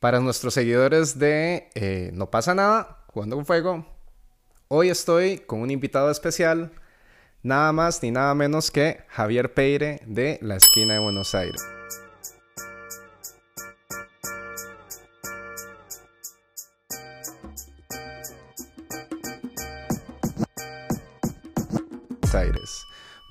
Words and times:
Para 0.00 0.20
nuestros 0.20 0.54
seguidores 0.54 1.18
de 1.18 1.70
eh, 1.74 2.10
No 2.12 2.30
pasa 2.30 2.54
nada, 2.54 3.04
jugando 3.08 3.36
con 3.36 3.46
fuego, 3.46 3.86
hoy 4.68 4.90
estoy 4.90 5.38
con 5.38 5.60
un 5.60 5.70
invitado 5.70 6.10
especial, 6.10 6.70
nada 7.42 7.72
más 7.72 8.02
ni 8.02 8.10
nada 8.10 8.34
menos 8.34 8.70
que 8.70 9.00
Javier 9.08 9.54
Peire 9.54 10.00
de 10.06 10.38
la 10.40 10.56
esquina 10.56 10.94
de 10.94 11.00
Buenos 11.00 11.34
Aires. 11.34 11.62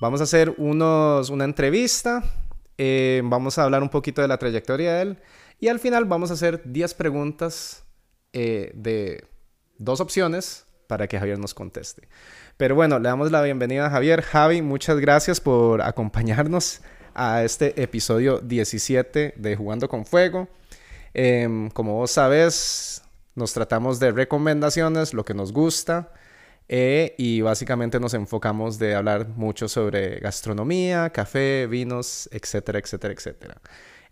Vamos 0.00 0.20
a 0.20 0.24
hacer 0.24 0.54
unos, 0.58 1.28
una 1.28 1.44
entrevista, 1.44 2.22
eh, 2.76 3.20
vamos 3.24 3.58
a 3.58 3.64
hablar 3.64 3.82
un 3.82 3.88
poquito 3.88 4.22
de 4.22 4.28
la 4.28 4.38
trayectoria 4.38 4.94
de 4.94 5.02
él 5.02 5.18
y 5.60 5.68
al 5.68 5.80
final 5.80 6.04
vamos 6.04 6.30
a 6.30 6.34
hacer 6.34 6.62
10 6.64 6.94
preguntas 6.94 7.84
eh, 8.32 8.72
de 8.74 9.24
dos 9.78 10.00
opciones 10.00 10.66
para 10.86 11.06
que 11.06 11.18
Javier 11.18 11.38
nos 11.38 11.54
conteste. 11.54 12.08
Pero 12.56 12.74
bueno, 12.74 12.98
le 12.98 13.08
damos 13.08 13.30
la 13.30 13.42
bienvenida 13.42 13.86
a 13.86 13.90
Javier. 13.90 14.22
Javi, 14.22 14.62
muchas 14.62 14.98
gracias 14.98 15.40
por 15.40 15.82
acompañarnos 15.82 16.80
a 17.14 17.44
este 17.44 17.80
episodio 17.80 18.38
17 18.38 19.34
de 19.36 19.56
Jugando 19.56 19.88
con 19.88 20.06
Fuego. 20.06 20.48
Em, 21.14 21.70
como 21.70 21.94
vos 21.94 22.10
sabes, 22.10 23.02
nos 23.34 23.52
tratamos 23.52 23.98
de 24.00 24.12
recomendaciones, 24.12 25.14
lo 25.14 25.24
que 25.24 25.34
nos 25.34 25.52
gusta. 25.52 26.12
Eh, 26.68 27.14
y 27.16 27.40
básicamente 27.40 27.98
nos 27.98 28.12
enfocamos 28.14 28.78
de 28.78 28.94
hablar 28.94 29.28
mucho 29.28 29.68
sobre 29.68 30.20
gastronomía, 30.20 31.10
café, 31.10 31.66
vinos, 31.66 32.28
etcétera, 32.30 32.78
etcétera, 32.78 33.14
etcétera. 33.14 33.60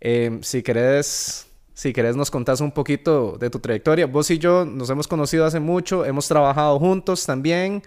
Em, 0.01 0.43
si 0.43 0.63
querés, 0.63 1.47
si 1.75 1.93
querés 1.93 2.17
nos 2.17 2.31
contás 2.31 2.61
un 2.61 2.73
poquito 2.73 3.37
de 3.39 3.51
tu 3.51 3.59
trayectoria. 3.59 4.07
Vos 4.07 4.31
y 4.31 4.39
yo 4.39 4.65
nos 4.65 4.91
hemos 4.91 5.09
conocido 5.09 5.45
hace 5.45 5.61
mucho, 5.61 6.05
hemos 6.05 6.29
trabajado 6.29 6.79
juntos 6.79 7.27
también. 7.27 7.83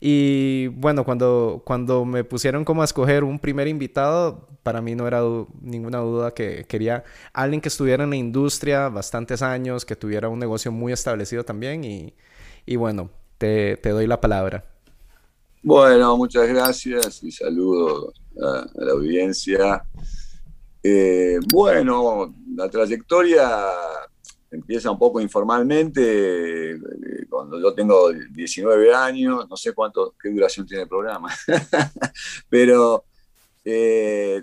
Y 0.00 0.68
bueno, 0.68 1.04
cuando, 1.04 1.62
cuando 1.64 2.04
me 2.04 2.22
pusieron 2.22 2.64
como 2.64 2.82
a 2.82 2.84
escoger 2.84 3.24
un 3.24 3.38
primer 3.38 3.66
invitado, 3.66 4.46
para 4.62 4.80
mí 4.80 4.94
no 4.94 5.06
era 5.08 5.22
ninguna 5.60 5.98
duda 5.98 6.32
que 6.32 6.64
quería 6.68 7.02
alguien 7.32 7.60
que 7.60 7.68
estuviera 7.68 8.04
en 8.04 8.10
la 8.10 8.16
industria 8.16 8.88
bastantes 8.88 9.42
años, 9.42 9.84
que 9.84 9.96
tuviera 9.96 10.28
un 10.28 10.38
negocio 10.38 10.70
muy 10.70 10.92
establecido 10.92 11.44
también. 11.44 11.84
Y, 11.84 12.76
bueno, 12.76 13.10
te, 13.38 13.76
doy 13.82 14.06
la 14.06 14.20
palabra. 14.20 14.64
Bueno, 15.62 16.16
muchas 16.16 16.48
gracias 16.48 17.22
y 17.24 17.32
saludo 17.32 18.12
a 18.40 18.66
la 18.74 18.92
audiencia. 18.92 19.82
Eh, 20.82 21.38
bueno, 21.52 22.34
la 22.54 22.68
trayectoria 22.70 23.48
empieza 24.50 24.90
un 24.90 24.98
poco 24.98 25.20
informalmente, 25.20 26.72
eh, 26.72 26.78
cuando 27.28 27.60
yo 27.60 27.74
tengo 27.74 28.10
19 28.12 28.94
años, 28.94 29.48
no 29.48 29.56
sé 29.56 29.72
cuánto, 29.72 30.14
qué 30.20 30.30
duración 30.30 30.66
tiene 30.66 30.84
el 30.84 30.88
programa, 30.88 31.34
pero 32.48 33.04
eh, 33.64 34.42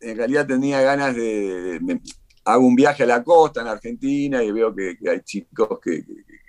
en 0.00 0.16
realidad 0.16 0.46
tenía 0.46 0.80
ganas 0.80 1.14
de, 1.14 2.00
Hago 2.44 2.64
un 2.64 2.76
viaje 2.76 3.02
a 3.02 3.06
la 3.06 3.24
costa 3.24 3.60
en 3.60 3.66
Argentina 3.66 4.40
y 4.40 4.52
veo 4.52 4.72
que, 4.72 4.96
hay 5.10 5.20
chicos 5.22 5.80
que, 5.82 6.04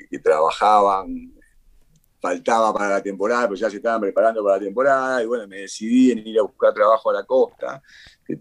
que, 0.10 0.20
trabajaban, 0.20 1.34
faltaba 2.22 2.72
para 2.72 2.90
la 2.90 3.02
temporada, 3.02 3.48
pues 3.48 3.60
ya 3.60 3.70
se 3.70 3.78
estaban 3.78 4.02
preparando 4.02 4.44
para 4.44 4.58
la 4.58 4.64
temporada, 4.64 5.24
y 5.24 5.26
bueno, 5.26 5.48
me 5.48 5.62
decidí 5.62 6.12
en 6.12 6.20
ir 6.20 6.38
a 6.38 6.44
buscar 6.44 6.72
trabajo 6.72 7.10
a 7.10 7.14
la 7.14 7.24
costa 7.24 7.82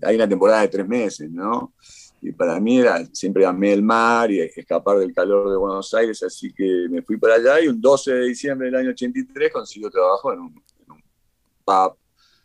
hay 0.02 0.16
una 0.16 0.28
temporada 0.28 0.62
de 0.62 0.68
tres 0.68 0.86
meses, 0.86 1.30
¿no? 1.30 1.74
Y 2.22 2.32
para 2.32 2.58
mí 2.58 2.78
era, 2.78 3.04
siempre 3.12 3.44
amé 3.44 3.72
el 3.72 3.82
mar 3.82 4.30
y 4.30 4.40
escapar 4.40 4.98
del 4.98 5.14
calor 5.14 5.50
de 5.50 5.56
Buenos 5.56 5.92
Aires, 5.94 6.22
así 6.22 6.52
que 6.52 6.88
me 6.90 7.02
fui 7.02 7.18
para 7.18 7.34
allá 7.34 7.60
y 7.60 7.68
un 7.68 7.80
12 7.80 8.12
de 8.14 8.26
diciembre 8.26 8.66
del 8.66 8.76
año 8.76 8.90
83 8.90 9.52
consiguió 9.52 9.90
trabajo 9.90 10.32
en 10.32 10.40
un, 10.40 10.62
pub 11.64 11.96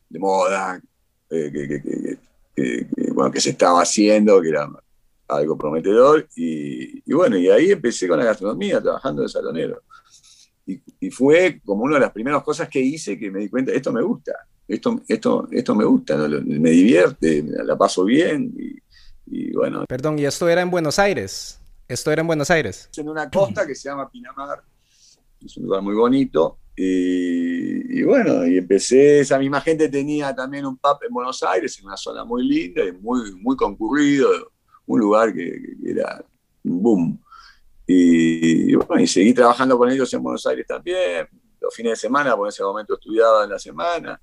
de 0.09 0.19
moda 0.19 0.81
eh, 1.29 2.17
que, 2.55 3.39
se 3.39 3.49
estaba 3.51 3.81
haciendo, 3.81 4.41
que 4.41 4.49
era 4.49 4.67
algo 5.27 5.57
prometedor. 5.57 6.27
Y, 6.35 6.99
y, 6.99 7.13
bueno, 7.13 7.37
y 7.37 7.49
ahí 7.49 7.71
empecé 7.71 8.07
con 8.07 8.19
la 8.19 8.25
gastronomía, 8.25 8.81
trabajando 8.81 9.21
de 9.21 9.29
salonero. 9.29 9.83
Y, 10.65 10.81
y, 10.99 11.11
fue 11.11 11.61
como 11.63 11.83
una 11.83 11.95
de 11.95 12.01
las 12.01 12.11
primeras 12.11 12.43
cosas 12.43 12.67
que 12.67 12.79
hice 12.79 13.17
que 13.17 13.31
me 13.31 13.39
di 13.39 13.49
cuenta, 13.49 13.71
esto 13.71 13.91
me 13.91 14.01
gusta 14.01 14.33
esto, 14.71 15.01
esto, 15.07 15.47
esto 15.51 15.75
me 15.75 15.85
gusta, 15.85 16.17
me 16.17 16.69
divierte, 16.69 17.43
la 17.43 17.77
paso 17.77 18.05
bien 18.05 18.53
y, 19.27 19.51
bueno. 19.53 19.85
Perdón, 19.87 20.19
¿y 20.19 20.25
esto 20.25 20.47
era 20.49 20.61
en 20.61 20.69
Buenos 20.69 20.99
Aires? 20.99 21.59
¿Esto 21.87 22.11
era 22.11 22.21
en 22.21 22.27
Buenos 22.27 22.49
Aires? 22.49 22.89
En 22.97 23.09
una 23.09 23.29
costa 23.29 23.65
que 23.67 23.75
se 23.75 23.89
llama 23.89 24.09
Pinamar, 24.09 24.63
es 25.45 25.57
un 25.57 25.65
lugar 25.65 25.81
muy 25.81 25.95
bonito. 25.95 26.57
Y, 26.75 28.01
bueno, 28.03 28.47
y 28.47 28.57
empecé, 28.57 29.19
esa 29.19 29.37
misma 29.37 29.61
gente 29.61 29.89
tenía 29.89 30.33
también 30.33 30.65
un 30.65 30.77
pub 30.77 30.97
en 31.07 31.13
Buenos 31.13 31.43
Aires, 31.43 31.77
en 31.79 31.85
una 31.85 31.97
zona 31.97 32.23
muy 32.23 32.47
linda 32.47 32.83
y 32.83 32.93
muy, 32.93 33.35
muy 33.35 33.55
concurrido, 33.55 34.29
un 34.85 34.99
lugar 34.99 35.33
que, 35.33 35.53
era 35.85 36.23
un 36.63 36.81
boom. 36.81 37.23
Y, 37.85 38.73
bueno, 38.75 39.03
y 39.03 39.07
seguí 39.07 39.33
trabajando 39.33 39.77
con 39.77 39.91
ellos 39.91 40.11
en 40.13 40.23
Buenos 40.23 40.45
Aires 40.45 40.65
también, 40.65 41.27
los 41.59 41.75
fines 41.75 41.91
de 41.91 41.97
semana, 41.97 42.35
porque 42.35 42.47
en 42.47 42.53
ese 42.53 42.63
momento 42.63 42.93
estudiaba 42.95 43.43
en 43.43 43.49
la 43.51 43.59
semana. 43.59 44.21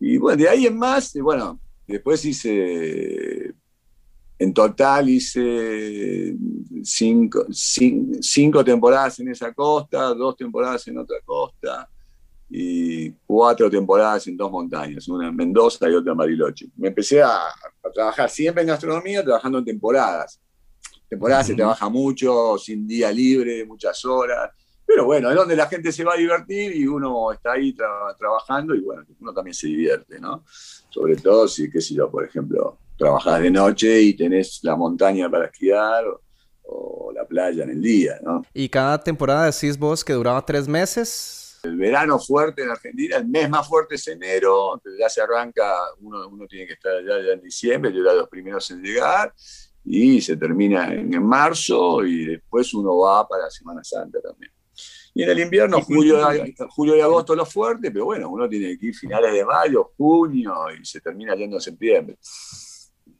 Y 0.00 0.16
bueno, 0.16 0.42
de 0.42 0.48
ahí 0.48 0.66
en 0.66 0.78
más, 0.78 1.12
bueno, 1.14 1.60
después 1.86 2.24
hice, 2.24 3.54
en 4.38 4.54
total 4.54 5.10
hice 5.10 6.34
cinco, 6.82 7.46
cinco, 7.50 8.64
temporadas 8.64 9.20
en 9.20 9.28
esa 9.28 9.52
costa, 9.52 10.14
dos 10.14 10.34
temporadas 10.36 10.88
en 10.88 10.96
otra 10.96 11.18
costa 11.22 11.86
y 12.48 13.10
cuatro 13.26 13.70
temporadas 13.70 14.26
en 14.26 14.38
dos 14.38 14.50
montañas, 14.50 15.06
una 15.08 15.28
en 15.28 15.36
Mendoza 15.36 15.88
y 15.90 15.94
otra 15.94 16.12
en 16.12 16.18
Bariloche. 16.18 16.68
Me 16.76 16.88
empecé 16.88 17.22
a, 17.22 17.38
trabajar 17.92 18.30
siempre 18.30 18.62
en 18.62 18.68
gastronomía, 18.68 19.22
trabajando 19.22 19.58
en 19.58 19.66
temporadas. 19.66 20.40
Temporadas 21.08 21.48
se 21.48 21.54
trabaja 21.54 21.88
mucho, 21.90 22.56
sin 22.56 22.86
día 22.86 23.12
libre, 23.12 23.66
muchas 23.66 24.02
horas. 24.06 24.50
Pero 24.92 25.04
bueno, 25.04 25.30
es 25.30 25.36
donde 25.36 25.54
la 25.54 25.68
gente 25.68 25.92
se 25.92 26.02
va 26.02 26.14
a 26.14 26.16
divertir 26.16 26.74
y 26.74 26.84
uno 26.84 27.30
está 27.30 27.52
ahí 27.52 27.72
trabajando 28.18 28.74
y 28.74 28.80
bueno, 28.80 29.04
uno 29.20 29.32
también 29.32 29.54
se 29.54 29.68
divierte, 29.68 30.18
¿no? 30.18 30.44
Sobre 30.88 31.14
todo 31.14 31.46
si, 31.46 31.70
qué 31.70 31.80
sé 31.80 31.94
yo, 31.94 32.10
por 32.10 32.24
ejemplo, 32.24 32.76
trabajas 32.98 33.40
de 33.40 33.52
noche 33.52 34.02
y 34.02 34.14
tenés 34.14 34.58
la 34.64 34.74
montaña 34.74 35.30
para 35.30 35.44
esquiar 35.44 36.06
o, 36.64 37.12
la 37.14 37.24
playa 37.24 37.62
en 37.62 37.70
el 37.70 37.80
día, 37.80 38.18
¿no? 38.20 38.42
¿Y 38.52 38.68
cada 38.68 38.98
temporada 38.98 39.44
decís 39.44 39.78
vos 39.78 40.04
que 40.04 40.12
duraba 40.12 40.44
tres 40.44 40.66
meses? 40.66 41.60
El 41.62 41.76
verano 41.76 42.18
fuerte 42.18 42.64
en 42.64 42.70
Argentina, 42.70 43.16
el 43.18 43.28
mes 43.28 43.48
más 43.48 43.68
fuerte 43.68 43.94
es 43.94 44.08
enero, 44.08 44.82
ya 44.98 45.08
se 45.08 45.20
arranca, 45.20 45.72
uno, 46.00 46.26
uno 46.26 46.46
tiene 46.48 46.66
que 46.66 46.72
estar 46.72 46.96
allá 46.96 47.24
ya 47.24 47.32
en 47.34 47.42
diciembre, 47.42 47.92
yo 47.92 48.00
era 48.00 48.12
de 48.12 48.18
los 48.18 48.28
primeros 48.28 48.68
en 48.72 48.82
llegar, 48.82 49.32
y 49.84 50.20
se 50.20 50.36
termina 50.36 50.92
en, 50.92 51.14
en 51.14 51.24
marzo 51.24 52.04
y 52.04 52.26
después 52.26 52.74
uno 52.74 52.98
va 52.98 53.28
para 53.28 53.48
Semana 53.50 53.84
Santa 53.84 54.20
también. 54.20 54.50
Y 55.20 55.22
en 55.22 55.28
el 55.28 55.40
invierno, 55.40 55.82
julio, 55.82 56.18
julio 56.70 56.96
y 56.96 57.00
agosto 57.02 57.36
lo 57.36 57.44
fuerte, 57.44 57.90
pero 57.90 58.06
bueno, 58.06 58.30
uno 58.30 58.48
tiene 58.48 58.78
que 58.78 58.86
ir 58.86 58.94
finales 58.94 59.34
de 59.34 59.44
mayo, 59.44 59.92
junio 59.94 60.54
y 60.80 60.82
se 60.82 60.98
termina 60.98 61.34
yendo 61.34 61.56
en 61.56 61.60
septiembre. 61.60 62.16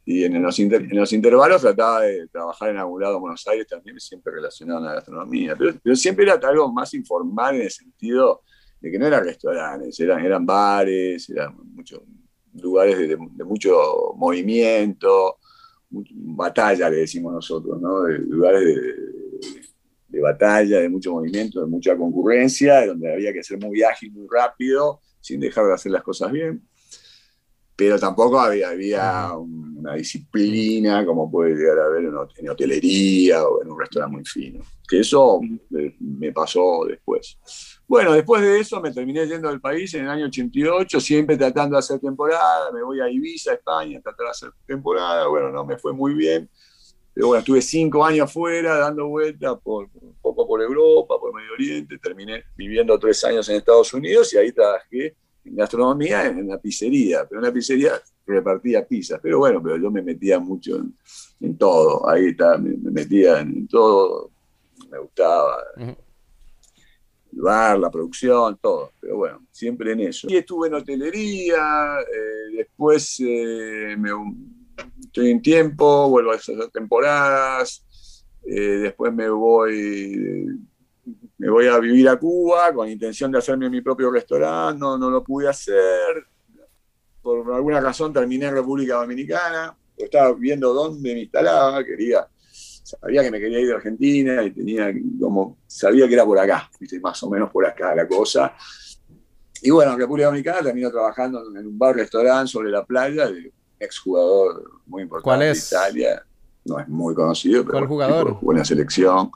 Y 0.03 0.23
en 0.23 0.41
los, 0.41 0.57
en 0.57 0.95
los 0.97 1.13
intervalos 1.13 1.61
trataba 1.61 2.01
de 2.01 2.27
trabajar 2.29 2.71
en 2.71 2.77
algún 2.77 3.03
lado 3.03 3.17
en 3.17 3.21
Buenos 3.21 3.47
Aires 3.47 3.67
también, 3.67 3.99
siempre 3.99 4.33
relacionado 4.33 4.79
a 4.79 4.81
la 4.81 4.93
gastronomía. 4.95 5.55
Pero, 5.55 5.95
siempre 5.95 6.25
era 6.25 6.39
algo 6.41 6.73
más 6.73 6.91
informal 6.95 7.57
en 7.57 7.61
el 7.61 7.69
sentido 7.69 8.41
de 8.79 8.89
que 8.89 8.97
no 8.97 9.05
eran 9.05 9.23
restaurantes, 9.23 9.99
eran, 9.99 10.25
eran 10.25 10.43
bares, 10.43 11.29
eran 11.29 11.55
muchos 11.55 12.01
lugares 12.55 12.97
de, 12.97 13.15
mucho 13.45 14.13
movimiento, 14.15 15.37
batalla, 15.91 16.89
le 16.89 16.97
decimos 16.97 17.31
nosotros, 17.31 17.79
¿no? 17.79 18.01
De 18.05 18.17
lugares 18.17 18.65
de, 18.65 19.11
de 20.11 20.21
batalla, 20.21 20.79
de 20.79 20.89
mucho 20.89 21.13
movimiento, 21.13 21.61
de 21.61 21.67
mucha 21.67 21.95
concurrencia, 21.95 22.85
donde 22.85 23.13
había 23.13 23.31
que 23.31 23.43
ser 23.43 23.57
muy 23.57 23.81
ágil, 23.81 24.11
muy 24.11 24.27
rápido, 24.29 24.99
sin 25.21 25.39
dejar 25.39 25.65
de 25.65 25.73
hacer 25.73 25.91
las 25.91 26.03
cosas 26.03 26.31
bien. 26.31 26.61
Pero 27.75 27.97
tampoco 27.97 28.39
había, 28.39 28.69
había 28.69 29.31
una 29.33 29.95
disciplina 29.95 31.05
como 31.05 31.31
puede 31.31 31.55
llegar 31.55 31.79
a 31.79 31.85
haber 31.85 32.11
en 32.37 32.49
hotelería 32.49 33.43
o 33.43 33.63
en 33.63 33.71
un 33.71 33.79
restaurante 33.79 34.17
muy 34.17 34.25
fino. 34.25 34.63
Que 34.87 34.99
eso 34.99 35.39
me 35.99 36.31
pasó 36.33 36.85
después. 36.87 37.37
Bueno, 37.87 38.11
después 38.11 38.41
de 38.41 38.59
eso 38.59 38.81
me 38.81 38.91
terminé 38.91 39.25
yendo 39.25 39.49
del 39.49 39.61
país 39.61 39.93
en 39.93 40.03
el 40.03 40.09
año 40.09 40.25
88, 40.25 40.99
siempre 40.99 41.37
tratando 41.37 41.75
de 41.75 41.79
hacer 41.79 41.99
temporada. 41.99 42.71
Me 42.73 42.83
voy 42.83 42.99
a 42.99 43.09
Ibiza, 43.09 43.53
España, 43.53 43.97
a 43.97 44.01
tratar 44.01 44.25
de 44.25 44.31
hacer 44.31 44.51
temporada. 44.67 45.27
Bueno, 45.27 45.49
no 45.49 45.65
me 45.65 45.77
fue 45.77 45.93
muy 45.93 46.13
bien 46.13 46.49
pero 47.13 47.27
bueno, 47.27 47.39
estuve 47.39 47.61
cinco 47.61 48.05
años 48.05 48.29
afuera 48.29 48.77
dando 48.77 49.07
vueltas 49.07 49.57
por, 49.61 49.89
un 49.93 50.15
poco 50.21 50.47
por 50.47 50.61
Europa, 50.61 51.15
por 51.19 51.33
Medio 51.33 51.53
Oriente, 51.53 51.97
terminé 51.97 52.43
viviendo 52.55 52.97
tres 52.97 53.23
años 53.25 53.47
en 53.49 53.57
Estados 53.57 53.93
Unidos 53.93 54.33
y 54.33 54.37
ahí 54.37 54.51
trabajé 54.51 55.15
en 55.43 55.55
gastronomía 55.55 56.27
en 56.27 56.45
una 56.45 56.57
pizzería, 56.57 57.25
pero 57.27 57.41
en 57.41 57.45
una 57.45 57.53
pizzería 57.53 58.01
repartía 58.25 58.85
pizzas. 58.85 59.19
Pero 59.21 59.39
bueno, 59.39 59.61
pero 59.61 59.77
yo 59.77 59.91
me 59.91 60.01
metía 60.01 60.39
mucho 60.39 60.81
en, 61.39 61.57
todo. 61.57 62.07
Ahí 62.09 62.27
está, 62.27 62.57
me, 62.57 62.75
metía 62.91 63.39
en, 63.39 63.67
todo. 63.67 64.31
Me 64.89 64.99
gustaba. 64.99 65.57
El 65.77 67.41
bar, 67.41 67.79
la 67.79 67.89
producción, 67.89 68.57
todo. 68.61 68.91
Pero 68.99 69.17
bueno, 69.17 69.45
siempre 69.51 69.93
en 69.93 70.01
eso. 70.01 70.27
Y 70.29 70.37
estuve 70.37 70.67
en 70.67 70.75
hotelería, 70.75 71.99
eh, 72.01 72.55
después 72.57 73.19
eh, 73.19 73.95
me, 73.97 74.11
estoy 74.99 75.31
en 75.31 75.41
tiempo, 75.41 76.09
vuelvo 76.09 76.31
a 76.31 76.35
hacer 76.35 76.57
temporadas, 76.71 77.85
eh, 78.45 78.79
después 78.83 79.13
me 79.13 79.29
voy 79.29 80.47
me 81.37 81.49
voy 81.49 81.65
a 81.65 81.79
vivir 81.79 82.07
a 82.07 82.17
Cuba 82.17 82.71
con 82.71 82.87
intención 82.87 83.31
de 83.31 83.39
hacerme 83.39 83.67
mi 83.67 83.81
propio 83.81 84.11
restaurante, 84.11 84.79
no, 84.79 84.95
no 84.95 85.09
lo 85.09 85.23
pude 85.23 85.49
hacer. 85.49 86.27
Por 87.19 87.51
alguna 87.51 87.81
razón 87.81 88.13
terminé 88.13 88.45
en 88.45 88.53
República 88.53 88.95
Dominicana, 88.97 89.75
estaba 89.97 90.33
viendo 90.33 90.71
dónde 90.71 91.13
me 91.13 91.21
instalaba, 91.21 91.83
quería, 91.83 92.27
sabía 92.51 93.23
que 93.23 93.31
me 93.31 93.39
quería 93.39 93.59
ir 93.59 93.67
de 93.67 93.73
Argentina 93.73 94.43
y 94.43 94.51
tenía 94.51 94.93
como, 95.19 95.57
sabía 95.65 96.07
que 96.07 96.13
era 96.13 96.25
por 96.25 96.37
acá, 96.37 96.69
más 97.01 97.23
o 97.23 97.29
menos 97.31 97.49
por 97.51 97.65
acá 97.65 97.95
la 97.95 98.07
cosa. 98.07 98.55
Y 99.63 99.71
bueno, 99.71 99.93
en 99.93 99.99
República 99.99 100.27
Dominicana 100.27 100.61
termino 100.61 100.91
trabajando 100.91 101.43
en 101.55 101.65
un 101.65 101.77
bar-restaurante 101.77 102.51
sobre 102.51 102.69
la 102.69 102.85
playa 102.85 103.27
de 103.27 103.51
exjugador 103.81 104.81
muy 104.85 105.03
importante 105.03 105.23
¿Cuál 105.23 105.41
es? 105.43 105.69
de 105.69 105.75
Italia. 105.75 106.25
No 106.63 106.79
es 106.79 106.87
muy 106.87 107.15
conocido, 107.15 107.63
pero 107.65 107.79
¿Cuál 107.79 107.87
jugador? 107.87 108.33
jugó 108.35 108.51
en 108.53 108.57
la 108.59 108.65
selección. 108.65 109.31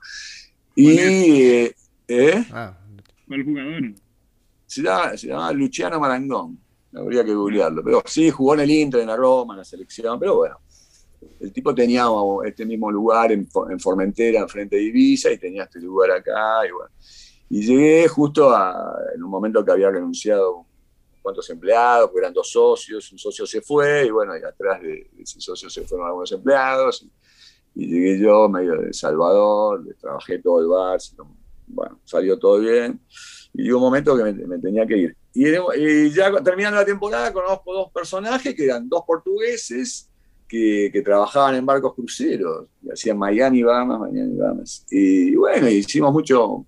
Y 0.75 1.71
¿Eh? 2.07 2.45
Ah. 2.51 2.77
¿Cuál 3.27 3.43
jugador? 3.43 3.81
Se 4.67 4.81
llama, 4.81 5.51
Luciano 5.53 5.99
Marangón. 5.99 6.59
Habría 6.93 7.25
que 7.25 7.33
googlearlo. 7.33 7.83
Pero 7.83 8.03
sí, 8.05 8.29
jugó 8.29 8.53
en 8.53 8.61
el 8.61 8.71
Inter, 8.71 9.01
en 9.01 9.07
la 9.07 9.15
Roma, 9.15 9.53
en 9.53 9.59
la 9.59 9.65
selección. 9.65 10.19
Pero 10.19 10.35
bueno, 10.35 10.59
el 11.39 11.51
tipo 11.51 11.73
tenía 11.73 12.05
este 12.45 12.65
mismo 12.65 12.91
lugar 12.91 13.31
en, 13.31 13.47
Formentera, 13.79 14.41
en 14.41 14.49
frente 14.49 14.75
de 14.75 14.83
Ibiza, 14.83 15.31
y 15.31 15.37
tenía 15.37 15.63
este 15.63 15.79
lugar 15.79 16.11
acá. 16.11 16.65
Y, 16.67 16.71
bueno. 16.71 16.89
y 17.49 17.65
llegué 17.65 18.07
justo 18.07 18.55
a, 18.55 18.95
en 19.15 19.23
un 19.23 19.29
momento 19.29 19.63
que 19.63 19.71
había 19.71 19.89
renunciado 19.89 20.65
cuantos 21.25 21.49
empleados, 21.49 22.11
porque 22.11 22.19
eran 22.19 22.33
dos 22.33 22.51
socios, 22.51 23.11
un 23.11 23.17
socio 23.17 23.47
se 23.47 23.59
fue, 23.59 24.05
y 24.05 24.11
bueno, 24.11 24.37
y 24.37 24.43
atrás 24.43 24.79
de, 24.79 25.09
ese 25.17 25.41
socio 25.41 25.71
se 25.71 25.81
fueron 25.81 26.05
algunos 26.05 26.31
empleados. 26.31 27.03
Y, 27.73 27.87
llegué 27.87 28.19
yo, 28.19 28.47
medio 28.47 28.79
de 28.79 28.93
Salvador, 28.93 29.83
trabajé 29.99 30.37
todo 30.37 30.59
el 30.61 30.67
bar, 30.67 30.99
bueno, 31.65 31.99
salió 32.03 32.37
todo 32.37 32.59
bien. 32.59 33.01
Y 33.53 33.63
llegó 33.63 33.77
un 33.77 33.85
momento 33.85 34.15
que 34.15 34.23
me, 34.23 34.59
tenía 34.59 34.85
que 34.85 34.97
ir. 34.97 35.17
Y, 35.33 36.11
ya 36.11 36.31
terminando 36.43 36.77
la 36.77 36.85
temporada 36.85 37.33
conozco 37.33 37.73
dos 37.73 37.91
personajes 37.91 38.53
que 38.53 38.65
eran 38.65 38.87
dos 38.87 39.01
portugueses 39.07 40.11
que, 40.47 40.91
que 40.93 41.01
trabajaban 41.01 41.55
en 41.55 41.65
barcos 41.65 41.95
cruceros, 41.95 42.67
y 42.83 42.91
hacían 42.91 43.17
Miami, 43.17 43.63
Bahamas, 43.63 43.99
Miami, 43.99 44.37
Bahamas. 44.37 44.85
Y 44.91 45.35
bueno, 45.35 45.67
hicimos 45.69 46.13
mucho, 46.13 46.67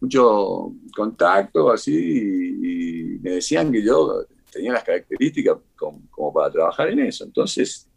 mucho 0.00 0.72
contacto 0.94 1.70
así 1.70 1.94
y, 1.94 3.18
me 3.20 3.32
decían 3.32 3.72
que 3.72 3.82
yo 3.84 4.24
tenía 4.50 4.72
las 4.72 4.84
características 4.84 5.58
como, 5.76 6.02
como, 6.08 6.32
para 6.32 6.52
trabajar 6.52 6.88
en 6.88 7.00
eso. 7.00 7.24
Entonces, 7.24 7.88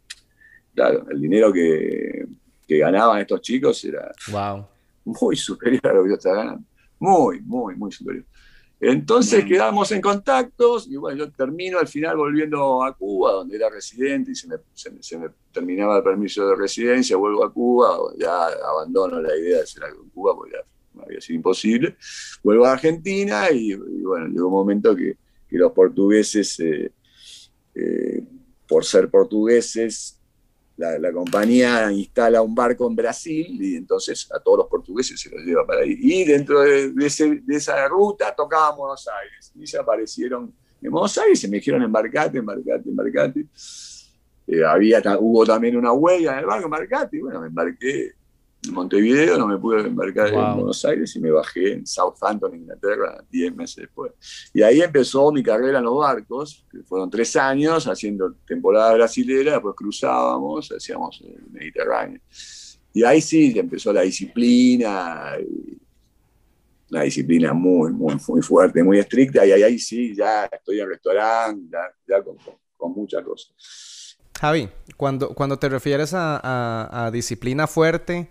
claro, 0.74 1.06
el 1.08 1.20
dinero 1.20 1.52
que, 1.52 2.26
que 2.66 2.78
ganaban 2.78 3.20
estos 3.20 3.40
chicos 3.40 3.84
era... 3.84 4.10
Wow 4.32 4.66
muy 5.04 5.36
superior 5.36 5.86
a 5.86 5.92
lo 5.94 6.02
que 6.04 6.10
yo 6.10 6.14
estaba 6.14 6.36
ganando. 6.36 6.64
Muy, 6.98 7.40
muy, 7.40 7.74
muy 7.76 7.90
superior. 7.90 8.24
Entonces 8.80 9.44
quedamos 9.44 9.92
en 9.92 10.00
contactos 10.00 10.88
y 10.88 10.96
bueno, 10.96 11.18
yo 11.18 11.32
termino 11.32 11.78
al 11.78 11.86
final 11.86 12.16
volviendo 12.16 12.82
a 12.82 12.96
Cuba, 12.96 13.32
donde 13.32 13.54
era 13.54 13.70
residente 13.70 14.32
y 14.32 14.34
se 14.34 14.48
me, 14.48 14.56
se, 14.72 15.18
me 15.18 15.28
terminaba 15.52 15.98
el 15.98 16.02
permiso 16.02 16.48
de 16.48 16.56
residencia, 16.56 17.16
vuelvo 17.16 17.44
a 17.44 17.52
Cuba, 17.52 17.96
ya 18.18 18.46
abandono 18.68 19.20
la 19.20 19.36
idea 19.36 19.58
de 19.58 19.62
hacer 19.62 19.84
algo 19.84 20.02
en 20.02 20.10
Cuba 20.10 20.34
porque 20.34 20.54
ya 20.54 20.64
había 21.04 21.20
sido 21.20 21.36
imposible. 21.36 21.96
Vuelvo 22.42 22.64
a 22.64 22.72
Argentina 22.72 23.50
y, 23.50 23.74
bueno, 23.74 24.26
llegó 24.28 24.46
un 24.46 24.54
momento 24.54 24.94
que, 24.94 25.16
que 25.48 25.58
los 25.58 25.72
portugueses, 25.72 26.58
eh, 26.60 26.92
eh, 27.74 28.22
por 28.66 28.84
ser 28.84 29.10
portugueses, 29.10 30.18
la, 30.76 31.12
compañía 31.12 31.92
instala 31.92 32.42
un 32.42 32.54
barco 32.54 32.88
en 32.88 32.96
Brasil 32.96 33.58
y 33.60 33.76
entonces 33.76 34.28
a 34.32 34.40
todos 34.40 34.58
los 34.58 34.66
portugueses 34.66 35.20
se 35.20 35.30
los 35.30 35.40
lleva 35.44 35.66
para 35.66 35.82
ahí. 35.82 35.96
Y 36.00 36.24
dentro 36.24 36.60
de, 36.60 36.92
esa 37.48 37.88
ruta 37.88 38.34
tocaba 38.34 38.74
Buenos 38.74 39.08
Aires 39.08 39.52
y 39.54 39.66
se 39.66 39.78
aparecieron 39.78 40.52
en 40.80 40.90
Buenos 40.90 41.16
Aires 41.18 41.42
y 41.44 41.48
me 41.48 41.58
dijeron 41.58 41.82
embarcate, 41.82 42.38
embarcate, 42.38 42.88
embarcate. 42.88 43.46
Eh, 44.46 44.64
había, 44.64 45.00
hubo 45.20 45.44
también 45.46 45.76
una 45.76 45.92
huella 45.92 46.32
en 46.32 46.38
el 46.40 46.46
barco, 46.46 46.64
embarcate, 46.64 47.16
y 47.16 47.20
bueno, 47.20 47.40
me 47.40 47.46
embarqué 47.46 48.12
en 48.66 48.74
Montevideo, 48.74 49.38
no 49.38 49.48
me 49.48 49.58
pude 49.58 49.80
embarcar 49.80 50.28
en 50.28 50.54
Buenos 50.54 50.84
Aires 50.84 51.14
y 51.16 51.20
me 51.20 51.30
bajé 51.30 51.72
en 51.72 51.86
Southampton, 51.86 52.54
Inglaterra, 52.54 53.22
10 53.30 53.56
meses 53.56 53.76
después. 53.76 54.12
Y 54.54 54.62
ahí 54.62 54.80
empezó 54.80 55.32
mi 55.32 55.42
carrera 55.42 55.78
en 55.78 55.84
los 55.84 55.96
barcos, 55.96 56.64
que 56.70 56.82
fueron 56.84 57.10
tres 57.10 57.34
años 57.34 57.86
haciendo 57.88 58.34
temporada 58.46 58.94
brasilera, 58.94 59.52
después 59.54 59.74
cruzábamos, 59.74 60.70
hacíamos 60.70 61.20
el 61.22 61.42
Mediterráneo. 61.50 62.20
Y 62.92 63.02
ahí 63.02 63.20
sí 63.20 63.52
empezó 63.58 63.92
la 63.92 64.02
disciplina, 64.02 65.32
una 66.90 67.02
disciplina 67.02 67.52
muy, 67.52 67.90
muy, 67.92 68.14
muy 68.28 68.42
fuerte, 68.42 68.84
muy 68.84 68.98
estricta, 68.98 69.44
y 69.44 69.50
ahí, 69.50 69.62
ahí 69.62 69.78
sí, 69.78 70.14
ya 70.14 70.44
estoy 70.44 70.78
en 70.78 70.88
restaurante, 70.88 71.76
ya, 72.06 72.22
con, 72.22 72.36
con, 72.76 72.92
muchas 72.92 73.24
cosas. 73.24 74.18
Javi, 74.38 74.68
cuando, 74.96 75.30
cuando 75.34 75.58
te 75.58 75.68
refieres 75.68 76.12
a, 76.14 77.06
a 77.06 77.10
disciplina 77.10 77.66
fuerte, 77.66 78.28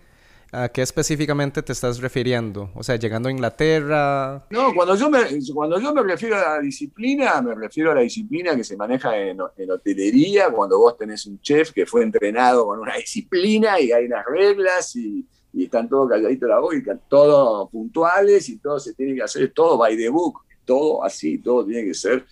¿A 0.53 0.68
qué 0.68 0.81
específicamente 0.81 1.63
te 1.63 1.71
estás 1.71 2.00
refiriendo? 2.00 2.71
O 2.75 2.83
sea, 2.83 2.98
llegando 2.98 3.30
a 3.30 3.31
Inglaterra. 3.31 4.45
No, 4.50 4.74
cuando 4.74 4.95
yo 4.98 5.09
me, 5.09 5.19
cuando 5.53 5.80
yo 5.80 5.94
me 5.94 6.03
refiero 6.03 6.36
a 6.36 6.57
la 6.57 6.59
disciplina, 6.59 7.42
me 7.42 7.56
refiero 7.56 7.92
a 7.92 7.95
la 7.95 8.01
disciplina 8.01 8.53
que 8.53 8.65
se 8.65 8.75
maneja 8.75 9.18
en, 9.18 9.39
hotelería, 9.39 10.50
cuando 10.50 10.77
vos 10.77 10.98
tenés 10.98 11.25
un 11.25 11.39
chef 11.39 11.71
que 11.71 11.86
fue 11.86 12.03
entrenado 12.03 12.65
con 12.65 12.80
una 12.80 12.95
disciplina 12.98 13.80
y 13.80 13.94
hay 13.94 14.06
unas 14.06 14.25
reglas 14.25 14.95
y, 14.98 15.25
están 15.57 15.88
todos 15.89 16.09
calladitos 16.09 16.48
la 16.48 16.59
boca, 16.59 16.75
y 16.77 16.83
todos 17.09 17.69
puntuales 17.69 18.48
y 18.48 18.57
todo 18.57 18.80
se 18.80 18.94
tiene 18.94 19.15
que 19.15 19.24
hacer, 19.24 19.51
todo 19.53 19.77
by 19.77 19.98
the 19.98 20.09
book, 20.09 20.42
todo 20.65 21.03
así, 21.03 21.38
todo 21.39 21.65
tiene 21.65 21.86
que 21.86 21.94
ser 21.94 22.25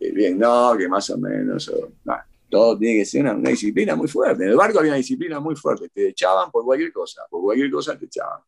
eh, 0.00 0.12
bien, 0.12 0.38
no, 0.38 0.74
que 0.76 0.86
más 0.86 1.08
o 1.10 1.18
menos, 1.18 1.72
todo 2.48 2.78
tiene 2.78 3.00
que 3.00 3.04
ser 3.04 3.22
una, 3.22 3.50
disciplina 3.50 3.94
muy 3.96 4.08
fuerte. 4.08 4.44
En 4.44 4.50
el 4.50 4.56
barco 4.56 4.78
había 4.78 4.92
una 4.92 4.98
disciplina 4.98 5.40
muy 5.40 5.56
fuerte. 5.56 5.88
Te 5.88 6.08
echaban 6.08 6.50
por 6.50 6.64
cualquier 6.64 6.92
cosa. 6.92 7.22
Por 7.30 7.42
cualquier 7.42 7.70
cosa 7.70 7.98
te 7.98 8.06
echaban. 8.06 8.40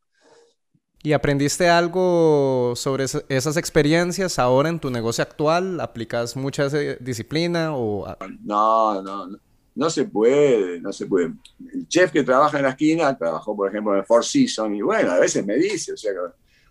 ¿Y 1.03 1.13
aprendiste 1.13 1.67
algo 1.67 2.73
sobre 2.75 3.05
esas 3.05 3.57
experiencias 3.57 4.37
ahora 4.37 4.69
en 4.69 4.79
tu 4.79 4.91
negocio 4.91 5.23
actual? 5.23 5.79
¿Aplicas 5.79 6.35
mucha 6.35 6.69
disciplina 6.99 7.75
o...? 7.75 8.05
No, 8.43 9.01
no, 9.01 9.27
no, 9.27 9.39
no 9.73 9.89
se 9.89 10.05
puede, 10.05 10.79
no 10.79 10.93
se 10.93 11.07
puede. 11.07 11.33
El 11.73 11.87
chef 11.87 12.11
que 12.11 12.23
trabaja 12.23 12.57
en 12.57 12.63
la 12.63 12.69
esquina 12.71 13.17
trabajó, 13.17 13.55
por 13.55 13.69
ejemplo, 13.69 13.93
en 13.93 13.99
el 13.99 14.05
Four 14.05 14.23
Seasons 14.23 14.77
y 14.77 14.81
bueno, 14.81 15.11
a 15.11 15.19
veces 15.19 15.43
me 15.43 15.55
dice, 15.55 15.93
o 15.93 15.97
sea, 15.97 16.11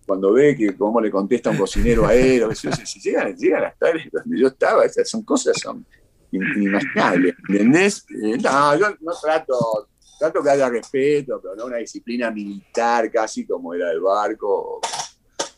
cuando 0.07 0.33
ve 0.33 0.57
que 0.57 0.77
cómo 0.77 1.01
le 1.01 1.11
contesta 1.11 1.51
un 1.51 1.57
cocinero 1.57 2.07
a 2.07 2.15
él, 2.15 2.45
o 2.45 2.55
sea, 2.55 2.73
si 2.73 3.01
llegan, 3.01 3.35
llegan 3.37 3.65
a 3.65 3.69
estar 3.69 3.95
donde 4.13 4.39
yo 4.39 4.49
estaba, 4.49 4.85
esas 4.85 5.09
son 5.09 5.23
cosas, 5.23 5.59
son 5.61 5.85
inimaginable, 6.33 7.35
¿entendés? 7.49 8.05
Eh, 8.11 8.39
no, 8.39 8.79
yo 8.79 8.87
no 9.01 9.13
trato, 9.21 9.89
trato 10.19 10.43
que 10.43 10.51
haya 10.51 10.69
respeto, 10.69 11.41
pero 11.43 11.57
no 11.57 11.67
una 11.67 11.79
disciplina 11.79 12.31
militar 12.31 13.11
casi 13.11 13.47
como 13.47 13.75
era 13.75 13.91
el 13.91 14.01
barco 14.01 14.81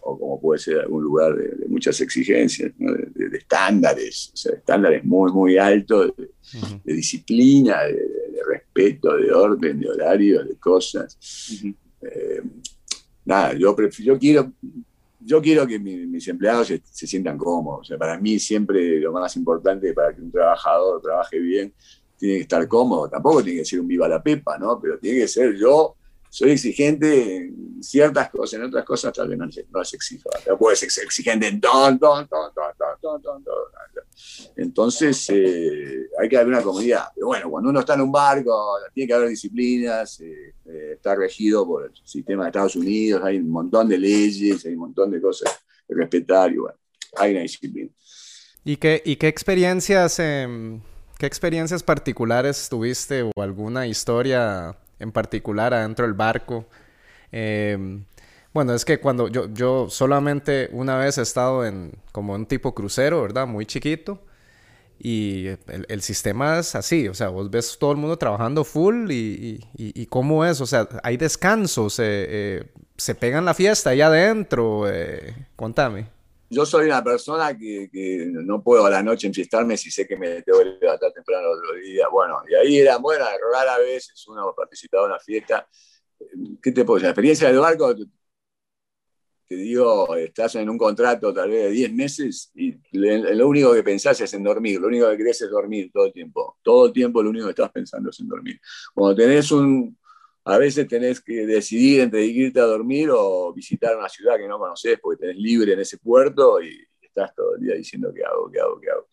o, 0.05 0.19
como 0.19 0.41
puede 0.41 0.59
ser 0.59 0.81
algún 0.81 1.03
lugar 1.03 1.35
de, 1.37 1.67
muchas 1.69 2.01
exigencias, 2.01 2.73
de, 2.77 3.37
estándares, 3.37 4.31
o 4.35 4.37
sea, 4.37 4.55
estándares 4.55 5.05
muy, 5.05 5.31
muy 5.33 5.57
altos 5.59 6.13
de, 6.17 6.93
disciplina, 6.93 7.83
de, 7.83 8.43
respeto, 8.49 9.17
de 9.17 9.33
orden, 9.33 9.79
de 9.79 9.89
horario, 9.89 10.45
de 10.45 10.57
cosas. 10.57 11.17
Eh, 12.01 12.43
nada, 13.25 13.55
yo, 13.55 13.77
prefiero, 13.77 14.15
yo 14.15 14.19
quiero 14.19 14.53
yo 15.25 15.41
quiero 15.41 15.67
que 15.67 15.79
mis 15.79 16.27
empleados 16.29 16.69
se, 16.69 17.07
sientan 17.07 17.39
cómodos. 17.39 17.93
Para 17.99 18.19
mí 18.19 18.39
siempre 18.39 19.01
lo 19.01 19.13
más 19.13 19.37
importante 19.37 19.93
para 19.93 20.15
que 20.15 20.21
un 20.21 20.31
trabajador 20.31 21.01
trabaje 21.01 21.39
bien 21.39 21.75
tiene 22.17 22.37
que 22.37 22.43
estar 22.43 22.67
cómodo. 22.69 23.09
Tampoco 23.09 23.43
tiene 23.43 23.61
que 23.61 23.65
ser 23.65 23.81
un 23.81 23.89
viva 23.89 24.09
la 24.09 24.23
pepa, 24.23 24.59
¿no? 24.59 24.81
Pero 24.81 24.99
tiene 24.99 25.21
que 25.21 25.29
ser 25.29 25.57
yo. 25.57 25.97
Soy 26.35 26.53
exigente 26.53 27.37
en 27.37 27.83
ciertas 27.83 28.31
cosas, 28.31 28.59
en 28.59 28.65
otras 28.65 28.87
cosas 28.87 29.13
tal 29.13 29.29
vez 29.29 29.37
no, 29.37 29.45
no 29.71 29.83
es 29.83 29.93
exijo. 29.93 30.31
Puedes 30.59 30.79
ser 30.79 31.05
exigente 31.05 31.47
en 31.47 31.61
todo, 31.61 31.95
todo, 31.99 32.27
todo, 32.27 32.51
todo, 32.55 32.99
todo, 33.03 33.21
todo, 33.21 33.71
Entonces 34.57 35.29
eh, 35.29 36.07
hay 36.19 36.31
que 36.31 36.37
haber 36.39 36.49
una 36.49 36.63
comodidad. 36.63 37.09
Pero 37.15 37.27
bueno, 37.27 37.51
cuando 37.51 37.69
uno 37.69 37.81
está 37.81 37.93
en 37.93 38.01
un 38.01 38.11
barco, 38.11 38.79
tiene 38.95 39.09
que 39.09 39.13
haber 39.13 39.29
disciplinas. 39.29 40.21
Eh, 40.21 40.55
eh, 40.65 40.93
está 40.95 41.15
regido 41.15 41.67
por 41.67 41.85
el 41.85 41.93
sistema 42.03 42.45
de 42.45 42.49
Estados 42.49 42.77
Unidos, 42.77 43.21
hay 43.23 43.37
un 43.37 43.51
montón 43.51 43.87
de 43.91 43.99
leyes, 43.99 44.65
hay 44.65 44.73
un 44.73 44.81
montón 44.81 45.11
de 45.11 45.21
cosas 45.21 45.53
que 45.87 45.95
respetar 45.95 46.51
y 46.51 46.57
bueno, 46.57 46.79
hay 47.17 47.33
una 47.33 47.43
disciplina. 47.43 47.91
¿Y 48.65 48.79
qué, 48.79 49.03
y 49.05 49.17
qué 49.17 49.29
experiencias, 49.29 50.19
em, 50.19 50.81
qué 51.19 51.27
experiencias 51.27 51.83
particulares 51.83 52.71
tuviste 52.71 53.23
o 53.23 53.43
alguna 53.43 53.87
historia 53.87 54.79
en 55.03 55.13
particular 55.13 55.75
adentro 55.75 56.07
del 56.07 56.15
barco? 56.15 56.67
Em, 57.33 58.05
bueno, 58.55 58.75
es 58.75 58.85
que 58.85 59.01
cuando 59.01 59.29
yo, 59.29 59.49
yo 59.53 59.89
solamente 59.91 60.69
una 60.73 60.97
vez 60.97 61.19
he 61.19 61.23
estado 61.23 61.67
en 61.67 61.93
como 62.13 62.35
un 62.35 62.47
tipo 62.47 62.75
crucero, 62.75 63.23
¿verdad? 63.23 63.47
Muy 63.47 63.67
chiquito. 63.67 64.21
Y 65.05 65.49
el, 65.89 66.01
sistema 66.03 66.61
es 66.61 66.77
así, 66.77 67.09
o 67.09 67.15
sea, 67.15 67.29
vos 67.29 67.51
ves 67.51 67.77
todo 67.81 67.91
el 67.91 67.99
mundo 67.99 68.17
trabajando 68.19 68.63
full 68.63 69.11
y, 69.11 69.59
y, 69.75 70.07
cómo 70.07 70.45
es, 70.45 70.61
o 70.61 70.67
sea, 70.67 70.89
hay 71.03 71.17
descansos, 71.17 71.99
eh, 71.99 72.05
eh, 72.05 72.65
se 72.97 73.17
pegan 73.17 73.45
la 73.45 73.53
fiesta 73.53 73.91
ahí 73.91 74.01
adentro, 74.01 74.89
eh, 74.89 75.35
contame. 75.57 76.07
Yo 76.53 76.67
soy 76.67 76.87
una 76.87 77.03
persona 77.03 77.57
que, 77.57 77.89
no 78.31 78.63
puedo 78.63 78.85
a 78.85 78.91
la 78.91 79.03
noche 79.03 79.27
enfiestarme 79.27 79.77
si 79.79 79.91
sé 79.91 80.07
que 80.07 80.19
me 80.19 80.43
tengo 80.43 80.59
que 80.59 80.77
levantar 80.81 81.11
temprano 81.11 81.49
otro 81.51 81.75
día. 81.77 82.09
Bueno, 82.09 82.43
y 82.47 82.55
ahí 82.55 82.79
era, 82.79 82.99
bueno, 82.99 83.25
rara 83.51 83.79
vez 83.79 84.13
uno 84.29 84.55
participaba 84.55 85.05
en 85.05 85.13
una 85.13 85.19
fiesta. 85.19 85.67
¿Qué 86.63 86.73
te 86.73 86.85
puedo 86.85 86.97
decir? 86.97 87.07
La 87.07 87.11
experiencia 87.11 87.49
del 87.49 87.59
barco 87.59 87.95
te 89.53 89.57
digo, 89.57 90.15
estás 90.17 90.55
en 90.55 90.71
un 90.71 90.79
contrato 90.79 91.33
tal 91.33 91.51
vez 91.51 91.65
de 91.65 91.71
10 91.71 91.93
meses 91.93 92.51
y 92.55 92.75
lo 92.93 93.49
único 93.49 93.75
que 93.75 93.83
pensás 93.83 94.19
es 94.23 94.33
en 94.33 94.43
dormir, 94.43 94.81
lo 94.81 94.89
único 94.89 95.11
que 95.11 95.17
querés 95.19 95.43
es 95.43 95.51
dormir 95.51 95.91
todo 95.93 96.07
el 96.07 96.13
tiempo. 96.13 96.59
Todo 96.63 96.87
el 96.87 96.93
tiempo 96.93 97.23
lo 97.23 97.31
único 97.31 97.47
que 97.47 97.51
estás 97.51 97.71
pensando 97.71 98.09
es 98.09 98.21
en 98.21 98.29
dormir. 98.29 98.59
Cuando 98.95 99.15
tenés 99.15 99.53
un, 99.53 99.99
a 100.45 100.59
veces 100.59 100.89
tenés 100.89 101.21
que 101.21 101.47
decidir 101.47 102.01
entre 102.01 102.25
irte 102.25 102.61
a 102.61 102.65
dormir 102.65 103.11
o 103.13 103.53
visitar 103.53 103.97
una 103.97 104.09
ciudad 104.09 104.37
que 104.37 104.49
no 104.49 104.59
conoces 104.59 104.99
porque 105.01 105.21
tenés 105.21 105.37
libre 105.37 105.73
en 105.73 105.81
ese 105.81 105.99
puerto 105.99 106.61
y 106.61 106.85
estás 107.01 107.35
todo 107.35 107.57
el 107.57 107.63
día 107.63 107.75
diciendo 107.75 108.13
qué 108.15 108.25
hago, 108.25 108.51
qué 108.51 108.61
hago, 108.61 108.81
qué 108.81 108.91
hago. 108.91 109.09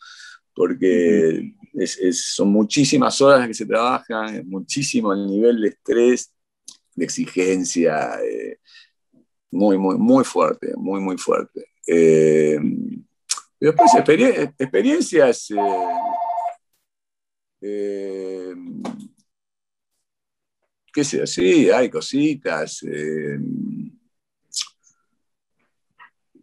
Porque 0.54 1.54
son 2.14 2.50
muchísimas 2.50 3.22
horas 3.22 3.48
que 3.48 3.54
se 3.54 3.66
trabajan, 3.66 4.36
es 4.36 4.46
muchísimo 4.46 5.14
el 5.14 5.28
nivel 5.28 5.62
de 5.62 5.70
estrés, 5.70 6.34
de 6.96 7.06
exigencia. 7.06 8.20
Eh, 8.24 8.58
muy, 9.52 9.78
muy, 9.78 9.98
muy 9.98 10.24
fuerte, 10.24 10.74
muy, 10.76 11.00
muy 11.00 11.18
fuerte. 11.18 11.66
Eh, 11.88 12.60
después, 13.60 13.92
experiencias. 14.58 15.50
Eh, 17.62 18.56
qué 20.94 21.04
sé, 21.04 21.26
sí, 21.28 21.70
hay 21.70 21.90
cositas. 21.90 22.84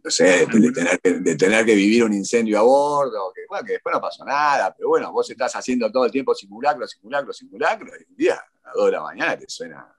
no 0.02 0.10
sé, 0.10 0.46
de 0.46 1.36
tener, 1.36 1.64
que, 1.66 1.74
vivir 1.74 2.04
un 2.04 2.12
incendio 2.12 2.58
a 2.60 2.62
bordo, 2.62 3.32
que, 3.34 3.42
bueno, 3.48 3.66
que 3.66 3.72
después 3.72 3.92
no 3.92 4.00
pasó 4.00 4.24
nada, 4.24 4.72
pero 4.76 4.88
bueno, 4.90 5.12
vos 5.12 5.28
estás 5.28 5.56
haciendo 5.56 5.90
todo 5.90 6.04
el 6.04 6.12
tiempo 6.12 6.32
simulacro, 6.34 6.86
simulacro, 6.86 7.32
simulacro, 7.32 7.88
y 7.88 8.10
un 8.10 8.16
día 8.16 8.34
a 8.34 8.68
las 8.68 8.74
2 8.74 8.86
de 8.86 8.92
la 8.92 9.02
mañana 9.02 9.36
te 9.36 9.46
suena 9.48 9.92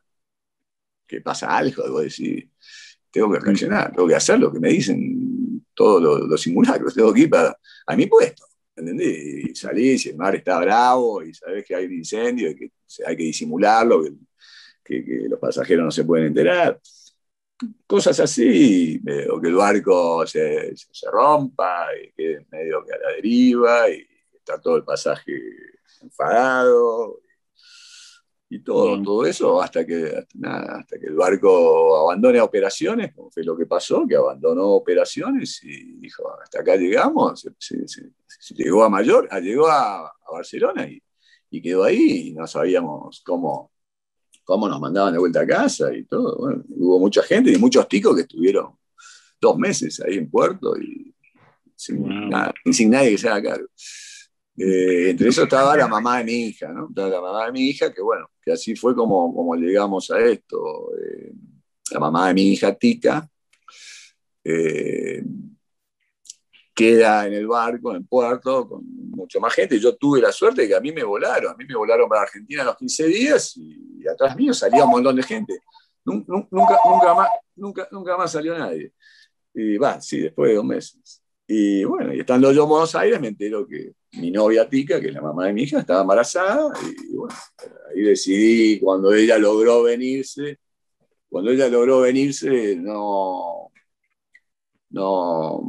que 1.05 1.21
pasa 1.21 1.57
algo, 1.57 1.85
y 1.85 1.89
vos 1.89 2.03
decís, 2.03 2.45
tengo 3.11 3.31
que 3.31 3.39
reaccionar, 3.39 3.91
tengo 3.91 4.07
que 4.07 4.15
hacer 4.15 4.39
lo 4.39 4.51
que 4.51 4.59
me 4.59 4.69
dicen 4.69 5.65
todos 5.73 6.27
los, 6.29 6.41
simulacros, 6.41 6.93
tengo 6.93 7.13
que 7.13 7.21
ir 7.21 7.31
a 7.35 7.95
mi 7.95 8.07
puesto, 8.07 8.45
¿entendés? 8.75 9.49
Y 9.49 9.55
salís 9.55 10.05
y 10.05 10.09
el 10.09 10.17
mar 10.17 10.35
está 10.35 10.59
bravo 10.59 11.23
y 11.23 11.33
sabés 11.33 11.65
que 11.65 11.75
hay 11.75 11.85
un 11.85 11.93
incendio 11.93 12.49
y 12.49 12.55
que 12.55 12.71
hay 13.05 13.15
que 13.15 13.23
disimularlo, 13.23 14.03
que, 14.03 14.13
los 15.29 15.39
pasajeros 15.39 15.85
no 15.85 15.91
se 15.91 16.03
pueden 16.03 16.27
enterar. 16.27 16.79
Cosas 17.87 18.19
así, 18.19 19.01
o 19.31 19.41
que 19.41 19.47
el 19.47 19.55
barco 19.55 20.25
se, 20.27 20.75
se 20.75 21.09
rompa 21.11 21.87
y 21.95 22.11
quede 22.11 22.45
medio 22.51 22.85
que 22.85 22.93
a 22.93 22.99
la 22.99 23.11
deriva 23.15 23.89
y 23.89 24.05
está 24.33 24.61
todo 24.61 24.77
el 24.77 24.83
pasaje 24.83 25.33
enfadado 26.01 27.19
y 28.49 28.59
todo, 28.59 29.01
todo 29.01 29.25
eso 29.25 29.61
hasta 29.61 29.85
que, 29.85 30.25
hasta, 30.43 30.99
que 30.99 31.07
el 31.07 31.15
barco 31.15 31.97
abandone 31.97 32.39
operaciones, 32.39 33.13
como 33.13 33.29
fue 33.29 33.43
lo 33.43 33.57
que 33.57 33.65
pasó, 33.65 34.05
que 34.07 34.15
abandonó 34.15 34.69
operaciones 34.69 35.61
y 35.63 35.97
dijo, 35.99 36.31
hasta 36.41 36.61
acá 36.61 36.77
llegamos, 36.77 37.45
se, 37.59 38.53
llegó 38.55 38.83
a 38.83 38.89
Mayor, 38.89 39.29
llegó 39.41 39.67
a, 39.67 40.13
Barcelona 40.31 40.85
y, 40.87 41.01
y, 41.49 41.61
quedó 41.61 41.85
ahí 41.85 42.27
y 42.27 42.33
no 42.33 42.45
sabíamos 42.45 43.21
cómo, 43.25 43.71
cómo 44.47 44.69
nos 44.69 44.79
mandaban 44.79 45.11
de 45.11 45.19
vuelta 45.19 45.41
a 45.41 45.45
casa 45.45 45.93
y 45.93 46.05
todo. 46.05 46.37
hubo 46.69 46.99
mucha 46.99 47.21
gente 47.21 47.51
y 47.51 47.57
muchos 47.57 47.85
ticos 47.89 48.15
que 48.15 48.21
estuvieron 48.21 48.71
dos 49.41 49.57
meses 49.57 49.99
ahí 49.99 50.19
en 50.19 50.29
puerto 50.29 50.73
y 50.77 51.13
sin, 51.75 52.31
sin 52.71 52.89
nadie 52.89 53.11
que 53.11 53.17
se 53.17 53.27
haga 53.27 53.51
cargo. 53.51 53.67
Eh, 54.57 55.09
entre 55.09 55.27
eso 55.27 55.43
estaba 55.43 55.75
la 55.75 55.89
mamá 55.89 56.19
de 56.19 56.23
mi 56.23 56.45
hija, 56.45 56.69
¿no? 56.69 56.87
Estaba 56.87 57.09
la 57.09 57.21
mamá 57.21 57.45
de 57.47 57.51
mi 57.51 57.67
hija, 57.67 57.93
que 57.93 58.01
bueno, 58.01 58.31
que 58.41 58.53
así 58.53 58.73
fue 58.73 58.95
como, 58.95 59.35
como 59.35 59.53
llegamos 59.55 60.09
a 60.11 60.19
esto. 60.21 60.91
Eh, 60.97 61.33
la 61.91 61.99
mamá 61.99 62.29
de 62.29 62.33
mi 62.33 62.53
hija, 62.53 62.73
Tica, 62.73 63.29
eh, 64.45 65.23
queda 66.77 67.25
en 67.25 67.33
el 67.33 67.47
barco, 67.47 67.95
en 67.95 68.05
Puerto, 68.05 68.69
con 68.69 68.83
mucho 68.85 69.39
más 69.39 69.51
gente. 69.51 69.79
Yo 69.79 69.95
tuve 69.95 70.21
la 70.21 70.31
suerte 70.31 70.61
de 70.61 70.67
que 70.67 70.75
a 70.75 70.79
mí 70.79 70.91
me 70.91 71.03
volaron. 71.03 71.51
A 71.51 71.55
mí 71.55 71.65
me 71.65 71.75
volaron 71.75 72.07
para 72.07 72.21
Argentina 72.21 72.61
a 72.61 72.65
los 72.65 72.77
15 72.77 73.07
días 73.07 73.57
y, 73.57 74.07
atrás 74.07 74.35
mío 74.35 74.53
salía 74.53 74.85
un 74.85 74.91
montón 74.91 75.15
de 75.15 75.23
gente. 75.23 75.59
Nunca, 76.05 76.45
nunca, 76.51 77.15
más, 77.15 77.29
nunca, 77.55 77.87
nunca 77.91 78.15
más 78.15 78.31
salió 78.31 78.55
nadie. 78.55 78.93
Y 79.55 79.77
va, 79.77 79.99
sí, 79.99 80.19
después 80.19 80.49
de 80.49 80.55
dos 80.55 80.65
meses. 80.65 81.23
Y 81.47 81.83
bueno, 81.83 82.13
y 82.13 82.19
estando 82.19 82.51
yo 82.51 82.63
en 82.63 82.69
Buenos 82.69 82.93
Aires 82.93 83.19
me 83.19 83.29
entero 83.29 83.65
que 83.67 83.93
mi 84.11 84.29
novia 84.29 84.69
Tica, 84.69 85.01
que 85.01 85.07
es 85.07 85.13
la 85.13 85.21
mamá 85.21 85.47
de 85.47 85.53
mi 85.53 85.63
hija, 85.63 85.79
estaba 85.79 86.01
embarazada. 86.01 86.71
Y 87.09 87.15
bueno, 87.15 87.35
ahí 87.89 88.01
decidí, 88.03 88.79
cuando 88.79 89.11
ella 89.15 89.39
logró 89.39 89.81
venirse, 89.81 90.59
cuando 91.27 91.49
ella 91.49 91.67
logró 91.69 92.01
venirse, 92.01 92.75
no, 92.75 93.71
no 94.91 95.63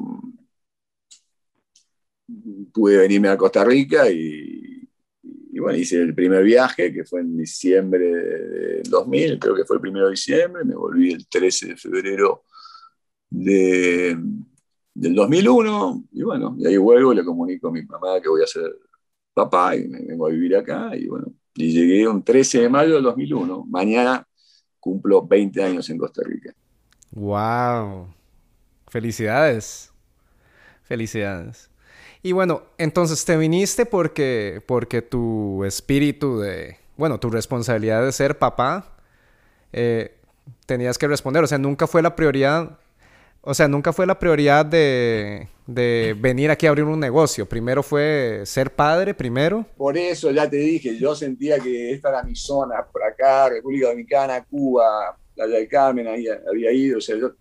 pude 2.72 2.98
venirme 2.98 3.28
a 3.28 3.36
Costa 3.36 3.64
Rica 3.64 4.10
y, 4.10 4.88
bueno, 5.60 5.76
hice 5.78 6.00
el 6.00 6.14
primer 6.14 6.44
viaje, 6.44 6.92
que 6.92 7.04
fue 7.04 7.20
en 7.20 7.36
diciembre 7.36 8.04
del 8.04 8.82
2000, 8.84 9.38
creo 9.38 9.54
que 9.54 9.64
fue 9.64 9.76
el 9.76 9.82
primero 9.82 10.06
de 10.06 10.12
diciembre, 10.12 10.64
me 10.64 10.74
volví 10.74 11.12
el 11.12 11.26
13 11.26 11.68
de 11.68 11.76
febrero 11.76 12.44
de 13.30 14.16
del 14.94 15.14
2001, 15.14 16.06
y 16.10 16.22
bueno, 16.24 16.56
y 16.58 16.66
ahí 16.66 16.76
vuelvo, 16.76 17.14
le 17.14 17.24
comunico 17.24 17.68
a 17.68 17.72
mi 17.72 17.84
mamá 17.84 18.20
que 18.20 18.28
voy 18.28 18.42
a 18.42 18.46
ser 18.48 18.64
papá 19.32 19.76
y 19.76 19.86
me 19.86 20.00
vengo 20.00 20.26
a 20.26 20.30
vivir 20.30 20.56
acá, 20.56 20.90
y 20.96 21.06
bueno, 21.06 21.32
y 21.54 21.70
llegué 21.70 22.06
un 22.08 22.22
13 22.22 22.62
de 22.62 22.68
mayo 22.68 22.94
del 22.94 23.04
2001. 23.04 23.66
Mañana 23.68 24.26
cumplo 24.80 25.26
20 25.26 25.62
años 25.62 25.90
en 25.90 25.98
Costa 25.98 26.22
Rica. 26.24 26.54
¡Wow! 27.10 28.08
Felicidades. 28.88 29.92
Felicidades. 30.82 31.70
Y 32.28 32.32
bueno, 32.32 32.62
entonces 32.76 33.24
te 33.24 33.38
viniste 33.38 33.86
porque, 33.86 34.62
porque 34.66 35.00
tu 35.00 35.64
espíritu 35.64 36.40
de, 36.40 36.76
bueno, 36.98 37.18
tu 37.18 37.30
responsabilidad 37.30 38.04
de 38.04 38.12
ser 38.12 38.36
papá, 38.36 38.92
eh, 39.72 40.14
tenías 40.66 40.98
que 40.98 41.08
responder. 41.08 41.42
O 41.42 41.46
sea, 41.46 41.56
nunca 41.56 41.86
fue 41.86 42.02
la 42.02 42.14
prioridad 42.14 42.78
o 43.40 43.54
sea, 43.54 43.66
nunca 43.66 43.94
fue 43.94 44.06
la 44.06 44.18
prioridad 44.18 44.66
de, 44.66 45.48
venir 45.66 46.50
aquí 46.50 46.66
a 46.66 46.68
abrir 46.68 46.84
un 46.84 47.00
negocio. 47.00 47.46
Primero 47.46 47.82
fue 47.82 48.42
ser 48.44 48.74
padre, 48.74 49.14
primero. 49.14 49.64
Por 49.76 49.96
eso 49.96 50.30
ya 50.30 50.50
te 50.50 50.56
dije, 50.56 50.98
yo 50.98 51.14
sentía 51.14 51.58
que 51.58 51.92
esta 51.92 52.10
era 52.10 52.22
mi 52.22 52.36
zona, 52.36 52.84
por 52.92 53.02
acá, 53.02 53.48
República 53.48 53.88
Dominicana, 53.88 54.44
Cuba, 54.44 55.16
la 55.34 55.46
del 55.46 55.66
Carmen, 55.66 56.08
ahí 56.08 56.26
había 56.28 56.72
ido. 56.72 56.98
O 56.98 57.00
sea, 57.00 57.16
yo, 57.16 57.32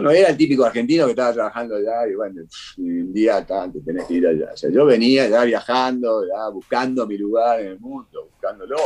no 0.00 0.10
era 0.10 0.28
el 0.28 0.36
típico 0.36 0.64
argentino 0.64 1.04
que 1.04 1.10
estaba 1.10 1.32
trabajando 1.32 1.76
allá 1.76 2.06
y 2.08 2.14
bueno, 2.14 2.42
un 2.78 3.12
día 3.12 3.44
tanto 3.46 3.80
tenés 3.84 4.04
que 4.06 4.14
ir 4.14 4.26
allá. 4.26 4.50
O 4.52 4.56
sea, 4.56 4.70
yo 4.70 4.84
venía 4.84 5.28
ya 5.28 5.44
viajando, 5.44 6.26
ya 6.26 6.48
buscando 6.48 7.06
mi 7.06 7.18
lugar 7.18 7.60
en 7.60 7.66
el 7.68 7.80
mundo, 7.80 8.28
buscándolo 8.30 8.76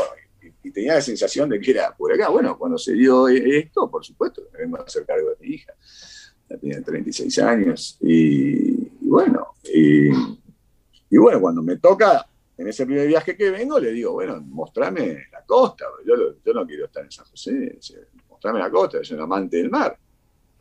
y 0.63 0.71
tenía 0.71 0.95
la 0.95 1.01
sensación 1.01 1.49
de 1.49 1.61
que 1.61 1.71
era 1.73 1.95
por 1.97 2.13
acá. 2.13 2.29
Bueno, 2.29 2.57
cuando 2.59 2.79
se 2.79 2.93
dio 2.93 3.29
esto, 3.29 3.91
por 3.91 4.05
supuesto, 4.05 4.43
me 4.53 4.61
vengo 4.61 4.79
a 4.79 4.83
hacer 4.83 5.05
cargo 5.05 5.31
de 5.31 5.37
mi 5.41 5.55
hija. 5.55 5.73
Ya 6.49 6.57
tenía 6.57 6.83
36 6.83 7.39
años. 7.41 7.99
Y, 8.01 8.89
bueno, 9.01 9.55
y, 9.65 10.11
bueno, 11.17 11.41
cuando 11.41 11.63
me 11.63 11.77
toca, 11.77 12.27
en 12.57 12.69
ese 12.69 12.87
primer 12.87 13.07
viaje 13.07 13.37
que 13.37 13.51
vengo, 13.51 13.79
le 13.79 13.93
digo, 13.93 14.13
bueno, 14.13 14.41
mostrame 14.41 15.27
la 15.33 15.45
costa. 15.47 15.87
Yo, 16.05 16.15
yo 16.45 16.53
no 16.53 16.67
quiero 16.67 16.87
estar 16.87 17.05
en 17.05 17.11
San 17.11 17.27
José. 17.27 17.79
Mostrame 18.29 18.59
la 18.59 18.71
costa, 18.71 19.03
soy 19.03 19.17
un 19.17 19.23
amante 19.23 19.59
del 19.59 19.71
mar. 19.71 19.97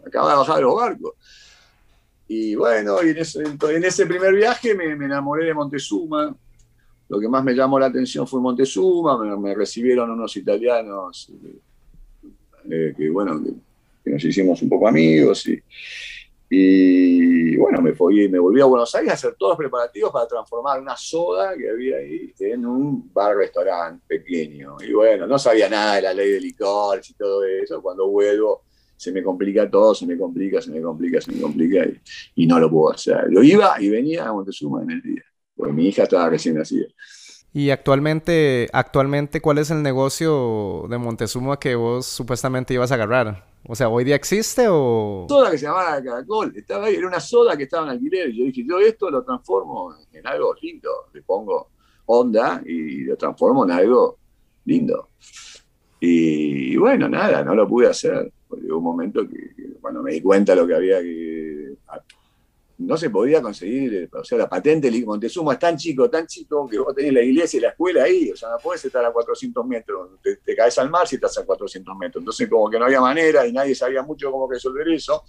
Acaba 0.08 0.32
de 0.32 0.38
bajar 0.38 0.62
los 0.62 0.76
barcos. 0.76 1.14
Y 2.28 2.56
bueno, 2.56 2.98
y 3.04 3.10
en, 3.10 3.18
ese, 3.18 3.42
en 3.44 3.84
ese 3.86 4.06
primer 4.06 4.34
viaje 4.34 4.76
me, 4.76 4.92
enamoré 4.92 5.46
de 5.46 5.54
Montezuma, 5.54 6.36
lo 7.08 7.20
que 7.20 7.30
más 7.30 7.44
me 7.44 7.54
llamó 7.54 7.80
la 7.80 7.86
atención 7.86 8.28
fue 8.28 8.42
Montezuma, 8.42 9.38
me, 9.38 9.56
recibieron 9.56 10.12
unos 10.12 10.36
italianos 10.36 11.32
eh, 12.70 12.94
que, 12.98 13.10
bueno, 13.10 13.42
nos 14.04 14.24
hicimos 14.26 14.62
un 14.62 14.70
poco 14.70 14.90
amigos 14.90 15.48
y, 15.48 15.62
Y 16.50 17.58
bueno, 17.58 17.82
me, 17.82 17.94
fui, 17.94 18.30
me 18.30 18.40
volví 18.40 18.62
a 18.62 18.66
Buenos 18.66 18.94
Aires 18.96 19.12
a 19.12 19.14
hacer 19.16 19.36
todos 19.36 19.52
los 19.52 19.58
preparativos 19.58 20.12
para 20.12 20.28
transformar 20.28 20.82
una 20.82 20.96
soda 20.96 21.56
que 21.58 21.70
había 21.70 21.98
ahí 21.98 22.34
en 22.40 22.66
un 22.66 23.12
bar-restaurante 23.14 24.04
pequeño. 24.06 24.78
Y 24.86 24.94
bueno, 24.94 25.28
no 25.28 25.40
sabía 25.40 25.70
nada 25.70 25.96
de 25.96 26.02
la 26.04 26.14
ley 26.14 26.32
de 26.32 26.42
licores 26.42 27.10
y 27.10 27.14
todo 27.16 27.44
eso. 27.46 27.82
Cuando 27.82 28.08
vuelvo 28.08 28.64
se 28.98 29.12
me 29.12 29.24
complica 29.24 29.70
todo, 29.70 29.96
se 29.96 30.06
me 30.06 30.18
complica, 30.18 30.62
se 30.62 30.72
me 30.72 30.82
complica, 30.82 31.22
se 31.22 31.32
me 31.32 31.40
complica 31.40 31.86
y, 32.36 32.48
no 32.48 32.60
lo 32.60 32.70
puedo 32.70 32.94
hacer. 32.94 33.28
Yo 33.32 33.42
iba 33.44 33.80
y 33.80 33.90
venía 33.90 34.28
a 34.28 34.34
Montezuma 34.34 34.82
en 34.84 34.92
el 34.92 35.02
día, 35.02 35.24
porque 35.56 35.72
mi 35.72 35.88
hija 35.88 36.04
estaba 36.04 36.30
recién 36.30 36.56
nacida. 36.56 36.88
Y 37.54 37.70
actualmente, 37.70 38.68
actualmente, 38.74 39.40
¿cuál 39.40 39.60
es 39.60 39.72
el 39.72 39.82
negocio 39.82 40.86
de 40.90 40.98
Montezuma 40.98 41.58
que 41.60 41.76
vos 41.76 42.06
supuestamente 42.06 42.74
ibas 42.74 42.92
a 42.92 42.96
agarrar? 42.96 43.46
O 43.68 43.76
sea, 43.76 43.90
¿hoy 43.90 44.04
día 44.04 44.16
existe 44.16 44.68
o...? 44.70 45.26
Soda 45.28 45.52
que 45.52 45.58
se 45.58 45.66
llamaba 45.66 46.02
Caracol, 46.04 46.54
estaba 46.56 46.88
ahí, 46.88 46.96
era 46.96 47.08
una 47.08 47.20
soda 47.20 47.58
que 47.58 47.64
estaba 47.64 47.86
en 47.86 47.92
alquiler. 47.92 48.32
Yo 48.32 48.46
dije, 48.46 48.64
yo 48.68 48.80
esto 48.80 49.10
lo 49.10 49.24
transformo 49.24 49.96
en 50.12 50.26
algo 50.26 50.56
lindo. 50.62 50.90
Le 51.14 51.22
pongo 51.22 51.70
onda 52.06 52.62
y 52.66 53.04
lo 53.04 53.18
transformo 53.18 53.66
en 53.66 53.72
algo 53.72 54.18
lindo. 54.66 55.10
Y, 56.00 56.78
bueno, 56.78 57.10
nada, 57.10 57.44
no 57.44 57.56
lo 57.56 57.68
pude 57.68 57.88
hacer. 57.88 58.32
Hubo 58.50 58.78
un 58.78 58.84
momento 58.84 59.28
que, 59.28 59.78
cuando 59.82 60.02
me 60.02 60.14
di 60.14 60.22
cuenta 60.22 60.56
lo 60.56 60.66
que 60.66 60.76
había 60.76 61.02
que 61.02 61.76
no 62.80 62.96
se 62.96 63.10
podía 63.10 63.42
conseguir, 63.42 63.94
eh, 63.96 64.10
o 64.12 64.24
sea, 64.24 64.38
la 64.38 64.48
patente 64.48 64.92
de 64.92 65.06
Montezuma 65.06 65.54
es 65.54 65.60
tan 65.60 65.76
chico, 65.78 66.10
tan 66.10 66.28
chico, 66.28 66.68
que 66.68 66.78
vos 66.78 66.94
tenés 66.94 67.14
la 67.14 67.22
iglesia 67.22 67.58
y 67.58 67.62
la 67.62 67.70
escuela 67.70 68.04
ahí, 68.04 68.30
o 68.30 68.36
sea, 68.36 68.50
no 68.52 68.58
podés 68.60 68.86
estar 68.86 69.04
a 69.04 69.12
400 69.12 69.66
metros, 69.66 70.12
te, 70.22 70.56
caes 70.56 70.78
al 70.78 70.90
mar 70.90 71.08
si 71.08 71.16
estás 71.16 71.38
a 71.40 71.46
400 71.46 71.98
metros. 71.98 72.22
Entonces, 72.22 72.48
como 72.48 72.70
que 72.70 72.78
no 72.78 72.86
había 72.86 73.02
manera 73.02 73.48
y 73.48 73.52
nadie 73.52 73.74
sabía 73.74 74.04
mucho 74.04 74.32
cómo 74.32 74.50
resolver 74.50 74.88
eso. 74.90 75.24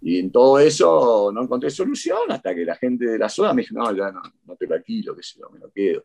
Y 0.00 0.18
en 0.20 0.30
todo 0.30 0.58
eso 0.58 1.30
no 1.32 1.42
encontré 1.42 1.70
solución 1.70 2.30
hasta 2.30 2.54
que 2.54 2.64
la 2.64 2.76
gente 2.76 3.06
de 3.06 3.18
la 3.18 3.28
zona 3.28 3.52
me 3.52 3.62
dijo, 3.62 3.74
no, 3.74 3.94
ya 3.94 4.10
no, 4.10 4.22
no 4.46 4.56
te 4.56 4.66
lo 4.66 4.76
alquilo, 4.76 5.14
que 5.14 5.22
sé 5.22 5.38
yo, 5.40 5.50
me 5.50 5.58
lo 5.58 5.70
quedo. 5.70 6.04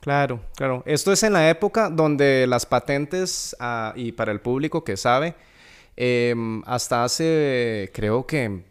Claro, 0.00 0.40
claro. 0.56 0.82
Esto 0.86 1.12
es 1.12 1.22
en 1.22 1.34
la 1.34 1.50
época 1.50 1.90
donde 1.90 2.46
las 2.46 2.64
patentes, 2.64 3.54
ah, 3.60 3.92
y 3.96 4.12
para 4.12 4.32
el 4.32 4.40
público 4.40 4.82
que 4.82 4.96
sabe, 4.96 5.34
em, 5.96 6.62
hasta 6.66 7.04
hace, 7.04 7.90
creo 7.92 8.26
que 8.26 8.64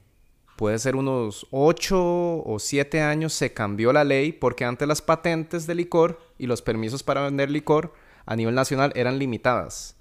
puede 0.55 0.79
ser 0.79 0.95
unos 0.95 1.47
8 1.51 1.97
o 2.43 2.57
7 2.59 3.01
años, 3.01 3.33
se 3.33 3.53
cambió 3.53 3.93
la 3.93 4.03
ley 4.03 4.31
porque 4.31 4.65
antes 4.65 4.87
las 4.87 5.01
patentes 5.03 5.67
de 5.67 5.75
licor 5.75 6.19
y 6.39 6.47
los 6.47 6.61
permisos 6.63 7.03
para 7.03 7.21
vender 7.21 7.51
licor 7.51 7.93
a 8.25 8.35
nivel 8.35 8.55
nacional 8.55 8.91
eran 8.95 9.19
limitadas. 9.19 9.95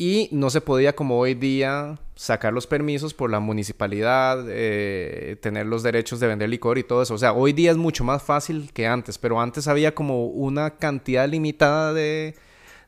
Y 0.00 0.30
no 0.32 0.48
se 0.48 0.62
podía 0.62 0.96
como 0.96 1.18
hoy 1.18 1.34
día 1.34 1.98
sacar 2.14 2.54
los 2.54 2.66
permisos 2.66 3.12
por 3.12 3.30
la 3.30 3.38
municipalidad, 3.38 4.46
eh, 4.48 5.36
tener 5.42 5.66
los 5.66 5.82
derechos 5.82 6.20
de 6.20 6.26
vender 6.26 6.48
licor 6.48 6.78
y 6.78 6.84
todo 6.84 7.02
eso. 7.02 7.12
O 7.12 7.18
sea, 7.18 7.34
hoy 7.34 7.52
día 7.52 7.70
es 7.70 7.76
mucho 7.76 8.02
más 8.02 8.22
fácil 8.22 8.70
que 8.72 8.86
antes, 8.86 9.18
pero 9.18 9.38
antes 9.42 9.68
había 9.68 9.94
como 9.94 10.24
una 10.28 10.70
cantidad 10.70 11.28
limitada 11.28 11.92
de, 11.92 12.34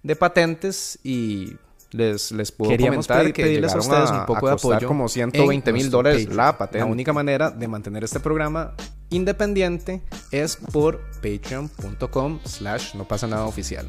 de 0.03 0.17
patentes 0.17 0.99
y 1.05 1.53
les, 1.91 2.33
les 2.33 2.51
puedo 2.51 2.71
Queríamos 2.71 3.07
comentar 3.07 3.31
que 3.35 3.43
pedirles 3.43 3.75
a 3.75 3.81
ustedes 3.81 4.11
un 4.11 4.25
poco 4.25 4.47
de 4.47 4.53
apoyo. 4.55 4.89
como 4.89 5.07
120 5.07 5.71
mil 5.71 5.91
dólares 5.91 6.35
la 6.35 6.57
patente. 6.57 6.79
La 6.79 6.87
única 6.87 7.13
manera 7.13 7.51
de 7.51 7.69
mantener 7.69 8.05
este 8.05 8.21
programa 8.21 8.73
independiente 9.11 10.01
es 10.31 10.57
por 10.57 11.03
patreon.com 11.17 12.41
slash 12.47 12.95
no 12.95 13.07
pasa 13.07 13.27
nada 13.27 13.45
oficial. 13.45 13.87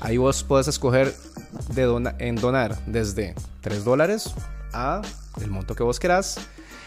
Ahí 0.00 0.16
vos 0.16 0.42
puedes 0.42 0.66
escoger 0.66 1.14
de 1.74 2.12
en 2.18 2.36
donar 2.36 2.78
desde 2.86 3.34
3 3.60 3.84
dólares 3.84 4.34
a 4.72 5.02
el 5.42 5.50
monto 5.50 5.74
que 5.74 5.82
vos 5.82 6.00
querás. 6.00 6.38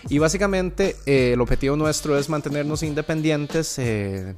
Y 0.10 0.18
básicamente 0.18 0.96
eh, 1.06 1.34
el 1.34 1.42
objetivo 1.42 1.76
nuestro 1.76 2.18
es 2.18 2.28
mantenernos 2.28 2.84
independientes, 2.84 3.78
eh, 3.80 4.36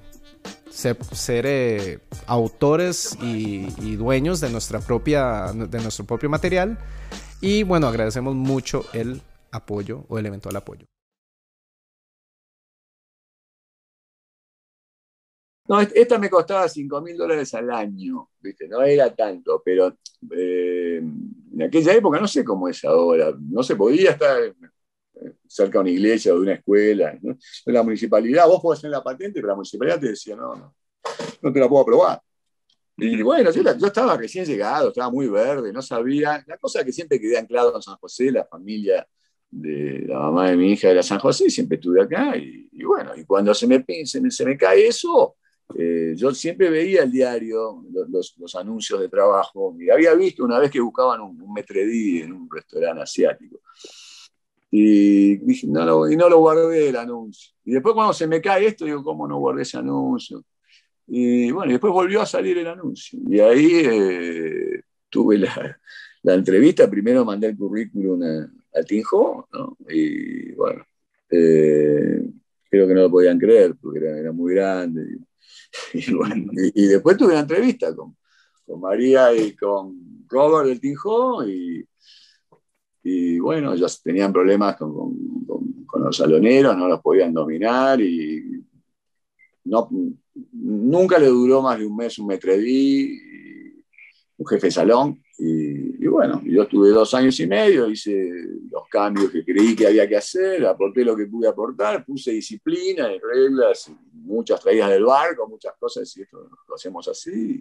ser, 0.69 1.45
eh, 1.47 1.99
autores 2.27 3.17
y, 3.21 3.95
dueños 3.95 4.41
de, 4.41 4.49
nuestra 4.49 4.79
propia, 4.79 5.51
de 5.53 5.79
nuestro 5.79 6.05
propio 6.05 6.29
material. 6.29 6.77
Y 7.41 7.63
bueno, 7.63 7.87
agradecemos 7.87 8.35
mucho 8.35 8.85
el 8.93 9.21
apoyo 9.51 10.05
o 10.09 10.19
el 10.19 10.25
eventual 10.25 10.55
apoyo. 10.57 10.85
No, 15.67 15.81
esta 15.81 16.19
me 16.19 16.29
costaba 16.29 16.69
5 16.69 17.01
mil 17.01 17.17
dólares 17.17 17.53
al 17.55 17.71
año, 17.71 18.29
¿viste? 18.39 18.67
No 18.67 18.83
era 18.83 19.13
tanto, 19.15 19.61
pero 19.65 19.97
eh, 20.31 20.97
en 20.97 21.61
aquella 21.63 21.93
época 21.93 22.19
no 22.19 22.27
sé 22.27 22.43
cómo 22.43 22.67
es 22.69 22.83
ahora. 22.85 23.33
No 23.39 23.63
se 23.63 23.75
podía 23.75 24.11
estar 24.11 24.53
cerca 25.47 25.79
de 25.79 25.81
una 25.81 25.89
iglesia 25.89 26.33
o 26.33 26.37
de 26.37 26.41
una 26.41 26.53
escuela. 26.53 27.17
¿no? 27.21 27.37
La 27.65 27.83
municipalidad, 27.83 28.47
vos 28.47 28.61
podés 28.61 28.81
tener 28.81 28.91
la 28.91 29.03
patente, 29.03 29.35
pero 29.35 29.49
la 29.49 29.55
municipalidad 29.55 29.99
te 29.99 30.09
decía, 30.09 30.35
no, 30.35 30.55
no, 30.55 30.75
no 31.41 31.53
te 31.53 31.59
la 31.59 31.69
puedo 31.69 31.81
aprobar. 31.81 32.21
Y 32.97 33.21
bueno, 33.21 33.51
yo, 33.51 33.61
estaba 33.87 34.15
recién 34.15 34.45
llegado, 34.45 34.89
estaba 34.89 35.11
muy 35.11 35.27
verde, 35.27 35.73
no 35.73 35.81
sabía. 35.81 36.43
La 36.47 36.57
cosa 36.57 36.83
que 36.83 36.93
siempre 36.93 37.19
quedé 37.19 37.37
anclado 37.37 37.75
en 37.75 37.81
San 37.81 37.97
José, 37.97 38.31
la 38.31 38.45
familia 38.45 39.05
de 39.49 40.05
la 40.07 40.19
mamá 40.19 40.49
de 40.49 40.57
mi 40.57 40.71
hija 40.71 40.89
era 40.89 41.03
San 41.03 41.19
José, 41.19 41.49
siempre 41.49 41.75
estuve 41.75 42.01
acá. 42.01 42.37
Y, 42.37 42.83
bueno, 42.83 43.11
y 43.15 43.25
cuando 43.25 43.53
se 43.53 43.67
me, 43.67 43.83
se 44.05 44.31
se 44.31 44.45
me 44.45 44.57
cae 44.57 44.87
eso, 44.87 45.35
eh, 45.73 46.13
yo 46.15 46.31
siempre 46.33 46.69
veía 46.69 47.03
el 47.03 47.11
diario, 47.11 47.83
los, 47.91 48.35
los, 48.37 48.55
anuncios 48.55 48.99
de 48.99 49.09
trabajo, 49.09 49.75
y 49.79 49.89
había 49.89 50.13
visto 50.13 50.43
una 50.43 50.59
vez 50.59 50.69
que 50.69 50.79
buscaban 50.79 51.21
un, 51.21 51.41
un 51.41 51.53
metredí 51.53 52.21
en 52.21 52.33
un 52.33 52.49
restaurante 52.49 53.01
asiático. 53.01 53.59
Y 54.71 55.37
dije, 55.37 55.67
no 55.67 55.85
lo, 55.85 56.11
y 56.11 56.15
no 56.15 56.29
lo 56.29 56.39
guardé 56.39 56.89
el 56.89 56.97
anuncio. 56.97 57.53
Y 57.63 57.71
después 57.71 57.95
cuando 57.95 58.13
se 58.13 58.27
me 58.27 58.41
cae 58.41 58.67
esto, 58.67 58.85
digo, 58.85 59.03
¿cómo 59.03 59.27
no 59.27 59.37
guardé 59.37 59.61
ese 59.61 59.77
anuncio? 59.77 60.43
Y 61.07 61.51
bueno, 61.51 61.71
después 61.71 61.93
volvió 61.93 62.21
a 62.21 62.25
salir 62.25 62.57
el 62.57 62.67
anuncio. 62.67 63.19
Y 63.27 63.39
ahí 63.39 63.71
eh, 63.85 64.81
tuve 65.09 65.37
la, 65.37 65.79
la, 66.23 66.33
entrevista. 66.33 66.89
Primero 66.89 67.23
mandé 67.23 67.47
el 67.47 67.57
currículum 67.57 68.21
al 68.23 68.85
Tinjo, 68.85 69.47
¿no? 69.53 69.77
Y 69.89 70.51
bueno, 70.53 70.83
eh, 71.29 72.21
creo 72.69 72.87
que 72.87 72.93
no 72.93 73.01
lo 73.01 73.11
podían 73.11 73.39
creer 73.39 73.75
porque 73.81 73.99
era, 73.99 74.17
era 74.17 74.31
muy 74.31 74.53
grande. 74.55 75.03
Y, 75.03 75.25
bueno, 76.15 76.51
y, 76.53 76.85
después 76.85 77.17
tuve 77.17 77.31
una 77.31 77.41
entrevista 77.41 77.95
con, 77.95 78.15
con 78.65 78.79
María 78.79 79.33
y 79.35 79.55
con 79.55 80.25
Robert 80.27 80.67
del 80.67 80.79
Tinjo 80.79 81.47
y 81.47 81.87
y 83.07 83.37
bueno, 83.37 83.75
ellos 83.75 84.01
tenían 84.01 84.33
problemas 84.33 84.75
con, 84.77 85.45
con, 85.45 86.03
los 86.03 86.17
saloneros, 86.17 86.75
no 86.75 86.87
los 86.87 87.01
podían 87.01 87.31
dominar 87.33 88.01
y 88.01 88.65
no, 89.65 89.87
nunca 90.51 91.19
le 91.19 91.27
duró 91.27 91.61
más 91.61 91.77
de 91.79 91.85
un 91.85 91.95
mes 91.95 92.17
un 92.17 92.27
metredí, 92.27 93.15
un 94.37 94.47
jefe 94.47 94.67
de 94.67 94.71
salón. 94.71 95.21
Y, 95.37 96.03
y, 96.03 96.07
bueno, 96.07 96.41
yo 96.45 96.63
estuve 96.63 96.89
dos 96.89 97.13
años 97.13 97.39
y 97.39 97.45
medio, 97.45 97.87
hice 97.89 98.31
los 98.71 98.87
cambios 98.89 99.29
que 99.29 99.45
creí 99.45 99.75
que 99.75 99.85
había 99.85 100.09
que 100.09 100.17
hacer, 100.17 100.65
aporté 100.65 101.05
lo 101.05 101.15
que 101.15 101.27
pude 101.27 101.47
aportar, 101.47 102.03
puse 102.03 102.31
disciplina 102.31 103.13
y 103.13 103.19
reglas, 103.19 103.91
muchas 104.25 104.59
traídas 104.59 104.89
del 104.89 105.05
barco, 105.05 105.47
muchas 105.47 105.73
cosas, 105.79 106.15
y 106.17 106.23
esto 106.23 106.49
lo 106.67 106.75
hacemos 106.75 107.07
así. 107.07 107.59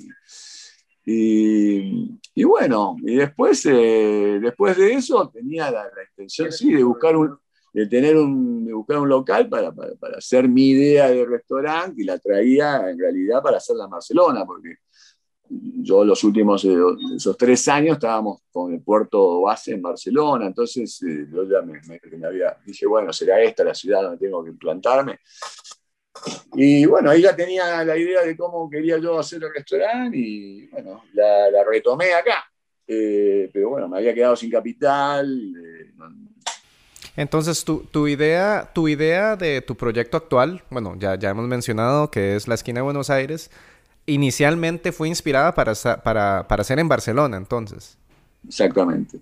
Y, 1.06 2.44
bueno, 2.44 2.96
y 3.02 3.16
después, 3.16 3.64
eh, 3.66 4.38
después 4.40 4.76
de 4.76 4.94
eso 4.94 5.28
tenía 5.28 5.70
la, 5.70 5.86
intención, 6.10 6.50
sí, 6.50 6.72
de 6.72 6.82
buscar 6.82 7.14
un, 7.16 7.38
de 7.74 7.86
tener 7.86 8.16
un, 8.16 8.64
de 8.64 8.72
buscar 8.72 8.98
un 8.98 9.08
local 9.08 9.48
para, 9.48 9.72
para, 9.72 10.16
hacer 10.16 10.48
mi 10.48 10.70
idea 10.70 11.10
de 11.10 11.26
restaurante 11.26 12.00
y 12.00 12.04
la 12.04 12.18
traía 12.18 12.88
en 12.88 12.98
realidad 12.98 13.42
para 13.42 13.58
hacerla 13.58 13.84
en 13.84 13.90
Barcelona, 13.90 14.46
porque 14.46 14.76
yo 15.48 16.04
los 16.04 16.24
últimos 16.24 16.64
eh, 16.64 16.76
esos 17.16 17.36
tres 17.36 17.68
años 17.68 17.96
estábamos 17.96 18.42
con 18.50 18.72
el 18.72 18.80
puerto 18.80 19.42
base 19.42 19.72
en 19.72 19.82
Barcelona, 19.82 20.46
entonces 20.46 21.02
eh, 21.02 21.26
yo 21.30 21.44
ya 21.44 21.60
me, 21.62 21.80
me, 21.86 22.26
había, 22.26 22.56
dije, 22.64 22.86
bueno, 22.86 23.12
será 23.12 23.42
esta 23.42 23.64
la 23.64 23.74
ciudad 23.74 24.02
donde 24.02 24.18
tengo 24.18 24.42
que 24.42 24.50
implantarme. 24.50 25.18
Y 26.54 26.86
bueno, 26.86 27.10
ahí 27.10 27.22
ya 27.22 27.34
tenía 27.34 27.84
la 27.84 27.96
idea 27.96 28.22
de 28.22 28.36
cómo 28.36 28.70
quería 28.70 28.98
yo 28.98 29.18
hacer 29.18 29.42
el 29.42 29.52
restaurante 29.52 30.16
y 30.16 30.66
bueno, 30.68 31.02
la, 31.12 31.64
retomé 31.64 32.14
acá. 32.14 32.44
Eh, 32.86 33.50
pero 33.52 33.70
bueno, 33.70 33.88
me 33.88 33.98
había 33.98 34.14
quedado 34.14 34.36
sin 34.36 34.50
capital. 34.50 35.26
Eh, 35.26 35.90
Entonces, 37.16 37.64
tu, 37.64 37.80
tu, 37.84 38.06
idea, 38.06 38.70
tu 38.72 38.88
idea 38.88 39.36
de 39.36 39.62
tu 39.62 39.74
proyecto 39.74 40.16
actual, 40.16 40.62
bueno, 40.70 40.94
ya, 40.98 41.16
ya 41.16 41.30
hemos 41.30 41.46
mencionado 41.48 42.10
que 42.10 42.36
es 42.36 42.46
la 42.46 42.54
esquina 42.54 42.78
de 42.78 42.84
Buenos 42.84 43.10
Aires, 43.10 43.50
inicialmente 44.06 44.92
fue 44.92 45.08
inspirada 45.08 45.54
para, 45.54 45.74
para, 46.02 46.46
para 46.46 46.64
ser 46.64 46.78
en 46.78 46.88
Barcelona, 46.88 47.36
entonces. 47.36 47.98
Exactamente. 48.46 49.18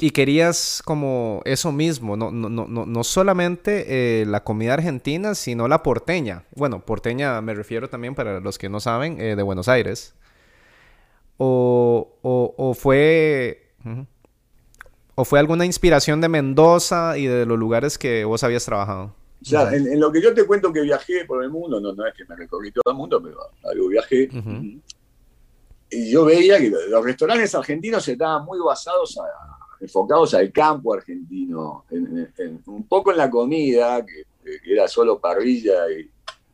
Y 0.00 0.10
querías 0.10 0.82
como 0.84 1.42
eso 1.44 1.70
mismo, 1.70 2.16
no, 2.16 2.30
no, 2.30 2.48
no, 2.48 2.66
no 2.66 3.04
solamente 3.04 4.20
eh, 4.22 4.26
la 4.26 4.42
comida 4.42 4.74
argentina, 4.74 5.34
sino 5.34 5.68
la 5.68 5.82
porteña. 5.82 6.44
Bueno, 6.56 6.80
porteña 6.80 7.40
me 7.42 7.54
refiero 7.54 7.88
también 7.88 8.14
para 8.14 8.40
los 8.40 8.58
que 8.58 8.68
no 8.68 8.80
saben, 8.80 9.20
eh, 9.20 9.36
de 9.36 9.42
Buenos 9.42 9.68
Aires. 9.68 10.14
O, 11.36 12.18
o, 12.22 12.54
o 12.56 12.74
fue... 12.74 13.74
¿O 15.18 15.24
fue 15.24 15.38
alguna 15.38 15.64
inspiración 15.64 16.20
de 16.20 16.28
Mendoza 16.28 17.16
y 17.16 17.26
de 17.26 17.46
los 17.46 17.58
lugares 17.58 17.96
que 17.96 18.26
vos 18.26 18.44
habías 18.44 18.66
trabajado? 18.66 19.14
O 19.40 19.44
sea, 19.44 19.74
en, 19.74 19.98
lo 19.98 20.12
que 20.12 20.20
yo 20.20 20.34
te 20.34 20.44
cuento 20.44 20.70
que 20.70 20.82
viajé 20.82 21.24
por 21.24 21.42
el 21.42 21.48
mundo, 21.48 21.80
no, 21.80 21.94
no 21.94 22.06
es 22.06 22.14
que 22.14 22.26
me 22.26 22.36
recorrí 22.36 22.70
todo 22.70 22.92
el 22.92 22.96
mundo, 22.96 23.22
pero 23.22 23.38
algo 23.64 23.88
viajé. 23.88 24.28
Y 25.88 26.10
yo 26.10 26.26
veía 26.26 26.58
que 26.58 26.70
los 26.70 27.02
restaurantes 27.02 27.54
argentinos 27.54 28.06
estaban 28.06 28.44
muy 28.44 28.58
basados, 28.58 29.16
enfocados 29.80 30.34
al 30.34 30.52
campo 30.52 30.94
argentino, 30.94 31.84
un 32.66 32.86
poco 32.88 33.10
en 33.10 33.18
la 33.18 33.30
comida, 33.30 34.04
que, 34.04 34.24
era 34.64 34.86
solo 34.86 35.18
parrilla 35.18 35.90
y, 35.90 36.10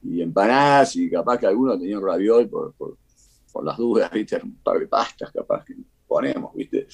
y, 0.09 0.23
empanadas, 0.23 0.97
y 0.97 1.11
capaz 1.11 1.39
que 1.39 1.47
algunos 1.47 1.79
tenían 1.79 2.03
raviol 2.03 2.49
por, 2.49 2.73
por, 2.73 2.97
por 3.53 3.65
las 3.65 3.77
dudas, 3.77 4.11
¿viste? 4.13 4.41
Un 4.43 4.57
par 4.57 4.79
de 4.79 4.87
pastas 4.87 5.31
capaz 5.31 5.65
que 5.65 5.75
ponemos, 6.07 6.55
¿viste? 6.55 6.87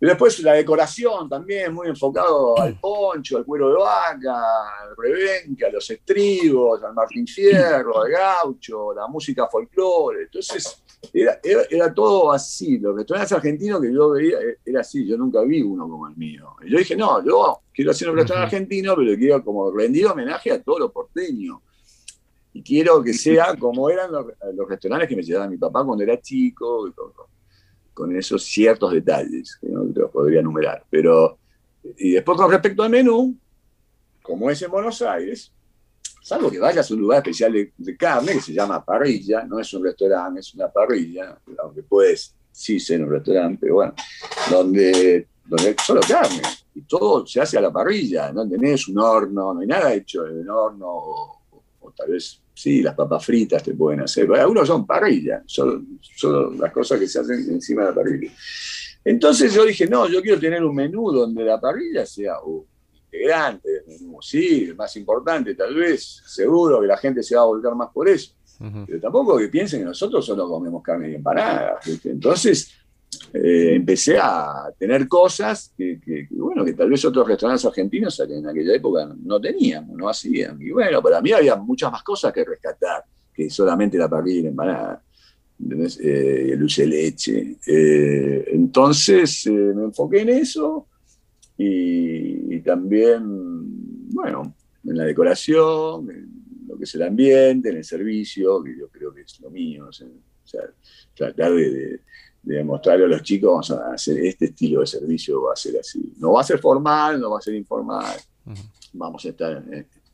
Y 0.00 0.06
después 0.06 0.40
la 0.40 0.54
decoración 0.54 1.28
también, 1.28 1.72
muy 1.72 1.88
enfocado 1.88 2.58
al 2.58 2.78
poncho, 2.78 3.38
al 3.38 3.44
cuero 3.44 3.68
de 3.68 3.74
vaca, 3.74 4.82
al 4.82 4.96
rebenque, 4.96 5.66
a 5.66 5.70
los 5.70 5.88
estribos, 5.90 6.82
al 6.82 6.94
Martín 6.94 7.26
Fierro, 7.26 8.02
al 8.02 8.10
gaucho, 8.10 8.92
la 8.94 9.06
música 9.06 9.48
folclore. 9.48 10.24
Entonces, 10.24 10.82
era, 11.12 11.38
era, 11.42 11.92
todo 11.92 12.32
así. 12.32 12.78
Los 12.78 12.96
restaurantes 12.96 13.32
argentinos 13.32 13.80
que 13.80 13.92
yo 13.92 14.10
veía 14.10 14.38
eh, 14.38 14.58
era 14.64 14.80
así. 14.80 15.06
Yo 15.06 15.16
nunca 15.16 15.42
vi 15.42 15.62
uno 15.62 15.88
como 15.88 16.08
el 16.08 16.16
mío. 16.16 16.54
Y 16.64 16.70
yo 16.70 16.78
dije, 16.78 16.96
no, 16.96 17.24
yo 17.24 17.60
quiero 17.72 17.90
hacer 17.90 18.10
un 18.10 18.16
restaurante 18.16 18.56
argentino, 18.56 18.94
pero 18.96 19.16
quiero 19.16 19.44
como 19.44 19.70
rendir 19.70 20.06
homenaje 20.06 20.52
a 20.52 20.62
todo 20.62 20.78
lo 20.78 20.92
porteño. 20.92 21.62
Y 22.54 22.62
quiero 22.62 23.02
que 23.02 23.14
sea 23.14 23.56
como 23.56 23.88
eran 23.88 24.12
los, 24.12 24.26
restaurantes 24.68 25.08
que 25.08 25.16
me 25.16 25.22
llevaba 25.22 25.48
mi 25.48 25.56
papá 25.56 25.84
cuando 25.84 26.04
era 26.04 26.20
chico. 26.20 26.88
Y 26.88 26.92
todo 26.92 27.12
con 27.94 28.16
esos 28.16 28.44
ciertos 28.44 28.92
detalles, 28.92 29.56
que 29.60 29.68
no 29.68 29.84
te 29.92 30.00
los 30.00 30.10
podría 30.10 30.40
enumerar. 30.40 30.84
Pero, 30.90 31.38
y 31.98 32.12
después 32.12 32.38
con 32.38 32.50
respecto 32.50 32.82
al 32.82 32.90
menú, 32.90 33.36
como 34.22 34.50
es 34.50 34.62
en 34.62 34.70
Buenos 34.70 35.02
Aires, 35.02 35.52
salvo 36.22 36.50
que 36.50 36.58
vayas 36.58 36.90
a 36.90 36.94
un 36.94 37.00
lugar 37.00 37.18
especial 37.18 37.52
de, 37.52 37.96
carne 37.96 38.32
que 38.32 38.40
se 38.40 38.52
llama 38.52 38.84
parrilla, 38.84 39.44
no 39.44 39.58
es 39.58 39.72
un 39.74 39.84
restaurante, 39.84 40.40
es 40.40 40.54
una 40.54 40.68
parrilla, 40.68 41.38
aunque 41.62 41.82
puedes 41.82 42.34
sí 42.50 42.78
ser 42.78 43.02
un 43.02 43.10
restaurante, 43.10 43.58
pero 43.60 43.74
bueno, 43.74 43.94
donde, 44.50 45.28
donde 45.44 45.74
solo 45.84 46.00
carne, 46.06 46.42
y 46.74 46.82
todo 46.82 47.26
se 47.26 47.40
hace 47.40 47.58
a 47.58 47.60
la 47.60 47.72
parrilla, 47.72 48.32
no 48.32 48.48
tenés 48.48 48.88
un 48.88 48.98
horno, 48.98 49.54
no 49.54 49.60
hay 49.60 49.66
nada 49.66 49.92
hecho 49.92 50.26
en 50.26 50.40
un 50.40 50.50
horno, 50.50 50.88
o 50.88 51.92
tal 51.96 52.10
vez 52.10 52.41
Sí, 52.54 52.82
las 52.82 52.94
papas 52.94 53.24
fritas 53.24 53.62
te 53.62 53.74
pueden 53.74 54.00
hacer. 54.00 54.30
Algunos 54.32 54.68
son 54.68 54.86
parrilla, 54.86 55.42
son, 55.46 55.98
son 56.00 56.58
las 56.58 56.72
cosas 56.72 57.00
que 57.00 57.06
se 57.06 57.20
hacen 57.20 57.38
encima 57.50 57.82
de 57.82 57.88
la 57.88 57.94
parrilla. 57.94 58.32
Entonces 59.04 59.52
yo 59.52 59.64
dije, 59.64 59.86
no, 59.86 60.08
yo 60.08 60.22
quiero 60.22 60.38
tener 60.38 60.62
un 60.62 60.74
menú 60.74 61.10
donde 61.10 61.44
la 61.44 61.60
parrilla 61.60 62.06
sea 62.06 62.34
integrante 62.92 63.68
del 63.68 63.84
menú. 63.86 64.18
Sí, 64.20 64.64
el 64.68 64.76
más 64.76 64.94
importante 64.96 65.54
tal 65.54 65.74
vez, 65.74 66.22
seguro 66.26 66.80
que 66.80 66.86
la 66.86 66.96
gente 66.96 67.22
se 67.22 67.34
va 67.34 67.42
a 67.42 67.46
volcar 67.46 67.74
más 67.74 67.90
por 67.92 68.08
eso. 68.08 68.34
Pero 68.86 69.00
tampoco 69.00 69.38
que 69.38 69.48
piensen 69.48 69.80
que 69.80 69.86
nosotros 69.86 70.24
solo 70.24 70.48
comemos 70.48 70.82
carne 70.84 71.10
y 71.10 71.14
empanadas. 71.16 71.84
Entonces, 72.04 72.70
eh, 73.34 73.74
empecé 73.76 74.18
a 74.18 74.70
tener 74.78 75.08
cosas 75.08 75.72
que, 75.76 76.28
bueno, 76.30 76.64
que 76.64 76.74
tal 76.74 76.90
vez 76.90 77.04
otros 77.04 77.26
restaurantes 77.26 77.64
argentinos 77.64 78.18
en 78.20 78.46
aquella 78.46 78.74
época 78.74 79.14
no 79.22 79.40
tenían, 79.40 79.88
no 79.94 80.08
hacían. 80.08 80.60
Y 80.60 80.70
bueno, 80.70 81.02
para 81.02 81.20
mí 81.20 81.32
había 81.32 81.56
muchas 81.56 81.90
más 81.90 82.02
cosas 82.02 82.32
que 82.32 82.44
rescatar 82.44 83.04
que 83.32 83.48
solamente 83.48 83.96
la 83.96 84.08
parrilla 84.08 84.40
y 84.40 84.42
la 84.42 84.48
empanada. 84.50 85.02
Eh, 86.00 86.50
el 86.52 86.58
dulce 86.58 86.86
leche. 86.86 87.56
Eh, 87.66 88.44
entonces 88.48 89.46
me 89.46 89.84
enfoqué 89.84 90.22
en 90.22 90.28
eso 90.30 90.88
y, 91.56 92.60
también, 92.60 93.22
bueno, 94.10 94.54
en 94.84 94.96
la 94.96 95.04
decoración, 95.04 96.10
en 96.10 96.28
lo 96.66 96.76
que 96.76 96.84
es 96.84 96.94
el 96.96 97.02
ambiente, 97.02 97.70
en 97.70 97.76
el 97.76 97.84
servicio, 97.84 98.62
que 98.62 98.76
yo 98.76 98.88
creo 98.88 99.14
que 99.14 99.22
es 99.22 99.40
lo 99.40 99.50
mío. 99.50 99.88
Tratar 101.14 101.52
de 101.54 102.00
demostrarle 102.42 103.04
a 103.04 103.08
los 103.08 103.22
chicos, 103.22 103.50
vamos 103.50 103.70
a 103.70 103.94
hacer 103.94 104.18
este 104.18 104.46
estilo 104.46 104.80
de 104.80 104.86
servicio, 104.86 105.42
va 105.42 105.52
a 105.52 105.56
ser 105.56 105.78
así. 105.78 106.12
No 106.18 106.32
va 106.32 106.40
a 106.40 106.44
ser 106.44 106.58
formal, 106.58 107.20
no 107.20 107.30
va 107.30 107.38
a 107.38 107.42
ser 107.42 107.54
informal, 107.54 108.16
vamos 108.92 109.24
a 109.24 109.28
estar 109.28 109.64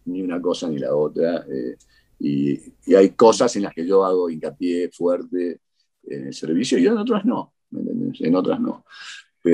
ni 0.04 0.22
una 0.22 0.40
cosa 0.40 0.68
ni 0.68 0.78
la 0.78 0.94
otra. 0.94 1.46
Eh, 1.50 1.76
y, 2.20 2.94
hay 2.94 3.10
cosas 3.10 3.54
en 3.56 3.62
las 3.62 3.74
que 3.74 3.86
yo 3.86 4.04
hago 4.04 4.28
hincapié 4.28 4.90
fuerte 4.90 5.60
en 6.04 6.26
el 6.28 6.34
servicio 6.34 6.78
y 6.78 6.86
en 6.86 6.98
otras 6.98 7.24
no, 7.24 7.54
En 7.70 8.34
otras 8.34 8.60
no. 8.60 8.84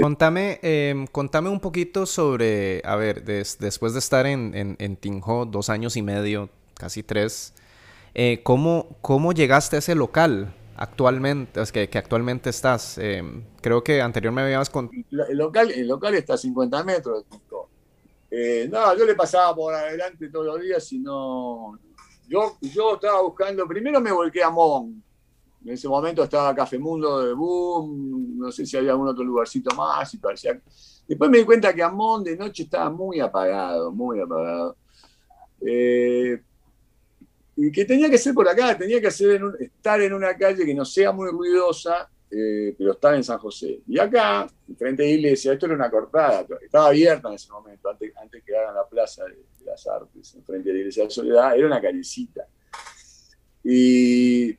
Contame, 0.00 0.58
em, 0.62 1.06
contame 1.06 1.50
un 1.50 1.60
poquito 1.60 2.06
sobre, 2.06 2.80
a 2.84 2.96
ver, 2.96 3.24
después 3.24 3.92
de 3.92 3.98
estar 3.98 4.26
en, 4.26 4.52
en, 4.54 4.76
en 4.78 4.96
Tinjo 4.96 5.46
dos 5.46 5.68
años 5.68 5.96
y 5.96 6.02
medio, 6.02 6.48
casi 6.74 7.02
tres, 7.02 7.52
eh, 8.14 8.40
¿cómo, 8.42 8.96
¿cómo 9.02 9.32
llegaste 9.32 9.76
a 9.76 9.78
ese 9.80 9.94
local? 9.94 10.54
Actualmente, 10.76 11.60
es 11.60 11.72
que, 11.72 11.88
que 11.88 11.98
actualmente 11.98 12.50
estás? 12.50 12.98
Eh, 12.98 13.22
creo 13.60 13.82
que 13.82 14.00
anterior 14.00 14.32
me 14.32 14.42
habías 14.42 14.70
con... 14.70 14.90
El 15.10 15.38
local, 15.38 15.70
el 15.70 15.88
local 15.88 16.14
está 16.14 16.34
a 16.34 16.38
50 16.38 16.84
metros. 16.84 17.24
Eh, 18.30 18.68
no, 18.70 18.96
yo 18.96 19.04
le 19.04 19.14
pasaba 19.14 19.54
por 19.54 19.74
adelante 19.74 20.28
todos 20.28 20.46
los 20.46 20.60
días 20.60 20.92
y 20.92 20.98
no... 20.98 21.78
Yo, 22.26 22.56
yo 22.60 22.94
estaba 22.94 23.22
buscando, 23.22 23.66
primero 23.66 24.00
me 24.00 24.10
volqué 24.10 24.42
a 24.42 24.50
Mon. 24.50 25.02
En 25.64 25.72
ese 25.72 25.88
momento 25.88 26.22
estaba 26.22 26.54
Café 26.54 26.78
Mundo 26.78 27.24
de 27.24 27.32
Boom, 27.32 28.38
no 28.38 28.52
sé 28.52 28.66
si 28.66 28.76
había 28.76 28.90
algún 28.90 29.08
otro 29.08 29.24
lugarcito 29.24 29.74
más. 29.74 30.16
Después 31.08 31.30
me 31.30 31.38
di 31.38 31.44
cuenta 31.44 31.74
que 31.74 31.82
Amón 31.82 32.22
de 32.22 32.36
noche 32.36 32.64
estaba 32.64 32.90
muy 32.90 33.20
apagado, 33.20 33.90
muy 33.90 34.20
apagado. 34.20 34.76
Eh, 35.66 36.42
y 37.56 37.70
que 37.70 37.84
tenía 37.84 38.10
que 38.10 38.18
ser 38.18 38.34
por 38.34 38.48
acá, 38.48 38.76
tenía 38.76 39.00
que 39.00 39.10
ser 39.10 39.40
estar 39.60 40.00
en 40.00 40.12
una 40.12 40.36
calle 40.36 40.64
que 40.64 40.74
no 40.74 40.84
sea 40.84 41.12
muy 41.12 41.30
ruidosa, 41.30 42.10
eh, 42.30 42.74
pero 42.76 42.92
estaba 42.92 43.14
en 43.14 43.22
San 43.22 43.38
José. 43.38 43.80
Y 43.86 43.98
acá, 43.98 44.48
frente 44.76 45.04
a 45.04 45.06
la 45.06 45.12
iglesia, 45.12 45.52
esto 45.52 45.66
era 45.66 45.76
una 45.76 45.90
cortada, 45.90 46.44
estaba 46.60 46.88
abierta 46.88 47.28
en 47.28 47.34
ese 47.34 47.50
momento, 47.52 47.88
antes, 47.88 48.12
antes 48.16 48.42
que 48.42 48.56
hagan 48.56 48.74
la 48.74 48.88
Plaza 48.88 49.24
de, 49.24 49.44
las 49.64 49.86
Artes, 49.86 50.36
frente 50.44 50.70
a 50.70 50.72
la 50.72 50.78
iglesia 50.80 51.04
de 51.04 51.10
Soledad, 51.10 51.56
era 51.56 51.66
una 51.66 51.80
callecita. 51.80 52.46
Y, 53.62 54.58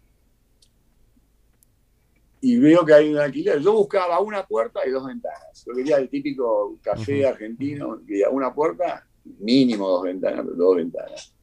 y 2.41 2.57
veo 2.57 2.85
que 2.85 2.93
hay 2.93 3.11
un 3.11 3.19
alquiler. 3.19 3.59
Yo 3.59 3.73
buscaba 3.73 4.19
una 4.19 4.47
puerta 4.47 4.79
y 4.87 4.89
dos 4.89 5.05
ventanas. 5.05 5.63
Yo 5.65 5.73
quería 5.73 5.97
el 5.97 6.09
típico 6.09 6.79
café 6.81 7.27
argentino, 7.27 8.01
quería 8.07 8.29
una 8.29 8.53
puerta, 8.53 9.05
mínimo 9.39 9.87
dos 9.89 10.03
ventanas, 10.03 10.43
pero 10.43 10.55
dos 10.55 10.75
ventanas. 10.77 11.34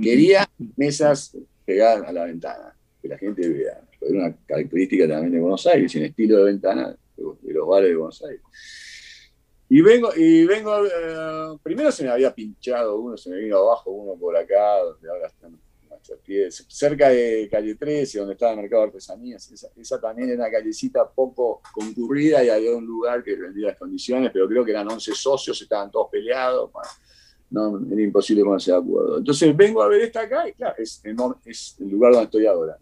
Quería 0.00 0.48
mesas 0.76 1.36
pegadas 1.64 2.08
a 2.08 2.12
la 2.12 2.24
ventana, 2.24 2.76
que 3.00 3.08
la 3.08 3.18
gente 3.18 3.48
vea. 3.48 3.80
Era 4.00 4.18
una 4.18 4.36
característica 4.46 5.06
también 5.08 5.32
de 5.32 5.40
Buenos 5.40 5.66
Aires, 5.66 5.94
en 5.94 6.04
estilo 6.04 6.38
de 6.38 6.44
ventana 6.44 6.96
de 7.16 7.52
los 7.52 7.66
bares 7.66 7.90
de 7.90 7.96
Buenos 7.96 8.22
Aires. 8.22 8.40
Y 9.68 9.80
vengo, 9.80 10.10
y 10.14 10.44
vengo 10.44 10.84
eh, 10.84 11.58
primero 11.62 11.90
se 11.90 12.04
me 12.04 12.10
había 12.10 12.34
pinchado 12.34 12.98
uno, 12.98 13.16
se 13.16 13.30
me 13.30 13.38
vino 13.38 13.56
abajo 13.56 13.90
uno 13.90 14.18
por 14.18 14.36
acá, 14.36 14.78
donde 14.78 15.08
ahora 15.08 15.28
están 15.28 15.58
cerca 16.68 17.08
de 17.08 17.48
calle 17.50 17.74
13, 17.74 18.18
donde 18.18 18.34
estaba 18.34 18.52
el 18.52 18.58
mercado 18.58 18.82
de 18.82 18.88
artesanías. 18.88 19.50
Esa, 19.76 20.00
también 20.00 20.30
era 20.30 20.42
una 20.42 20.50
callecita 20.50 21.08
poco 21.08 21.62
concurrida 21.72 22.42
y 22.44 22.48
había 22.48 22.72
un 22.76 22.86
lugar 22.86 23.22
que 23.22 23.36
rendía 23.36 23.68
las 23.68 23.78
condiciones, 23.78 24.30
pero 24.32 24.48
creo 24.48 24.64
que 24.64 24.72
eran 24.72 24.90
11 24.90 25.14
socios, 25.14 25.60
estaban 25.60 25.90
todos 25.90 26.08
peleados 26.10 26.70
no, 27.52 27.80
era 27.92 28.02
imposible 28.02 28.42
ponerse 28.42 28.72
de 28.72 28.78
acuerdo. 28.78 29.18
Entonces 29.18 29.54
vengo 29.56 29.82
a 29.82 29.88
ver 29.88 30.02
esta 30.02 30.22
acá 30.22 30.48
y 30.48 30.52
claro, 30.54 30.74
es, 30.78 31.02
es 31.44 31.76
el 31.78 31.88
lugar 31.90 32.12
donde 32.12 32.24
estoy 32.24 32.46
ahora. 32.46 32.78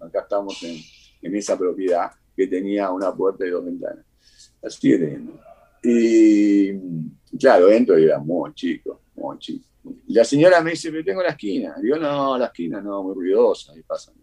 acá 0.00 0.20
estamos 0.20 0.60
en, 0.64 0.76
en, 1.22 1.36
esa 1.36 1.56
propiedad 1.56 2.10
que 2.36 2.48
tenía 2.48 2.90
una 2.90 3.14
puerta 3.14 3.46
y 3.46 3.50
dos 3.50 3.64
ventanas. 3.64 4.04
Así 4.62 4.80
sigue. 4.80 5.20
Y 5.84 6.72
claro, 7.38 7.70
entro 7.70 7.96
y 7.98 8.04
era 8.04 8.18
muy 8.18 8.52
chico, 8.54 9.02
muy 9.14 9.38
chico. 9.38 9.64
Y 10.08 10.14
la 10.14 10.24
señora 10.24 10.60
me 10.60 10.70
dice, 10.70 10.90
me 10.90 11.04
tengo 11.04 11.22
la 11.22 11.30
esquina. 11.30 11.76
Digo, 11.80 11.96
no, 11.96 12.36
la 12.36 12.46
esquina 12.46 12.80
no, 12.80 13.04
muy 13.04 13.14
ruidosa, 13.14 13.72
ahí 13.72 13.82
pasan, 13.82 14.14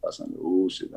pasan 0.00 0.28
luces. 0.30 0.88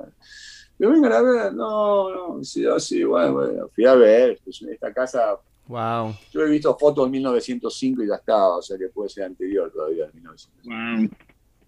Pero 0.78 0.92
vengan 0.92 1.12
a 1.12 1.22
ver, 1.22 1.54
no, 1.54 2.38
no, 2.38 2.44
sí, 2.44 2.66
sí, 2.78 3.04
bueno, 3.04 3.34
bueno, 3.34 3.70
fui 3.70 3.86
a 3.86 3.96
ver, 3.96 4.40
pues, 4.44 4.62
esta 4.62 4.94
casa 4.94 5.40
Wow. 5.68 6.16
Yo 6.32 6.42
he 6.42 6.50
visto 6.50 6.78
fotos 6.78 7.06
de 7.06 7.12
1905 7.12 8.04
y 8.04 8.08
ya 8.08 8.16
estaba, 8.16 8.58
o 8.58 8.62
sea 8.62 8.78
que 8.78 8.90
puede 8.90 9.10
ser 9.10 9.26
anterior 9.26 9.72
todavía 9.72 10.08
de 10.08 10.14
1905. 10.14 11.16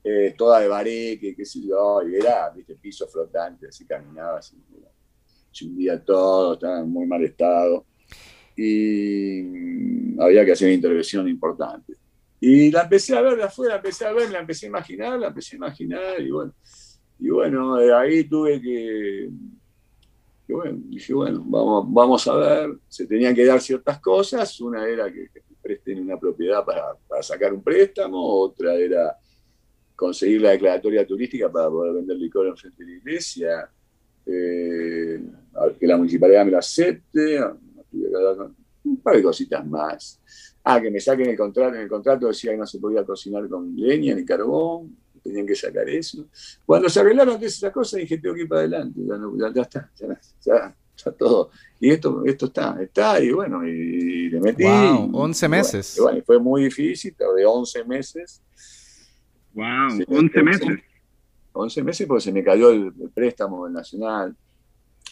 Eh, 0.05 0.35
toda 0.37 0.59
de 0.59 0.67
bareque, 0.67 1.33
qué 1.35 1.45
sé 1.45 1.61
yo, 1.65 2.01
y 2.05 2.15
era, 2.15 2.49
viste, 2.49 2.75
piso 2.75 3.07
flotante, 3.07 3.67
así 3.67 3.85
caminaba, 3.85 4.39
así, 4.39 4.57
se 5.49 5.65
hundía 5.65 6.03
todo, 6.03 6.55
estaba 6.55 6.79
en 6.79 6.89
muy 6.89 7.05
mal 7.05 7.23
estado. 7.23 7.85
Y 8.57 9.41
mm, 9.43 10.21
había 10.21 10.43
que 10.43 10.51
hacer 10.51 10.67
una 10.67 10.75
intervención 10.75 11.27
importante. 11.29 11.93
Y 12.41 12.69
la 12.71 12.81
empecé 12.81 13.15
a 13.15 13.21
ver 13.21 13.37
de 13.37 13.43
afuera, 13.43 13.75
la 13.75 13.77
empecé 13.77 14.05
a 14.05 14.11
ver, 14.11 14.29
la 14.29 14.39
empecé 14.39 14.65
a 14.65 14.69
imaginar, 14.69 15.19
la 15.19 15.27
empecé 15.27 15.55
a 15.55 15.57
imaginar, 15.57 16.19
y 16.19 16.29
bueno, 16.29 16.53
y 17.19 17.29
bueno, 17.29 17.77
de 17.77 17.93
ahí 17.93 18.25
tuve 18.25 18.61
que 18.61 19.29
bueno, 20.47 20.79
dije, 20.85 21.13
bueno, 21.13 21.43
vamos, 21.45 21.85
vamos 21.87 22.27
a 22.27 22.35
ver, 22.35 22.77
se 22.87 23.07
tenían 23.07 23.33
que 23.33 23.45
dar 23.45 23.61
ciertas 23.61 23.99
cosas, 23.99 24.59
una 24.61 24.87
era 24.87 25.11
que, 25.11 25.29
presten 25.61 26.01
una 26.01 26.19
propiedad 26.19 26.65
para, 26.65 26.93
para, 27.07 27.23
sacar 27.23 27.53
un 27.53 27.63
préstamo, 27.63 28.21
otra 28.21 28.73
era 28.75 29.17
conseguir 29.95 30.41
la 30.41 30.51
declaratoria 30.51 31.07
turística 31.07 31.49
para 31.49 31.69
poder 31.69 31.93
vender 31.93 32.17
licor 32.17 32.47
en 32.47 32.57
frente 32.57 32.83
de 32.83 32.91
la 32.91 32.97
iglesia, 32.97 33.69
eh, 34.25 35.23
que 35.79 35.87
la 35.87 35.95
municipalidad 35.97 36.43
me 36.43 36.51
lo 36.51 36.57
acepte, 36.57 37.39
un 38.83 38.97
par 39.01 39.15
de 39.15 39.23
cositas 39.23 39.65
más. 39.65 40.19
Ah, 40.63 40.81
que 40.81 40.89
me 40.89 40.99
saquen 40.99 41.29
el 41.29 41.37
contrato, 41.37 41.75
en 41.75 41.81
el 41.81 41.89
contrato 41.89 42.27
decía 42.27 42.51
que 42.51 42.57
no 42.57 42.65
se 42.65 42.79
podía 42.79 43.05
cocinar 43.05 43.47
con 43.47 43.75
leña 43.75 44.15
ni 44.15 44.25
carbón, 44.25 44.97
tenían 45.23 45.47
que 45.47 45.55
sacar 45.55 45.89
eso. 45.89 46.25
Cuando 46.65 46.89
se 46.89 46.99
arreglaron 46.99 47.41
esas 47.41 47.71
cosas, 47.71 48.01
dije, 48.01 48.17
tengo 48.17 48.35
que 48.35 48.41
ir 48.41 48.47
para 48.47 48.61
adelante, 48.61 48.99
ya, 49.55 49.61
está, 49.61 49.91
ya, 49.95 50.75
ya, 50.95 51.11
todo. 51.11 51.49
Y 51.79 51.91
esto, 51.91 52.23
esto 52.25 52.45
está, 52.47 52.77
está, 52.81 53.21
y 53.21 53.31
bueno, 53.31 53.65
y, 53.65 54.29
le 54.29 54.39
metí. 54.39 54.63
Wow, 54.63 55.09
11 55.13 55.49
meses. 55.49 55.97
bueno, 56.01 56.21
fue 56.25 56.39
muy 56.39 56.65
difícil, 56.65 57.15
de 57.17 57.45
11 57.45 57.83
meses. 57.85 58.41
Wow, 59.53 60.03
11 60.07 60.43
meses. 60.43 60.79
11 61.53 61.83
meses 61.83 62.07
porque 62.07 62.23
se 62.23 62.31
me 62.31 62.43
cayó 62.43 62.69
el, 62.71 62.91
préstamo 63.13 63.65
del 63.65 63.73
Nacional. 63.73 64.35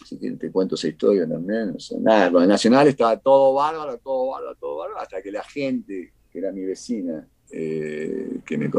Así 0.02 0.18
que 0.18 0.32
te 0.32 0.50
cuento 0.50 0.74
esa 0.74 0.88
historia 0.88 1.28
también. 1.28 1.76
nada, 2.00 2.32
con 2.32 2.42
el 2.42 2.48
Nacional 2.48 2.88
estaba 2.88 3.16
todo 3.18 3.54
bárbaro, 3.54 3.98
todo 3.98 4.30
bárbaro, 4.30 4.56
todo 4.56 4.76
bárbaro, 4.78 5.00
hasta 5.00 5.22
que 5.22 5.30
la 5.30 5.44
gente, 5.44 6.12
que 6.30 6.38
era 6.38 6.50
mi 6.50 6.64
vecina, 6.64 7.28
eh, 7.54 8.40
que, 8.46 8.56
me, 8.56 8.70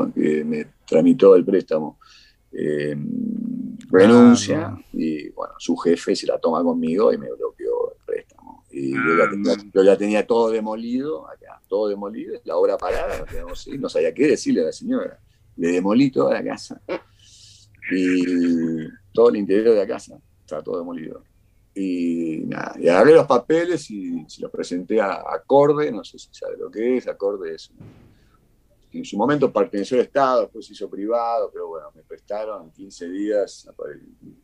me, 0.43 0.67
tramitó 0.87 1.35
el 1.35 1.45
préstamo, 1.45 1.99
eh, 2.51 2.95
renuncia 3.89 4.67
ah, 4.67 4.81
y 4.91 5.29
bueno, 5.29 5.53
su 5.59 5.77
jefe 5.77 6.15
se 6.15 6.25
la 6.25 6.39
toma 6.39 6.63
conmigo 6.63 7.13
y 7.13 7.17
me 7.19 7.31
bloqueó 7.31 7.91
el 7.91 7.97
préstamo. 8.03 8.65
Y 8.71 8.93
yo, 8.93 9.83
ya 9.83 9.95
tenía, 9.95 10.25
todo 10.25 10.49
demolido, 10.49 11.29
acá, 11.29 11.61
todo 11.67 11.87
demolido, 11.87 12.39
la 12.45 12.57
obra 12.57 12.77
parada, 12.77 13.23
no 13.77 13.89
sabía 13.89 14.11
qué 14.11 14.27
decirle 14.27 14.61
a 14.61 14.65
la 14.65 14.71
señora. 14.71 15.19
Le 15.55 15.67
demolí 15.71 16.09
toda 16.09 16.33
la 16.33 16.43
casa 16.43 16.81
y 17.91 18.87
todo 19.13 19.29
el 19.29 19.35
interior 19.35 19.75
de 19.75 19.79
la 19.81 19.87
casa, 19.87 20.19
estaba 20.41 20.63
todo 20.63 20.79
demolido. 20.79 21.23
Y 21.75 22.41
nada, 22.45 22.75
y 22.79 22.87
agarré 22.87 23.13
los 23.13 23.27
papeles 23.27 23.89
y 23.91 24.25
se 24.27 24.41
los 24.41 24.49
presenté 24.49 24.99
a 24.99 25.23
Acorde, 25.31 25.91
no 25.91 26.03
sé 26.03 26.17
si 26.17 26.29
sabe 26.31 26.57
lo 26.57 26.71
que 26.71 26.97
es, 26.97 27.07
Acorde 27.07 27.53
es 27.53 27.71
en 28.99 29.05
su 29.05 29.17
momento 29.17 29.51
perteneció 29.51 29.97
al 29.97 30.03
Estado, 30.03 30.41
después 30.41 30.65
se 30.65 30.73
hizo 30.73 30.89
privado, 30.89 31.49
pero 31.51 31.67
bueno, 31.67 31.87
me 31.95 32.03
prestaron 32.03 32.71
15 32.71 33.09
días, 33.09 33.67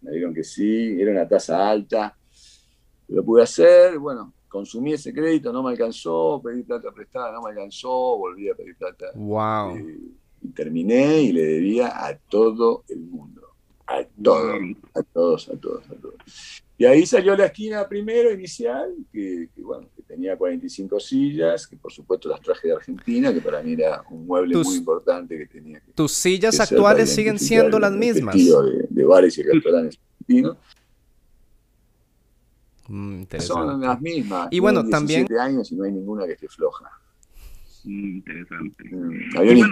me 0.02 0.12
dijeron 0.12 0.34
que 0.34 0.44
sí, 0.44 1.00
era 1.00 1.12
una 1.12 1.28
tasa 1.28 1.70
alta, 1.70 2.18
lo 3.08 3.24
pude 3.24 3.44
hacer, 3.44 3.98
bueno, 3.98 4.34
consumí 4.48 4.94
ese 4.94 5.14
crédito, 5.14 5.54
no 5.54 5.64
me 5.64 5.72
alcanzó, 5.72 6.42
pedí 6.44 6.64
plata 6.64 6.92
prestada, 6.92 7.32
no 7.32 7.42
me 7.42 7.52
alcanzó, 7.52 8.18
volví 8.18 8.50
a 8.50 8.56
pedir 8.56 8.76
plata. 8.76 9.06
Wow. 9.16 9.78
Y, 9.78 10.16
terminé 10.56 11.22
y 11.22 11.32
le 11.34 11.44
debía 11.44 12.06
a 12.06 12.18
todo 12.18 12.84
el 12.88 13.02
mundo, 13.02 13.49
a 13.90 14.04
todos, 14.22 14.62
a 14.94 15.04
todos, 15.04 15.50
a 15.50 15.58
todos, 15.58 15.90
a 15.90 15.96
todos. 15.96 16.16
Y 16.78 16.86
ahí 16.86 17.06
salió 17.06 17.36
la 17.36 17.48
esquina 17.48 17.88
primero, 17.90 18.32
inicial, 18.32 18.96
que, 19.12 19.50
bueno, 19.58 19.90
que 19.96 20.02
tenía 20.04 20.38
45 20.38 20.98
sillas, 21.00 21.68
que 21.68 21.76
por 21.76 21.92
supuesto 21.92 22.30
las 22.30 22.40
traje 22.40 22.70
de 22.70 22.76
Argentina, 22.76 23.34
que 23.34 23.42
para 23.42 23.62
mí 23.62 23.74
era 23.74 24.02
un 24.10 24.26
mueble 24.26 24.56
muy 24.56 24.78
importante 24.78 25.38
que 25.38 25.46
tenía. 25.48 25.82
Que, 25.82 25.92
¿Tus 25.92 26.14
sillas 26.14 26.60
actuales 26.60 27.10
siguen 27.10 27.38
siendo 27.38 27.80
las 27.80 27.92
mismas? 27.92 28.36
De, 28.36 28.88
de 28.90 29.04
bares 29.04 29.38
y 29.38 29.44
restaurantes 29.44 30.00
argentinos. 30.22 30.58
Mm, 32.88 33.24
Son 33.40 33.82
las 33.82 34.00
mismas. 34.02 34.48
Y 34.52 34.60
bueno, 34.60 34.88
también. 34.88 35.28
años 35.38 35.72
y 35.72 35.76
no 35.76 35.84
hay 35.84 35.92
ninguna 35.92 36.26
que 36.26 36.34
esté 36.34 36.48
floja. 36.48 36.90
Mm, 37.84 38.18
interesante. 38.18 38.84
Mm, 38.90 39.36
bueno, 39.36 39.68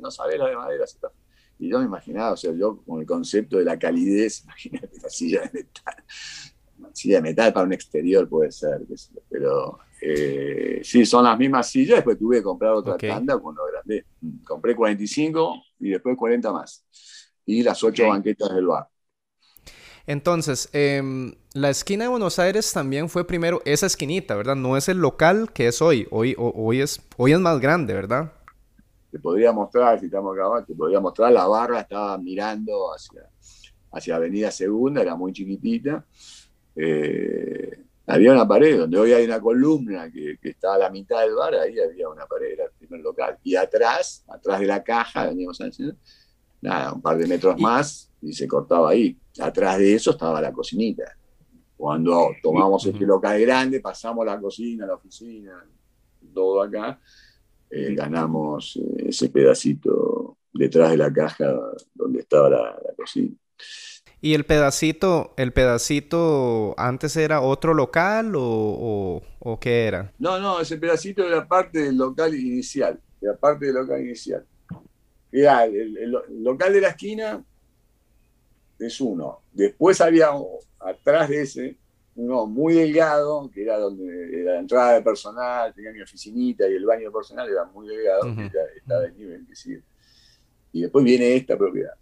no 0.00 0.10
sabés 0.10 0.38
la 0.38 0.48
de 0.48 0.56
madera, 0.56 0.86
se 0.86 0.96
está 0.96 1.10
y 1.58 1.70
yo 1.70 1.78
me 1.78 1.86
imaginaba, 1.86 2.32
o 2.32 2.36
sea, 2.36 2.52
yo 2.52 2.82
con 2.84 3.00
el 3.00 3.06
concepto 3.06 3.58
de 3.58 3.64
la 3.64 3.78
calidez, 3.78 4.42
imagínate 4.44 4.98
la 5.02 5.08
silla 5.08 5.40
de 5.42 5.50
metal. 5.60 5.94
Una 6.78 6.94
silla 6.94 7.16
de 7.16 7.22
metal 7.22 7.52
para 7.52 7.66
un 7.66 7.72
exterior 7.72 8.28
puede 8.28 8.52
ser, 8.52 8.82
pero 9.30 9.78
eh, 10.00 10.80
sí, 10.84 11.06
son 11.06 11.24
las 11.24 11.38
mismas 11.38 11.68
sillas. 11.70 11.96
Después 11.96 12.18
tuve 12.18 12.36
que 12.36 12.42
comprar 12.42 12.72
otra 12.72 12.96
tanda 12.96 13.38
cuando 13.38 13.62
grande. 13.64 14.04
Compré 14.44 14.76
45 14.76 15.62
y 15.80 15.90
después 15.90 16.16
40 16.16 16.52
más. 16.52 16.84
Y 17.46 17.62
las 17.62 17.82
8 17.82 18.08
banquetas 18.08 18.54
del 18.54 18.66
bar. 18.66 18.88
Entonces, 20.06 20.68
em, 20.72 21.34
la 21.52 21.70
esquina 21.70 22.04
de 22.04 22.08
Buenos 22.08 22.38
Aires 22.38 22.72
también 22.72 23.08
fue 23.08 23.26
primero 23.26 23.60
esa 23.64 23.86
esquinita, 23.86 24.36
¿verdad? 24.36 24.54
No 24.54 24.76
es 24.76 24.88
el 24.88 24.98
local 24.98 25.50
que 25.52 25.66
es 25.66 25.82
hoy. 25.82 26.06
Hoy, 26.10 26.34
hoy, 26.38 26.80
es, 26.80 27.02
hoy 27.16 27.32
es 27.32 27.40
más 27.40 27.60
grande, 27.60 27.92
¿verdad? 27.94 28.32
Te 29.16 29.22
podría 29.22 29.50
mostrar, 29.50 29.98
si 29.98 30.06
estamos 30.06 30.36
acá, 30.36 30.62
te 30.66 30.74
podría 30.74 31.00
mostrar, 31.00 31.32
la 31.32 31.46
barra 31.46 31.80
estaba 31.80 32.18
mirando 32.18 32.92
hacia, 32.92 33.26
hacia 33.90 34.16
Avenida 34.16 34.50
Segunda, 34.50 35.00
era 35.00 35.16
muy 35.16 35.32
chiquitita. 35.32 36.04
Eh, 36.74 37.82
había 38.06 38.32
una 38.32 38.46
pared 38.46 38.78
donde 38.78 38.98
hoy 38.98 39.12
hay 39.14 39.24
una 39.24 39.40
columna 39.40 40.10
que, 40.12 40.38
está 40.42 40.74
a 40.74 40.78
la 40.78 40.90
mitad 40.90 41.22
del 41.22 41.34
bar, 41.34 41.54
ahí 41.54 41.80
había 41.80 42.10
una 42.10 42.26
pared, 42.26 42.52
era 42.52 42.64
el 42.64 42.72
primer 42.72 43.00
local. 43.00 43.38
Y 43.42 43.56
atrás, 43.56 44.22
atrás 44.28 44.60
de 44.60 44.66
la 44.66 44.84
caja, 44.84 45.28
veníamos 45.28 45.58
nada, 46.60 46.92
un 46.92 47.00
par 47.00 47.16
de 47.16 47.26
metros 47.26 47.58
más 47.58 48.12
y 48.20 48.34
se 48.34 48.46
cortaba 48.46 48.90
ahí. 48.90 49.18
Atrás 49.40 49.78
de 49.78 49.94
eso 49.94 50.10
estaba 50.10 50.42
la 50.42 50.52
cocinita. 50.52 51.16
Cuando 51.74 52.32
tomamos 52.42 52.84
este 52.84 53.06
local 53.06 53.40
grande, 53.40 53.80
pasamos 53.80 54.26
la 54.26 54.38
cocina, 54.38 54.86
la 54.86 54.94
oficina, 54.94 55.64
todo 56.34 56.60
acá, 56.60 57.00
eh, 57.70 57.94
ganamos 57.94 58.76
eh, 58.76 59.08
ese 59.08 59.28
pedacito 59.28 60.36
detrás 60.52 60.90
de 60.90 60.96
la 60.96 61.12
caja 61.12 61.52
donde 61.94 62.20
estaba 62.20 62.48
la, 62.48 62.78
cocina. 62.96 63.34
¿Y 64.20 64.34
el 64.34 64.44
pedacito, 64.44 65.34
el 65.36 65.52
pedacito 65.52 66.74
antes 66.78 67.16
era 67.16 67.40
otro 67.40 67.74
local 67.74 68.32
o, 68.36 69.22
qué 69.60 69.86
era? 69.86 70.12
No, 70.18 70.38
no, 70.38 70.60
ese 70.60 70.78
pedacito 70.78 71.26
era 71.26 71.46
parte 71.46 71.80
del 71.80 71.96
local 71.96 72.34
inicial, 72.34 72.98
era 73.20 73.36
parte 73.36 73.66
del 73.66 73.74
local 73.74 74.00
inicial. 74.00 74.44
el, 75.32 76.12
local 76.42 76.72
de 76.72 76.80
la 76.80 76.88
esquina 76.88 77.44
es 78.78 79.00
uno. 79.00 79.40
Después 79.52 80.00
había 80.00 80.28
atrás 80.80 81.28
de 81.28 81.42
ese 81.42 81.76
uno 82.16 82.46
muy 82.46 82.74
delgado, 82.74 83.50
que 83.52 83.62
era 83.62 83.78
donde 83.78 84.42
la 84.42 84.58
entrada 84.58 84.94
de 84.94 85.02
personal, 85.02 85.72
tenía 85.74 85.92
mi 85.92 86.00
oficinita 86.00 86.68
y 86.68 86.74
el 86.74 86.86
baño 86.86 87.12
personal 87.12 87.48
era 87.48 87.64
muy 87.66 87.88
delgado, 87.88 88.34
que 88.34 88.50
estaba 88.76 89.02
de 89.02 89.12
nivel 89.12 89.46
que 89.46 89.54
sigue. 89.54 89.82
Y 90.72 90.82
después 90.82 91.04
viene 91.04 91.36
esta 91.36 91.56
propiedad. 91.56 91.92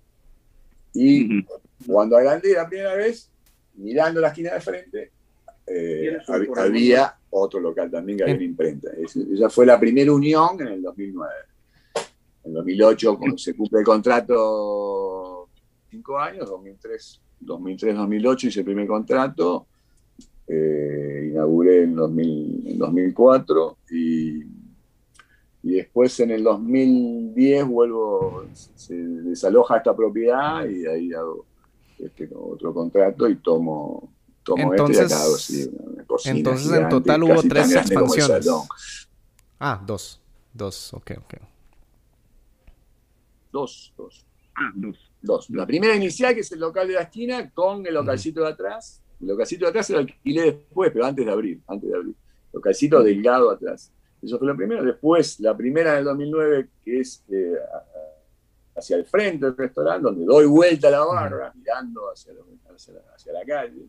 Y 0.95 1.45
cuando 1.87 2.17
agrandé 2.17 2.55
la 2.55 2.69
primera 2.69 2.95
vez, 2.95 3.29
mirando 3.75 4.21
la 4.21 4.29
esquina 4.29 4.55
de 4.55 4.61
frente, 4.61 5.13
eh, 5.67 6.19
había 6.57 7.17
otro 7.31 7.59
local 7.59 7.91
también 7.91 8.19
que 8.19 8.25
había 8.25 8.37
una 8.37 8.45
imprenta. 8.45 8.91
esa 8.93 9.51
fue 9.51 9.67
la 9.67 9.81
primera 9.81 10.13
unión 10.13 10.61
en 10.61 10.69
el 10.69 10.83
2009. 10.83 11.33
En 12.45 12.53
2008, 12.53 13.19
cuando 13.19 13.39
se 13.39 13.57
cumple 13.57 13.81
el 13.81 13.85
contrato, 13.85 15.49
cinco 15.91 16.19
años, 16.19 16.49
2003, 16.49 17.21
2003-2008 17.41 18.45
hice 18.45 18.61
el 18.61 18.67
primer 18.67 18.87
contrato, 18.87 19.67
eh, 20.47 21.29
inauguré 21.31 21.85
en, 21.85 21.97
2004 21.97 23.79
y, 23.91 24.43
y, 25.63 25.75
después 25.77 26.21
en 26.21 26.33
el 26.33 26.43
2010 26.45 27.67
vuelvo, 27.67 28.45
se 28.53 28.95
desaloja 28.95 29.79
esta 29.79 29.97
propiedad 29.97 30.67
y 30.67 30.87
ahí 30.87 31.13
hago 31.13 31.47
este, 31.99 32.29
otro 32.35 32.75
contrato 32.75 33.29
y 33.29 33.37
tomo, 33.37 34.13
tomo 34.43 34.73
entonces, 34.73 35.11
este 35.51 35.71
y 36.25 36.29
Entonces 36.29 36.73
en 36.73 36.89
total 36.89 37.23
hubo 37.23 37.43
tres 37.43 37.75
expansiones. 37.75 38.47
Ah, 39.59 39.83
dos. 39.85 40.21
Dos, 40.53 40.95
ok, 40.95 41.13
ok. 41.19 41.35
Dos, 43.51 43.93
dos. 43.97 44.27
Ah, 44.55 44.71
dos. 44.75 45.11
Dos. 45.21 45.49
La 45.51 45.67
primera 45.67 45.97
inicial, 45.97 46.35
que 46.35 46.41
es 46.41 46.53
el 46.53 46.61
local 46.61 46.87
de 46.87 46.95
la 46.95 47.03
esquina, 47.03 47.51
con 47.51 47.87
el 47.87 47.95
localcito 47.95 48.43
de 48.43 48.49
atrás, 48.49 49.03
el 49.21 49.27
localcito 49.27 49.65
de 49.65 49.71
atrás 49.71 49.91
lo 49.91 49.99
alquilé 49.99 50.43
después, 50.43 50.91
pero 50.93 51.07
antes 51.07 51.25
de 51.25 51.33
abrir, 51.33 51.61
antes 51.67 51.89
de 51.89 51.97
abrir. 51.97 52.15
Localcito 52.53 53.03
delgado 53.03 53.51
atrás. 53.51 53.93
Eso 54.23 54.39
fue 54.39 54.47
lo 54.47 54.57
primero. 54.57 54.85
Después, 54.85 55.41
la 55.41 55.57
primera 55.57 55.95
del 55.95 56.05
2009, 56.05 56.69
que 56.83 57.01
es 57.01 57.23
eh, 57.31 57.55
hacia 58.77 58.97
el 58.97 59.05
frente 59.05 59.47
del 59.47 59.57
restaurante, 59.57 60.03
donde 60.03 60.25
doy 60.25 60.47
vuelta 60.47 60.89
a 60.89 60.93
la 60.93 61.05
barra, 61.05 61.53
mirando 61.55 62.11
hacia, 62.11 62.33
la, 63.33 63.45
calle. 63.47 63.87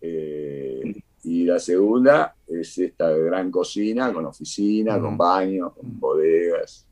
Eh, 0.00 1.02
y 1.24 1.44
la 1.44 1.58
segunda 1.58 2.34
es 2.46 2.78
esta 2.78 3.10
gran 3.10 3.50
cocina 3.50 4.12
con 4.12 4.26
oficina, 4.26 5.00
con 5.00 5.16
baños, 5.16 5.72
con 5.74 5.98
bodegas, 5.98 6.86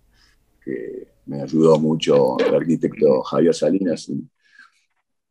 que 0.64 1.08
me 1.26 1.42
ayudó 1.42 1.78
mucho 1.78 2.38
el 2.38 2.54
arquitecto 2.54 3.22
Javier 3.22 3.54
Salinas 3.54 4.10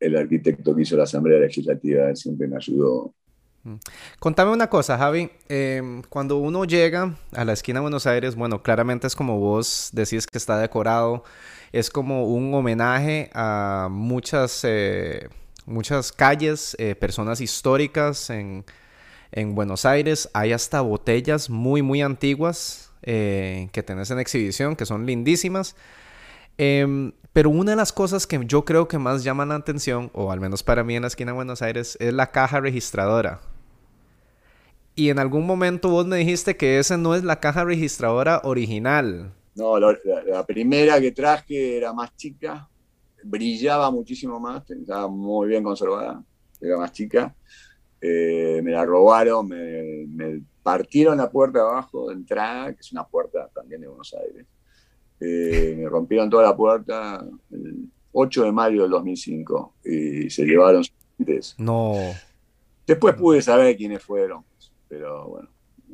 el 0.00 0.16
arquitecto 0.16 0.74
que 0.74 0.82
hizo 0.82 0.96
la 0.96 1.04
Asamblea 1.04 1.38
Legislativa 1.38 2.14
siempre 2.16 2.48
me 2.48 2.56
ayudó. 2.56 3.14
Mm. 3.62 3.74
Contame 4.18 4.52
una 4.52 4.68
cosa, 4.68 4.96
Javi. 4.96 5.30
Em, 5.48 6.02
cuando 6.08 6.38
uno 6.38 6.64
llega 6.64 7.14
a 7.32 7.44
la 7.44 7.52
esquina 7.52 7.78
de 7.78 7.82
Buenos 7.82 8.06
Aires, 8.06 8.34
bueno, 8.34 8.62
claramente 8.62 9.06
es 9.06 9.14
como 9.14 9.38
vos 9.38 9.90
decís 9.92 10.26
que 10.26 10.38
está 10.38 10.58
decorado, 10.58 11.24
es 11.72 11.90
como 11.90 12.26
un 12.26 12.52
homenaje 12.54 13.30
a 13.34 13.88
muchas, 13.90 14.62
eh, 14.64 15.28
muchas 15.66 16.10
calles, 16.10 16.74
eh, 16.78 16.94
personas 16.94 17.40
históricas 17.40 18.30
en, 18.30 18.64
en, 19.30 19.54
Buenos 19.54 19.84
Aires. 19.84 20.30
Hay 20.32 20.52
hasta 20.52 20.80
botellas 20.80 21.50
muy, 21.50 21.82
muy 21.82 22.00
antiguas 22.00 22.90
eh, 23.02 23.68
que 23.72 23.82
tenés 23.82 24.10
en 24.10 24.18
exhibición, 24.18 24.74
que 24.74 24.86
son 24.86 25.04
lindísimas. 25.06 25.76
Em, 26.62 27.12
pero 27.32 27.48
una 27.48 27.70
de 27.70 27.76
las 27.78 27.90
cosas 27.90 28.26
que 28.26 28.38
yo 28.44 28.66
creo 28.66 28.86
que 28.86 28.98
más 28.98 29.24
llaman 29.24 29.48
la 29.48 29.54
atención, 29.54 30.10
o 30.12 30.30
al 30.30 30.40
menos 30.40 30.62
para 30.62 30.84
mí 30.84 30.94
en 30.94 31.00
la 31.00 31.08
esquina 31.08 31.30
de 31.30 31.36
Buenos 31.36 31.62
Aires, 31.62 31.96
es 31.98 32.12
la 32.12 32.32
caja 32.32 32.60
registradora. 32.60 33.40
Y 34.94 35.08
en 35.08 35.18
algún 35.18 35.46
momento 35.46 35.88
vos 35.88 36.04
me 36.06 36.18
dijiste 36.18 36.58
que 36.58 36.78
esa 36.78 36.98
no 36.98 37.14
es 37.14 37.24
la 37.24 37.40
caja 37.40 37.64
registradora 37.64 38.42
original. 38.44 39.32
No, 39.54 39.78
la, 39.80 40.44
primera 40.46 41.00
que 41.00 41.12
traje 41.12 41.78
era 41.78 41.94
más 41.94 42.14
chica, 42.14 42.68
brillaba 43.24 43.90
muchísimo 43.90 44.38
más, 44.38 44.70
estaba 44.70 45.08
muy 45.08 45.48
bien 45.48 45.62
conservada, 45.62 46.22
era 46.60 46.76
más 46.76 46.92
chica. 46.92 47.34
Eh, 48.02 48.60
me 48.62 48.72
la 48.72 48.84
robaron, 48.84 49.48
me, 49.48 50.42
partieron 50.62 51.16
la 51.16 51.30
puerta 51.30 51.60
abajo 51.60 52.10
de 52.10 52.16
entrada, 52.16 52.74
que 52.74 52.80
es 52.80 52.92
una 52.92 53.06
puerta 53.06 53.48
también 53.54 53.80
de 53.80 53.88
Buenos 53.88 54.12
Aires. 54.12 54.44
Eh, 55.20 55.74
me 55.78 55.88
rompieron 55.88 56.30
toda 56.30 56.44
la 56.44 56.56
puerta 56.56 57.24
el 57.50 57.88
8 58.12 58.44
de 58.44 58.52
mayo 58.52 58.82
del 58.82 58.90
2005 58.90 59.74
y 59.84 60.30
se 60.30 60.44
llevaron. 60.44 60.82
No. 61.58 61.94
Después 62.86 63.14
pude 63.14 63.42
saber 63.42 63.76
quiénes 63.76 64.02
fueron 64.02 64.44
pero 64.90 65.28
bueno, 65.28 65.48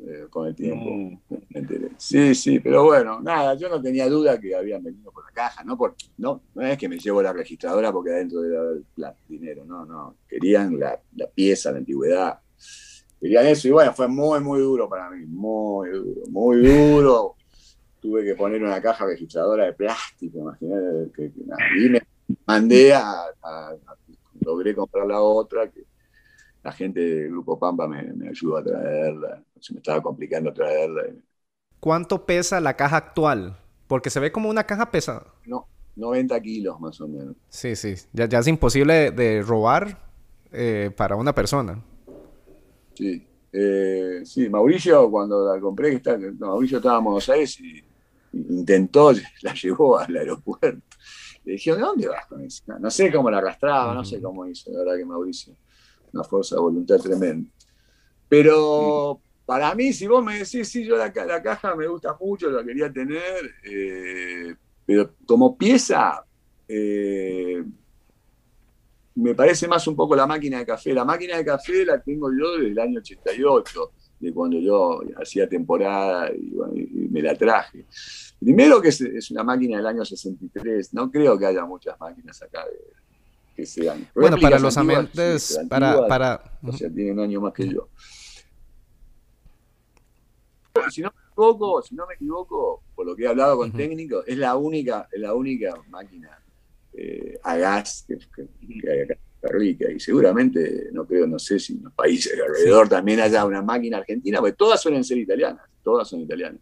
eh, 0.07 0.25
con 0.27 0.47
el 0.47 0.55
tiempo 0.55 1.21
me 1.29 1.59
enteré. 1.59 1.91
Sí, 1.97 2.33
sí, 2.33 2.59
pero 2.59 2.83
bueno, 2.83 3.21
nada, 3.21 3.53
yo 3.53 3.69
no 3.69 3.79
tenía 3.79 4.09
duda 4.09 4.39
que 4.39 4.55
habían 4.55 4.83
venido 4.83 5.11
por 5.11 5.23
la 5.23 5.31
caja, 5.31 5.63
no, 5.63 5.77
por, 5.77 5.95
no, 6.17 6.41
no 6.55 6.61
es 6.63 6.79
que 6.79 6.89
me 6.89 6.97
llevo 6.97 7.21
la 7.21 7.31
registradora 7.31 7.93
porque 7.93 8.09
adentro 8.09 8.43
era 8.43 8.61
el 8.71 8.83
dinero, 9.29 9.65
no, 9.65 9.85
no, 9.85 10.15
querían 10.27 10.79
la, 10.79 10.99
la 11.15 11.27
pieza, 11.27 11.71
la 11.71 11.77
antigüedad, 11.77 12.39
querían 13.21 13.45
eso 13.45 13.67
y 13.67 13.71
bueno, 13.71 13.93
fue 13.93 14.07
muy, 14.07 14.39
muy 14.39 14.59
duro 14.61 14.89
para 14.89 15.11
mí, 15.11 15.23
muy 15.27 15.91
duro, 15.91 16.21
muy 16.31 16.57
duro. 16.67 17.35
Tuve 17.99 18.23
que 18.23 18.35
poner 18.35 18.63
una 18.63 18.81
caja 18.81 19.05
registradora 19.05 19.65
de 19.65 19.73
plástico, 19.73 20.39
imagínate, 20.39 21.11
que, 21.15 21.31
y 21.77 21.89
me 21.89 22.01
mandé 22.45 22.93
a, 22.93 23.23
a, 23.41 23.75
logré 24.41 24.75
comprar 24.75 25.05
la 25.07 25.19
otra, 25.19 25.69
que 25.69 25.83
la 26.63 26.71
gente 26.71 26.99
del 26.99 27.29
Grupo 27.31 27.57
Pampa 27.57 27.87
me, 27.87 28.27
ayudó 28.29 28.57
a 28.57 28.63
traerla, 28.63 29.41
se 29.59 29.73
me 29.73 29.79
estaba 29.79 30.01
complicando 30.01 30.53
traerla. 30.53 31.03
¿Cuánto 31.79 32.25
pesa 32.25 32.59
la 32.59 32.75
caja 32.75 32.97
actual? 32.97 33.57
Porque 33.87 34.09
se 34.09 34.19
ve 34.19 34.31
como 34.31 34.49
una 34.49 34.65
caja 34.65 34.91
pesada. 34.91 35.33
No, 35.45 35.67
90 35.95 36.41
kilos 36.41 36.79
más 36.79 36.99
o 36.99 37.07
menos. 37.07 37.35
Sí, 37.49 37.75
sí, 37.75 37.95
ya, 38.11 38.25
es 38.25 38.47
imposible 38.47 39.11
de, 39.11 39.41
robar 39.41 39.97
eh, 40.51 40.91
para 40.95 41.15
una 41.15 41.33
persona. 41.33 41.81
Sí, 42.95 43.25
eh, 43.53 44.21
sí, 44.25 44.49
Mauricio 44.49 45.09
cuando 45.09 45.53
la 45.53 45.61
compré, 45.61 45.93
está, 45.93 46.17
Mauricio 46.39 46.77
estaba 46.77 46.97
en 46.97 47.03
Buenos 47.05 47.29
Aires 47.29 47.59
y 47.61 47.81
intentó, 48.33 49.11
la 49.41 49.53
llevó 49.53 49.97
al 49.97 50.15
aeropuerto. 50.15 50.97
Le 51.45 51.53
dije, 51.53 51.73
¿de 51.73 51.79
dónde 51.79 52.07
vas 52.07 52.25
con 52.27 52.41
eso? 52.41 52.63
No, 52.79 52.91
sé 52.91 53.11
cómo 53.11 53.31
la 53.31 53.37
arrastraba, 53.37 53.93
no 53.93 54.03
sé 54.03 54.21
cómo 54.21 54.45
hizo, 54.45 54.71
la 54.71 54.79
verdad 54.79 54.97
que 54.97 55.05
Mauricio 55.05 55.55
una 56.13 56.23
fuerza 56.23 56.55
de 56.55 56.61
voluntad 56.61 56.97
tremenda. 56.99 57.49
Pero 58.27 59.21
para 59.45 59.73
mí, 59.75 59.93
si 59.93 60.07
vos 60.07 60.23
me 60.23 60.39
decís, 60.39 60.67
sí, 60.67 60.85
yo 60.85 60.97
la, 60.97 61.11
la 61.25 61.41
caja 61.41 61.75
me 61.75 61.87
gusta 61.87 62.17
mucho, 62.19 62.49
la 62.49 62.63
quería 62.63 62.91
tener, 62.91 63.55
eh, 63.63 64.55
pero 64.85 65.15
como 65.25 65.57
pieza, 65.57 66.23
eh, 66.67 67.63
me 69.15 69.33
parece 69.33 69.67
más 69.67 69.87
un 69.87 69.95
poco 69.95 70.15
la 70.15 70.27
máquina 70.27 70.59
de 70.59 70.65
café. 70.65 70.93
La 70.93 71.03
máquina 71.05 71.37
de 71.37 71.45
café 71.45 71.85
la 71.85 72.01
tengo 72.01 72.29
yo 72.31 72.57
desde 72.57 72.71
el 72.71 72.79
año 72.79 72.99
88, 72.99 73.91
de 74.19 74.33
cuando 74.33 74.59
yo 74.59 75.01
hacía 75.21 75.47
temporada 75.47 76.31
y, 76.31 76.51
me 77.09 77.21
la 77.21 77.35
traje. 77.35 77.85
Primero 78.39 78.81
que 78.81 78.89
es, 78.89 79.31
una 79.31 79.43
máquina 79.43 79.77
del 79.77 79.85
año 79.85 80.05
63, 80.05 80.93
no 80.93 81.09
creo 81.11 81.37
que 81.37 81.45
haya 81.45 81.65
muchas 81.65 81.99
máquinas 81.99 82.41
acá 82.41 82.65
de, 82.65 82.97
bueno, 84.13 84.37
para 84.39 84.59
los 84.59 84.77
amantes, 84.77 85.59
para, 85.67 86.07
para... 86.07 86.59
O 86.61 86.71
sea, 86.71 86.91
tienen 86.91 87.13
un 87.13 87.21
año 87.21 87.41
más 87.41 87.53
que 87.53 87.67
yo. 87.67 87.89
Si 90.91 91.01
no 91.01 91.11
me 91.11 91.23
equivoco, 91.31 91.81
si 91.81 91.95
no 91.95 92.05
me 92.05 92.13
equivoco, 92.13 92.83
por 92.95 93.07
lo 93.07 93.15
que 93.15 93.23
he 93.23 93.27
hablado 93.27 93.57
con 93.57 93.71
técnicos, 93.71 94.23
es 94.27 94.37
la 94.37 94.55
única, 94.55 95.07
es 95.11 95.19
la 95.19 95.33
única 95.33 95.73
máquina 95.89 96.39
eh, 96.93 97.39
a 97.43 97.57
gas 97.57 98.05
que, 98.07 98.17
hay 98.89 99.01
acá 99.01 99.17
en 99.41 99.49
Rica. 99.49 99.91
Y 99.91 99.99
seguramente, 99.99 100.89
no 100.91 101.05
creo, 101.05 101.27
no 101.27 101.39
sé 101.39 101.59
si 101.59 101.73
en 101.73 101.83
los 101.83 101.93
países 101.93 102.33
alrededor 102.39 102.89
también 102.89 103.19
haya 103.19 103.45
una 103.45 103.61
máquina 103.61 103.97
argentina, 103.97 104.39
porque 104.39 104.53
todas 104.53 104.81
suelen 104.81 105.03
ser 105.03 105.17
italianas, 105.17 105.65
todas 105.83 106.07
son 106.07 106.21
italianas. 106.21 106.61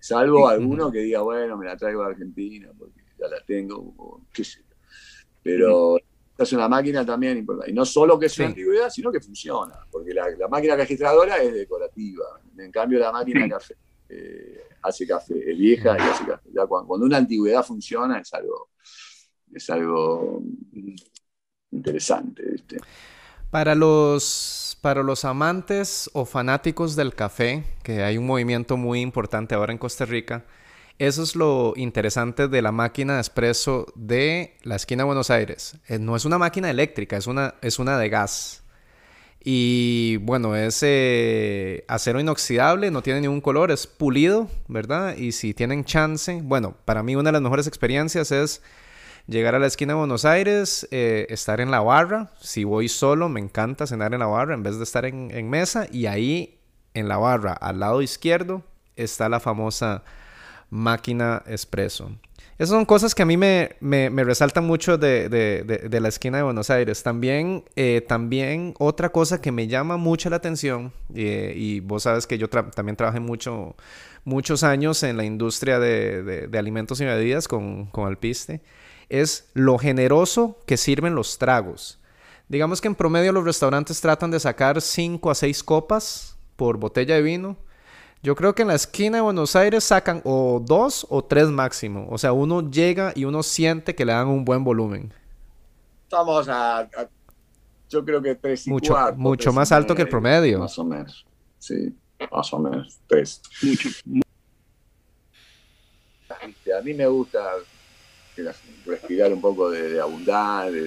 Salvo 0.00 0.48
alguno 0.48 0.90
que 0.90 1.00
diga, 1.00 1.20
bueno, 1.20 1.56
me 1.58 1.66
la 1.66 1.76
traigo 1.76 2.02
a 2.02 2.06
Argentina 2.06 2.70
porque 2.76 3.00
ya 3.18 3.28
la 3.28 3.44
tengo, 3.44 3.76
o 3.98 4.22
qué 4.32 4.44
sé 4.44 4.60
Pero 5.42 5.98
es 6.38 6.52
una 6.54 6.68
máquina 6.68 7.04
también 7.04 7.36
importante. 7.36 7.70
Y 7.70 7.74
no 7.74 7.84
solo 7.84 8.18
que 8.18 8.26
es 8.26 8.38
una 8.38 8.48
antigüedad, 8.48 8.88
sino 8.88 9.12
que 9.12 9.20
funciona. 9.20 9.74
Porque 9.90 10.14
la, 10.14 10.48
máquina 10.48 10.74
registradora 10.74 11.36
es 11.36 11.52
decorativa. 11.52 12.24
En 12.56 12.72
cambio, 12.72 12.98
la 12.98 13.12
máquina 13.12 13.46
café 13.48 13.76
eh, 14.08 14.64
hace 14.82 15.06
café, 15.06 15.34
es 15.50 15.58
vieja 15.58 15.96
y 15.98 16.00
hace 16.00 16.24
café. 16.24 16.48
cuando, 16.66 17.04
una 17.04 17.18
antigüedad 17.18 17.62
funciona 17.62 18.18
es 18.20 18.32
algo, 18.32 18.70
es 19.52 19.68
algo 19.70 20.42
interesante. 21.72 22.42
Para 23.50 23.74
los, 23.74 24.78
para 24.80 25.02
los 25.02 25.24
amantes 25.24 26.08
o 26.12 26.24
fanáticos 26.24 26.96
del 26.96 27.14
café, 27.14 27.64
que 27.82 28.02
hay 28.02 28.16
un 28.16 28.26
movimiento 28.26 28.76
muy 28.76 29.00
importante 29.00 29.54
ahora 29.54 29.72
en 29.72 29.78
Costa 29.78 30.04
Rica, 30.04 30.44
eso 31.00 31.22
es 31.22 31.34
lo 31.34 31.72
interesante 31.76 32.46
de 32.46 32.60
la 32.60 32.72
máquina 32.72 33.14
de 33.14 33.22
espresso 33.22 33.86
de 33.96 34.58
la 34.64 34.76
esquina 34.76 35.02
de 35.02 35.06
Buenos 35.06 35.30
Aires. 35.30 35.76
Eh, 35.88 35.98
no 35.98 36.14
es 36.14 36.26
una 36.26 36.36
máquina 36.36 36.68
eléctrica, 36.68 37.16
es 37.16 37.26
una, 37.26 37.54
es 37.62 37.78
una 37.78 37.98
de 37.98 38.10
gas. 38.10 38.62
Y 39.42 40.18
bueno, 40.18 40.54
es 40.54 40.80
eh, 40.82 41.84
acero 41.88 42.20
inoxidable, 42.20 42.90
no 42.90 43.02
tiene 43.02 43.22
ningún 43.22 43.40
color, 43.40 43.70
es 43.70 43.86
pulido, 43.86 44.50
¿verdad? 44.68 45.16
Y 45.16 45.32
si 45.32 45.54
tienen 45.54 45.86
chance, 45.86 46.40
bueno, 46.42 46.76
para 46.84 47.02
mí 47.02 47.16
una 47.16 47.28
de 47.28 47.32
las 47.32 47.42
mejores 47.42 47.66
experiencias 47.66 48.30
es 48.30 48.60
llegar 49.30 49.54
a 49.54 49.58
la 49.60 49.66
esquina 49.66 49.92
de 49.92 49.98
Buenos 49.98 50.24
Aires, 50.24 50.86
eh, 50.90 51.26
estar 51.30 51.60
en 51.60 51.70
la 51.70 51.80
barra. 51.80 52.30
Si 52.40 52.64
voy 52.64 52.88
solo, 52.88 53.28
me 53.28 53.40
encanta 53.40 53.86
cenar 53.86 54.12
en 54.12 54.20
la 54.20 54.26
barra 54.26 54.54
en 54.54 54.62
vez 54.62 54.76
de 54.76 54.84
estar 54.84 55.04
en, 55.06 55.48
mesa. 55.48 55.86
Y 55.90 56.06
ahí, 56.06 56.58
en 56.94 57.08
la 57.08 57.16
barra, 57.16 57.52
al 57.52 57.78
lado 57.80 58.02
izquierdo, 58.02 58.62
está 58.96 59.28
la 59.28 59.40
famosa 59.40 60.02
máquina 60.68 61.42
expreso. 61.46 62.10
Esas 62.58 62.70
son 62.70 62.84
cosas 62.84 63.14
que 63.14 63.22
a 63.22 63.24
mí 63.24 63.36
me, 63.36 63.70
resaltan 64.24 64.66
mucho 64.66 64.98
de, 64.98 65.88
la 65.90 66.08
esquina 66.08 66.38
de 66.38 66.42
Buenos 66.42 66.68
Aires. 66.68 67.02
También, 67.02 67.64
eh, 67.76 68.04
también 68.06 68.74
otra 68.78 69.10
cosa 69.10 69.40
que 69.40 69.52
me 69.52 69.68
llama 69.68 69.96
mucho 69.96 70.28
la 70.28 70.36
atención, 70.36 70.92
eh, 71.14 71.54
y 71.56 71.80
vos 71.80 72.02
sabes 72.02 72.26
que 72.26 72.36
yo 72.36 72.50
también 72.50 72.96
trabajé 72.96 73.20
mucho, 73.20 73.76
muchos 74.24 74.62
años 74.64 75.02
en 75.04 75.16
la 75.16 75.24
industria 75.24 75.78
de, 75.78 76.50
alimentos 76.58 77.00
y 77.00 77.04
bebidas 77.06 77.48
con, 77.48 77.86
con 77.86 78.06
Alpiste, 78.06 78.60
es 79.10 79.50
lo 79.54 79.78
generoso 79.78 80.58
que 80.66 80.76
sirven 80.76 81.14
los 81.14 81.38
tragos. 81.38 81.98
Digamos 82.48 82.80
que 82.80 82.88
en 82.88 82.94
promedio 82.94 83.32
los 83.32 83.44
restaurantes 83.44 84.00
tratan 84.00 84.30
de 84.30 84.40
sacar 84.40 84.80
5 84.80 85.30
a 85.30 85.34
6 85.34 85.62
copas 85.62 86.36
por 86.56 86.78
botella 86.78 87.14
de 87.14 87.22
vino 87.22 87.56
yo 88.22 88.36
creo 88.36 88.54
que 88.54 88.62
en 88.62 88.68
la 88.68 88.74
esquina 88.74 89.16
de 89.16 89.22
Buenos 89.22 89.56
Aires 89.56 89.82
sacan 89.82 90.20
o 90.24 90.62
dos 90.62 91.06
o 91.08 91.24
tres 91.24 91.48
máximo. 91.48 92.06
O 92.10 92.18
sea, 92.18 92.32
uno 92.34 92.70
llega 92.70 93.12
y 93.14 93.24
uno 93.24 93.42
siente 93.42 93.94
que 93.94 94.04
le 94.04 94.12
dan 94.12 94.28
un 94.28 94.44
buen 94.44 94.62
volumen. 94.62 95.12
Estamos 96.02 96.46
a, 96.50 96.86
yo 97.88 98.04
creo 98.04 98.20
que 98.20 98.34
tres 98.34 98.66
y 98.66 98.70
mucho, 98.70 98.92
cuatro, 98.92 99.16
Mucho 99.16 99.52
más 99.54 99.72
alto 99.72 99.94
que 99.94 100.02
el 100.02 100.08
promedio. 100.08 100.58
Más 100.58 100.78
o 100.78 100.84
menos. 100.84 101.24
Sí, 101.58 101.96
más 102.30 102.52
o 102.52 102.58
menos. 102.58 103.00
Tres. 103.06 103.40
A 106.30 106.82
mí 106.82 106.92
me 106.92 107.06
gusta 107.06 107.40
respirar 108.86 109.32
un 109.32 109.40
poco 109.40 109.70
de, 109.70 110.00
abundancia. 110.00 110.80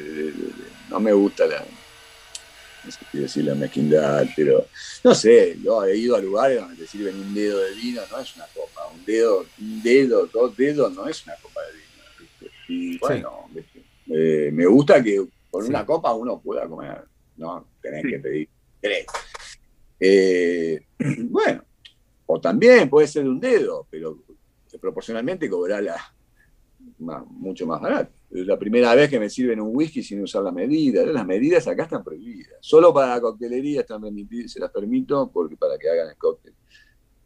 no 0.89 0.99
me 0.99 1.13
gusta 1.13 1.45
la 1.47 1.63
no 2.83 2.91
sé 2.91 2.99
si 3.11 3.17
decir 3.17 3.45
la 3.45 3.55
mezquindad, 3.55 4.27
pero 4.35 4.67
no 5.03 5.15
sé, 5.15 5.57
yo 5.63 5.85
he 5.85 5.95
ido 5.95 6.15
a 6.15 6.19
lugares 6.19 6.59
donde 6.59 6.75
te 6.75 6.85
sirven 6.85 7.15
un 7.15 7.33
dedo 7.33 7.59
de 7.59 7.73
vino, 7.75 8.01
no 8.11 8.19
es 8.19 8.35
una 8.35 8.45
copa, 8.53 8.87
un 8.93 9.05
dedo, 9.05 9.45
un 9.59 9.81
dedo, 9.81 10.27
dos 10.27 10.55
dedos 10.57 10.93
no 10.93 11.07
es 11.07 11.25
una 11.25 11.35
copa 11.41 11.61
de 11.61 11.71
vino. 11.77 12.51
Y 12.67 12.97
bueno, 12.99 13.49
eh, 14.09 14.49
me 14.51 14.65
gusta 14.65 15.01
que 15.01 15.25
Con 15.49 15.63
Sí. 15.63 15.69
una 15.69 15.85
copa 15.85 16.13
uno 16.13 16.41
pueda 16.41 16.67
comer, 16.67 17.03
¿no? 17.37 17.67
Tenés 17.81 18.03
que 18.03 18.19
pedir 18.19 18.49
tres. 18.81 19.05
Eh, 19.99 20.81
bueno, 21.29 21.63
o 22.25 22.41
también 22.41 22.89
puede 22.89 23.07
ser 23.07 23.23
de 23.23 23.29
un 23.29 23.39
dedo, 23.39 23.87
pero 23.89 24.17
proporcionalmente 24.81 25.49
cobrarla 25.49 25.95
más- 27.03 27.25
mucho 27.27 27.67
más 27.67 27.81
barato. 27.81 28.11
Es 28.31 28.45
la 28.47 28.57
primera 28.59 28.95
vez 28.95 29.09
que 29.09 29.19
me 29.19 29.29
sirven 29.29 29.59
un 29.61 29.75
whisky 29.75 30.03
sin 30.03 30.21
usar 30.23 30.43
la 30.43 30.51
medida. 30.51 31.05
Las 31.05 31.25
medidas 31.25 31.67
acá 31.67 31.83
están 31.83 32.03
prohibidas. 32.03 32.53
Solo 32.61 32.93
para 32.93 33.15
la 33.15 33.21
coctelería 33.21 33.81
están 33.81 34.01
permitidas, 34.01 34.51
se 34.53 34.59
las 34.59 34.71
permito 34.71 35.31
porque 35.31 35.57
para 35.57 35.77
que 35.77 35.89
hagan 35.89 36.09
el 36.09 36.17
cóctel. 36.17 36.53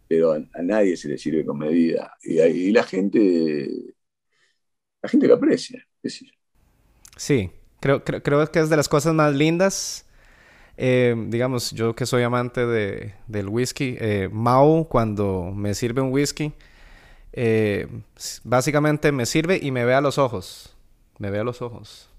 Pero 0.07 0.33
a, 0.33 0.39
nadie 0.63 0.97
se 0.97 1.09
le 1.09 1.17
sirve 1.17 1.45
con 1.45 1.59
medida. 1.59 2.13
Y, 2.23 2.39
y 2.41 2.71
la 2.71 2.83
gente, 2.83 3.95
la 5.01 5.09
gente 5.09 5.27
lo 5.27 5.35
aprecia. 5.35 5.83
Sí, 7.15 7.51
creo, 7.79 8.03
creo, 8.03 8.21
creo 8.23 8.51
que 8.51 8.59
es 8.59 8.69
de 8.69 8.77
las 8.77 8.89
cosas 8.89 9.13
más 9.13 9.33
lindas. 9.33 10.05
Eh, 10.77 11.15
digamos, 11.29 11.71
yo 11.71 11.95
que 11.95 12.05
soy 12.05 12.23
amante 12.23 12.65
de, 12.67 13.15
del 13.27 13.49
whisky, 13.49 13.97
eh, 13.99 14.29
Mao, 14.31 14.87
cuando 14.89 15.51
me 15.55 15.73
sirve 15.75 16.01
un 16.01 16.11
whisky, 16.13 16.53
eh, 17.39 17.87
básicamente 18.43 19.11
me 19.11 19.27
sirve 19.27 19.59
y 19.61 19.69
me 19.69 19.85
ve 19.85 19.93
a 19.93 20.01
los 20.01 20.17
ojos. 20.17 20.75
Me 21.19 21.29
ve 21.29 21.37
a 21.37 21.43
los 21.43 21.61
ojos. 21.61 22.09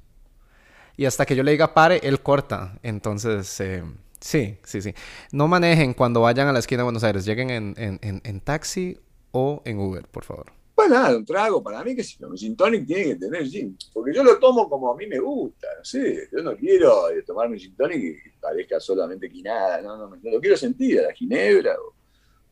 Y 0.96 1.06
hasta 1.06 1.26
que 1.26 1.34
yo 1.34 1.42
le 1.42 1.50
diga 1.50 1.74
pare, 1.74 1.98
él 2.04 2.20
corta. 2.20 2.78
Entonces, 2.84 3.60
eh, 3.60 3.82
sí, 4.20 4.58
sí, 4.62 4.80
sí. 4.80 4.94
No 5.32 5.48
manejen 5.48 5.92
cuando 5.92 6.20
vayan 6.20 6.46
a 6.46 6.52
la 6.52 6.60
esquina 6.60 6.82
de 6.82 6.84
Buenos 6.84 7.02
Aires. 7.02 7.24
Lleguen 7.24 7.50
en, 7.50 7.74
en, 7.76 7.98
en, 8.00 8.20
en 8.22 8.40
taxi 8.40 8.96
o 9.32 9.60
en 9.64 9.80
Uber, 9.80 10.06
por 10.06 10.22
favor. 10.22 10.52
Pues 10.76 10.88
nada, 10.88 11.16
un 11.16 11.24
trago 11.24 11.60
para 11.60 11.82
mí, 11.82 11.96
que 11.96 12.04
si 12.04 12.24
mi 12.24 12.38
gin 12.38 12.56
tonic 12.56 12.86
tiene 12.86 13.04
que 13.04 13.16
tener 13.16 13.44
gin. 13.48 13.76
Porque 13.92 14.14
yo 14.14 14.22
lo 14.22 14.38
tomo 14.38 14.68
como 14.68 14.92
a 14.92 14.96
mí 14.96 15.08
me 15.08 15.18
gusta, 15.18 15.66
no 15.76 15.84
sé. 15.84 16.28
Yo 16.30 16.44
no 16.44 16.56
quiero 16.56 17.10
eh, 17.10 17.24
tomar 17.24 17.48
mi 17.48 17.58
gin 17.58 17.74
tonic 17.74 18.22
que 18.22 18.34
parezca 18.40 18.78
solamente 18.78 19.28
quinada, 19.28 19.82
no, 19.82 19.96
no, 19.96 20.08
no 20.10 20.30
lo 20.30 20.40
quiero 20.40 20.56
sentir, 20.56 21.00
a 21.00 21.08
la 21.08 21.12
ginebra 21.12 21.74
o, 21.74 21.97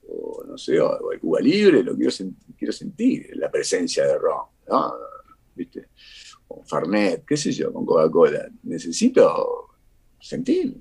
o, 0.09 0.45
no 0.47 0.57
sé, 0.59 0.81
o, 0.81 0.89
o 0.89 1.13
el 1.13 1.21
Cuba 1.21 1.41
Libre, 1.41 1.83
lo 1.83 1.95
quiero, 1.97 2.11
sen- 2.11 2.35
quiero 2.57 2.73
sentir, 2.73 3.31
la 3.37 3.51
presencia 3.51 4.07
de 4.07 4.19
ron, 4.19 4.47
¿no? 4.69 4.95
¿Viste? 5.55 5.89
Con 6.47 6.65
Fernet, 6.67 7.25
qué 7.27 7.37
sé 7.37 7.51
yo, 7.53 7.73
con 7.73 7.85
Coca-Cola. 7.87 8.49
Necesito 8.65 9.71
sentir. 10.21 10.77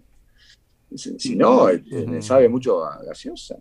Si 0.96 1.36
no, 1.36 1.70
eh, 1.70 1.84
me 2.08 2.22
sabe 2.22 2.48
mucho 2.48 2.84
a 2.86 3.04
gaseosa. 3.04 3.58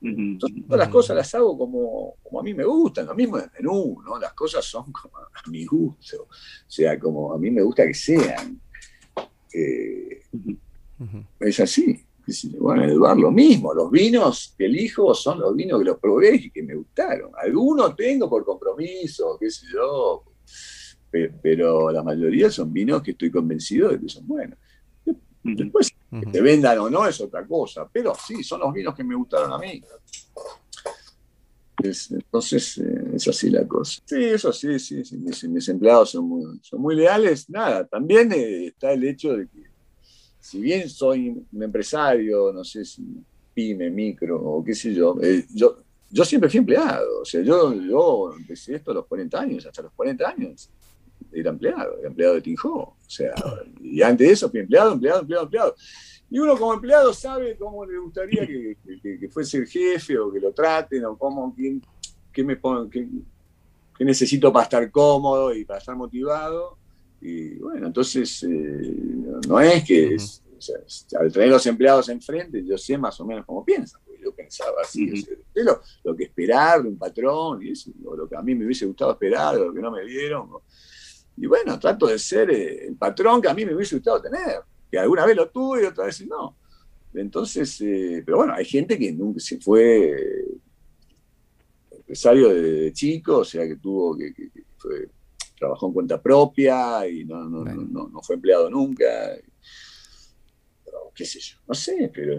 Entonces, 0.00 0.62
todas 0.66 0.78
las 0.80 0.88
cosas 0.90 1.16
las 1.16 1.34
hago 1.34 1.56
como, 1.56 2.16
como 2.22 2.40
a 2.40 2.42
mí 2.42 2.52
me 2.52 2.64
gustan, 2.64 3.06
lo 3.06 3.14
mismo 3.14 3.38
en 3.38 3.44
el 3.44 3.50
menú, 3.58 4.02
¿no? 4.04 4.18
Las 4.18 4.34
cosas 4.34 4.62
son 4.64 4.92
como 4.92 5.16
a 5.16 5.50
mi 5.50 5.64
gusto, 5.64 6.24
o 6.24 6.28
sea, 6.66 6.98
como 7.00 7.32
a 7.32 7.38
mí 7.38 7.50
me 7.50 7.62
gusta 7.62 7.86
que 7.86 7.94
sean. 7.94 8.60
Eh, 9.52 10.22
es 11.40 11.60
así. 11.60 12.04
Bueno, 12.58 12.98
bar 13.00 13.16
lo 13.18 13.30
mismo, 13.30 13.74
los 13.74 13.90
vinos 13.90 14.54
que 14.56 14.64
elijo 14.66 15.14
son 15.14 15.40
los 15.40 15.54
vinos 15.54 15.78
que 15.80 15.84
los 15.84 15.98
probé 15.98 16.36
y 16.36 16.50
que 16.50 16.62
me 16.62 16.74
gustaron. 16.74 17.30
Algunos 17.36 17.94
tengo 17.96 18.28
por 18.30 18.44
compromiso, 18.44 19.36
qué 19.38 19.50
sé 19.50 19.66
yo, 19.72 20.24
pe- 21.10 21.32
pero 21.42 21.90
la 21.90 22.02
mayoría 22.02 22.50
son 22.50 22.72
vinos 22.72 23.02
que 23.02 23.10
estoy 23.12 23.30
convencido 23.30 23.90
de 23.90 24.00
que 24.00 24.08
son 24.08 24.26
buenos. 24.26 24.58
Después 25.42 25.90
que 26.10 26.26
te 26.26 26.40
vendan 26.40 26.78
o 26.78 26.88
no 26.88 27.06
es 27.06 27.20
otra 27.20 27.46
cosa, 27.46 27.88
pero 27.92 28.14
sí, 28.14 28.42
son 28.42 28.60
los 28.60 28.72
vinos 28.72 28.94
que 28.94 29.04
me 29.04 29.14
gustaron 29.14 29.52
a 29.52 29.58
mí. 29.58 29.82
Es- 31.82 32.10
entonces, 32.10 32.78
eh, 32.78 33.04
es 33.14 33.28
así 33.28 33.50
la 33.50 33.66
cosa. 33.66 34.00
Sí, 34.06 34.24
eso 34.24 34.52
sí, 34.52 34.78
sí, 34.78 35.04
sí, 35.04 35.18
mis, 35.18 35.44
mis 35.44 35.68
empleados 35.68 36.10
son 36.12 36.26
muy, 36.28 36.58
son 36.62 36.80
muy 36.80 36.94
leales. 36.94 37.50
Nada, 37.50 37.86
también 37.86 38.32
eh, 38.32 38.68
está 38.68 38.92
el 38.92 39.04
hecho 39.04 39.36
de 39.36 39.48
que, 39.48 39.62
si 40.44 40.60
bien 40.60 40.90
soy 40.90 41.30
un 41.52 41.62
empresario, 41.62 42.52
no 42.52 42.62
sé 42.64 42.84
si 42.84 43.02
pyme, 43.54 43.88
micro 43.90 44.38
o 44.42 44.62
qué 44.62 44.74
sé 44.74 44.92
yo, 44.92 45.16
eh, 45.22 45.46
yo, 45.54 45.78
yo 46.10 46.22
siempre 46.24 46.50
fui 46.50 46.58
empleado. 46.58 47.22
O 47.22 47.24
sea, 47.24 47.40
yo, 47.40 47.72
yo 47.72 48.34
empecé 48.36 48.74
esto 48.76 48.90
a 48.90 48.94
los 48.94 49.06
40 49.06 49.40
años, 49.40 49.64
hasta 49.64 49.80
los 49.82 49.92
40 49.92 50.28
años 50.28 50.68
era 51.32 51.48
empleado, 51.50 51.98
era 51.98 52.08
empleado 52.08 52.34
de 52.34 52.42
Tinjó. 52.42 52.74
O 52.78 52.96
sea, 53.06 53.32
y 53.82 54.02
antes 54.02 54.26
de 54.26 54.32
eso 54.34 54.50
fui 54.50 54.60
empleado, 54.60 54.92
empleado, 54.92 55.20
empleado, 55.20 55.44
empleado. 55.44 55.74
Y 56.30 56.38
uno 56.38 56.58
como 56.58 56.74
empleado 56.74 57.14
sabe 57.14 57.56
cómo 57.56 57.86
le 57.86 57.96
gustaría 57.98 58.46
que, 58.46 58.76
que- 59.02 59.28
fuese 59.30 59.58
el 59.58 59.66
jefe 59.66 60.18
o 60.18 60.30
que 60.30 60.40
lo 60.40 60.52
traten 60.52 61.04
o 61.06 61.16
cómo, 61.16 61.54
quién, 61.54 61.80
qué 62.32 62.44
me 62.44 62.56
pon- 62.56 62.90
qué- 62.90 63.08
qué 63.96 64.04
necesito 64.04 64.52
para 64.52 64.64
estar 64.64 64.90
cómodo 64.90 65.54
y 65.54 65.64
para 65.64 65.78
estar 65.78 65.96
motivado. 65.96 66.76
Y 67.26 67.54
bueno, 67.56 67.86
entonces 67.86 68.42
eh, 68.42 68.94
no 69.48 69.58
es 69.60 69.82
que 69.84 70.14
es- 70.14 70.42
o 70.56 70.60
sea, 70.60 71.20
al 71.20 71.32
tener 71.32 71.48
los 71.48 71.66
empleados 71.66 72.08
enfrente, 72.10 72.62
yo 72.64 72.76
sé 72.78 72.96
más 72.98 73.18
o 73.20 73.24
menos 73.26 73.44
cómo 73.46 73.64
piensan, 73.64 74.00
porque 74.04 74.20
yo 74.22 74.32
pensaba 74.34 74.76
así, 74.82 75.10
o 75.10 75.16
sea, 75.16 75.34
lo, 75.64 75.80
lo 76.04 76.14
que 76.16 76.24
esperar 76.24 76.82
de 76.82 76.88
un 76.90 76.96
patrón 76.98 77.62
y 77.62 77.70
eso, 77.70 77.90
o 78.04 78.14
lo 78.16 78.28
que 78.28 78.36
a 78.36 78.42
mí 78.42 78.54
me 78.54 78.64
hubiese 78.66 78.86
gustado 78.86 79.12
esperar, 79.12 79.56
o 79.56 79.66
lo 79.66 79.74
que 79.74 79.80
no 79.80 79.90
me 79.90 80.04
dieron. 80.04 80.48
o- 80.52 80.62
y 81.36 81.46
bueno, 81.46 81.78
trato 81.80 82.06
de 82.06 82.18
ser 82.18 82.50
eh, 82.50 82.86
el 82.86 82.96
patrón 82.96 83.42
que 83.42 83.48
a 83.48 83.54
mí 83.54 83.64
me 83.64 83.74
hubiese 83.74 83.96
gustado 83.96 84.20
tener, 84.22 84.60
que 84.90 84.98
alguna 84.98 85.26
vez 85.26 85.34
lo 85.36 85.48
tuve 85.50 85.82
y 85.82 85.86
otra 85.86 86.04
vez 86.06 86.24
no. 86.26 86.56
Entonces, 87.14 87.80
eh, 87.80 88.22
pero 88.24 88.36
bueno, 88.38 88.52
hay 88.54 88.64
gente 88.64 88.98
que 88.98 89.12
nunca 89.12 89.40
se 89.40 89.58
fue 89.60 90.44
empresario 91.90 92.48
de 92.50 92.92
chico, 92.92 93.38
o 93.38 93.44
sea 93.44 93.66
que 93.66 93.76
tuvo 93.76 94.16
que, 94.16 94.32
que- 94.34 94.50
que 94.50 94.62
fue- 94.78 95.08
trabajó 95.64 95.86
en 95.86 95.92
cuenta 95.94 96.20
propia 96.22 97.08
y 97.08 97.24
no, 97.24 97.48
no, 97.48 97.62
Bueno. 97.64 97.82
no, 97.82 98.02
no- 98.04 98.08
no 98.10 98.22
fue 98.22 98.36
empleado 98.36 98.68
nunca. 98.70 99.04
Pero, 100.84 100.98
qué 101.14 101.24
sé 101.24 101.40
yo, 101.40 101.56
no 101.66 101.74
sé, 101.74 102.10
pero 102.14 102.38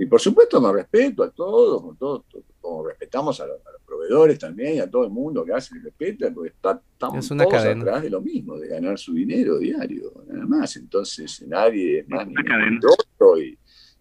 y 0.00 0.06
por 0.06 0.20
supuesto 0.20 0.60
me 0.60 0.72
respeto 0.72 1.24
a 1.24 1.30
todos, 1.32 1.80
como, 1.80 1.96
todos, 1.96 2.24
como 2.60 2.86
respetamos 2.86 3.40
a 3.40 3.46
los, 3.48 3.56
a 3.66 3.72
los 3.72 3.82
proveedores 3.84 4.38
también 4.38 4.74
y 4.76 4.78
a 4.78 4.88
todo 4.88 5.02
el 5.04 5.10
mundo 5.10 5.44
que 5.44 5.52
hace 5.52 5.76
y 5.76 5.80
respeta, 5.80 6.32
porque 6.32 6.50
está, 6.50 6.80
estamos 6.92 7.24
Es 7.24 7.30
una 7.32 7.42
todos 7.44 7.54
cadena. 7.56 7.82
atrás 7.82 8.02
de 8.04 8.10
lo 8.10 8.20
mismo, 8.20 8.56
de 8.58 8.68
ganar 8.68 8.96
su 8.96 9.12
dinero 9.12 9.58
diario, 9.58 10.12
nada 10.28 10.46
más. 10.46 10.76
Entonces 10.76 11.44
nadie 11.48 12.00
es 12.00 12.08
más 12.08 12.28
Es 12.28 12.28
ni 12.28 12.78
otro 12.86 13.40
y, 13.42 13.58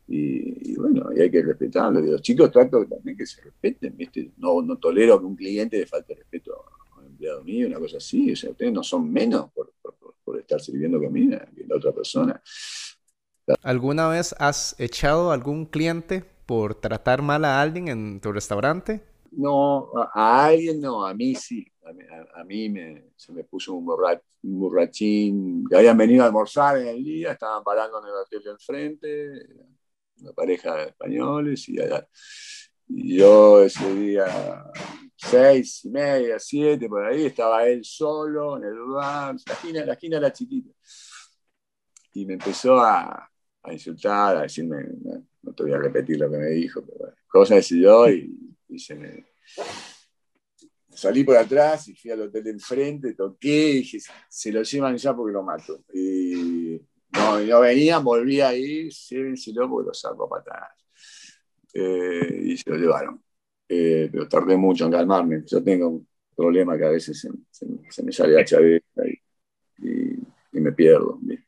y- 0.08 0.72
y 0.74 0.76
bueno, 0.76 1.10
y 1.16 1.22
hay 1.22 1.32
que 1.32 1.42
respetarlo. 1.42 2.00
Y 2.06 2.12
los 2.12 2.22
chicos 2.22 2.52
trato 2.52 2.86
también 2.86 3.18
que 3.18 3.26
se 3.26 3.42
respeten, 3.42 3.98
¿viste? 3.98 4.32
No, 4.38 4.62
no 4.62 4.78
tolero 4.78 5.20
que 5.20 5.26
un 5.26 5.36
cliente 5.36 5.80
le 5.80 5.88
falte 5.88 6.14
respeto 6.14 6.54
a 6.54 6.77
empleado 7.18 7.44
mío, 7.44 7.68
una 7.68 7.80
cosa 7.80 7.98
así. 7.98 8.32
O 8.32 8.36
sea, 8.36 8.52
ustedes 8.52 8.74
no 8.74 8.84
son 8.84 9.12
menos 9.12 9.52
por, 9.52 9.74
por- 9.82 9.96
por- 10.24 10.40
estar 10.40 10.62
sirviendo 10.62 11.00
comida 11.00 11.48
que 11.56 11.66
la 11.66 11.76
otra 11.78 11.92
persona. 11.94 12.42
¿Alguna 13.62 14.08
vez 14.08 14.36
has 14.40 14.76
echado 14.80 15.30
a 15.32 15.34
algún 15.36 15.66
cliente 15.68 16.24
por 16.46 16.76
tratar 16.76 17.22
mal 17.22 17.46
a 17.46 17.62
alguien 17.62 17.88
en 17.88 18.20
tu 18.20 18.32
restaurante? 18.32 19.04
No, 19.32 19.92
a, 20.14 20.46
alguien 20.48 20.80
no, 20.82 21.06
a 21.06 21.14
mí 21.14 21.36
sí. 21.36 21.66
A 21.86 21.94
mí, 21.94 22.04
a- 22.10 22.42
a 22.42 22.44
mí 22.44 22.70
me, 22.70 23.12
se 23.16 23.32
me 23.32 23.44
puso 23.46 23.74
un, 23.74 23.86
borra- 23.86 24.22
un 24.44 24.60
borrachín 24.60 25.64
que 25.70 25.78
habían 25.78 25.98
venido 25.98 26.24
a 26.24 26.28
almorzar 26.28 26.78
en 26.80 26.88
el 26.88 27.04
día, 27.04 27.32
estaban 27.34 27.64
parando 27.64 28.00
en 28.00 28.06
el 28.08 28.12
hotel 28.16 28.44
del 28.44 28.60
frente, 28.60 29.48
una 30.22 30.34
pareja 30.34 30.76
de 30.76 30.86
españoles, 30.90 31.70
y, 31.70 31.80
allá- 31.80 32.08
y 32.90 33.18
yo 33.18 33.64
ese 33.64 33.94
día, 33.96 34.26
seis 35.18 35.84
y 35.86 35.90
media, 35.90 36.40
siete, 36.40 36.88
por 36.88 37.06
ahí, 37.06 37.26
estaba 37.26 37.66
él 37.68 37.84
solo 37.84 38.58
en 38.58 38.64
el 38.66 38.80
bar, 38.80 39.36
la 39.46 39.54
esquina, 39.54 39.86
la 39.86 39.94
esquina 39.94 40.18
era 40.18 40.32
chiquita. 40.32 40.72
Y 42.14 42.26
me 42.26 42.34
empezó 42.34 42.80
a, 42.80 43.30
a 43.64 43.74
insultar, 43.74 44.38
a 44.38 44.42
decirme, 44.44 44.84
no, 45.02 45.28
no 45.42 45.54
te 45.54 45.64
voy 45.64 45.74
a 45.74 45.78
repetir 45.78 46.20
lo 46.20 46.32
que 46.32 46.38
me 46.38 46.50
dijo, 46.50 46.82
pero 46.86 47.14
bueno, 47.34 47.56
así 47.58 47.82
yo, 47.82 48.10
y, 48.10 48.56
y 48.70 48.80
se 48.80 48.96
me, 48.96 49.26
salí 50.98 51.24
por 51.24 51.38
atrás 51.38 51.88
y 51.90 51.96
fui 51.96 52.10
al 52.10 52.22
hotel 52.22 52.44
de 52.44 52.50
enfrente, 52.50 53.14
toqué 53.14 53.70
y 53.70 53.74
dije, 53.78 54.00
se 54.28 54.52
lo 54.52 54.64
llevan 54.64 54.98
ya 54.98 55.16
porque 55.16 55.32
lo 55.32 55.44
mato. 55.44 55.84
Y 55.94 56.82
no, 57.14 57.40
no 57.40 57.60
venían, 57.62 58.04
volví 58.04 58.42
a 58.42 58.56
ir, 58.56 58.92
llévenselo 58.92 59.70
porque 59.70 59.88
lo 59.90 59.94
saco 59.94 60.26
a 60.26 60.30
patadas. 60.30 60.72
Eh, 61.72 62.42
y 62.46 62.58
se 62.58 62.70
lo 62.72 62.78
llevaron. 62.78 63.24
Eh, 63.70 64.10
pero 64.12 64.28
tardé 64.28 64.56
mucho 64.58 64.86
en 64.86 64.92
calmarme. 64.92 65.44
Yo 65.46 65.64
tengo 65.64 65.90
un 65.90 66.08
problema 66.36 66.78
que 66.78 66.86
a 66.86 66.90
veces 66.90 67.20
se, 67.20 67.30
se- 67.52 67.68
se 67.90 68.04
me 68.04 68.12
sale 68.12 68.34
la 68.34 68.46
chaveta 68.46 69.04
y, 69.08 69.20
y- 69.88 70.20
y 70.54 70.60
me 70.62 70.72
pierdo. 70.72 71.20
¿viste? 71.22 71.46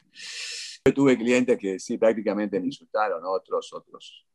Yo 0.86 0.94
tuve 0.94 1.18
clientes 1.18 1.58
que 1.58 1.80
sí, 1.80 1.98
prácticamente 1.98 2.60
me 2.60 2.68
insultaron, 2.68 3.22
otros, 3.26 3.72
otros. 3.74 4.26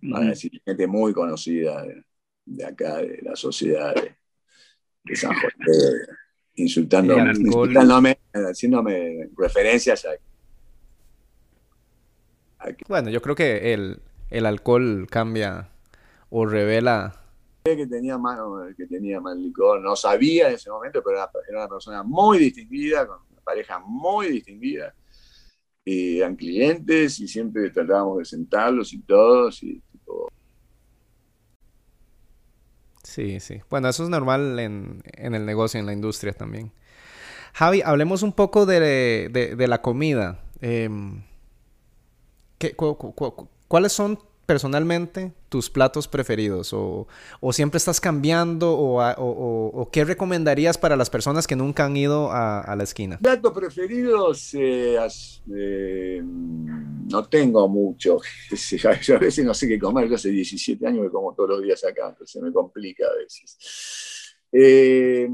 Van 0.00 0.24
a 0.24 0.30
decir, 0.30 0.50
gente 0.64 0.86
muy 0.86 1.12
conocida 1.12 1.82
de, 1.84 2.02
de 2.44 2.64
acá, 2.64 2.98
de 2.98 3.20
la 3.22 3.36
sociedad 3.36 3.94
de, 3.94 4.16
de 5.04 5.16
San 5.16 5.32
José, 5.34 6.08
alcohol. 7.10 7.38
insultándome, 7.44 8.18
haciéndome 8.32 9.30
referencias 9.36 10.04
a, 10.06 10.10
a 12.58 12.72
que, 12.72 12.84
Bueno, 12.88 13.10
yo 13.10 13.20
creo 13.22 13.34
que 13.34 13.72
el, 13.74 14.00
el 14.30 14.46
alcohol 14.46 15.06
cambia 15.10 15.68
o 16.34 16.46
revela. 16.46 17.12
que 17.64 17.86
tenía 17.86 18.16
más, 18.16 18.38
que 18.76 18.86
tenía 18.86 19.20
más 19.20 19.36
licor. 19.36 19.80
No 19.80 19.94
sabía 19.94 20.48
en 20.48 20.54
ese 20.54 20.70
momento, 20.70 21.02
pero 21.04 21.18
era, 21.18 21.30
era 21.48 21.58
una 21.58 21.68
persona 21.68 22.02
muy 22.02 22.38
distinguida, 22.38 23.06
con 23.06 23.18
pareja 23.44 23.78
muy 23.78 24.28
distinguida. 24.28 24.94
Y 25.84 26.18
eran 26.18 26.36
clientes 26.36 27.20
y 27.20 27.28
siempre 27.28 27.68
tratábamos 27.70 28.18
de 28.18 28.24
sentarlos 28.24 28.92
y 28.94 29.02
todos. 29.02 29.62
Y, 29.62 29.82
Sí, 33.02 33.40
sí. 33.40 33.60
Bueno, 33.68 33.88
eso 33.88 34.04
es 34.04 34.08
normal 34.08 34.58
en, 34.58 35.02
el 35.04 35.44
negocio, 35.44 35.78
en 35.78 35.84
la 35.84 35.92
industria 35.92 36.32
también. 36.32 36.72
Javi, 37.52 37.82
hablemos 37.84 38.22
un 38.22 38.32
poco 38.32 38.64
de, 38.64 39.28
la 39.68 39.82
comida. 39.82 40.42
Em, 40.62 41.22
¿Cuáles 43.68 43.92
son 43.92 44.18
personalmente 44.52 45.32
tus 45.48 45.70
platos 45.70 46.06
preferidos? 46.06 46.74
¿O, 46.74 47.06
siempre 47.52 47.78
estás 47.78 48.02
cambiando? 48.02 48.70
O, 48.76 49.88
qué 49.90 50.04
recomendarías 50.04 50.76
para 50.76 50.94
las 50.94 51.08
personas 51.08 51.46
que 51.46 51.56
nunca 51.56 51.86
han 51.86 51.96
ido 51.96 52.30
a, 52.30 52.74
la 52.76 52.84
esquina? 52.84 53.18
Platos 53.18 53.50
preferidos, 53.54 54.52
eh, 54.52 54.98
eh, 55.56 56.20
no 56.22 57.26
tengo 57.30 57.66
mucho. 57.66 58.20
Yo 59.02 59.16
a 59.16 59.18
veces 59.18 59.42
no 59.42 59.54
sé 59.54 59.66
qué 59.66 59.78
comer. 59.78 60.06
Yo 60.06 60.16
hace 60.16 60.28
17 60.28 60.86
años 60.86 61.06
que 61.06 61.10
como 61.10 61.34
todos 61.34 61.48
los 61.48 61.62
días 61.62 61.82
acá, 61.84 62.10
entonces 62.10 62.42
me 62.42 62.52
complica 62.52 63.06
a 63.06 63.16
veces. 63.16 64.36
Eh, 64.52 65.30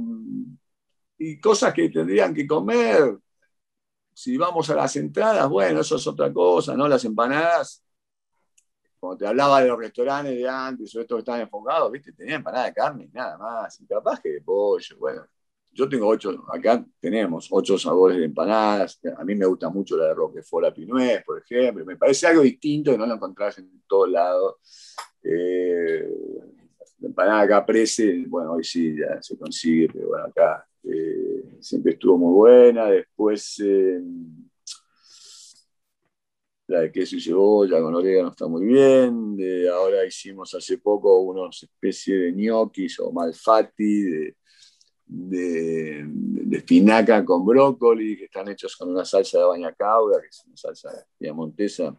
y 1.18 1.40
cosas 1.40 1.74
que 1.74 1.88
tendrían 1.88 2.32
que 2.32 2.46
comer, 2.46 3.18
si 4.14 4.36
vamos 4.36 4.70
a 4.70 4.76
las 4.76 4.94
entradas, 4.94 5.48
bueno, 5.48 5.80
eso 5.80 5.96
es 5.96 6.06
otra 6.06 6.32
cosa, 6.32 6.76
¿no? 6.76 6.86
Las 6.86 7.04
empanadas 7.04 7.82
como 8.99 9.16
te 9.16 9.26
hablaba 9.26 9.61
de 9.61 9.68
los 9.68 9.78
restaurantes 9.78 10.36
de 10.36 10.49
antes 10.49 10.94
o 10.94 11.01
estos 11.01 11.16
que 11.16 11.20
estaban 11.20 11.40
enfocados, 11.40 11.90
¿viste? 11.92 12.12
Tenían 12.12 12.36
empanada 12.36 12.66
de 12.66 12.72
carne 12.74 13.05
y 13.05 13.09
nada 13.09 13.38
más, 13.38 13.80
y 13.80 13.86
capaz 13.86 14.20
que 14.20 14.30
de 14.30 14.40
pollo, 14.40 14.96
bueno. 14.99 15.26
Yo 15.70 15.88
tengo 15.88 16.09
ocho, 16.09 16.44
acá 16.53 16.84
tenemos 16.99 17.46
ocho 17.53 17.78
sabores 17.78 18.18
de 18.18 18.24
empanadas. 18.24 19.01
A 19.16 19.22
mí 19.22 19.36
me 19.36 19.46
gusta 19.46 19.68
mucho 19.68 19.96
la 19.96 20.07
de 20.07 20.14
Roquefort 20.14 20.66
a 20.66 20.74
Pinuez, 20.74 21.22
por 21.24 21.40
ejemplo. 21.40 21.84
Me 21.84 21.96
parece 21.96 22.26
algo 22.26 22.42
distinto 22.42 22.90
que 22.90 22.99
no 22.99 23.07
lo 23.07 23.14
encontrás 23.14 23.59
en 23.59 23.82
todos 23.86 24.11
lados. 24.11 24.57
Eh, 25.22 26.09
la 26.99 27.09
empanada 27.09 27.42
acá 27.42 27.64
prece, 27.64 28.24
bueno, 28.26 28.55
hoy 28.55 28.64
sí 28.64 28.96
ya 28.99 29.22
se 29.22 29.38
consigue, 29.38 29.88
pero 29.92 30.09
bueno, 30.09 30.24
acá 30.24 30.66
eh, 30.82 31.59
siempre 31.61 31.92
estuvo 31.92 32.18
muy 32.18 32.34
buena. 32.34 32.86
Después. 32.86 33.62
Eh, 33.64 34.03
la 36.68 36.80
de 36.80 36.92
queso 36.92 37.16
y 37.16 37.20
cebolla 37.20 37.80
con 37.80 37.94
orégano 37.94 38.28
está 38.28 38.46
muy 38.46 38.66
bien. 38.66 39.36
ahora 39.72 40.04
hicimos 40.06 40.54
hace 40.54 40.78
poco 40.78 41.18
unos 41.20 41.62
especie 41.62 42.16
de 42.16 42.32
ñoquis 42.32 43.00
o 43.00 43.10
malfatti 43.10 44.02
de, 44.02 44.36
de, 45.06 46.56
espinaca 46.56 47.24
con 47.24 47.44
brócoli, 47.44 48.16
que 48.18 48.24
están 48.24 48.48
hechos 48.48 48.76
con 48.76 48.90
una 48.90 49.04
salsa 49.04 49.38
de 49.38 49.44
baña 49.44 49.72
cauda, 49.72 50.20
que 50.20 50.28
es 50.28 50.44
una 50.46 50.56
salsa 50.56 51.06
diamontesa 51.18 51.96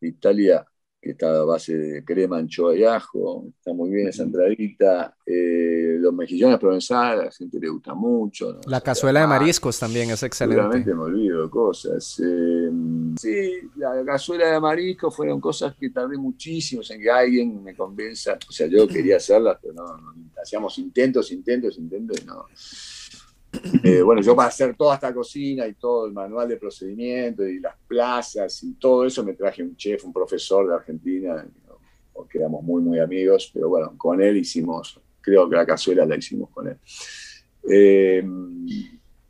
de 0.00 0.08
Italia, 0.08 0.66
que 1.08 1.12
está 1.12 1.30
a 1.30 1.44
base 1.44 1.74
de 1.74 2.04
crema, 2.04 2.36
anchoa 2.36 2.76
y 2.76 2.84
ajo, 2.84 3.46
está 3.56 3.72
muy 3.72 3.88
bien 3.88 4.08
esa 4.08 4.24
entradita. 4.24 5.16
Eh, 5.24 5.96
los 5.98 6.12
mejillones 6.12 6.58
provenzales, 6.58 7.20
a 7.20 7.24
la 7.24 7.30
gente 7.30 7.58
le 7.58 7.70
gusta 7.70 7.94
mucho. 7.94 8.60
La 8.66 8.82
cazuela 8.82 9.22
de 9.22 9.26
mariscos 9.26 9.78
también 9.78 10.10
es 10.10 10.22
excelente. 10.22 10.60
Realmente 10.60 10.94
me 10.94 11.00
olvido 11.00 11.44
de 11.44 11.48
cosas. 11.48 12.20
Eh, 12.22 12.70
sí, 13.18 13.70
la 13.76 14.04
cazuela 14.04 14.52
de 14.52 14.60
mariscos 14.60 15.16
fueron 15.16 15.40
cosas 15.40 15.74
que 15.76 15.88
tardé 15.88 16.18
muchísimo 16.18 16.82
en 16.86 17.00
que 17.00 17.10
alguien 17.10 17.64
me 17.64 17.74
convenza. 17.74 18.38
O 18.46 18.52
sea, 18.52 18.66
yo 18.66 18.86
quería 18.86 19.16
hacerlas, 19.16 19.56
pero 19.62 19.72
no, 19.72 19.84
hacíamos 20.42 20.76
intentos, 20.76 21.32
intentos, 21.32 21.78
intentos 21.78 22.20
y 22.20 22.26
no. 22.26 22.44
Eh, 23.82 24.02
bueno, 24.02 24.20
yo 24.20 24.36
para 24.36 24.48
hacer 24.48 24.76
toda 24.76 24.94
esta 24.94 25.12
cocina 25.14 25.66
y 25.66 25.74
todo 25.74 26.06
el 26.06 26.12
manual 26.12 26.48
de 26.48 26.56
procedimiento 26.56 27.46
y 27.46 27.60
las 27.60 27.76
plazas 27.86 28.62
y 28.62 28.74
todo 28.74 29.06
eso 29.06 29.24
me 29.24 29.34
traje 29.34 29.62
un 29.62 29.74
chef, 29.76 30.04
un 30.04 30.12
profesor 30.12 30.68
de 30.68 30.74
Argentina, 30.74 31.46
porque 32.12 32.38
éramos 32.38 32.62
muy, 32.62 32.82
muy 32.82 32.98
amigos, 32.98 33.50
pero 33.52 33.68
bueno, 33.68 33.94
con 33.96 34.20
él 34.20 34.36
hicimos, 34.36 35.00
creo 35.20 35.48
que 35.48 35.56
la 35.56 35.64
cazuela 35.64 36.04
la 36.04 36.16
hicimos 36.16 36.50
con 36.50 36.68
él. 36.68 36.76
Eh, 37.70 38.22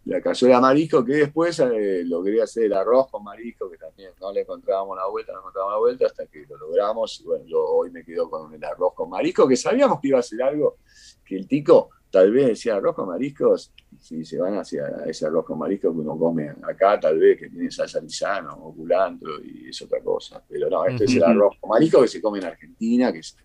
la 0.09 0.23
cazuela 0.23 0.59
marisco, 0.59 1.05
que 1.05 1.13
después 1.13 1.59
eh, 1.61 2.03
logré 2.07 2.41
hacer 2.41 2.65
el 2.65 2.73
arroz 2.73 3.11
con 3.11 3.23
marisco, 3.23 3.71
que 3.71 3.77
también 3.77 4.13
no 4.19 4.33
le 4.33 4.41
encontrábamos 4.41 4.97
la 4.97 5.07
vuelta, 5.07 5.35
no 5.35 5.41
encontrábamos 5.41 5.75
la 5.75 5.79
vuelta 5.81 6.07
hasta 6.07 6.27
que 6.27 6.47
lo 6.49 6.57
logramos. 6.57 7.21
Y 7.21 7.25
bueno, 7.25 7.45
yo 7.47 7.63
hoy 7.63 7.91
me 7.91 8.03
quedo 8.03 8.31
con 8.31 8.53
el 8.55 8.65
arroz 8.65 8.95
con 8.95 9.11
marisco, 9.11 9.47
que 9.47 9.57
sabíamos 9.57 10.01
que 10.01 10.09
iba 10.09 10.19
a 10.19 10.23
ser 10.23 10.43
algo 10.43 10.79
que 11.27 11.37
el 11.37 11.47
tico 11.47 11.91
tal 12.11 12.33
vez 12.33 12.49
decía 12.49 12.77
arroz 12.77 12.95
con 12.95 13.09
mariscos, 13.09 13.73
si 14.01 14.25
se 14.25 14.39
van 14.39 14.57
hacia 14.57 15.05
ese 15.07 15.27
arroz 15.27 15.45
con 15.45 15.59
mariscos 15.59 15.93
que 15.93 15.99
uno 16.01 16.19
come 16.19 16.51
acá, 16.63 16.99
tal 16.99 17.19
vez 17.19 17.39
que 17.39 17.49
tiene 17.49 17.71
salsa 17.71 18.01
lisano 18.01 18.55
o 18.55 18.75
culantro 18.75 19.43
y 19.43 19.69
es 19.69 19.83
otra 19.83 20.01
cosa. 20.01 20.43
Pero 20.49 20.71
no, 20.71 20.85
este 20.87 21.05
es 21.05 21.17
el 21.17 21.25
arroz 21.25 21.57
con 21.61 21.71
marisco 21.71 22.03
que 22.03 22.09
se 22.09 22.23
come 22.23 22.39
en 22.39 22.47
Argentina, 22.47 23.13
que 23.13 23.19
es 23.19 23.37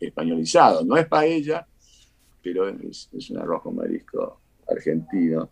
españolizado. 0.00 0.84
No 0.84 0.96
es 0.96 1.06
paella, 1.06 1.66
pero 2.42 2.68
es, 2.68 3.08
es 3.12 3.30
un 3.30 3.38
arroz 3.38 3.62
con 3.62 3.76
marisco 3.76 4.40
argentino. 4.68 5.50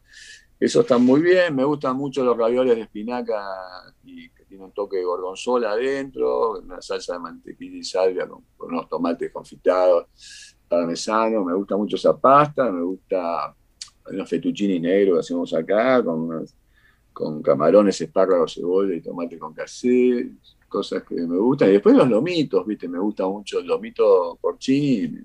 Eso 0.61 0.81
está 0.81 0.99
muy 0.99 1.23
bien, 1.23 1.55
me 1.55 1.65
gustan 1.65 1.97
mucho 1.97 2.25
los 2.25 2.37
ravioles 2.37 2.75
de 2.75 2.83
espinaca 2.83 3.45
y 4.03 4.29
que 4.31 4.45
tiene 4.45 4.65
un 4.65 4.73
toque 4.73 4.97
de 4.97 5.05
gorgonzola 5.05 5.71
adentro, 5.71 6.59
una 6.59 6.83
salsa 6.83 7.13
de 7.13 7.21
mantequilla 7.21 7.77
y 7.77 7.85
salvia 7.85 8.27
con 8.27 8.45
unos 8.59 8.89
tomates 8.89 9.31
confitados 9.31 10.07
parmesano, 10.69 11.45
me 11.45 11.55
gusta 11.55 11.77
mucho 11.77 11.97
esa 11.97 12.17
pasta, 12.17 12.71
me 12.71 12.83
gusta 12.83 13.55
unos 14.11 14.29
fettuccini 14.29 14.81
negros 14.81 15.17
que 15.17 15.21
hacemos 15.21 15.55
acá, 15.55 16.03
con, 16.03 16.47
con 17.13 17.43
camarones, 17.43 18.01
espárragos, 18.01 18.55
cebolla 18.55 18.95
y 18.95 19.01
tomate 19.01 19.39
con 19.39 19.53
casé, 19.53 20.31
cosas 20.69 21.03
que 21.03 21.15
me 21.15 21.37
gustan. 21.39 21.71
Y 21.71 21.73
después 21.73 21.97
los 21.97 22.09
lomitos, 22.09 22.67
¿viste? 22.67 22.89
Me 22.89 22.99
gusta 22.99 23.27
mucho 23.27 23.59
el 23.59 23.67
lomito 23.67 24.39
porcini. 24.41 25.19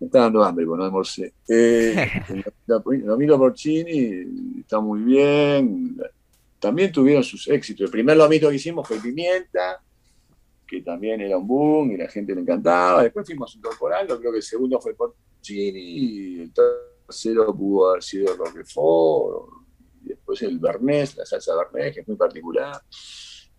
Me 0.00 0.06
está 0.06 0.20
dando 0.20 0.42
hambre, 0.42 0.66
porque 0.66 0.78
no 0.78 0.84
almorcé. 0.84 1.32
Eh, 1.48 2.08
el 2.28 3.06
lomito 3.06 3.38
porcini 3.38 4.60
está 4.60 4.80
muy 4.80 5.00
bien. 5.02 5.96
También 6.58 6.90
tuvieron 6.90 7.22
sus 7.22 7.46
éxitos. 7.48 7.84
El 7.84 7.90
primer 7.90 8.16
lomito 8.16 8.48
que 8.48 8.56
hicimos 8.56 8.88
fue 8.88 8.98
pimienta, 8.98 9.82
que 10.74 10.82
también 10.82 11.20
era 11.20 11.38
un 11.38 11.46
boom 11.46 11.92
y 11.92 11.96
la 11.96 12.08
gente 12.08 12.34
le 12.34 12.40
encantaba. 12.40 13.02
Después 13.02 13.26
fuimos 13.26 13.54
incorporando, 13.54 14.18
creo 14.18 14.32
que 14.32 14.38
el 14.38 14.42
segundo 14.42 14.80
fue 14.80 14.94
Porcini, 14.94 16.40
el 16.40 16.52
tercero 16.52 17.54
pudo 17.54 17.90
haber 17.90 18.02
sido 18.02 18.34
Roquefort, 18.36 19.50
y 20.04 20.08
después 20.08 20.42
el 20.42 20.58
Bernés, 20.58 21.16
la 21.16 21.24
salsa 21.24 21.52
Bernés, 21.54 21.94
que 21.94 22.00
es 22.00 22.08
muy 22.08 22.16
particular. 22.16 22.80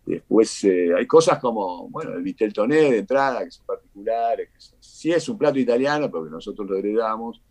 Después 0.05 0.63
eh, 0.65 0.93
hay 0.95 1.07
cosas 1.07 1.39
como, 1.39 1.89
bueno, 1.89 2.13
el 2.13 2.21
Vitel 2.21 2.53
Toné 2.53 2.91
de 2.91 2.97
entrada, 2.99 3.43
que 3.43 3.51
son 3.51 3.65
particulares, 3.65 4.49
que 4.49 4.77
sí 4.79 5.11
es 5.11 5.27
un 5.29 5.37
plato 5.37 5.57
italiano, 5.57 6.11
porque 6.11 6.29
nosotros 6.29 6.69
lo 6.69 6.77
heredamos, 6.77 7.41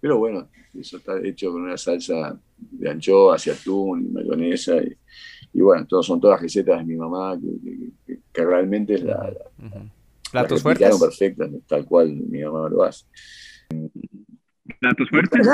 pero 0.00 0.18
bueno, 0.18 0.50
eso 0.74 0.96
está 0.96 1.18
hecho 1.22 1.52
con 1.52 1.62
una 1.62 1.76
salsa 1.76 2.38
de 2.56 2.90
anchoas 2.90 3.46
y 3.46 3.50
atún 3.50 4.06
y 4.06 4.08
mayonesa 4.08 4.76
y 5.54 5.60
bueno, 5.60 5.86
todos, 5.86 6.04
son 6.04 6.20
todas 6.20 6.40
recetas 6.40 6.78
de 6.80 6.84
mi 6.84 6.96
mamá 6.96 7.38
que, 8.32 8.42
realmente 8.42 8.94
es 8.94 9.04
la, 9.04 9.32
platos 10.32 10.60
fuertes 10.60 10.98
perfecta, 10.98 11.48
tal 11.66 11.86
cual 11.86 12.12
mi 12.12 12.42
mamá 12.42 12.68
lo 12.68 12.82
hace. 12.82 13.06
Platos 14.80 15.08
fuertes. 15.08 15.46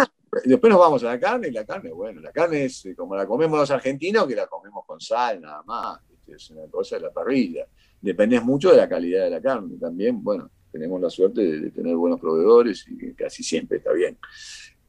Después 0.44 0.70
nos 0.70 0.80
vamos 0.80 1.04
a 1.04 1.08
la 1.08 1.20
carne 1.20 1.48
y 1.48 1.50
la 1.50 1.66
carne, 1.66 1.90
bueno, 1.90 2.20
la 2.20 2.32
carne 2.32 2.64
es 2.64 2.86
eh, 2.86 2.94
como 2.94 3.14
la 3.14 3.26
comemos 3.26 3.58
los 3.58 3.70
argentinos, 3.70 4.26
que 4.26 4.36
la 4.36 4.46
comemos 4.46 4.84
con 4.86 5.00
sal 5.00 5.40
nada 5.40 5.62
más, 5.64 6.00
es 6.26 6.50
una 6.50 6.66
cosa 6.70 6.96
de 6.96 7.02
la 7.02 7.12
parrilla. 7.12 7.66
Depende 8.00 8.40
mucho 8.40 8.70
de 8.70 8.78
la 8.78 8.88
calidad 8.88 9.24
de 9.24 9.30
la 9.30 9.42
carne. 9.42 9.76
También, 9.78 10.22
bueno, 10.22 10.50
tenemos 10.72 11.00
la 11.00 11.10
suerte 11.10 11.42
de, 11.42 11.70
tener 11.72 11.94
buenos 11.96 12.20
proveedores 12.20 12.86
y 12.88 13.12
casi 13.12 13.42
siempre 13.42 13.78
está 13.78 13.92
bien. 13.92 14.16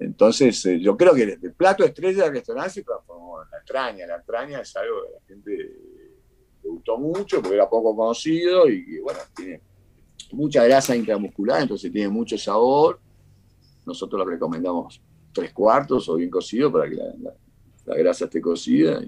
Entonces, 0.02 0.66
eh, 0.66 0.80
yo 0.80 0.98
creo 0.98 1.14
que 1.14 1.24
el 1.24 1.54
plato 1.54 1.84
estrella 1.84 2.24
del 2.24 2.34
restaurante 2.34 2.72
se 2.72 2.84
transformó 2.84 3.44
en 3.44 3.52
la 3.52 3.60
entraña. 3.60 4.08
La 4.08 4.16
entraña 4.16 4.62
es 4.62 4.76
algo 4.76 4.96
que 5.04 5.14
la 5.14 5.20
gente 5.28 5.76
le 6.64 6.70
gustó 6.70 6.98
mucho 6.98 7.40
porque 7.40 7.56
era 7.56 7.70
poco 7.70 7.96
conocido 7.96 8.68
y, 8.68 9.00
bueno, 9.00 9.20
tiene 9.36 9.62
mucha 10.32 10.64
grasa 10.64 10.96
intramuscular, 10.96 11.62
entonces 11.62 11.92
tiene 11.92 12.10
mucho 12.10 12.36
sabor. 12.36 13.00
Nosotros 13.86 14.26
lo 14.26 14.26
recomendamos 14.26 15.00
tres 15.32 15.54
cuartos 15.54 16.10
o 16.10 16.16
bien 16.16 16.32
cocido 16.32 16.72
para 16.72 16.90
que 16.90 16.96
la, 16.96 17.96
grasa 17.96 18.26
esté 18.26 18.42
cocida. 18.42 19.04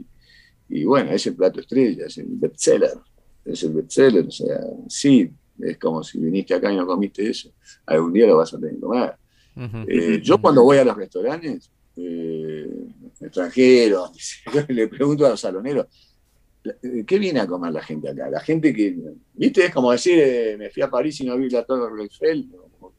Y, 0.69 0.83
bueno, 0.85 1.09
es 1.09 1.25
el 1.25 1.35
plato 1.35 1.59
estrella, 1.59 2.05
es 2.05 2.19
el 2.19 2.27
bestseller. 2.29 2.99
Es 3.43 3.63
el 3.63 3.73
bestseller, 3.73 4.27
o 4.27 4.31
sea, 4.31 4.59
sí, 4.87 5.29
es 5.59 5.77
como 5.79 6.03
si 6.03 6.19
viniste 6.19 6.53
acá 6.53 6.71
y 6.71 6.77
no 6.77 6.85
comiste 6.85 7.27
eso. 7.27 7.51
Algún 7.87 8.13
día 8.13 8.27
lo 8.27 8.37
vas 8.37 8.53
a 8.53 8.59
tener 8.59 8.75
que 8.75 8.81
comer. 8.81 9.15
Eh, 9.87 10.19
yo 10.21 10.41
cuando 10.41 10.63
voy 10.63 10.77
a 10.77 10.85
los 10.85 10.95
restaurantes 10.95 11.71
eh, 11.95 12.67
extranjeros, 13.21 14.11
le 14.67 14.87
pregunto 14.87 15.25
a 15.25 15.29
los 15.29 15.39
saloneros, 15.39 15.87
eh, 16.63 17.03
¿qué 17.05 17.19
viene 17.19 17.39
a 17.39 17.47
comer 17.47 17.71
la 17.71 17.83
gente 17.83 18.09
acá? 18.09 18.29
La 18.29 18.39
gente 18.39 18.73
que, 18.73 18.97
viste, 19.33 19.65
es 19.65 19.73
como 19.73 19.91
decir, 19.91 20.57
me 20.57 20.69
fui 20.69 20.81
a 20.81 20.89
París 20.89 21.19
y 21.21 21.25
no 21.25 21.37
vi 21.37 21.49
la 21.49 21.63
Torre 21.63 22.03
Eiffel. 22.03 22.49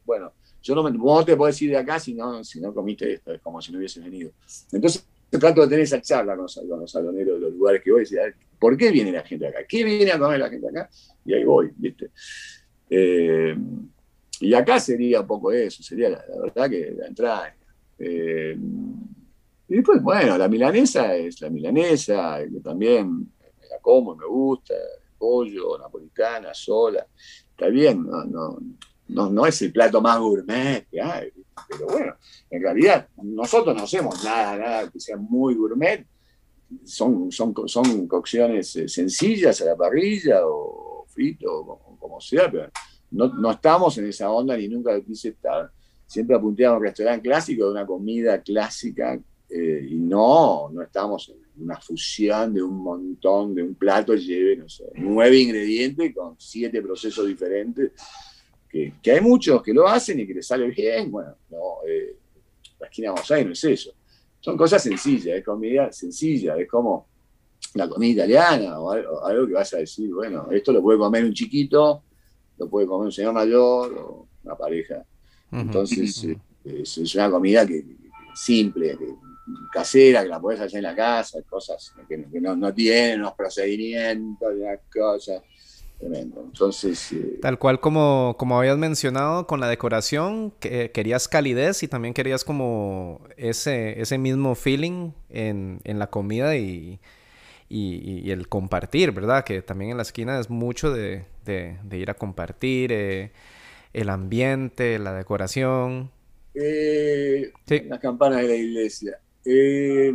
Bueno, 0.05 0.33
yo 0.61 0.75
no, 0.75 0.83
me, 0.83 0.91
te 1.25 1.35
puedo 1.35 1.47
decir 1.47 1.69
de 1.69 1.77
acá 1.77 1.99
si 1.99 2.13
no, 2.13 2.43
si 2.43 2.59
no 2.59 2.73
comiste 2.73 3.13
esto, 3.13 3.33
es 3.33 3.41
como 3.41 3.61
si 3.61 3.71
no 3.71 3.77
hubiese 3.77 3.99
venido. 3.99 4.31
Entonces, 4.71 5.05
trato 5.29 5.61
de 5.61 5.67
tener 5.67 5.83
esa 5.83 6.01
charla 6.01 6.35
con 6.35 6.43
los, 6.45 6.91
saloneros 6.91 7.39
de 7.39 7.41
los 7.41 7.53
lugares 7.53 7.81
que 7.83 7.91
voy 7.91 8.01
y 8.01 8.03
decir, 8.03 8.19
¿por 8.59 8.77
qué 8.77 8.91
viene 8.91 9.11
la 9.11 9.23
gente 9.23 9.47
acá? 9.47 9.59
¿Qué 9.67 9.83
viene 9.83 10.11
a 10.11 10.19
comer 10.19 10.39
la 10.39 10.49
gente 10.49 10.67
acá? 10.67 10.89
Y 11.25 11.33
ahí 11.33 11.43
voy, 11.43 11.71
¿viste? 11.75 12.11
Eh, 12.89 13.55
y 14.41 14.53
acá 14.53 14.79
sería 14.79 15.21
un 15.21 15.27
poco 15.27 15.51
eso, 15.51 15.83
sería 15.83 16.09
la, 16.09 16.23
verdad 16.41 16.69
que 16.69 16.95
la 16.97 17.07
entrada. 17.07 17.55
Eh, 17.97 18.57
y 19.67 19.75
después, 19.75 20.01
bueno, 20.01 20.37
la 20.37 20.47
milanesa 20.47 21.15
es 21.15 21.41
la 21.41 21.49
milanesa, 21.49 22.39
que 22.51 22.59
también 22.59 23.09
me 23.09 23.67
la 23.69 23.79
como 23.81 24.15
me 24.15 24.25
gusta, 24.25 24.75
pollo, 25.17 25.77
napolitana, 25.77 26.53
sola, 26.53 27.05
está 27.49 27.67
bien, 27.67 28.05
no, 28.05 28.57
no, 29.07 29.29
no, 29.29 29.45
es 29.45 29.61
el 29.61 29.71
plato 29.71 30.01
más 30.01 30.19
gourmet 30.19 30.87
que 30.89 31.01
hay, 31.01 31.31
pero 31.69 31.87
bueno, 31.87 32.15
en 32.49 32.61
realidad 32.61 33.07
nosotros 33.23 33.75
no 33.75 33.83
hacemos 33.83 34.23
nada, 34.23 34.57
nada 34.57 34.91
que 34.91 34.99
sea 34.99 35.17
muy 35.17 35.55
gourmet, 35.55 36.05
son, 36.83 37.31
son, 37.31 37.53
son 37.67 38.07
cocciones 38.07 38.75
eh, 38.75 38.87
sencillas 38.87 39.61
a 39.61 39.65
la 39.65 39.75
parrilla 39.75 40.41
o 40.45 41.05
frito, 41.07 41.79
como, 41.99 42.19
sea, 42.19 42.51
pero 42.51 42.69
no, 43.15 43.33
no, 43.33 43.51
estamos 43.51 43.97
en 43.97 44.07
esa 44.07 44.29
onda 44.29 44.57
ni 44.57 44.67
nunca 44.67 44.99
quise 45.01 45.29
estar. 45.29 45.71
Siempre 46.05 46.35
apunté 46.35 46.65
a 46.65 46.73
un 46.73 46.83
restaurante 46.83 47.27
clásico 47.27 47.65
de 47.65 47.71
una 47.71 47.85
comida 47.85 48.41
clásica 48.41 49.19
eh, 49.49 49.87
y 49.89 49.95
no, 49.95 50.69
no 50.71 50.81
estamos 50.81 51.29
en 51.29 51.63
una 51.63 51.79
fusión 51.79 52.53
de 52.53 52.61
un 52.61 52.77
montón, 52.77 53.55
de 53.55 53.63
un 53.63 53.75
plato 53.75 54.13
lleve, 54.13 54.57
no 54.57 54.69
sé, 54.69 54.85
nueve 54.95 55.39
ingredientes 55.39 56.13
con 56.13 56.35
siete 56.37 56.81
procesos 56.81 57.25
diferentes 57.25 57.91
que, 59.01 59.11
hay 59.11 59.21
muchos 59.21 59.61
que 59.63 59.73
lo 59.73 59.87
hacen 59.87 60.19
y 60.19 60.27
que 60.27 60.33
les 60.33 60.47
sale 60.47 60.67
bien, 60.67 61.09
bueno, 61.09 61.35
no, 61.49 61.77
eh, 61.87 62.15
la 62.79 62.87
esquina 62.87 63.07
de 63.07 63.11
Buenos 63.11 63.31
Aires 63.31 63.45
no 63.47 63.53
es 63.53 63.63
eso. 63.63 63.93
Son 64.39 64.57
cosas 64.57 64.83
sencillas, 64.83 65.37
es 65.37 65.43
comida 65.43 65.91
sencilla, 65.91 66.57
es 66.57 66.67
como 66.67 67.07
la 67.73 67.87
comida 67.87 68.25
italiana 68.25 68.79
o 68.79 68.91
algo, 68.91 69.47
que 69.47 69.53
vas 69.53 69.73
a 69.73 69.77
decir, 69.77 70.13
bueno, 70.13 70.49
esto 70.51 70.71
lo 70.71 70.81
puede 70.81 70.99
comer 70.99 71.23
un 71.23 71.33
chiquito, 71.33 72.03
lo 72.57 72.69
puede 72.69 72.87
comer 72.87 73.05
un 73.07 73.11
señor 73.11 73.33
mayor 73.33 73.93
o 73.97 74.27
una 74.43 74.55
pareja. 74.55 75.05
Entonces, 75.51 76.23
eh, 76.23 76.37
es, 76.65 77.15
una 77.15 77.29
comida 77.29 77.65
que, 77.65 77.85
simple, 78.33 78.97
casera, 79.71 80.23
que 80.23 80.29
la 80.29 80.39
puedes 80.39 80.59
hacer 80.59 80.77
en 80.77 80.83
la 80.83 80.95
casa, 80.95 81.39
cosas 81.49 81.93
que, 82.07 82.17
no, 82.41 82.55
no, 82.55 82.73
tienen 82.73 83.19
unos 83.19 83.33
procedimientos, 83.33 84.53
unas 84.53 84.79
cosas. 84.93 85.41
Entonces. 86.01 87.13
Eh, 87.13 87.39
Tal 87.41 87.57
cual 87.57 87.79
como, 87.79 88.35
como 88.37 88.59
habías 88.59 88.77
mencionado 88.77 89.47
con 89.47 89.59
la 89.59 89.69
decoración, 89.69 90.51
que, 90.59 90.91
querías 90.91 91.27
calidez 91.27 91.83
y 91.83 91.87
también 91.87 92.13
querías 92.13 92.43
como 92.43 93.21
ese, 93.37 94.01
ese 94.01 94.17
mismo 94.17 94.55
feeling 94.55 95.11
en, 95.29 95.79
en 95.85 95.99
la 95.99 96.07
comida 96.07 96.57
y, 96.57 96.99
y, 97.77 98.31
el 98.31 98.47
compartir, 98.47 99.11
¿verdad? 99.11 99.43
Que 99.43 99.61
también 99.61 99.91
en 99.91 99.97
la 99.97 100.03
esquina 100.03 100.39
es 100.39 100.49
mucho 100.49 100.91
de, 100.91 101.25
de, 101.43 101.97
ir 101.97 102.09
a 102.09 102.13
compartir 102.13 102.91
eh, 102.91 103.31
el 103.93 104.09
ambiente, 104.09 104.99
la 104.99 105.13
decoración. 105.13 106.11
Eh, 106.53 107.51
Las 107.87 107.99
campanas 107.99 108.41
de 108.41 108.47
la 108.47 108.55
iglesia. 108.55 109.19
Eh, 109.43 110.13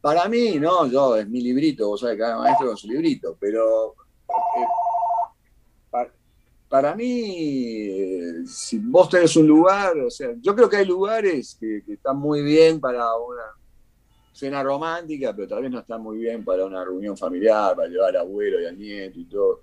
Para 0.00 0.28
mí, 0.28 0.58
no, 0.60 0.86
yo, 0.86 1.16
es 1.16 1.28
mi 1.28 1.40
librito, 1.42 1.88
vos 1.88 2.00
sabés, 2.00 2.18
cada 2.18 2.38
maestro 2.38 2.68
con 2.68 2.76
su 2.76 2.86
librito, 2.86 3.36
pero 3.40 3.94
eh, 5.92 6.08
para, 6.68 6.94
mí, 6.94 7.88
eh, 7.90 8.46
si 8.46 8.78
vos 8.78 9.08
tenés 9.08 9.34
un 9.36 9.48
lugar, 9.48 9.98
o 9.98 10.10
sea, 10.10 10.30
yo 10.40 10.54
creo 10.54 10.68
que 10.68 10.76
hay 10.76 10.86
lugares 10.86 11.56
que, 11.58 11.82
están 11.88 12.16
muy 12.16 12.42
bien 12.42 12.78
para 12.78 13.04
una 13.16 13.42
cena 14.38 14.62
romántica, 14.62 15.34
pero 15.34 15.48
tal 15.48 15.62
vez 15.62 15.70
no 15.70 15.80
están 15.80 16.00
muy 16.00 16.18
bien 16.18 16.44
para 16.44 16.64
una 16.64 16.84
reunión 16.84 17.16
familiar, 17.16 17.74
para 17.74 17.88
llevar 17.88 18.10
al 18.10 18.18
abuelo 18.18 18.60
y 18.60 18.66
al 18.66 18.78
nieto 18.78 19.18
y 19.18 19.24
todo. 19.24 19.62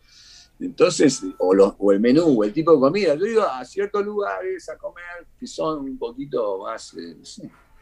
Entonces, 0.59 1.23
o, 1.38 1.91
el 1.93 1.99
menú, 2.01 2.39
o 2.39 2.43
el 2.43 2.51
tipo 2.51 2.73
de 2.73 2.80
comida. 2.80 3.15
Yo 3.15 3.26
digo 3.26 3.41
a 3.41 3.63
ciertos 3.63 4.05
lugares 4.05 4.67
a 4.67 4.78
comer 4.78 5.28
que 5.39 5.47
son 5.47 5.86
un 5.86 5.97
poquito 5.97 6.59
más, 6.59 6.93
eh, 6.95 7.15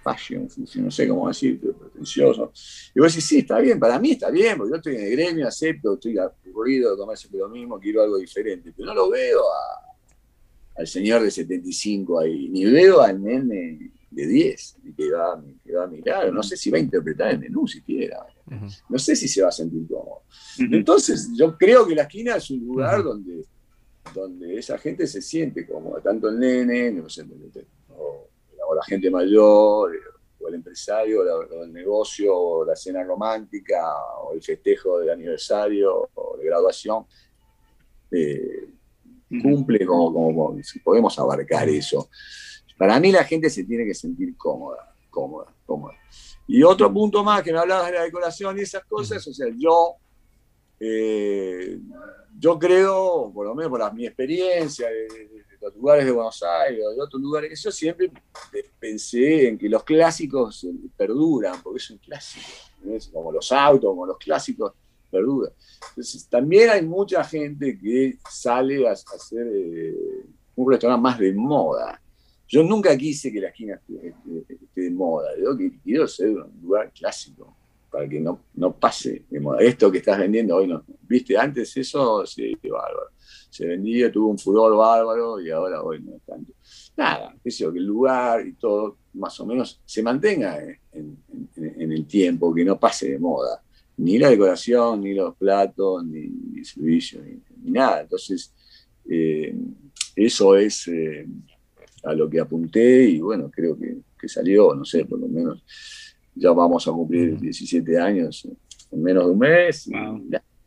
fashion, 0.03 0.47
no 0.75 0.91
sé 0.91 1.07
cómo 1.07 1.27
decir, 1.27 1.59
pretencioso. 1.59 2.51
Y 2.93 2.99
vos 2.99 3.11
decís, 3.11 3.25
sí, 3.25 3.39
está 3.39 3.59
bien, 3.59 3.79
para 3.79 3.97
mí 3.97 4.11
está 4.11 4.29
bien, 4.29 4.57
porque 4.57 4.71
yo 4.71 4.75
estoy 4.75 4.95
en 4.95 5.03
el 5.05 5.11
gremio, 5.11 5.47
acepto, 5.47 5.93
estoy 5.93 6.17
aburrido 6.17 6.91
de 6.91 6.97
comer 6.97 7.17
siempre 7.17 7.39
lo 7.39 7.49
mismo, 7.49 7.79
quiero 7.79 8.03
algo 8.03 8.17
diferente, 8.17 8.71
pero 8.75 8.87
no 8.87 8.93
lo 8.93 9.09
veo 9.09 9.41
al 10.75 10.87
señor 10.87 11.23
de 11.23 11.31
75 11.31 12.19
ahí, 12.19 12.49
ni 12.49 12.65
veo 12.65 13.01
al 13.01 13.21
nene 13.21 13.92
de 14.13 14.27
10, 14.27 14.77
que 14.95 15.11
va, 15.11 15.43
que 15.63 15.75
va 15.75 15.83
a 15.83 15.87
mirar, 15.87 16.31
no 16.31 16.43
sé 16.43 16.55
si 16.55 16.69
va 16.69 16.77
a 16.77 16.81
interpretar 16.81 17.31
el 17.31 17.39
menú 17.39 17.67
siquiera, 17.67 18.25
no 18.89 18.99
sé 18.99 19.15
si 19.15 19.27
se 19.27 19.41
va 19.41 19.49
a 19.49 19.51
sentir 19.51 19.87
cómodo. 19.87 20.23
Entonces, 20.59 21.29
yo 21.35 21.57
creo 21.57 21.87
que 21.87 21.95
la 21.95 22.03
esquina 22.03 22.35
es 22.35 22.49
un 22.51 22.59
lugar 22.65 23.03
donde, 23.03 23.45
donde 24.13 24.57
esa 24.57 24.77
gente 24.77 25.07
se 25.07 25.21
siente 25.21 25.65
cómoda, 25.65 26.01
tanto 26.01 26.29
el 26.29 26.39
nene, 26.39 26.91
no 26.91 27.09
sé, 27.09 27.25
o 28.65 28.75
la 28.75 28.83
gente 28.83 29.09
mayor, 29.09 29.91
o 30.39 30.47
el 30.47 30.55
empresario, 30.55 31.21
o, 31.21 31.63
el 31.63 31.73
negocio, 31.73 32.35
o 32.35 32.65
la 32.65 32.75
cena 32.75 33.03
romántica, 33.03 33.83
o 34.23 34.33
el 34.33 34.41
festejo 34.41 34.99
de 34.99 35.11
aniversario, 35.11 36.09
o 36.13 36.37
de 36.37 36.45
graduación, 36.45 37.05
eh, 38.11 38.69
cumple 39.41 39.85
como, 39.85 40.13
como, 40.13 40.63
si 40.63 40.79
podemos 40.79 41.17
abarcar 41.17 41.67
eso. 41.69 42.09
Para 42.83 42.99
mí 42.99 43.13
la 43.13 43.23
gente 43.23 43.49
se 43.49 43.63
tiene 43.63 43.85
que 43.85 43.93
sentir 43.93 44.35
cómoda, 44.35 44.93
cómoda, 45.09 45.47
cómoda. 45.65 45.93
Y 46.45 46.63
otro 46.63 46.93
punto 46.93 47.23
más 47.23 47.41
que 47.41 47.53
me 47.53 47.59
hablabas 47.59 47.85
de 47.85 47.93
la 47.93 48.03
decoración 48.03 48.59
y 48.59 48.63
esas 48.63 48.83
cosas, 48.83 49.25
o 49.25 49.33
sea, 49.33 49.47
yo, 49.57 49.93
eh, 50.81 51.79
yo 52.37 52.59
creo, 52.59 53.31
por 53.33 53.47
lo 53.47 53.55
menos 53.55 53.69
por 53.69 53.93
mi 53.93 54.05
experiencia 54.05 54.89
de, 54.89 55.45
los 55.61 55.73
lugares 55.77 56.03
de 56.03 56.11
Buenos 56.11 56.43
Aires 56.43 56.83
o 56.85 56.93
de 56.93 57.01
otros 57.01 57.21
lugares, 57.21 57.63
yo 57.63 57.71
siempre 57.71 58.11
pensé 58.77 59.47
en 59.47 59.57
que 59.57 59.69
los 59.69 59.85
clásicos 59.85 60.67
perduran, 60.97 61.63
porque 61.63 61.77
es 61.77 61.89
un 61.89 61.99
clásico, 61.99 62.45
como 63.13 63.31
los 63.31 63.49
autos, 63.53 63.91
como 63.91 64.05
los 64.05 64.17
clásicos 64.17 64.73
perduran. 65.09 65.53
Entonces, 65.87 66.27
también 66.27 66.69
hay 66.69 66.81
mucha 66.81 67.23
gente 67.23 67.79
que 67.79 68.17
sale 68.29 68.85
a, 68.85 68.91
hacer 68.91 69.47
eh, 69.49 70.25
un 70.57 70.69
restaurante 70.69 71.01
más 71.01 71.17
de 71.17 71.33
moda. 71.33 72.01
Yo 72.47 72.63
nunca 72.63 72.95
quise 72.97 73.31
que 73.31 73.41
la 73.41 73.49
esquina 73.49 73.75
esté, 73.75 74.15
de 74.75 74.91
moda, 74.91 75.29
yo 75.37 75.57
quiero 75.83 76.07
ser 76.07 76.29
un 76.29 76.51
lugar 76.61 76.91
clásico 76.91 77.55
para 77.89 78.07
que 78.07 78.19
no, 78.19 78.41
no 78.55 78.75
pase 78.75 79.23
de 79.29 79.39
moda. 79.39 79.61
Esto 79.61 79.91
que 79.91 79.99
estás 79.99 80.19
vendiendo 80.19 80.55
hoy, 80.55 80.67
no, 80.67 80.83
¿viste? 81.03 81.37
Antes 81.37 81.75
eso, 81.77 82.25
sí, 82.25 82.55
bárbaro 82.63 83.13
se 83.53 83.67
vendía, 83.67 84.11
tuvo 84.11 84.29
un 84.29 84.39
furor 84.39 84.75
bárbaro 84.75 85.39
y 85.39 85.51
ahora 85.51 85.83
hoy 85.83 86.01
no 86.01 86.15
es 86.15 86.23
tanto. 86.23 86.53
Nada, 86.97 87.35
que 87.43 87.51
el 87.63 87.85
lugar 87.85 88.47
y 88.47 88.53
todo 88.53 88.97
más 89.13 89.39
o 89.39 89.45
menos 89.45 89.79
se 89.85 90.01
mantenga 90.01 90.57
en, 90.91 91.17
el 91.55 92.07
tiempo, 92.07 92.51
que 92.51 92.65
no 92.65 92.79
pase 92.79 93.11
de 93.11 93.19
moda. 93.19 93.61
Ni 93.97 94.17
la 94.17 94.31
decoración, 94.31 95.03
ni 95.03 95.13
los 95.13 95.35
platos, 95.35 96.03
ni, 96.03 96.57
el 96.57 96.65
servicio, 96.65 97.21
ni, 97.21 97.71
nada. 97.71 98.01
Entonces, 98.01 98.51
eh, 99.07 99.55
eso 100.15 100.55
es 100.55 100.87
eh, 100.87 101.27
a 102.03 102.13
lo 102.13 102.29
que 102.29 102.39
apunté 102.39 103.05
y 103.05 103.19
bueno, 103.19 103.49
creo 103.51 103.77
que, 103.77 104.01
salió, 104.27 104.73
no 104.73 104.85
sé, 104.85 105.03
por 105.03 105.19
lo 105.19 105.27
menos 105.27 105.61
ya 106.33 106.51
vamos 106.51 106.87
a 106.87 106.91
cumplir 106.91 107.37
17 107.37 107.99
años 107.99 108.47
en 108.89 109.03
menos 109.03 109.25
de 109.25 109.31
un 109.31 109.39
mes. 109.39 109.89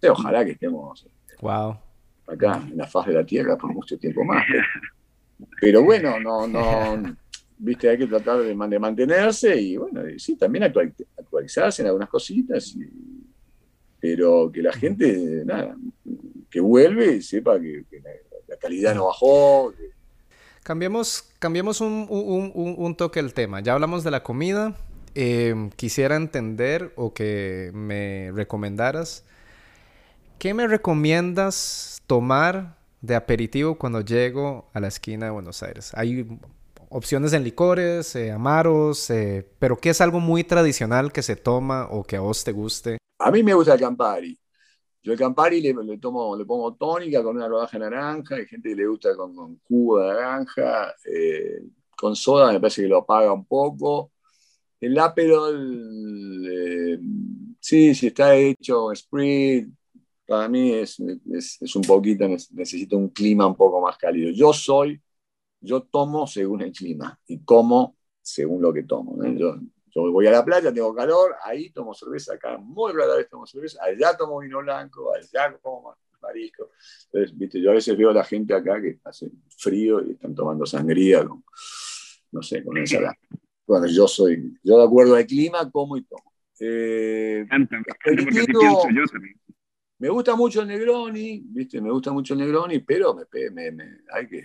ojalá 0.02 0.44
que 0.44 0.52
estemos. 0.52 1.08
Wow 1.40 1.78
acá 2.26 2.66
en 2.70 2.76
la 2.76 2.86
faz 2.86 3.06
de 3.06 3.12
la 3.14 3.24
Tierra 3.24 3.56
por 3.56 3.72
mucho 3.72 3.98
tiempo 3.98 4.24
más. 4.24 4.44
Pero 5.60 5.82
bueno, 5.82 6.18
no, 6.18 6.46
no, 6.46 7.16
viste, 7.58 7.88
hay 7.88 7.98
que 7.98 8.06
tratar 8.06 8.42
de, 8.42 8.54
mantenerse 8.54 9.60
y 9.60 9.76
bueno, 9.76 10.02
sí, 10.18 10.36
también 10.36 10.64
actualizarse 10.64 11.82
en 11.82 11.88
algunas 11.88 12.08
cositas, 12.08 12.76
pero 14.00 14.50
que 14.50 14.62
la 14.62 14.72
gente, 14.72 15.42
nada, 15.44 15.76
que 16.50 16.60
vuelve 16.60 17.16
y 17.16 17.22
sepa 17.22 17.60
que, 17.60 17.84
la, 18.48 18.56
calidad 18.56 18.94
no 18.94 19.06
bajó. 19.06 19.74
Cambiemos, 20.66 21.24
cambiemos 21.38 21.80
un, 21.80 22.94
toque 22.98 23.20
el 23.20 23.34
tema. 23.34 23.60
Ya 23.60 23.74
hablamos 23.74 24.02
de 24.02 24.10
la 24.10 24.24
comida. 24.24 24.74
Eh, 25.14 25.70
quisiera 25.76 26.16
entender 26.16 26.92
o 26.96 27.14
que 27.14 27.70
me 27.72 28.32
recomendaras 28.34 29.24
¿Qué 30.40 30.52
me 30.54 30.66
recomiendas 30.66 32.02
tomar 32.06 32.76
de 33.00 33.14
aperitivo 33.14 33.78
cuando 33.78 34.00
llego 34.00 34.68
a 34.74 34.80
la 34.80 34.88
esquina 34.88 35.26
de 35.26 35.32
Buenos 35.32 35.62
Aires? 35.62 35.92
Hay 35.94 36.26
opciones 36.90 37.32
en 37.32 37.42
licores, 37.42 38.14
eh, 38.16 38.32
amaros, 38.32 39.08
eh, 39.08 39.48
pero 39.58 39.78
¿qué 39.78 39.90
es 39.90 40.00
algo 40.00 40.20
muy 40.20 40.44
tradicional 40.44 41.10
que 41.10 41.22
se 41.22 41.36
toma 41.36 41.86
o 41.90 42.04
que 42.04 42.16
a 42.16 42.20
vos 42.20 42.44
te 42.44 42.52
guste? 42.52 42.98
A 43.18 43.30
mí 43.30 43.42
me 43.42 43.54
gusta 43.54 43.74
el 43.74 43.80
Campari. 43.80 44.38
Yo 45.06 45.12
el 45.12 45.18
Campari 45.20 45.60
le, 45.60 45.98
tomo, 45.98 46.36
le 46.36 46.44
pongo 46.44 46.74
tónica 46.74 47.22
con 47.22 47.36
una 47.36 47.46
rodaja 47.46 47.78
naranja, 47.78 48.34
hay 48.34 48.46
gente 48.46 48.70
que 48.70 48.74
le 48.74 48.88
gusta 48.88 49.14
con, 49.14 49.60
jugo 49.60 50.00
de 50.00 50.08
naranja, 50.08 50.96
eh, 51.04 51.62
con 51.96 52.16
soda 52.16 52.52
me 52.52 52.58
parece 52.58 52.82
que 52.82 52.88
lo 52.88 52.98
apaga 52.98 53.32
un 53.32 53.44
poco. 53.44 54.10
El 54.80 54.98
Aperol, 54.98 56.44
eh, 56.50 56.98
sí, 57.60 57.94
si 57.94 58.08
está 58.08 58.34
hecho 58.34 58.92
Sprit, 58.96 59.68
para 60.26 60.48
mí 60.48 60.72
es, 60.72 60.98
es, 60.98 61.76
un 61.76 61.82
poquito, 61.82 62.26
necesito 62.26 62.96
un 62.96 63.10
clima 63.10 63.46
un 63.46 63.54
poco 63.54 63.80
más 63.80 63.96
cálido. 63.96 64.32
Yo 64.32 64.52
soy, 64.52 65.00
yo 65.60 65.82
tomo 65.84 66.26
según 66.26 66.62
el 66.62 66.72
clima 66.72 67.16
y 67.28 67.44
como 67.44 67.94
según 68.20 68.60
lo 68.60 68.72
que 68.72 68.82
tomo. 68.82 69.16
Yo, 69.96 70.12
voy 70.12 70.26
a 70.26 70.30
la 70.30 70.44
playa, 70.44 70.72
tengo 70.72 70.94
calor, 70.94 71.36
ahí 71.42 71.70
tomo 71.70 71.94
cerveza, 71.94 72.34
acá 72.34 72.58
muy 72.58 72.92
rara 72.92 73.16
vez 73.16 73.28
tomo 73.28 73.46
cerveza, 73.46 73.82
allá 73.82 74.16
tomo 74.16 74.40
vino 74.40 74.58
blanco, 74.58 75.12
allá 75.14 75.56
como 75.62 75.96
marisco. 76.20 76.70
Entonces, 77.06 77.36
viste, 77.36 77.60
yo 77.60 77.70
a 77.70 77.74
veces 77.74 77.96
veo 77.96 78.10
a 78.10 78.14
la 78.14 78.24
gente 78.24 78.54
acá 78.54 78.80
que 78.80 78.98
hace 79.04 79.30
frío 79.56 80.06
y 80.06 80.12
están 80.12 80.34
tomando 80.34 80.66
sangría 80.66 81.24
con, 81.24 81.42
no 82.32 82.42
sé, 82.42 82.62
con 82.62 82.76
ensalada. 82.76 83.16
Bueno, 83.66 83.86
yo 83.86 84.06
soy, 84.06 84.58
yo 84.62 84.78
de 84.78 84.84
acuerdo 84.84 85.16
al 85.16 85.26
clima, 85.26 85.70
como 85.70 85.96
y 85.96 86.02
tomo. 86.02 86.32
Eh, 86.60 87.46
me 89.98 90.08
gusta 90.10 90.36
mucho 90.36 90.60
el 90.60 90.68
Negroni, 90.68 91.42
¿viste? 91.46 91.80
Me 91.80 91.90
gusta 91.90 92.12
mucho 92.12 92.34
el 92.34 92.40
Negroni, 92.40 92.80
pero 92.80 93.14
me, 93.14 93.24
me, 93.50 93.72
me 93.72 93.98
hay 94.12 94.28
que, 94.28 94.44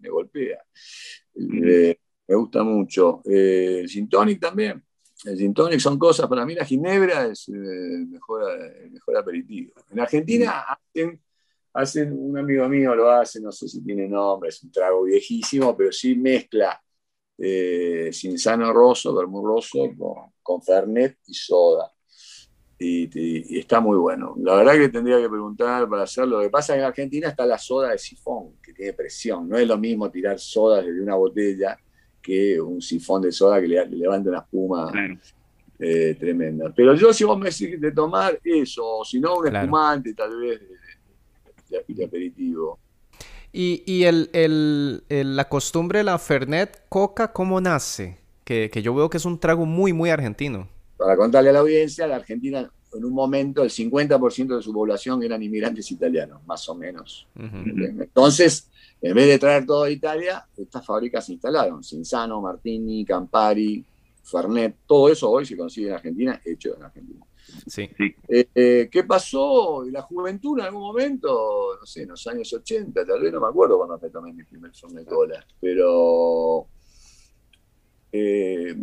me 0.00 0.08
golpea. 0.08 0.64
Eh, 1.36 1.96
me 2.30 2.36
gusta 2.36 2.62
mucho. 2.62 3.22
Eh, 3.24 3.80
el 3.80 3.88
Gin 3.88 4.08
Tonic 4.08 4.40
también. 4.40 4.82
El 5.24 5.36
Gin 5.36 5.52
Tonic 5.52 5.80
son 5.80 5.98
cosas, 5.98 6.28
para 6.28 6.46
mí 6.46 6.54
la 6.54 6.64
Ginebra 6.64 7.26
es 7.26 7.48
eh, 7.48 7.52
el 7.52 8.06
mejor, 8.06 8.42
mejor 8.90 9.16
aperitivo. 9.16 9.72
En 9.90 9.98
Argentina 9.98 10.60
hacen, 10.60 11.20
hacen, 11.74 12.12
un 12.12 12.38
amigo 12.38 12.68
mío 12.68 12.94
lo 12.94 13.10
hace, 13.10 13.40
no 13.40 13.50
sé 13.50 13.68
si 13.68 13.82
tiene 13.82 14.08
nombre, 14.08 14.48
es 14.48 14.62
un 14.62 14.70
trago 14.70 15.02
viejísimo, 15.02 15.76
pero 15.76 15.90
sí 15.90 16.14
mezcla 16.14 16.80
eh, 17.36 18.10
Cinzano 18.12 18.72
Rosso, 18.72 19.14
Vermouth 19.14 19.44
Rosso, 19.44 19.90
con, 19.98 20.32
con 20.40 20.62
Fernet 20.62 21.18
y 21.26 21.34
soda 21.34 21.92
y, 22.80 23.58
está 23.58 23.80
muy 23.80 23.98
bueno. 23.98 24.34
La 24.38 24.54
verdad 24.54 24.74
que 24.74 24.88
tendría 24.88 25.20
que 25.20 25.28
preguntar 25.28 25.88
para 25.88 26.04
hacerlo. 26.04 26.38
Lo 26.38 26.42
que 26.42 26.50
pasa 26.50 26.72
es 26.72 26.76
que 26.76 26.80
en 26.80 26.86
Argentina 26.86 27.28
está 27.28 27.44
la 27.44 27.58
soda 27.58 27.90
de 27.90 27.98
sifón, 27.98 28.56
que 28.62 28.72
tiene 28.72 28.92
presión. 28.94 29.48
No 29.48 29.58
es 29.58 29.66
lo 29.66 29.76
mismo 29.76 30.10
tirar 30.10 30.38
soda 30.38 30.82
desde 30.82 31.02
una 31.02 31.14
botella 31.14 31.76
que 32.22 32.60
un 32.60 32.80
sifón 32.80 33.22
de 33.22 33.32
soda 33.32 33.60
que 33.60 33.68
le, 33.68 33.86
levanta 33.86 34.30
una 34.30 34.38
espuma 34.40 34.92
eh, 35.78 36.16
tremenda. 36.18 36.72
Pero 36.74 36.94
yo, 36.94 37.12
si 37.12 37.24
vos 37.24 37.38
me 37.38 37.50
decís 37.50 37.80
de 37.80 37.92
tomar 37.92 38.38
eso, 38.44 38.98
o 38.98 39.04
si 39.04 39.20
no, 39.20 39.36
un 39.36 39.54
espumante 39.54 40.14
tal 40.14 40.36
vez 40.38 40.60
de, 41.68 42.04
aperitivo. 42.04 42.78
Y, 43.52 43.82
y 43.86 44.04
el, 44.04 44.30
el, 44.32 45.36
la 45.36 45.48
costumbre 45.48 45.98
de 45.98 46.04
la 46.04 46.18
Fernet 46.18 46.84
Coca, 46.88 47.32
¿cómo 47.32 47.60
nace? 47.60 48.18
Que, 48.44 48.70
que 48.70 48.82
yo 48.82 48.94
veo 48.94 49.10
que 49.10 49.16
es 49.16 49.24
un 49.24 49.38
trago 49.38 49.66
muy, 49.66 49.92
muy 49.92 50.10
argentino 50.10 50.68
para 51.00 51.16
contarle 51.16 51.48
a 51.48 51.54
la 51.54 51.60
audiencia, 51.60 52.06
la 52.06 52.16
Argentina 52.16 52.70
en 52.92 53.04
un 53.04 53.12
momento 53.12 53.62
el 53.62 53.70
50% 53.70 54.56
de 54.56 54.62
su 54.62 54.72
población 54.72 55.22
eran 55.22 55.42
inmigrantes 55.42 55.90
italianos, 55.90 56.44
más 56.46 56.68
o 56.68 56.74
menos. 56.74 57.26
Entonces, 57.36 58.68
en 59.00 59.14
vez 59.14 59.28
de 59.28 59.38
traer 59.38 59.64
todo 59.64 59.84
de 59.84 59.92
Italia, 59.92 60.46
estas 60.56 60.84
fábricas 60.84 61.26
se 61.26 61.32
instalaron. 61.32 61.82
Cinzano, 61.82 62.40
Martini, 62.40 63.04
Campari, 63.04 63.84
Fernet, 64.22 64.76
todo 64.86 65.08
eso 65.08 65.30
hoy 65.30 65.46
se 65.46 65.56
consigue 65.56 65.88
en 65.88 65.94
Argentina, 65.94 66.40
hecho 66.44 66.76
en 66.76 66.82
Argentina. 66.82 67.24
Sí. 67.66 67.88
Eh, 68.28 68.48
eh, 68.54 68.88
¿Qué 68.90 69.04
pasó? 69.04 69.84
La 69.90 70.02
juventud 70.02 70.58
en 70.58 70.66
algún 70.66 70.82
momento, 70.82 71.76
no 71.80 71.86
sé, 71.86 72.02
en 72.02 72.10
los 72.10 72.26
años 72.26 72.52
80, 72.52 73.04
tal 73.04 73.20
vez 73.20 73.32
no 73.32 73.40
me 73.40 73.48
acuerdo 73.48 73.76
cuando 73.76 73.98
me 73.98 74.10
tomé 74.10 74.32
mi 74.32 74.44
primer 74.44 74.72
Fernet 74.74 75.08
Cola, 75.08 75.44
pero 75.60 76.66
eh, 78.12 78.74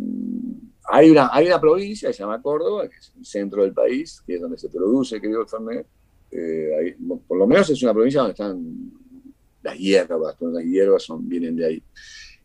hay 0.90 1.10
una, 1.10 1.28
hay 1.32 1.46
una 1.46 1.60
provincia 1.60 2.08
que 2.08 2.14
se 2.14 2.22
llama 2.22 2.40
Córdoba, 2.40 2.88
que 2.88 2.96
es 2.96 3.12
el 3.16 3.24
centro 3.24 3.62
del 3.62 3.74
país, 3.74 4.22
que 4.26 4.36
es 4.36 4.40
donde 4.40 4.58
se 4.58 4.70
produce, 4.70 5.20
creo, 5.20 5.42
el 5.42 5.48
Fernet. 5.48 5.86
Eh, 6.30 6.96
por 7.26 7.38
lo 7.38 7.46
menos 7.46 7.68
es 7.70 7.82
una 7.82 7.92
provincia 7.92 8.20
donde 8.20 8.32
están 8.32 8.92
las 9.62 9.78
hierbas, 9.78 10.36
todas 10.38 10.54
las 10.54 10.64
hierbas 10.64 11.02
son, 11.02 11.28
vienen 11.28 11.56
de 11.56 11.66
ahí. 11.66 11.82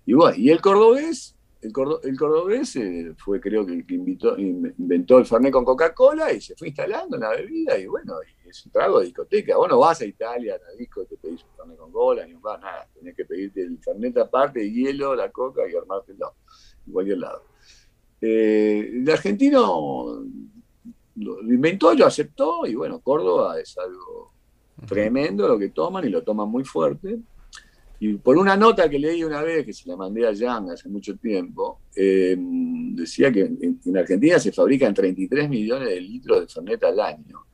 Y 0.06 0.14
bueno, 0.14 0.36
y 0.38 0.50
el 0.50 0.60
cordobés, 0.60 1.36
el, 1.62 1.72
el 2.04 2.18
cordobés 2.18 2.76
eh, 2.76 3.14
fue 3.18 3.39
creo 3.39 3.66
que 3.66 3.74
el 3.76 3.86
que 3.86 3.96
invitó, 3.96 4.38
inventó 4.38 5.20
el 5.20 5.26
Fernet 5.26 5.54
con 5.54 5.64
Coca-Cola 5.64 6.34
y 6.34 6.41
se 6.41 6.56
fue 6.56 6.68
instalando 6.68 7.16
en 7.16 7.22
la 7.22 7.30
bebida 7.30 7.78
y 7.78 7.86
bueno, 7.86 8.16
es 8.46 8.66
un 8.66 8.72
trago 8.74 9.00
de 9.00 9.06
discoteca. 9.06 9.56
Vos 9.56 9.70
no 9.70 9.80
vas 9.80 10.02
a 10.02 10.06
Italia, 10.06 10.56
a 10.56 10.58
la 10.58 10.78
disco, 10.78 11.06
te 11.06 11.16
pedís 11.16 11.44
un 11.44 11.56
Fernet 11.56 11.78
con 11.78 11.94
cola, 11.94 12.26
ni 12.26 12.34
vas 12.34 12.60
nada. 12.60 12.89
Tenés 12.94 13.16
que 13.16 13.24
pedirte 13.24 13.62
el 13.62 13.80
Fernet 13.80 14.18
aparte, 14.18 14.62
el 14.62 14.74
hielo, 14.74 15.16
la 15.16 15.32
coca 15.32 15.62
y 15.70 15.76
armártelo 15.76 16.34
en 16.86 16.91
cualquier 16.91 17.20
lado. 17.20 17.53
Eh, 18.26 19.01
el 19.01 19.09
argentino 19.09 20.24
lo, 21.15 21.41
inventó, 21.41 21.93
lo 21.93 22.05
aceptó 22.05 22.65
y 22.65 22.74
bueno, 22.74 23.01
Córdoba 23.01 23.59
es 23.59 23.78
algo 23.78 24.32
tremendo 24.88 25.45
lo 25.45 25.59
que 25.59 25.71
toman 25.71 26.05
y 26.05 26.09
lo 26.09 26.24
toman 26.24 26.47
muy 26.47 26.63
fuerte. 26.63 27.19
Y 27.99 28.13
por 28.13 28.38
una 28.38 28.55
nota 28.55 28.89
que 28.89 28.97
leí 28.97 29.26
una 29.26 29.41
vez, 29.41 29.65
que 29.65 29.74
se 29.74 29.89
la 29.89 29.97
mandé 29.97 30.26
a 30.26 30.34
Jan 30.34 30.69
hace 30.69 30.88
mucho 30.88 31.17
tiempo, 31.17 31.82
eh, 31.93 32.38
decía 32.39 33.30
que 33.30 33.41
en, 33.41 33.97
Argentina 33.97 34.39
se 34.39 34.53
fabrican 34.53 34.93
33 34.93 35.49
millones 35.49 35.89
de 35.89 35.99
litros 35.99 36.39
de 36.39 36.47
Fernet 36.47 36.82
al 36.86 37.01
año. 37.01 37.45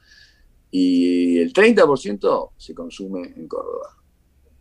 Y 0.70 1.40
el 1.40 1.52
30% 1.52 2.52
se 2.56 2.76
consume 2.76 3.34
en 3.36 3.48
Córdoba. 3.48 3.98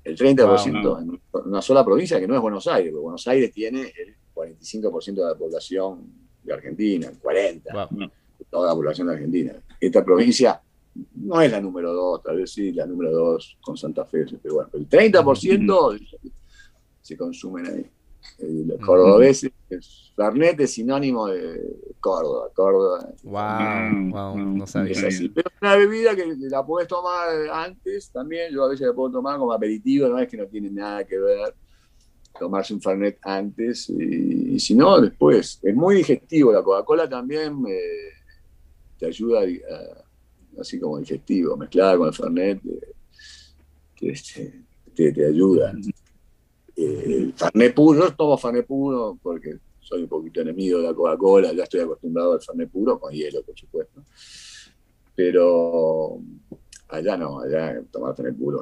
El 0.02 0.16
30% 0.16 1.02
en 1.02 1.20
una 1.50 1.60
sola 1.60 1.84
provincia 1.84 2.18
que 2.18 2.26
no 2.26 2.34
es 2.34 2.40
Buenos 2.40 2.66
Aires, 2.66 2.92
porque 2.92 3.02
Buenos 3.02 3.28
Aires 3.28 3.52
tiene 3.52 3.82
el 3.82 4.16
45% 4.38 5.14
de 5.14 5.24
la 5.24 5.34
población 5.34 6.12
de 6.42 6.52
Argentina, 6.52 7.10
40%, 7.22 8.10
toda 8.50 8.68
la 8.68 8.74
población 8.74 9.08
de 9.08 9.14
Argentina. 9.14 9.52
Esta 9.80 10.04
provincia 10.04 10.60
no 11.14 11.40
es 11.40 11.50
la 11.50 11.60
número 11.60 11.92
2, 11.92 12.22
tal 12.22 12.36
vez 12.36 12.50
sí, 12.50 12.72
la 12.72 12.86
número 12.86 13.12
2 13.12 13.58
con 13.60 13.76
Santa 13.76 14.04
Fe, 14.04 14.26
pero 14.42 14.54
bueno, 14.56 14.70
el 14.72 14.88
30% 14.88 16.00
se 17.00 17.16
consumen 17.16 17.66
ahí. 17.66 17.90
El 18.38 18.78
cordobés, 18.84 19.48
Fernet 20.14 20.60
es 20.60 20.72
sinónimo 20.72 21.28
de 21.28 21.94
Córdoba, 22.00 22.48
Córdoba. 22.54 23.08
Wow, 23.22 24.10
wow, 24.10 24.38
no 24.38 24.66
sabía. 24.66 24.92
Es 24.92 25.04
así. 25.04 25.28
Pero 25.28 25.48
es 25.48 25.62
una 25.62 25.76
bebida 25.76 26.14
que 26.14 26.26
la 26.36 26.64
puedes 26.64 26.88
tomar 26.88 27.28
antes 27.52 28.10
también, 28.10 28.52
yo 28.52 28.64
a 28.64 28.68
veces 28.68 28.86
la 28.88 28.92
puedo 28.92 29.12
tomar 29.12 29.38
como 29.38 29.52
aperitivo, 29.52 30.08
no 30.08 30.18
es 30.18 30.28
que 30.28 30.36
no 30.36 30.46
tiene 30.46 30.70
nada 30.70 31.04
que 31.04 31.18
ver 31.18 31.54
tomarse 32.38 32.74
un 32.74 32.80
Fernet 32.80 33.18
antes 33.22 33.90
y, 33.90 34.58
si 34.58 34.74
no, 34.74 35.00
después. 35.00 35.58
Es 35.62 35.74
muy 35.74 35.96
digestivo. 35.96 36.52
La 36.52 36.62
Coca-Cola 36.62 37.08
también 37.08 37.64
eh, 37.68 38.12
te 38.98 39.06
ayuda, 39.06 39.40
así 40.60 40.78
como 40.78 40.98
digestivo, 40.98 41.56
mezclada 41.56 41.96
con 41.96 42.08
el 42.08 42.14
Fernet, 42.14 42.60
que 43.94 44.10
este, 44.10 44.62
te, 44.94 45.26
ayuda. 45.26 45.74
Eh, 46.76 47.04
el 47.06 47.32
Fernet 47.34 47.74
puro, 47.74 48.00
yo 48.00 48.14
tomo 48.14 48.38
Fernet 48.38 48.66
puro 48.66 49.18
porque 49.22 49.58
soy 49.80 50.02
un 50.02 50.08
poquito 50.08 50.40
enemigo 50.40 50.78
de 50.78 50.84
la 50.84 50.94
Coca-Cola, 50.94 51.52
ya 51.52 51.64
estoy 51.64 51.80
acostumbrado 51.80 52.34
al 52.34 52.42
Fernet 52.42 52.70
puro, 52.70 52.98
con 52.98 53.12
hielo, 53.12 53.42
por 53.42 53.58
supuesto. 53.58 54.04
Pero 55.14 56.20
allá 56.88 57.16
no, 57.16 57.40
allá 57.40 57.82
tomar 57.90 58.14
Fernet 58.14 58.36
puro 58.36 58.60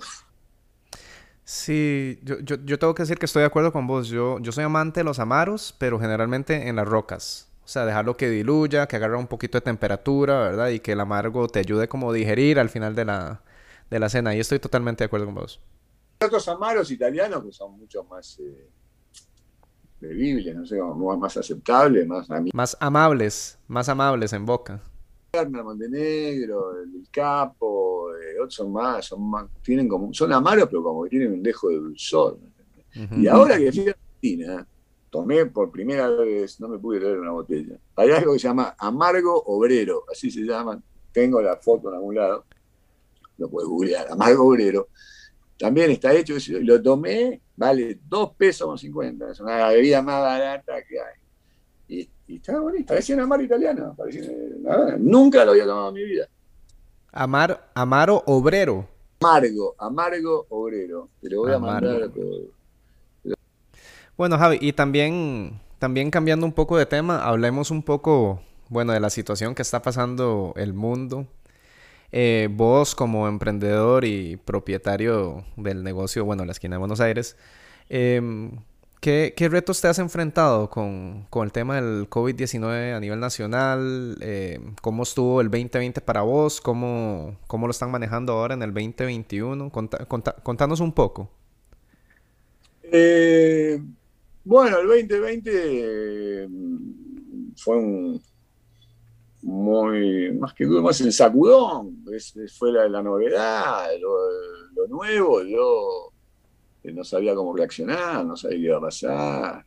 Sí, 1.49 2.19
yo, 2.25 2.41
yo, 2.41 2.57
yo, 2.65 2.77
tengo 2.77 2.93
que 2.93 3.05
decir 3.05 3.19
que 3.19 3.27
estoy 3.27 3.43
de 3.43 3.47
acuerdo 3.47 3.73
con 3.73 3.87
vos. 3.87 4.09
Yo, 4.09 4.41
yo 4.41 4.51
soy 4.51 4.65
amante 4.65 4.99
de 4.99 5.05
los 5.05 5.21
amaros, 5.21 5.77
pero 5.79 6.01
generalmente 6.01 6.67
en 6.67 6.75
las 6.75 6.89
rocas. 6.89 7.49
O 7.65 7.69
sea, 7.69 7.87
dejarlo 7.87 8.17
que 8.17 8.29
diluya, 8.29 8.89
que 8.89 8.97
agarre 8.97 9.17
un 9.17 9.29
poquito 9.29 9.57
de 9.57 9.63
temperatura, 9.63 10.41
¿verdad? 10.41 10.71
Y 10.71 10.81
que 10.81 10.93
el 10.93 11.01
amargo 11.01 11.47
te 11.47 11.61
ayude 11.61 11.87
como 11.87 12.11
a 12.11 12.13
digerir 12.13 12.59
al 12.59 12.69
final 12.69 12.97
de 12.97 13.05
la, 13.05 13.43
de 13.91 14.01
la 14.01 14.09
cena. 14.09 14.35
Y 14.35 14.41
estoy 14.41 14.59
totalmente 14.59 15.05
de 15.05 15.07
acuerdo 15.07 15.27
con 15.27 15.37
vos. 15.37 15.61
Hay 16.19 16.27
otros 16.27 16.49
amaros 16.49 16.91
italianos 16.91 17.45
que 17.45 17.53
son 17.53 17.79
mucho 17.79 18.03
más 18.03 18.41
eh, 18.41 18.69
bebibles, 20.01 20.53
no 20.53 20.67
sé, 20.67 20.81
más 21.17 21.37
aceptables, 21.37 22.09
más... 22.09 22.27
Más 22.53 22.77
amables, 22.81 23.57
más 23.69 23.89
amables 23.89 24.33
en 24.33 24.47
boca. 24.47 24.83
Montenegro, 25.45 26.81
el 26.81 27.09
Capo, 27.11 28.15
eh, 28.15 28.39
otros 28.39 28.55
son 28.55 28.73
más, 28.73 29.07
son 29.07 29.29
más, 29.29 29.47
tienen 29.63 29.89
como, 29.89 30.13
son 30.13 30.33
amaros, 30.33 30.69
pero 30.69 30.83
como 30.83 31.05
que 31.05 31.11
tienen 31.11 31.33
un 31.33 31.43
dejo 31.43 31.69
de 31.69 31.77
dulzor. 31.77 32.39
Y 33.17 33.27
ahora 33.27 33.59
que 33.59 33.71
fui 33.73 33.89
a 33.89 33.91
Argentina, 33.91 34.67
tomé 35.11 35.47
por 35.47 35.71
primera 35.71 36.09
vez, 36.09 36.59
no 36.61 36.69
me 36.69 36.79
pude 36.79 37.01
traer 37.01 37.19
una 37.19 37.33
botella. 37.33 37.79
Hay 37.97 38.11
algo 38.11 38.33
que 38.33 38.39
se 38.39 38.49
llama 38.49 38.75
amargo 38.79 39.43
obrero, 39.47 40.05
así 40.11 40.31
se 40.31 40.41
llama. 40.41 40.83
Tengo 41.13 41.43
la 41.43 41.57
foto 41.57 41.91
en 41.91 41.97
algún 41.97 42.15
lado, 42.15 42.45
lo 43.39 43.51
puedes 43.51 43.69
googlear, 43.69 44.11
amargo 44.11 44.47
obrero. 44.47 44.89
También 45.59 45.91
está 45.91 46.13
hecho, 46.15 46.35
lo 46.61 46.83
tomé, 46.83 47.41
vale 47.57 47.99
2 48.09 48.35
pesos 48.37 48.67
con 48.67 48.79
50, 48.79 49.31
es 49.31 49.41
una 49.41 49.69
bebida 49.69 50.03
más 50.03 50.21
barata 50.21 50.83
que 50.83 50.99
hay. 51.01 51.26
Y 52.29 52.37
estaba 52.37 52.61
bonito, 52.61 52.87
parecía 52.87 53.15
una 53.15 53.27
mar 53.27 53.41
italiana. 53.41 53.95
nunca 54.99 55.45
lo 55.45 55.53
había 55.53 55.65
tomado 55.65 55.89
en 55.89 55.95
mi 55.95 56.05
vida. 56.05 56.29
Amar, 57.13 57.71
amaro 57.75 58.23
obrero. 58.27 58.89
Amargo, 59.21 59.75
amargo 59.79 60.47
obrero. 60.51 61.09
Te 61.21 61.31
lo 61.31 61.43
voy 61.43 61.53
a 61.53 61.59
mandar. 61.59 62.11
Bueno, 64.17 64.39
Javi, 64.39 64.59
y 64.61 64.73
también, 64.73 65.61
también 65.79 66.11
cambiando 66.11 66.47
un 66.47 66.53
poco 66.53 66.77
de 66.77 66.87
tema, 66.87 67.25
hablemos 67.25 67.71
un 67.71 67.83
poco, 67.83 68.41
bueno, 68.69 68.93
de 68.93 69.01
la 69.01 69.11
situación 69.11 69.55
que 69.55 69.63
está 69.63 69.83
pasando 69.83 70.53
el 70.57 70.73
mundo. 70.73 71.27
Eh, 72.13 72.49
vos 72.51 72.95
como 72.95 73.29
emprendedor 73.29 74.05
y 74.05 74.37
propietario 74.37 75.45
del 75.57 75.83
negocio, 75.85 76.25
bueno, 76.25 76.45
la 76.45 76.53
esquina 76.53 76.77
de 76.77 76.79
Buenos 76.79 77.01
Aires, 77.01 77.37
em, 77.89 78.53
¿qué, 79.01 79.49
retos 79.51 79.81
te 79.81 79.89
has 79.89 79.99
enfrentado 79.99 80.71
con, 80.71 81.27
el 81.43 81.53
tema 81.53 81.77
del 81.77 82.09
COVID-19 82.09 82.95
a 82.95 83.01
nivel 83.01 83.21
nacional? 83.21 84.17
Em, 84.21 84.75
¿Cómo 84.83 85.03
estuvo 85.03 85.41
el 85.41 85.49
2020 85.49 86.01
para 86.01 86.23
vos? 86.23 86.61
¿Cómo, 86.61 87.37
cómo 87.47 87.67
lo 87.67 87.71
están 87.71 87.91
manejando 87.91 88.33
ahora 88.33 88.55
en 88.55 88.63
el 88.63 88.73
2021? 88.73 89.71
contanos 90.43 90.81
un 90.81 90.93
poco. 90.93 91.31
Eh, 92.83 93.81
bueno, 94.45 94.79
el 94.79 94.87
2020 94.87 96.49
mm, 96.49 97.55
fue 97.57 97.77
un 97.77 98.23
muy, 99.47 100.33
más 100.33 100.53
que 100.55 100.65
duro, 100.65 100.83
más 100.83 101.01
el 101.01 101.13
sacudón, 101.13 102.05
fue 102.59 102.73
la, 102.73 103.03
novedad, 103.03 103.87
lo, 104.01 104.89
nuevo, 104.89 105.41
eh, 105.41 105.57
no 106.93 107.05
sabía 107.05 107.35
cómo 107.35 107.55
reaccionar, 107.55 108.25
no 108.25 108.37
sabía 108.37 108.59
qué 108.59 108.65
iba 108.65 108.79
a 108.79 108.81
pasar, 108.81 109.67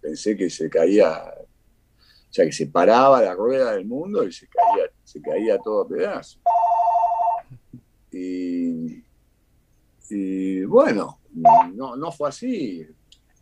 pensé 0.00 0.36
que 0.36 0.50
se 0.50 0.68
caía, 0.68 1.12
o 1.12 2.32
sea, 2.32 2.44
que 2.44 2.52
se 2.52 2.66
paraba 2.66 3.22
la 3.22 3.34
rueda 3.34 3.72
del 3.72 3.86
mundo 3.86 4.24
y 4.24 4.32
se 4.32 4.46
caía, 4.48 4.90
se 5.02 5.20
caía 5.20 5.58
todo 5.58 5.82
a 5.82 5.88
pedazos. 5.88 6.40
Y, 8.10 9.02
bueno, 10.66 11.18
no, 11.74 11.96
no 11.96 12.12
fue 12.12 12.28
así 12.28 12.86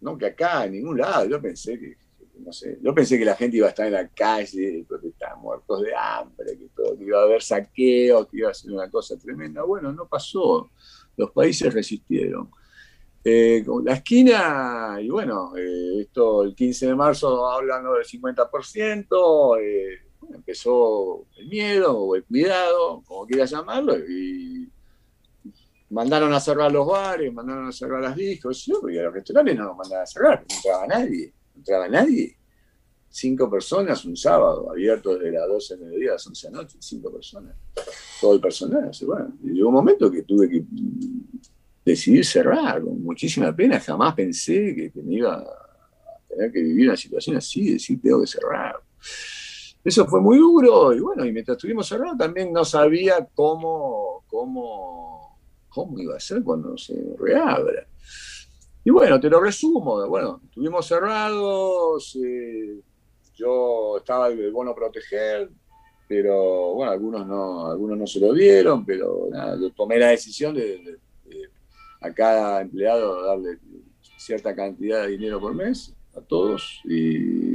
no 0.03 0.19
que 0.19 0.27
acá, 0.27 0.67
en 0.67 0.73
ningún 0.73 0.99
lado. 0.99 1.27
Yo 1.27 1.41
pensé 1.41 1.79
que, 1.79 1.97
no 2.41 2.53
sé, 2.53 2.79
yo 2.83 2.95
pensé 2.95 3.19
que 3.19 3.25
la 3.25 3.37
gente 3.37 3.57
iba 3.57 3.69
a 3.69 3.71
estar 3.71 3.87
en 3.87 3.93
la 3.93 4.09
calle, 4.09 4.85
porque 4.87 5.09
estaban 5.09 5.41
muertos 5.41 5.83
de 5.83 5.95
hambre, 5.95 6.59
que, 6.59 6.69
todo, 6.75 6.97
iba 7.01 7.21
a 7.21 7.23
haber 7.23 7.43
saqueo, 7.43 8.29
que 8.29 8.39
iba 8.39 8.51
a 8.51 8.55
ser 8.55 8.73
una 8.73 8.91
cosa 8.91 9.17
tremenda. 9.17 9.63
Bueno, 9.63 9.93
no 9.93 10.07
pasó. 10.07 10.71
Los 11.17 11.31
países 11.31 11.73
resistieron. 11.73 12.51
Eh, 13.25 13.65
la 13.85 13.95
esquina, 13.95 14.99
y 15.01 15.09
bueno, 15.09 15.57
eh, 15.57 16.01
esto 16.01 16.43
el 16.43 16.57
15 16.57 16.89
de 16.89 16.95
marzo 16.95 17.49
hablando 17.49 17.95
del 17.95 18.05
50%, 18.05 19.61
eh, 19.61 20.01
empezó 20.35 21.27
el 21.37 21.49
miedo 21.49 21.97
o 21.97 22.17
el 22.17 22.25
cuidado, 22.25 23.03
como 23.07 23.27
quieras 23.27 23.51
llamarlo, 23.51 23.97
y 23.97 24.69
mandaron 25.91 26.33
a 26.33 26.41
cerrar 26.41 26.73
los 26.73 26.87
bares, 26.87 27.33
mandaron 27.33 27.69
a 27.69 27.73
cerrar 27.73 28.03
las 28.03 28.17
discos, 28.17 28.67
y 28.67 28.73
los 28.73 29.13
restaurantes 29.13 29.57
no 29.57 29.67
nos 29.67 29.77
mandaban 29.77 30.03
a 30.03 30.07
cerrar, 30.07 30.45
no 30.49 30.57
entraba 30.57 30.87
nadie, 30.89 31.33
no 31.55 31.59
entraba 31.59 31.89
nadie. 31.89 32.37
Cinco 33.15 33.51
personas 33.51 34.05
un 34.07 34.17
sábado, 34.17 34.71
abierto 34.71 35.19
desde 35.19 35.33
las 35.33 35.47
12 35.47 35.77
de 35.77 35.85
mediodía 35.85 36.11
a 36.11 36.13
las 36.15 36.27
11 36.27 36.47
de 36.47 36.53
la 36.53 36.63
noche, 36.63 36.77
cinco 36.81 37.13
personas, 37.13 37.55
todo 38.21 38.35
el 38.35 38.41
personal. 38.41 38.91
bueno, 39.07 39.35
llegó 39.43 39.69
un 39.69 39.75
momento 39.75 40.11
que 40.11 40.23
tuve 40.23 40.49
que 40.49 40.65
decidir 41.85 42.25
cerrar, 42.25 42.83
con 42.83 43.03
muchísima 43.03 43.55
pena, 43.55 43.79
jamás 43.79 44.15
pensé 44.15 44.75
que, 44.75 45.03
me 45.03 45.17
iba 45.17 45.35
a 45.35 45.47
tener 46.27 46.51
que 46.51 46.63
vivir 46.63 46.89
una 46.89 46.97
situación 46.97 47.37
así, 47.37 47.75
decir 47.75 48.01
tengo 48.01 48.23
que 48.23 48.27
cerrar. 48.27 48.77
Eso 49.85 50.07
fue 50.07 50.21
muy 50.21 50.39
duro 50.39 50.95
y 50.95 51.01
bueno, 51.01 51.27
y 51.27 51.33
mientras 51.33 51.57
estuvimos 51.57 51.87
cerrados 51.87 52.17
también 52.17 52.53
no 52.53 52.65
sabía 52.65 53.29
cómo, 53.35 54.25
cómo 54.27 55.13
¿cómo 55.73 55.99
iba 55.99 56.17
a 56.17 56.21
ser 56.21 56.43
cuando 56.43 56.77
se 56.77 56.95
reabra? 57.19 57.87
Y 58.85 58.91
bueno, 58.91 59.21
te 59.21 59.31
lo 59.31 59.41
resumo, 59.41 60.07
bueno, 60.09 60.41
estuvimos 60.45 60.87
cerrados, 60.87 62.17
eh, 62.17 62.81
yo 63.43 63.99
estaba 63.99 64.29
el 64.29 64.53
bono 64.53 64.75
proteger, 64.75 65.51
pero 66.09 66.75
bueno, 66.75 66.93
algunos 66.93 67.27
no, 67.27 67.67
algunos 67.67 67.99
no 67.99 68.07
se 68.07 68.21
lo 68.21 68.33
dieron, 68.33 68.85
pero 68.85 69.29
yo 69.61 69.71
tomé 69.73 69.99
la 69.99 70.09
decisión 70.09 70.55
de, 70.55 70.99
a 72.01 72.13
cada 72.13 72.63
empleado 72.63 73.27
darle 73.27 73.59
cierta 74.17 74.55
cantidad 74.55 75.03
de 75.03 75.13
dinero 75.13 75.41
por 75.41 75.55
mes 75.55 75.95
a 76.15 76.21
todos 76.21 76.81
y 76.85 77.55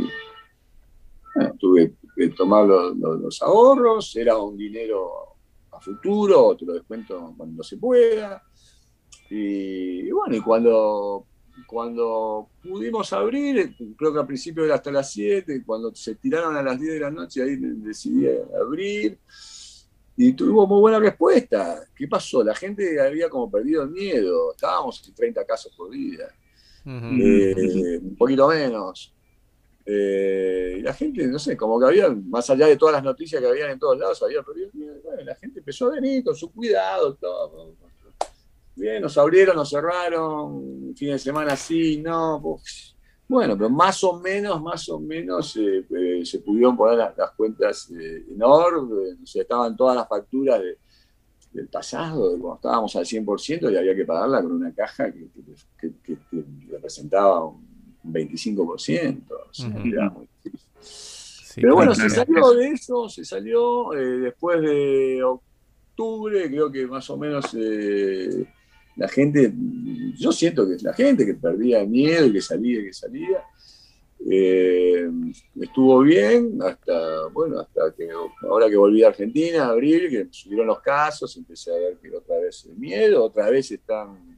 tuve 1.60 1.94
que 2.16 2.30
tomar 2.30 2.66
los 2.66 3.42
ahorros, 3.42 4.16
era 4.16 4.38
un 4.38 4.58
dinero 4.58 5.38
futuro, 5.80 6.56
te 6.58 6.66
lo 6.66 6.74
descuento 6.74 7.34
cuando 7.38 7.64
se 7.64 7.78
pueda. 7.78 8.44
Y, 9.30 10.10
bueno, 10.12 10.36
y 10.36 10.42
cuando, 10.42 11.26
cuando 11.66 12.49
pudimos 12.62 13.12
abrir, 13.14 13.76
creo 13.97 14.14
que 14.14 14.20
al 14.20 14.28
principio 14.28 14.66
era 14.66 14.76
hasta 14.76 14.91
las 14.91 15.12
7, 15.12 15.64
cuando 15.66 15.93
se 15.95 16.16
tiraron 16.16 16.55
a 16.55 16.62
las 16.62 16.80
10 16.80 16.93
de 16.93 16.99
la 16.99 17.12
noche, 17.12 17.41
ahí 17.41 17.55
decidí 17.58 18.28
abrir. 18.60 19.18
Y 20.16 20.34
tuvimos 20.34 20.68
muy 20.68 20.80
buena 20.80 20.99
respuesta. 20.99 21.86
¿Qué 21.95 22.08
pasó? 22.08 22.43
La 22.43 22.55
gente 22.55 22.99
había 22.99 23.30
como 23.30 23.51
perdido 23.51 23.84
el 23.84 23.91
miedo. 23.91 24.51
Estábamos 24.51 25.08
en 25.08 25.14
30 25.14 25.45
casos 25.45 25.74
por 25.76 25.91
día. 25.91 26.28
Eh, 26.86 27.99
un 28.01 28.16
poquito 28.16 28.47
menos. 28.47 29.14
Eh, 29.86 30.82
la 30.84 30.93
gente, 30.93 31.26
no 31.28 31.39
sé, 31.39 31.55
como 31.55 31.80
que 31.80 31.86
había, 31.86 32.10
más 32.10 32.49
allá 32.49 32.68
de 32.68 32.76
todas 32.76 32.93
las 32.93 33.03
noticias 33.03 33.41
que 33.41 33.47
habían 33.47 33.70
en 33.70 33.80
todos 33.80 33.97
lados, 33.97 34.22
había 34.22 34.41
bueno, 34.41 35.24
la 35.24 35.36
gente 35.36 35.60
empezó 35.60 35.88
a 35.88 35.91
venir 35.91 36.24
con 36.26 36.36
su 36.36 36.51
cuidado, 36.51 37.16
todo. 37.16 37.76
Bien, 38.78 39.01
nos 39.01 39.17
abrieron, 39.17 39.55
nos 39.55 39.69
cerraron, 39.69 40.93
fin 40.95 41.09
de 41.09 41.19
semana 41.19 41.55
sí, 41.55 41.97
no. 41.97 42.39
Pues, 42.41 42.95
bueno, 43.28 43.57
pero 43.57 43.69
más 43.69 44.03
o 44.03 44.19
menos, 44.19 44.61
más 44.61 44.88
o 44.89 44.99
menos 44.99 45.57
eh, 45.57 45.86
eh, 45.89 46.25
se 46.25 46.39
pudieron 46.39 46.78
poner 46.78 47.13
las, 47.17 47.32
cuentas 47.32 47.89
en 47.89 48.41
orden, 48.41 49.19
o 49.21 49.25
sea, 49.25 49.41
estaban 49.41 49.75
todas 49.75 49.97
las 49.97 50.07
facturas 50.07 50.61
del 51.51 51.67
pasado, 51.67 52.34
de 52.34 52.39
cuando 52.39 52.55
estábamos 52.55 52.95
al 52.95 53.05
100% 53.05 53.71
y 53.71 53.78
había 53.78 53.95
que 53.95 54.05
pagarla 54.05 54.41
con 54.41 54.53
una 54.53 54.73
caja 54.73 55.11
que, 55.11 55.28
que 56.03 56.17
representaba 56.69 57.45
un 57.45 57.67
25%. 58.13 59.23
Pero 61.55 61.75
bueno, 61.75 61.95
se 61.95 62.09
salió 62.09 62.51
de 62.53 62.67
eso, 62.69 63.09
se 63.09 63.25
salió 63.25 63.93
eh, 63.93 64.19
después 64.19 64.61
de 64.61 65.23
octubre, 65.23 66.47
creo 66.49 66.71
que 66.71 66.86
más 66.86 67.09
o 67.09 67.17
menos 67.17 67.51
eh, 67.55 68.45
la 68.98 69.08
gente, 69.08 69.54
yo 70.18 70.32
siento 70.32 70.68
que 70.68 70.76
es 70.76 70.84
la 70.84 70.93
gente 70.93 71.26
que 71.26 71.36
perdía 71.36 71.86
miedo 71.86 72.26
y 72.26 72.34
que 72.34 72.41
salía 72.41 72.80
y 72.80 72.86
que 72.86 72.93
salía. 72.93 73.43
Eh, 74.30 75.08
estuvo 75.62 76.00
bien 76.00 76.58
hasta, 76.64 77.28
bueno, 77.28 77.60
hasta 77.60 77.93
que 77.95 78.10
ahora 78.50 78.68
que 78.68 78.76
volví 78.76 79.04
a 79.04 79.10
Argentina, 79.10 79.68
abril, 79.68 80.10
que 80.10 80.28
subieron 80.32 80.68
los 80.68 80.82
casos, 80.82 81.38
empecé 81.38 81.72
a 81.72 81.78
ver 81.78 81.98
que 81.98 82.16
otra 82.16 82.38
vez 82.39 82.66
el 82.66 82.76
miedo, 82.76 83.24
otra 83.24 83.50
vez 83.50 83.72
están 83.72 84.38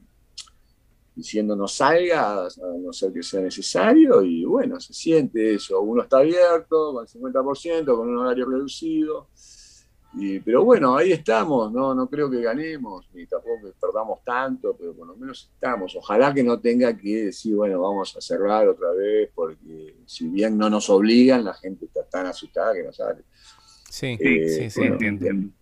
diciendo 1.14 1.56
no 1.56 1.66
salga, 1.66 2.44
a 2.44 2.48
no 2.78 2.92
ser 2.92 3.12
que 3.12 3.22
sea 3.22 3.40
necesario, 3.40 4.22
y 4.22 4.44
bueno, 4.44 4.78
se 4.80 4.92
siente 4.92 5.54
eso. 5.54 5.80
Uno 5.80 6.02
está 6.02 6.18
abierto 6.18 6.92
con 6.92 7.04
el 7.04 7.08
50%, 7.08 7.96
con 7.96 8.08
un 8.08 8.18
horario 8.18 8.46
reducido. 8.46 9.28
Y, 10.14 10.40
pero 10.40 10.64
bueno, 10.64 10.96
ahí 10.96 11.12
estamos, 11.12 11.72
¿no? 11.72 11.94
no 11.94 12.08
creo 12.08 12.28
que 12.28 12.40
ganemos, 12.40 13.08
ni 13.14 13.26
tampoco 13.26 13.66
que 13.66 13.72
perdamos 13.80 14.24
tanto, 14.24 14.76
pero 14.76 14.92
por 14.92 15.06
lo 15.06 15.16
menos 15.16 15.50
estamos. 15.54 15.94
Ojalá 15.94 16.34
que 16.34 16.42
no 16.42 16.58
tenga 16.58 16.96
que 16.96 17.26
decir, 17.26 17.54
bueno, 17.54 17.80
vamos 17.80 18.16
a 18.16 18.20
cerrar 18.20 18.66
otra 18.66 18.90
vez, 18.90 19.30
porque 19.34 19.94
si 20.06 20.26
bien 20.28 20.58
no 20.58 20.68
nos 20.68 20.90
obligan, 20.90 21.44
la 21.44 21.54
gente 21.54 21.84
está 21.84 22.04
tan 22.04 22.26
asustada 22.26 22.74
que 22.74 22.82
no 22.82 22.92
sale. 22.92 23.22
Sí, 23.88 24.16
eh, 24.18 24.48
sí, 24.48 24.70
sí, 24.70 24.82
entiendo. 24.82 25.52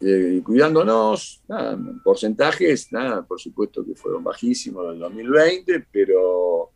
Eh, 0.00 0.42
cuidándonos, 0.44 1.42
nada, 1.48 1.78
porcentajes, 2.02 2.92
nada, 2.92 3.24
por 3.24 3.40
supuesto 3.40 3.84
que 3.84 3.94
fueron 3.94 4.22
bajísimos 4.22 4.84
en 4.86 4.92
el 4.92 4.98
2020, 4.98 5.86
pero, 5.90 6.72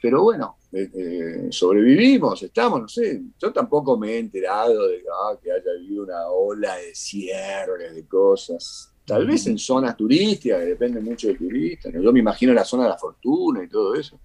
pero 0.00 0.22
bueno, 0.22 0.57
eh, 0.70 0.90
eh, 0.94 1.48
sobrevivimos, 1.50 2.42
estamos, 2.42 2.82
no 2.82 2.88
sé, 2.88 3.22
yo 3.38 3.50
tampoco 3.52 3.96
me 3.96 4.12
he 4.12 4.18
enterado 4.18 4.86
de 4.88 5.02
ah, 5.10 5.38
que 5.42 5.50
haya 5.50 5.70
habido 5.74 6.04
una 6.04 6.28
ola 6.28 6.76
de 6.76 6.94
cierres, 6.94 7.94
de 7.94 8.06
cosas, 8.06 8.92
tal 9.06 9.26
vez 9.26 9.46
en 9.46 9.56
zonas 9.58 9.96
turísticas, 9.96 10.60
que 10.60 10.66
depende 10.66 11.00
mucho 11.00 11.28
de 11.28 11.36
turistas, 11.36 11.90
yo 11.94 12.12
me 12.12 12.20
imagino 12.20 12.52
la 12.52 12.66
zona 12.66 12.82
de 12.82 12.90
la 12.90 12.98
fortuna 12.98 13.64
y 13.64 13.68
todo 13.68 13.94
eso. 13.94 14.20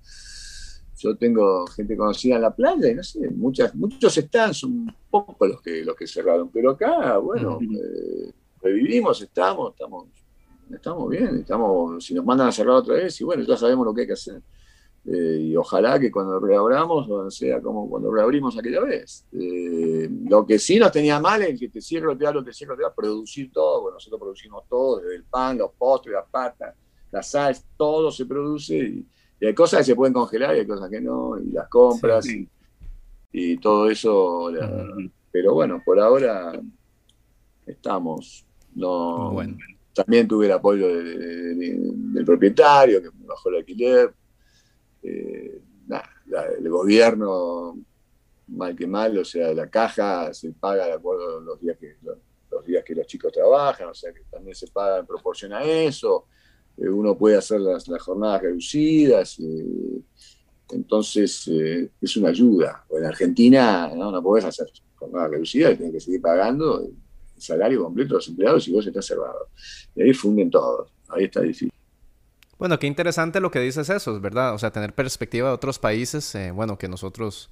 Yo 0.97 1.15
tengo 1.15 1.65
gente 1.67 1.95
conocida 1.95 2.35
en 2.35 2.41
la 2.41 2.53
playa 2.53 2.89
y 2.89 2.95
no 2.95 3.03
sé, 3.03 3.29
muchas, 3.29 3.73
muchos 3.75 4.17
están, 4.17 4.53
son 4.53 4.93
pocos 5.09 5.47
los 5.47 5.61
que, 5.61 5.83
los 5.85 5.95
que 5.95 6.07
cerraron, 6.07 6.49
pero 6.49 6.71
acá, 6.71 7.17
bueno, 7.19 7.57
eh, 7.61 8.31
revivimos, 8.61 9.21
estamos, 9.21 9.71
estamos, 9.71 10.07
estamos 10.73 11.09
bien, 11.09 11.37
estamos, 11.37 12.03
si 12.03 12.13
nos 12.13 12.25
mandan 12.25 12.49
a 12.49 12.51
cerrar 12.51 12.75
otra 12.75 12.95
vez, 12.95 13.19
y 13.21 13.23
bueno, 13.23 13.43
ya 13.43 13.55
sabemos 13.55 13.85
lo 13.85 13.93
que 13.93 14.01
hay 14.01 14.07
que 14.07 14.13
hacer. 14.13 14.41
Eh, 15.05 15.37
y 15.41 15.55
ojalá 15.57 15.99
que 15.99 16.09
cuando 16.09 16.39
reabramos 16.39 17.35
sea 17.35 17.61
como 17.61 17.89
cuando 17.89 18.11
reabrimos 18.11 18.57
aquella 18.57 18.79
vez. 18.81 19.25
Eh, 19.33 20.09
lo 20.29 20.45
que 20.45 20.57
sí 20.57 20.79
nos 20.79 20.91
tenía 20.93 21.19
mal 21.19 21.41
es 21.41 21.59
que 21.59 21.67
te 21.67 21.81
cierro, 21.81 22.17
te 22.17 22.31
lo 22.31 22.43
te 22.43 22.53
cierro, 22.53 22.77
te 22.77 22.83
da, 22.83 22.93
producir 22.93 23.51
todo, 23.51 23.81
bueno, 23.81 23.95
nosotros 23.95 24.21
producimos 24.21 24.63
todo, 24.69 24.99
desde 24.99 25.17
el 25.17 25.23
pan, 25.23 25.57
los 25.57 25.71
postres, 25.71 26.13
las 26.15 26.29
patas, 26.29 26.73
la 27.11 27.21
sal, 27.21 27.55
todo 27.75 28.11
se 28.11 28.25
produce 28.25 28.77
y, 28.77 29.05
hay 29.45 29.53
cosas 29.53 29.79
que 29.79 29.85
se 29.87 29.95
pueden 29.95 30.13
congelar 30.13 30.55
y 30.55 30.59
hay 30.59 30.67
cosas 30.67 30.89
que 30.89 31.01
no, 31.01 31.37
y 31.37 31.51
las 31.51 31.67
compras 31.67 32.25
Y, 33.33 33.57
todo 33.57 33.89
eso. 33.89 34.49
Pero 35.33 35.53
bueno, 35.53 35.81
por 35.83 35.99
ahora 35.99 36.53
estamos. 37.65 38.45
No, 38.73 39.35
También 39.93 40.29
tuve 40.29 40.45
el 40.45 40.53
apoyo 40.53 40.87
del 40.87 42.23
propietario 42.25 43.01
que 43.01 43.09
me 43.11 43.25
bajó 43.25 43.49
el 43.49 43.55
alquiler. 43.57 44.13
Eh, 45.03 45.61
el 46.57 46.69
gobierno, 46.69 47.77
mal 48.47 48.75
que 48.75 48.87
mal, 48.87 49.17
o 49.17 49.25
sea, 49.25 49.53
la 49.53 49.69
caja 49.69 50.33
se 50.33 50.51
paga 50.51 50.85
de 50.85 50.93
acuerdo 50.93 51.37
a 51.37 51.41
los 51.41 51.59
días 51.59 51.77
que 51.77 51.97
los, 52.01 52.65
días 52.65 52.83
que 52.83 52.95
los 52.95 53.05
chicos 53.05 53.31
trabajan, 53.31 53.89
o 53.89 53.93
sea 53.93 54.13
que 54.13 54.21
también 54.31 54.55
se 54.55 54.67
paga 54.67 54.99
en 54.99 55.05
proporción 55.05 55.53
a 55.53 55.63
eso. 55.63 56.27
Eh, 56.77 56.89
uno 56.89 57.17
puede 57.17 57.37
hacer 57.37 57.59
las, 57.59 57.85
jornadas 57.99 58.41
reducidas. 58.41 59.39
Eh, 59.39 60.01
entonces, 60.71 61.47
es 62.01 62.17
una 62.17 62.29
ayuda. 62.29 62.85
En 62.89 63.05
Argentina 63.05 63.91
no, 63.93 64.11
no 64.11 64.23
podés 64.23 64.45
hacer 64.45 64.67
jornadas 64.95 65.31
reducidas, 65.31 65.77
tienes 65.77 65.93
que 65.93 65.99
seguir 65.99 66.21
pagando 66.21 66.79
el 66.79 66.95
salario 67.37 67.83
completo 67.83 68.13
de 68.13 68.15
los 68.15 68.27
empleados 68.29 68.67
y 68.67 68.71
vos 68.71 68.87
estás 68.87 69.05
cerrado. 69.05 69.49
Y 69.95 70.01
ahí 70.01 70.13
funden 70.13 70.49
todos. 70.49 70.89
Ahí 71.09 71.25
está 71.25 71.41
difícil. 71.41 71.72
Bueno, 72.59 72.79
qué 72.79 72.87
interesante 72.87 73.39
lo 73.39 73.51
que 73.51 73.59
dices 73.59 73.89
eso, 73.89 74.19
¿verdad? 74.19 74.53
O 74.53 74.59
sea, 74.59 74.71
tener 74.71 74.93
perspectiva 74.93 75.49
de 75.49 75.55
otros 75.55 75.79
países, 75.79 76.33
eh, 76.35 76.51
bueno, 76.51 76.77
que 76.77 76.87
nosotros 76.87 77.49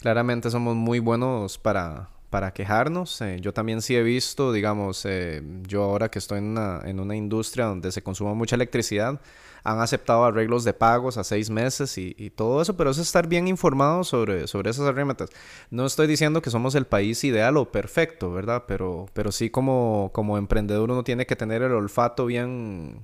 claramente 0.00 0.50
somos 0.50 0.76
muy 0.76 1.00
buenos 1.00 1.58
para, 1.58 2.08
para 2.30 2.52
quejarnos. 2.52 3.20
Eh, 3.20 3.38
yo 3.40 3.52
también 3.52 3.82
sí 3.82 3.96
he 3.96 4.02
visto, 4.02 4.52
digamos, 4.52 5.04
eh, 5.06 5.42
yo 5.66 5.82
ahora 5.84 6.10
que 6.10 6.18
estoy 6.18 6.38
en 6.38 6.44
una, 6.44 6.80
en 6.84 7.00
una, 7.00 7.16
industria 7.16 7.66
donde 7.66 7.90
se 7.92 8.02
consuma 8.02 8.34
mucha 8.34 8.56
electricidad, 8.56 9.20
han 9.64 9.80
aceptado 9.80 10.24
arreglos 10.24 10.64
de 10.64 10.72
pagos 10.72 11.16
a 11.18 11.24
seis 11.24 11.50
meses 11.50 11.98
y, 11.98 12.30
todo 12.30 12.62
eso, 12.62 12.76
pero 12.76 12.90
es 12.90 12.98
estar 12.98 13.26
bien 13.26 13.48
informado 13.48 14.04
sobre, 14.04 14.46
sobre 14.46 14.70
esas 14.70 14.86
herramientas. 14.86 15.30
No 15.70 15.84
estoy 15.84 16.06
diciendo 16.06 16.42
que 16.42 16.50
somos 16.50 16.74
el 16.74 16.86
país 16.86 17.24
ideal 17.24 17.56
o 17.56 17.70
perfecto, 17.72 18.32
¿verdad? 18.32 18.64
Pero, 18.68 19.06
pero 19.14 19.32
sí 19.32 19.50
como, 19.50 20.10
como 20.14 20.38
emprendedor 20.38 20.90
uno 20.90 21.04
tiene 21.04 21.26
que 21.26 21.36
tener 21.36 21.62
el 21.62 21.72
olfato 21.72 22.26
bien 22.26 23.00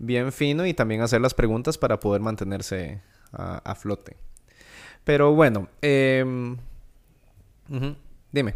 bien 0.00 0.32
fino 0.32 0.66
y 0.66 0.74
también 0.74 1.02
hacer 1.02 1.20
las 1.20 1.34
preguntas 1.34 1.78
para 1.78 2.00
poder 2.00 2.20
mantenerse 2.20 3.02
a, 3.32 3.74
flote. 3.76 4.16
Pero 5.04 5.32
bueno, 5.34 5.68
em, 5.80 6.56
dime. 8.32 8.54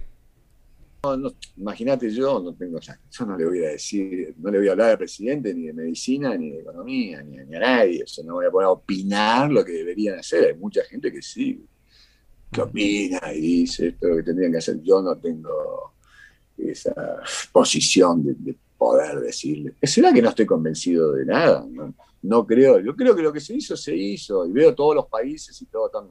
Imagínate 1.58 2.10
yo, 2.10 2.40
no 2.40 2.54
tengo, 2.54 2.80
yo 2.80 3.26
no 3.26 3.36
le 3.36 3.44
voy 3.44 3.64
a 3.64 3.68
decir, 3.68 4.34
no 4.38 4.50
le 4.50 4.58
voy 4.58 4.68
a 4.68 4.72
hablar 4.72 4.90
al 4.92 4.98
presidente 4.98 5.54
ni 5.54 5.66
de 5.66 5.74
medicina, 5.74 6.34
ni 6.36 6.50
de 6.50 6.60
economía, 6.60 7.22
ni, 7.22 7.38
a 7.38 7.60
nadie, 7.60 8.02
o 8.02 8.06
sea, 8.06 8.24
no 8.24 8.34
voy 8.34 8.46
a 8.46 8.50
poner 8.50 8.66
a 8.66 8.70
opinar 8.70 9.50
lo 9.50 9.62
que 9.62 9.72
deberían 9.72 10.18
hacer. 10.18 10.46
Hay 10.46 10.54
mucha 10.58 10.82
gente 10.84 11.12
que 11.12 11.20
sí, 11.20 11.62
que 12.50 12.62
opina 12.62 13.20
y 13.34 13.40
dice 13.40 13.88
esto 13.88 14.08
lo 14.08 14.16
que 14.16 14.22
tendrían 14.22 14.52
que 14.52 14.58
hacer. 14.58 14.80
Yo 14.82 15.02
no 15.02 15.16
tengo 15.18 15.92
esa 16.56 16.94
posición 17.52 18.24
de 18.24 18.56
poder 18.76 19.20
decirle. 19.20 19.74
¿Será 19.82 20.12
que 20.12 20.22
no 20.22 20.30
estoy 20.30 20.46
convencido 20.46 21.12
de 21.12 21.26
nada? 21.26 21.66
No, 22.22 22.46
creo. 22.46 22.80
Yo 22.80 22.96
creo 22.96 23.14
que 23.14 23.22
lo 23.22 23.32
que 23.32 23.40
se 23.40 23.54
hizo, 23.54 23.76
se 23.76 23.94
hizo. 23.94 24.46
Y 24.46 24.52
veo 24.52 24.74
todos 24.74 24.94
los 24.94 25.06
países 25.06 25.60
y 25.60 25.66
todos 25.66 25.86
están 25.86 26.08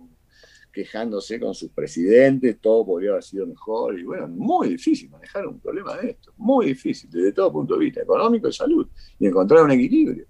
quejándose 0.72 1.40
con 1.40 1.54
sus 1.54 1.70
presidentes, 1.70 2.60
todo 2.60 2.86
podría 2.86 3.12
haber 3.12 3.24
sido 3.24 3.46
mejor. 3.46 4.00
Y 4.00 4.04
bueno, 4.04 4.28
muy 4.28 4.70
difícil 4.70 5.10
manejar 5.10 5.48
un 5.48 5.60
problema 5.60 5.96
de 5.98 6.12
esto. 6.12 6.34
Muy 6.38 6.68
difícil, 6.68 7.10
desde 7.12 7.32
todo 7.32 7.52
punto 7.52 7.76
de 7.76 7.82
vista, 7.82 8.02
económico 8.02 8.48
y 8.48 8.54
salud. 8.54 8.88
Y 9.20 9.28
encontrar 9.28 9.64
un 9.64 9.72
equilibrio. 9.72 10.26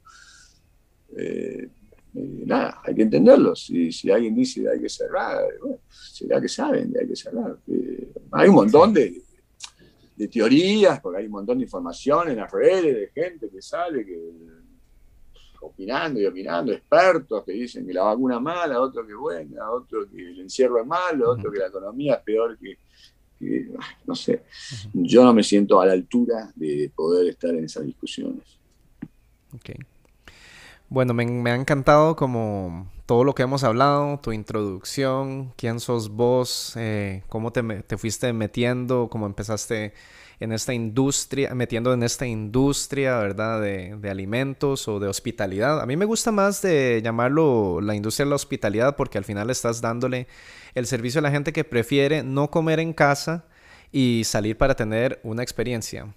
Eh, 1.15 1.69
eh, 2.15 2.43
nada, 2.45 2.81
hay 2.83 2.93
que 2.93 3.03
entenderlo. 3.03 3.55
Si, 3.55 3.91
si 3.91 4.11
alguien 4.11 4.35
dice 4.35 4.61
que 4.61 4.69
hay 4.69 4.79
que 4.79 4.89
cerrar, 4.89 5.45
bueno, 5.61 5.79
será 5.89 6.41
que 6.41 6.49
saben 6.49 6.91
que 6.91 6.99
hay 6.99 7.07
que 7.07 7.15
cerrar. 7.15 7.57
Eh, 7.67 8.11
hay 8.31 8.49
un 8.49 8.55
montón 8.55 8.93
de, 8.93 9.21
de 10.23 10.29
teorías, 10.29 10.99
porque 11.01 11.19
hay 11.19 11.25
un 11.25 11.33
montón 11.33 11.57
de 11.57 11.65
información 11.65 12.29
en 12.29 12.37
las 12.37 12.51
redes 12.51 12.95
de 12.95 13.11
gente 13.13 13.49
que 13.49 13.61
sale, 13.61 14.05
que 14.05 14.19
opinando 15.61 16.19
y 16.19 16.25
opinando, 16.25 16.73
expertos 16.73 17.43
que 17.45 17.53
dicen 17.53 17.85
que 17.85 17.93
la 17.93 18.03
vacuna 18.03 18.35
es 18.35 18.41
mala, 18.41 18.81
otro 18.81 19.05
que 19.07 19.13
buena, 19.13 19.71
otro 19.71 20.09
que 20.09 20.29
el 20.29 20.41
encierro 20.41 20.81
es 20.81 20.85
malo, 20.85 21.31
otro 21.31 21.51
que 21.51 21.59
la 21.59 21.67
economía 21.67 22.15
es 22.15 22.21
peor 22.21 22.57
que, 22.57 22.77
no 24.05 24.15
sé. 24.15 24.43
Yo 24.93 25.23
no 25.23 25.33
me 25.33 25.43
siento 25.43 25.79
a 25.79 25.85
la 25.85 25.93
altura 25.93 26.51
de 26.55 26.91
poder 26.93 27.27
estar 27.29 27.51
en 27.51 27.65
esas 27.65 27.85
discusiones. 27.85 28.59
Okay. 29.55 29.75
Bueno, 30.93 31.15
me, 31.15 31.49
ha 31.49 31.55
encantado 31.55 32.15
como 32.15 32.87
todo 33.07 33.23
lo 33.23 33.33
que 33.33 33.41
hemos 33.41 33.63
hablado, 33.63 34.19
tu 34.19 34.31
introducción, 34.31 35.51
quién 35.57 35.79
sos 35.79 36.09
vos, 36.09 36.73
eh, 36.75 37.23
cómo 37.29 37.51
te, 37.51 37.63
te, 37.63 37.97
fuiste 37.97 38.31
metiendo, 38.31 39.09
cómo 39.09 39.25
empezaste 39.25 39.95
en 40.39 40.51
esta 40.51 40.71
industria, 40.71 41.55
metiendo 41.55 41.93
en 41.93 42.03
esta 42.03 42.27
industria, 42.27 43.17
¿verdad? 43.17 43.59
De, 43.59 43.97
de, 43.97 44.09
alimentos 44.11 44.87
o 44.87 44.99
de 44.99 45.07
hospitalidad. 45.07 45.81
A 45.81 45.87
mí 45.87 45.97
me 45.97 46.05
gusta 46.05 46.31
más 46.31 46.61
de 46.61 47.01
llamarlo 47.03 47.81
la 47.81 47.95
industria 47.95 48.27
de 48.27 48.29
la 48.29 48.35
hospitalidad 48.35 48.95
porque 48.95 49.17
al 49.17 49.25
final 49.25 49.49
estás 49.49 49.81
dándole 49.81 50.27
el 50.75 50.85
servicio 50.85 51.17
a 51.17 51.23
la 51.23 51.31
gente 51.31 51.53
que 51.53 51.63
prefiere 51.63 52.21
no 52.21 52.51
comer 52.51 52.79
en 52.79 52.93
casa 52.93 53.45
y 53.91 54.25
salir 54.25 54.59
para 54.59 54.75
tener 54.75 55.19
una 55.23 55.41
experiencia 55.41 56.13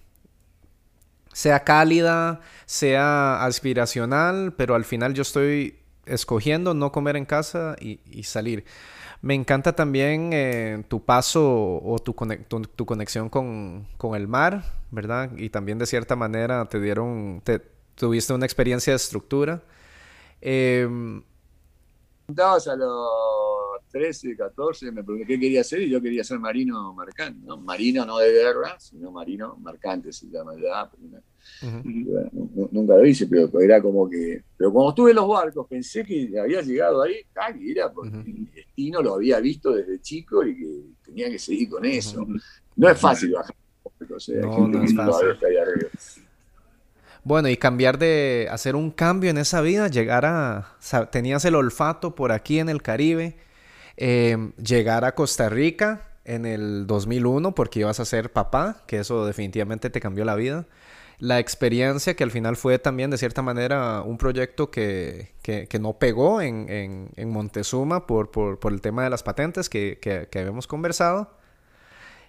sea 1.37 1.65
cálida, 1.65 2.41
sea 2.65 3.45
aspiracional, 3.45 4.55
pero 4.57 4.75
al 4.75 4.87
final 4.87 5.13
yo 5.13 5.21
estoy 5.21 5.79
escogiendo 6.07 6.73
no 6.73 6.93
comer 6.93 7.15
en 7.15 7.27
casa 7.27 7.77
y, 7.79 8.23
salir. 8.23 8.65
Me 9.21 9.35
encanta 9.35 9.77
también 9.77 10.31
eh, 10.33 10.83
tu 10.89 11.05
paso 11.05 11.43
o 11.85 11.99
tu, 11.99 12.15
conexión 12.15 13.29
con, 13.29 13.87
el 14.15 14.29
mar, 14.29 14.65
¿verdad? 14.91 15.31
Y 15.37 15.51
también 15.51 15.77
de 15.77 15.85
cierta 15.85 16.17
manera 16.17 16.65
te 16.71 16.81
dieron, 16.81 17.43
te, 17.45 17.61
tuviste 17.97 18.33
una 18.33 18.47
experiencia 18.47 18.95
de 18.95 18.97
estructura. 18.97 19.63
Eh, 20.41 20.89
a 22.29 22.77
los 22.77 23.11
13, 23.97 24.37
14, 24.37 24.93
me 24.93 25.03
pregunté 25.03 25.27
qué 25.27 25.41
quería 25.41 25.63
hacer 25.63 25.81
y 25.81 25.89
yo 25.89 26.03
quería 26.03 26.23
ser 26.23 26.39
marino 26.39 26.95
mercante. 26.95 27.41
¿no? 27.47 27.57
Marino 27.57 28.05
no 28.05 28.19
de 28.19 28.31
guerra, 28.31 28.79
sino 28.79 29.11
marino 29.11 29.57
mercante 29.57 30.13
se 30.13 30.27
llama 30.27 30.53
ya. 30.57 30.91
nunca 32.73 32.97
lo 32.97 33.07
hice, 33.07 33.27
pero, 33.27 33.49
era 33.61 33.81
como 33.81 34.09
que. 34.09 34.43
Pero 34.57 34.71
cuando 34.73 34.91
estuve 34.91 35.11
en 35.11 35.17
los 35.17 35.29
barcos 35.29 35.67
pensé 35.67 36.05
que 36.05 36.39
había 36.39 36.61
llegado 36.61 37.03
ahí, 37.03 37.17
ah, 37.37 37.55
era 37.59 37.91
porque 37.91 38.17
mi 38.19 38.47
destino 38.55 39.01
lo 39.01 39.15
había 39.15 39.41
visto 39.41 39.73
desde 39.73 39.99
chico 40.01 40.45
y 40.45 40.57
que 40.57 40.83
tenía 41.03 41.31
que 41.31 41.39
seguir 41.39 41.71
con 41.71 41.85
eso. 41.87 42.27
No 42.77 42.89
es 42.91 42.99
fácil 42.99 43.33
bajar. 43.33 43.57
O 44.15 44.21
sea, 44.21 44.43
no, 44.43 44.69
no 44.69 44.83
es 44.83 44.95
fácil. 44.95 45.39
Bueno, 47.25 47.49
y 47.49 47.57
cambiar 47.57 47.99
de 47.99 48.47
hacer 48.51 48.77
un 48.77 48.91
cambio 48.91 49.31
en 49.31 49.39
esa 49.39 49.63
vida, 49.63 49.89
llegar 49.89 50.27
a. 50.27 50.77
tenías 51.11 51.47
el 51.47 51.55
olfato 51.55 52.15
por 52.15 52.31
aquí 52.31 52.59
en 52.59 52.69
el 52.69 52.83
Caribe 52.83 53.46
Em, 53.97 54.53
llegar 54.57 55.05
a 55.05 55.15
Costa 55.15 55.49
Rica 55.49 56.09
en 56.25 56.45
el 56.45 56.87
2001 56.87 57.55
porque 57.55 57.81
ibas 57.81 58.01
a 58.01 58.05
ser 58.05 58.33
papá, 58.33 58.83
que 58.87 58.99
eso 58.99 59.27
definitivamente 59.27 59.91
te 59.91 60.01
cambió 60.01 60.25
la 60.25 60.35
vida. 60.35 60.67
La 61.19 61.39
experiencia 61.39 62.15
que 62.15 62.25
al 62.25 62.31
final 62.31 62.57
fue 62.57 62.79
también 62.79 63.11
de 63.11 63.17
cierta 63.17 63.41
manera 63.41 64.03
un 64.03 64.19
proyecto 64.19 64.71
que, 64.71 65.31
que, 65.43 65.79
no 65.81 65.95
pegó 65.95 66.43
en, 66.43 66.69
en, 66.69 67.09
en 67.17 67.31
Montezuma 67.31 68.07
por, 68.07 68.31
por, 68.31 68.59
por, 68.59 68.73
el 68.73 68.83
tema 68.83 69.05
de 69.05 69.11
las 69.11 69.23
patentes 69.23 69.71
que, 69.71 69.99
que 70.01 70.39
habíamos 70.39 70.67
conversado. 70.67 71.31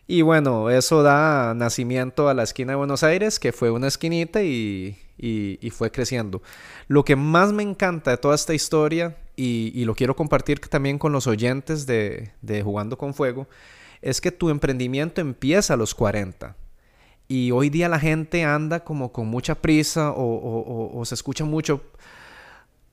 Y 0.07 0.22
bueno, 0.22 0.70
eso 0.70 1.03
da 1.03 1.53
nacimiento 1.53 2.30
a 2.30 2.34
la 2.34 2.43
esquina 2.43 2.72
de 2.72 2.78
Buenos 2.78 3.03
Aires, 3.03 3.39
que 3.39 3.51
fue 3.51 3.72
una 3.72 3.88
esquinita 3.88 4.41
y, 4.41 4.97
y, 5.18 5.70
fue 5.72 5.91
creciendo. 5.91 6.41
Lo 6.88 7.03
que 7.03 7.18
más 7.18 7.51
me 7.51 7.63
encanta 7.63 8.11
de 8.11 8.18
toda 8.18 8.34
esta 8.36 8.53
historia, 8.53 9.18
y, 9.38 9.85
lo 9.85 9.93
quiero 9.93 10.15
compartir 10.15 10.59
también 10.59 10.97
con 10.97 11.11
los 11.11 11.27
oyentes 11.27 11.85
de, 11.85 12.31
de, 12.41 12.63
Jugando 12.63 12.97
con 12.97 13.13
Fuego, 13.13 13.47
es 14.01 14.19
que 14.19 14.31
tu 14.31 14.49
emprendimiento 14.49 15.21
empieza 15.21 15.75
a 15.75 15.77
los 15.77 15.93
40. 15.93 16.55
Y 17.27 17.51
hoy 17.51 17.69
día 17.69 17.88
la 17.88 17.99
gente 17.99 18.43
anda 18.43 18.83
como 18.83 19.11
con 19.11 19.27
mucha 19.27 19.53
prisa 19.55 20.11
o, 20.15 21.03
se 21.05 21.13
escucha 21.13 21.45
mucho 21.45 21.83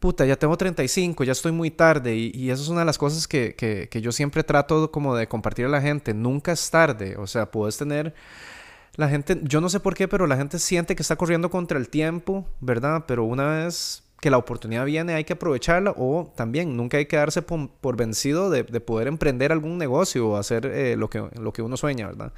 puta, 0.00 0.26
ya 0.26 0.36
tengo 0.36 0.54
35, 0.54 1.24
ya 1.24 1.32
estoy 1.32 1.52
muy 1.52 1.70
tarde. 1.70 2.14
Y, 2.14 2.30
y 2.34 2.50
eso 2.50 2.62
es 2.62 2.68
una 2.68 2.80
de 2.80 2.86
las 2.86 2.98
cosas 2.98 3.26
que, 3.26 3.54
que, 3.54 3.88
que, 3.88 4.02
yo 4.02 4.12
siempre 4.12 4.44
trato 4.44 4.90
como 4.90 5.16
de 5.16 5.26
compartir 5.26 5.64
a 5.64 5.70
la 5.70 5.80
gente. 5.80 6.12
Nunca 6.12 6.52
es 6.52 6.70
tarde. 6.70 7.16
O 7.16 7.26
sea, 7.26 7.50
puedes 7.50 7.78
tener... 7.78 8.14
La 8.96 9.08
gente, 9.08 9.40
yo 9.42 9.60
no 9.60 9.68
sé 9.68 9.80
por 9.80 9.94
qué, 9.94 10.06
pero 10.06 10.26
la 10.26 10.36
gente 10.36 10.58
siente 10.60 10.94
que 10.94 11.02
está 11.02 11.16
corriendo 11.16 11.50
contra 11.50 11.78
el 11.78 11.88
tiempo, 11.88 12.46
¿verdad? 12.60 13.04
Pero 13.08 13.24
una 13.24 13.64
vez 13.64 14.03
que 14.24 14.30
la 14.30 14.38
oportunidad 14.38 14.86
viene 14.86 15.12
hay 15.12 15.24
que 15.24 15.34
aprovecharla 15.34 15.92
o 15.98 16.32
también 16.34 16.78
nunca 16.78 16.96
hay 16.96 17.04
que 17.04 17.18
darse 17.18 17.42
por, 17.42 17.94
vencido 17.94 18.48
de, 18.48 18.62
de, 18.62 18.80
poder 18.80 19.06
emprender 19.06 19.52
algún 19.52 19.76
negocio 19.76 20.30
o 20.30 20.36
hacer 20.38 20.64
eh, 20.64 20.96
lo, 20.96 21.10
que, 21.10 21.28
lo 21.38 21.52
que 21.52 21.60
uno 21.60 21.76
sueña, 21.76 22.06
¿verdad? 22.06 22.32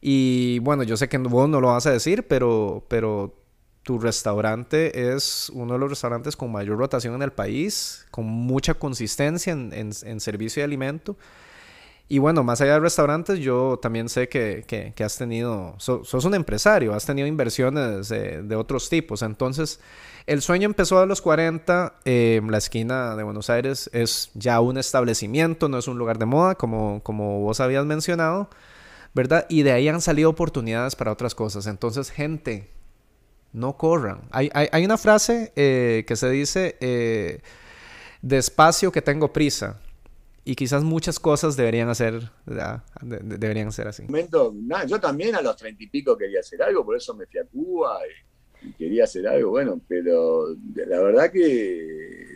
Y 0.00 0.60
bueno, 0.60 0.84
yo 0.84 0.96
sé 0.96 1.08
que 1.08 1.18
vos 1.18 1.48
no 1.48 1.60
lo 1.60 1.66
vas 1.66 1.84
a 1.84 1.90
decir, 1.90 2.28
pero, 2.28 2.84
pero 2.86 3.34
tu 3.82 3.98
restaurante 3.98 5.16
es 5.16 5.50
uno 5.52 5.72
de 5.72 5.80
los 5.80 5.90
restaurantes 5.90 6.36
con 6.36 6.52
mayor 6.52 6.78
rotación 6.78 7.16
en 7.16 7.22
el 7.22 7.32
país, 7.32 8.06
con 8.12 8.26
mucha 8.26 8.74
consistencia 8.74 9.52
en, 9.52 9.72
en, 9.72 10.20
servicio 10.20 10.60
de 10.60 10.64
alimento. 10.64 11.16
Y 12.08 12.18
bueno, 12.18 12.44
más 12.44 12.60
allá 12.60 12.74
de 12.74 12.80
restaurantes, 12.80 13.40
yo 13.40 13.78
también 13.82 14.08
sé 14.08 14.28
que, 14.28 14.64
que, 14.66 15.04
has 15.04 15.18
tenido, 15.18 15.74
sos 15.78 16.24
un 16.24 16.34
empresario, 16.34 16.94
has 16.94 17.04
tenido 17.04 17.26
inversiones 17.26 18.08
de 18.08 18.56
otros 18.56 18.88
tipos. 18.88 19.22
Entonces, 19.22 19.80
el 20.26 20.42
sueño 20.42 20.66
empezó 20.66 20.98
a 20.98 21.06
los 21.06 21.22
40. 21.22 21.94
Eh, 22.04 22.40
la 22.48 22.58
esquina 22.58 23.14
de 23.14 23.22
Buenos 23.22 23.48
Aires 23.48 23.88
es 23.92 24.30
ya 24.34 24.60
un 24.60 24.76
establecimiento, 24.76 25.68
no 25.68 25.78
es 25.78 25.86
un 25.86 25.98
lugar 25.98 26.18
de 26.18 26.26
moda, 26.26 26.56
como, 26.56 27.00
como 27.02 27.40
vos 27.40 27.60
habías 27.60 27.86
mencionado. 27.86 28.50
¿verdad? 29.14 29.46
Y 29.48 29.62
de 29.62 29.72
ahí 29.72 29.88
han 29.88 30.02
salido 30.02 30.28
oportunidades 30.28 30.94
para 30.94 31.10
otras 31.10 31.34
cosas. 31.34 31.66
Entonces, 31.66 32.10
gente, 32.10 32.68
no 33.52 33.78
corran. 33.78 34.20
Hay, 34.30 34.84
una 34.84 34.98
frase 34.98 35.52
eh, 35.56 36.04
que 36.06 36.16
se 36.16 36.28
dice, 36.28 36.76
eh, 36.80 37.40
despacio 38.20 38.92
que 38.92 39.00
tengo 39.00 39.32
prisa. 39.32 39.80
Y 40.46 40.54
quizás 40.54 40.82
muchas 40.82 41.18
cosas 41.18 41.56
deberían 41.56 41.88
hacer, 41.88 42.30
deberían 43.02 43.72
ser 43.72 43.88
así. 43.88 44.04
Yo 44.86 45.00
también 45.00 45.34
a 45.34 45.42
los 45.42 45.56
treinta 45.56 45.82
y 45.82 45.88
pico 45.88 46.16
quería 46.16 46.40
hacer 46.40 46.62
algo, 46.62 46.84
por 46.84 46.96
eso 46.96 47.14
me 47.14 47.26
fui 47.26 47.40
a 47.40 47.44
Cuba 47.44 47.98
y, 48.62 48.72
quería 48.72 49.04
hacer 49.04 49.28
algo, 49.28 49.50
bueno, 49.50 49.80
pero 49.86 50.56
la 50.74 51.00
verdad 51.00 51.30
que 51.30 52.26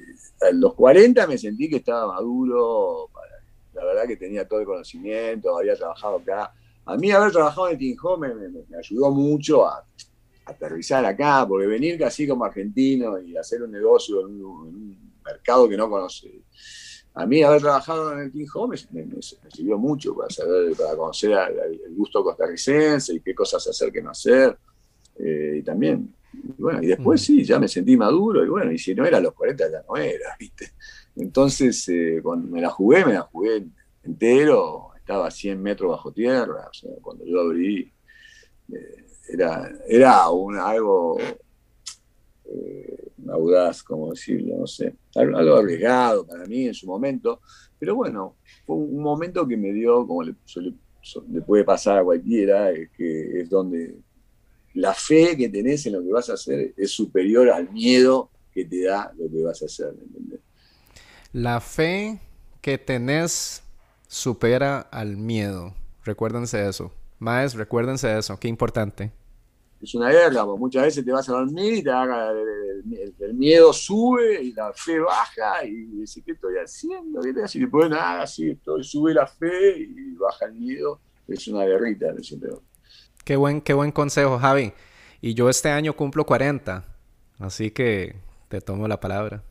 a 0.43 0.53
los 0.53 0.75
40 0.75 1.27
me 1.27 1.39
sentí 1.39 1.69
que 1.69 1.77
estaba 1.77 2.13
maduro, 2.13 3.09
la 3.73 3.85
verdad 3.85 4.07
que 4.07 4.17
tenía 4.17 4.47
todo 4.47 4.61
el 4.61 4.67
conocimiento, 4.67 5.57
había 5.57 5.75
trabajado 5.75 6.17
acá 6.17 6.53
a 6.91 6.97
mí 6.97 7.11
haber 7.13 7.31
trabajado 7.31 7.69
en 7.69 7.81
el 7.81 7.97
Home 8.03 8.35
me, 8.35 8.77
ayudó 8.77 9.11
mucho 9.13 9.67
a, 9.67 9.85
aterrizar 10.45 11.05
acá, 11.05 11.47
porque 11.47 11.69
venir 11.69 11.97
casi 11.97 12.27
como 12.27 12.45
argentino 12.45 13.21
y 13.21 13.37
hacer 13.37 13.63
un 13.63 13.71
negocio 13.71 14.27
en 14.27 14.45
un, 14.45 15.11
mercado 15.25 15.69
que 15.69 15.77
no 15.77 15.89
conoce. 15.89 16.43
A 17.15 17.27
mí 17.27 17.43
haber 17.43 17.61
trabajado 17.61 18.13
en 18.13 18.21
el 18.21 18.33
Team 18.33 18.47
Home 18.55 18.77
me, 18.93 19.07
sirvió 19.51 19.79
mucho 19.79 20.15
para 20.15 20.31
saber, 20.31 20.77
para 20.77 20.97
conocer 20.97 21.33
el 21.33 21.95
gusto 21.95 22.23
costarricense 22.23 23.15
y 23.15 23.21
qué 23.21 23.35
cosas 23.35 23.67
hacer, 23.67 23.93
qué 23.93 24.01
no 24.01 24.11
hacer. 24.11 24.57
Eh, 25.19 25.57
y 25.59 25.63
también, 25.63 26.15
bueno, 26.59 26.83
y 26.83 26.87
después 26.87 27.21
sí, 27.21 27.45
ya 27.45 27.59
me 27.59 27.69
sentí 27.69 27.97
maduro, 27.97 28.45
y 28.45 28.49
bueno, 28.49 28.71
y 28.73 28.79
si 28.79 28.95
no 28.95 29.05
era 29.05 29.19
a 29.19 29.21
los 29.21 29.35
40 29.35 29.71
ya 29.71 29.83
no 29.89 29.97
era, 29.97 30.37
¿viste? 30.39 30.73
Entonces, 31.17 31.87
eh, 31.89 32.21
cuando 32.23 32.49
me 32.49 32.61
la 32.61 32.71
jugué, 32.71 33.05
me 33.05 33.15
la 33.15 33.23
jugué 33.23 33.67
entero, 34.05 34.91
estaba 34.97 35.27
a 35.27 35.31
100 35.31 35.61
metros 35.61 35.91
bajo 35.91 36.13
tierra, 36.13 36.69
o 36.71 36.73
sea, 36.73 36.91
cuando 37.03 37.25
yo 37.27 37.41
abrí, 37.41 37.93
eh, 38.73 39.05
era, 39.33 39.71
era 39.87 40.31
un, 40.31 40.57
algo 40.57 41.19
eh, 42.53 43.09
audaz, 43.31 43.83
como 43.83 44.11
decirlo, 44.11 44.57
no 44.59 44.67
sé, 44.67 44.95
algo, 45.15 45.57
arriesgado 45.57 46.27
para 46.27 46.45
mí 46.47 46.67
en 46.67 46.75
su 46.75 46.87
momento, 46.87 47.41
pero 47.79 47.95
bueno, 47.95 48.37
fue 48.67 48.77
un 48.77 49.01
momento 49.01 49.47
que 49.47 49.57
me 49.57 49.73
dio, 49.73 50.07
como 50.07 50.23
le, 50.23 50.35
puede 51.47 51.65
pasar 51.65 51.99
a 51.99 52.05
cualquiera, 52.05 52.71
que 52.97 53.41
es 53.41 53.49
donde 53.49 53.95
la 54.75 54.95
fe 54.95 55.37
que 55.37 55.49
tenés 55.49 55.87
en 55.87 55.95
lo 55.95 56.03
que 56.03 56.13
vas 56.13 56.31
a 56.31 56.35
hacer 56.35 56.75
es 56.77 56.91
superior 56.91 57.51
al 57.51 57.71
miedo 57.71 58.31
que 58.53 58.65
te 58.65 58.85
da 58.85 59.13
lo 59.17 59.31
que 59.31 59.43
vas 59.43 59.63
a 59.63 59.67
hacer. 59.67 59.95
La 61.33 61.61
fe 61.61 62.21
que 62.61 62.79
tenés 62.79 63.63
supera 64.09 64.81
al 64.81 65.17
miedo. 65.17 65.75
Recuérdense 66.05 66.69
eso. 66.69 66.93
Más, 67.19 67.55
recuérdense 67.55 68.19
eso. 68.19 68.39
Qué 68.39 68.49
importante. 68.49 69.13
Es 69.81 69.95
una 69.95 70.11
guerra, 70.11 70.45
porque 70.45 70.61
muchas 70.61 70.83
veces 70.83 71.05
te 71.05 71.11
vas 71.11 71.29
a 71.29 71.33
dormir 71.33 71.75
y 71.75 71.83
te 71.83 71.91
haga, 71.91 72.31
el, 72.31 73.35
miedo 73.35 73.73
sube 73.73 74.43
y 74.43 74.53
la 74.53 74.73
fe 74.75 74.99
baja 74.99 75.65
y 75.65 75.87
dices, 75.87 76.23
¿qué 76.25 76.33
estoy 76.33 76.57
haciendo? 76.63 77.21
¿Qué 77.23 77.31
haciendo? 77.31 77.51
Y 77.55 77.61
después 77.61 77.91
nada, 77.91 78.23
así 78.23 78.51
estoy, 78.51 78.85
sube 78.85 79.15
la 79.15 79.27
fe 79.27 79.79
y 79.79 80.15
baja 80.17 80.47
el 80.47 80.55
miedo. 80.55 81.01
Es 81.27 81.47
una 81.49 81.65
guerrita, 81.65 82.09
Qué 83.25 83.37
buen, 83.37 83.61
qué 83.61 83.73
buen 83.73 83.93
consejo, 83.93 84.39
Javi. 84.39 84.73
Y 85.23 85.35
yo 85.35 85.49
este 85.49 85.71
año 85.71 85.95
cumplo 85.95 86.27
40, 86.27 86.85
así 87.39 87.71
que 87.71 88.17
te 88.49 88.61
tomo 88.61 88.89
la 88.89 89.01
palabra. 89.01 89.45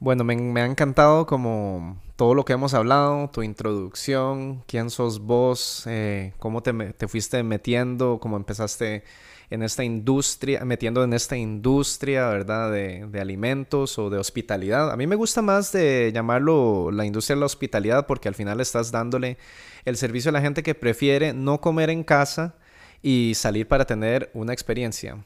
Bueno, 0.00 0.24
me, 0.24 0.60
ha 0.60 0.66
encantado 0.66 1.26
como 1.26 2.00
todo 2.16 2.34
lo 2.34 2.44
que 2.44 2.54
hemos 2.54 2.74
hablado, 2.74 3.28
tu 3.30 3.42
introducción, 3.42 4.64
quién 4.66 4.90
sos 4.90 5.20
vos, 5.20 5.84
eh, 5.86 6.32
cómo 6.38 6.62
te, 6.62 6.72
te, 6.94 7.06
fuiste 7.06 7.42
metiendo, 7.42 8.18
cómo 8.18 8.38
empezaste 8.38 9.04
en 9.50 9.62
esta 9.62 9.84
industria, 9.84 10.64
metiendo 10.64 11.02
en 11.04 11.12
esta 11.12 11.36
industria, 11.36 12.28
¿verdad? 12.28 12.70
De, 12.70 13.06
de, 13.06 13.20
alimentos 13.20 13.98
o 13.98 14.08
de 14.08 14.18
hospitalidad. 14.18 14.90
A 14.90 14.96
mí 14.96 15.06
me 15.06 15.16
gusta 15.16 15.42
más 15.42 15.72
de 15.72 16.12
llamarlo 16.14 16.90
la 16.92 17.04
industria 17.04 17.36
de 17.36 17.40
la 17.40 17.46
hospitalidad 17.46 18.06
porque 18.06 18.28
al 18.28 18.34
final 18.34 18.60
estás 18.60 18.90
dándole 18.92 19.38
el 19.84 19.96
servicio 19.96 20.28
a 20.28 20.32
la 20.32 20.40
gente 20.40 20.62
que 20.62 20.74
prefiere 20.74 21.32
no 21.32 21.60
comer 21.60 21.90
en 21.90 22.04
casa 22.04 22.54
y 23.02 23.32
salir 23.34 23.66
para 23.66 23.84
tener 23.86 24.30
una 24.34 24.52
experiencia 24.52 25.18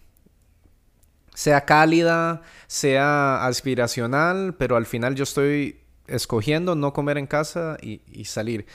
sea 1.35 1.64
cálida, 1.64 2.43
sea 2.68 3.45
aspiracional, 3.45 4.55
pero 4.57 4.77
al 4.77 4.87
final 4.87 5.16
yo 5.16 5.25
estoy 5.25 5.81
escogiendo 6.07 6.75
no 6.75 6.93
comer 6.93 7.18
en 7.18 7.27
casa 7.27 7.77
y, 7.83 8.25
salir. 8.25 8.66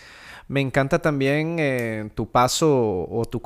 Me 0.49 0.61
encanta 0.61 0.99
también 0.99 1.57
eh, 1.59 2.09
tu 2.15 2.31
paso 2.31 3.07
o 3.07 3.23
tu, 3.25 3.39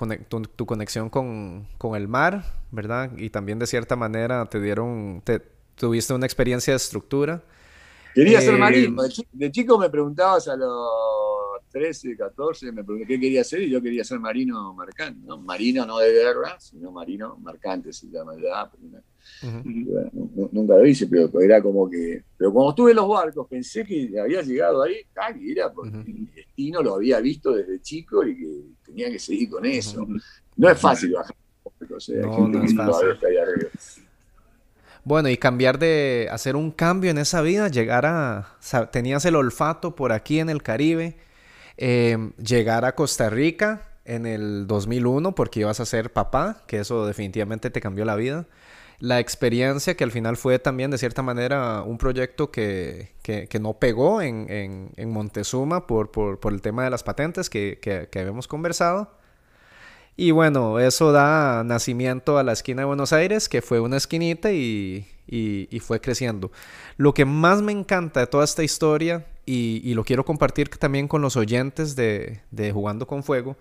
tu, 0.56 0.66
conexión 0.66 1.10
con, 1.10 1.68
el 1.96 2.08
mar, 2.08 2.46
¿verdad? 2.72 3.12
Y 3.18 3.30
también 3.30 3.60
de 3.60 3.68
cierta 3.68 3.98
manera 3.98 4.46
te 4.46 4.62
dieron, 4.62 5.22
te, 5.22 5.42
tuviste 5.76 6.14
una 6.14 6.26
experiencia 6.26 6.72
de 6.72 6.78
estructura. 6.78 7.44
Quería 8.16 8.40
ser 8.40 8.54
eh, 8.54 8.58
marino. 8.58 9.04
De 9.34 9.52
chico 9.52 9.78
me 9.78 9.90
preguntabas 9.90 10.48
a 10.48 10.56
los 10.56 10.88
13, 11.74 12.16
14, 12.16 12.72
me 12.72 12.86
pregunté 12.86 13.06
qué 13.06 13.20
quería 13.20 13.42
hacer 13.42 13.64
y 13.64 13.70
yo 13.70 13.82
quería 13.82 14.06
ser 14.06 14.20
marino 14.20 14.74
mercante. 14.74 15.20
¿no? 15.28 15.38
Marino 15.40 15.86
no 15.86 15.98
de 15.98 16.10
guerra, 16.10 16.58
sino 16.58 16.90
marino 16.94 17.36
mercante 17.36 17.92
se 17.92 18.08
llama 18.08 18.32
ya. 18.42 18.72
Nunca 20.52 20.76
lo 20.76 20.86
hice, 20.86 21.08
pero 21.08 21.30
era 21.42 21.62
como 21.62 21.90
que. 21.90 22.24
Pero 22.38 22.52
cuando 22.54 22.72
estuve 22.72 22.92
en 22.92 22.98
los 22.98 23.08
barcos 23.08 23.48
pensé 23.48 23.86
que 23.86 24.10
había 24.20 24.42
llegado 24.42 24.84
ahí, 24.84 24.98
ah, 25.16 25.34
era 25.42 25.72
porque 25.72 25.98
el 25.98 26.34
destino 26.34 26.82
lo 26.82 26.96
había 26.96 27.20
visto 27.20 27.54
desde 27.54 27.82
chico 27.82 28.26
y 28.26 28.36
que 28.36 28.62
tenía 28.86 29.10
que 29.10 29.20
seguir 29.20 29.50
con 29.50 29.66
eso. 29.66 30.08
No 30.56 30.70
es 30.70 30.80
fácil 30.80 31.14
bajar. 31.14 31.36
O 31.96 32.00
sea, 32.00 32.22
no, 32.22 32.48
no 32.48 32.64
es 32.64 32.76
fácil. 32.76 33.08
Bueno, 35.06 35.30
y 35.30 35.38
cambiar 35.38 35.80
de 35.80 36.30
hacer 36.32 36.56
un 36.56 36.72
cambio 36.72 37.12
en 37.12 37.18
esa 37.18 37.42
vida, 37.42 37.68
llegar 37.68 38.06
a. 38.06 38.58
tenías 38.92 39.26
el 39.26 39.36
olfato 39.36 39.96
por 39.96 40.12
aquí 40.12 40.40
en 40.40 40.50
el 40.50 40.64
Caribe 40.64 41.18
Em, 41.78 42.34
llegar 42.38 42.86
a 42.86 42.94
Costa 42.94 43.30
Rica 43.30 43.90
en 44.06 44.26
el 44.26 44.68
2001 44.68 45.34
porque 45.34 45.62
ibas 45.62 45.80
a 45.80 45.86
ser 45.86 46.14
papá, 46.14 46.64
que 46.68 46.80
eso 46.80 47.08
definitivamente 47.08 47.70
te 47.70 47.82
cambió 47.82 48.06
la 48.06 48.16
vida. 48.16 48.46
La 49.00 49.20
experiencia 49.20 49.96
que 49.96 50.04
al 50.04 50.12
final 50.12 50.38
fue 50.38 50.60
también 50.60 50.92
de 50.92 50.98
cierta 50.98 51.22
manera 51.22 51.84
un 51.84 51.98
proyecto 51.98 52.52
que, 52.52 53.12
no 53.60 53.74
pegó 53.74 54.22
en, 54.22 54.92
Montezuma 55.08 55.88
por, 55.88 56.40
el 56.52 56.62
tema 56.62 56.84
de 56.84 56.90
las 56.90 57.04
patentes 57.04 57.50
que, 57.50 57.80
que 57.82 58.20
habíamos 58.20 58.48
conversado. 58.48 59.10
Y 60.16 60.32
bueno, 60.32 60.80
eso 60.80 61.12
da 61.12 61.64
nacimiento 61.64 62.38
a 62.38 62.44
la 62.44 62.54
esquina 62.54 62.84
de 62.84 62.86
Buenos 62.86 63.14
Aires, 63.14 63.50
que 63.50 63.62
fue 63.64 63.80
una 63.80 63.98
esquinita 63.98 64.52
y, 64.52 65.08
fue 65.82 66.00
creciendo. 66.00 66.52
Lo 66.98 67.14
que 67.14 67.26
más 67.26 67.62
me 67.62 67.72
encanta 67.72 68.20
de 68.20 68.28
toda 68.28 68.44
esta 68.44 68.64
historia, 68.64 69.26
y, 69.46 69.94
lo 69.96 70.04
quiero 70.04 70.24
compartir 70.24 70.70
también 70.70 71.08
con 71.08 71.22
los 71.22 71.36
oyentes 71.36 71.96
de, 71.96 72.42
Jugando 72.72 73.08
con 73.08 73.24
Fuego, 73.24 73.58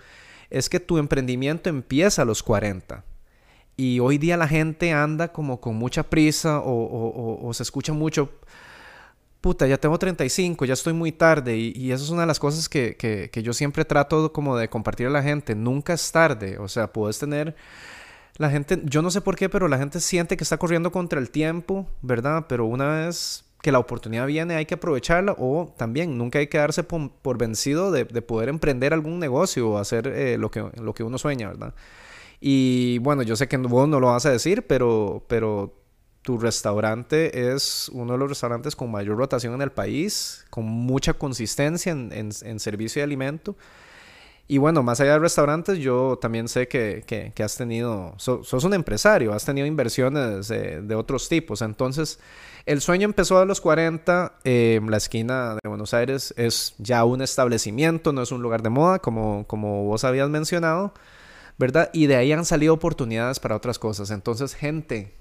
es 0.51 0.69
que 0.69 0.81
tu 0.81 0.99
emprendimiento 0.99 1.71
empieza 1.71 2.23
a 2.23 2.25
los 2.27 2.43
40. 2.43 3.03
Y 3.77 4.01
hoy 4.01 4.19
día 4.19 4.37
la 4.37 4.49
gente 4.49 4.93
anda 4.93 5.33
como 5.33 5.61
con 5.61 5.77
mucha 5.77 6.03
prisa 6.03 6.61
o 6.65 7.51
se 7.55 7.63
escucha 7.63 7.93
mucho 7.93 8.31
puta, 9.43 9.67
ya 9.67 9.77
tengo 9.77 9.99
35, 9.99 10.65
ya 10.65 10.73
estoy 10.73 10.95
muy 10.95 11.13
tarde. 11.13 11.57
Y, 11.59 11.93
eso 11.93 12.05
es 12.05 12.11
una 12.11 12.23
de 12.23 12.29
las 12.29 12.39
cosas 12.39 12.71
que, 12.71 13.31
yo 13.43 13.53
siempre 13.53 13.85
trato 13.85 14.33
como 14.33 14.57
de 14.57 14.71
compartir 14.71 15.09
a 15.09 15.11
la 15.11 15.23
gente. 15.23 15.55
Nunca 15.55 15.93
es 15.93 16.11
tarde. 16.11 16.57
O 16.59 16.69
sea, 16.69 16.91
puedes 16.91 17.19
tener... 17.19 17.55
La 18.39 18.49
gente, 18.49 18.81
yo 18.85 19.03
no 19.03 19.11
sé 19.11 19.21
por 19.21 19.37
qué, 19.37 19.51
pero 19.51 19.69
la 19.69 19.77
gente 19.77 20.01
siente 20.01 20.39
que 20.39 20.45
está 20.45 20.57
corriendo 20.57 20.91
contra 20.91 21.21
el 21.21 21.29
tiempo, 21.29 21.87
¿verdad? 22.01 22.47
Pero 22.49 22.65
una 22.65 22.89
vez 22.89 23.45
que 23.61 23.71
la 23.71 23.79
oportunidad 23.79 24.27
viene 24.27 24.55
hay 24.55 24.65
que 24.65 24.75
aprovecharla 24.75 25.37
o 25.39 25.73
también 25.77 26.17
nunca 26.17 26.39
hay 26.39 26.47
que 26.47 26.57
darse 26.57 26.83
por, 26.83 27.37
vencido 27.37 27.93
de, 27.93 28.07
poder 28.23 28.49
emprender 28.49 28.95
algún 28.95 29.19
negocio 29.19 29.73
o 29.73 29.79
hacer 29.79 30.07
eh, 30.09 30.39
lo, 30.39 30.51
que, 30.51 30.65
lo 30.81 30.95
que 30.95 31.05
uno 31.05 31.19
sueña, 31.19 31.49
¿verdad? 31.49 31.75
Y 32.45 32.99
bueno, 32.99 33.23
yo 33.23 33.37
sé 33.37 33.47
que 33.47 33.57
vos 33.57 33.89
no 33.89 34.01
lo 34.01 34.09
vas 34.09 34.27
a 34.27 34.31
decir, 34.33 34.67
pero, 34.67 35.25
pero 35.29 35.75
tu 36.23 36.39
restaurante 36.39 37.53
es 37.53 37.89
uno 37.93 38.15
de 38.15 38.19
los 38.19 38.31
restaurantes 38.31 38.75
con 38.75 38.91
mayor 38.91 39.17
rotación 39.17 39.55
en 39.55 39.63
el 39.63 39.71
país, 39.71 40.45
con 40.51 40.65
mucha 40.65 41.15
consistencia 41.15 41.93
en, 41.93 42.61
servicio 42.61 43.01
de 43.01 43.05
alimento. 43.05 43.57
Y 44.49 44.59
bueno, 44.59 44.83
más 44.83 45.01
allá 45.01 45.13
de 45.13 45.19
restaurantes, 45.21 45.79
yo 45.79 46.19
también 46.21 46.49
sé 46.49 46.67
que, 46.67 47.05
que, 47.07 47.43
has 47.45 47.57
tenido, 47.57 48.15
sos 48.19 48.65
un 48.65 48.75
empresario, 48.75 49.33
has 49.33 49.45
tenido 49.45 49.67
inversiones 49.67 50.49
de 50.49 50.95
otros 50.97 51.29
tipos. 51.29 51.63
Entonces, 51.63 52.19
el 52.65 52.81
sueño 52.81 53.05
empezó 53.07 53.39
a 53.39 53.45
los 53.45 53.61
40, 53.61 54.35
eh, 54.45 54.81
la 54.87 54.97
esquina 54.97 55.55
de 55.63 55.69
Buenos 55.69 55.95
Aires 55.95 56.33
es 56.37 56.75
ya 56.79 57.05
un 57.05 57.21
establecimiento, 57.21 58.13
no 58.13 58.23
es 58.23 58.31
un 58.31 58.41
lugar 58.41 58.63
de 58.63 58.71
moda, 58.71 59.01
como, 59.01 59.45
como 59.49 59.85
vos 59.85 60.05
habías 60.05 60.29
mencionado, 60.29 60.95
¿verdad? 61.59 61.91
Y 61.93 62.07
de 62.07 62.17
ahí 62.17 62.33
han 62.33 62.45
salido 62.45 62.75
oportunidades 62.75 63.41
para 63.41 63.57
otras 63.57 63.79
cosas. 63.79 64.11
Entonces, 64.11 64.55
gente, 64.55 65.15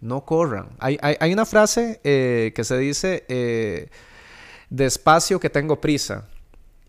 no 0.00 0.24
corran. 0.24 0.70
Hay, 0.78 0.98
hay, 1.00 1.32
una 1.32 1.46
frase 1.46 2.00
eh, 2.04 2.52
que 2.54 2.64
se 2.64 2.78
dice, 2.78 3.24
eh, 3.28 3.88
despacio 4.70 5.40
que 5.40 5.50
tengo 5.50 5.80
prisa. 5.80 6.28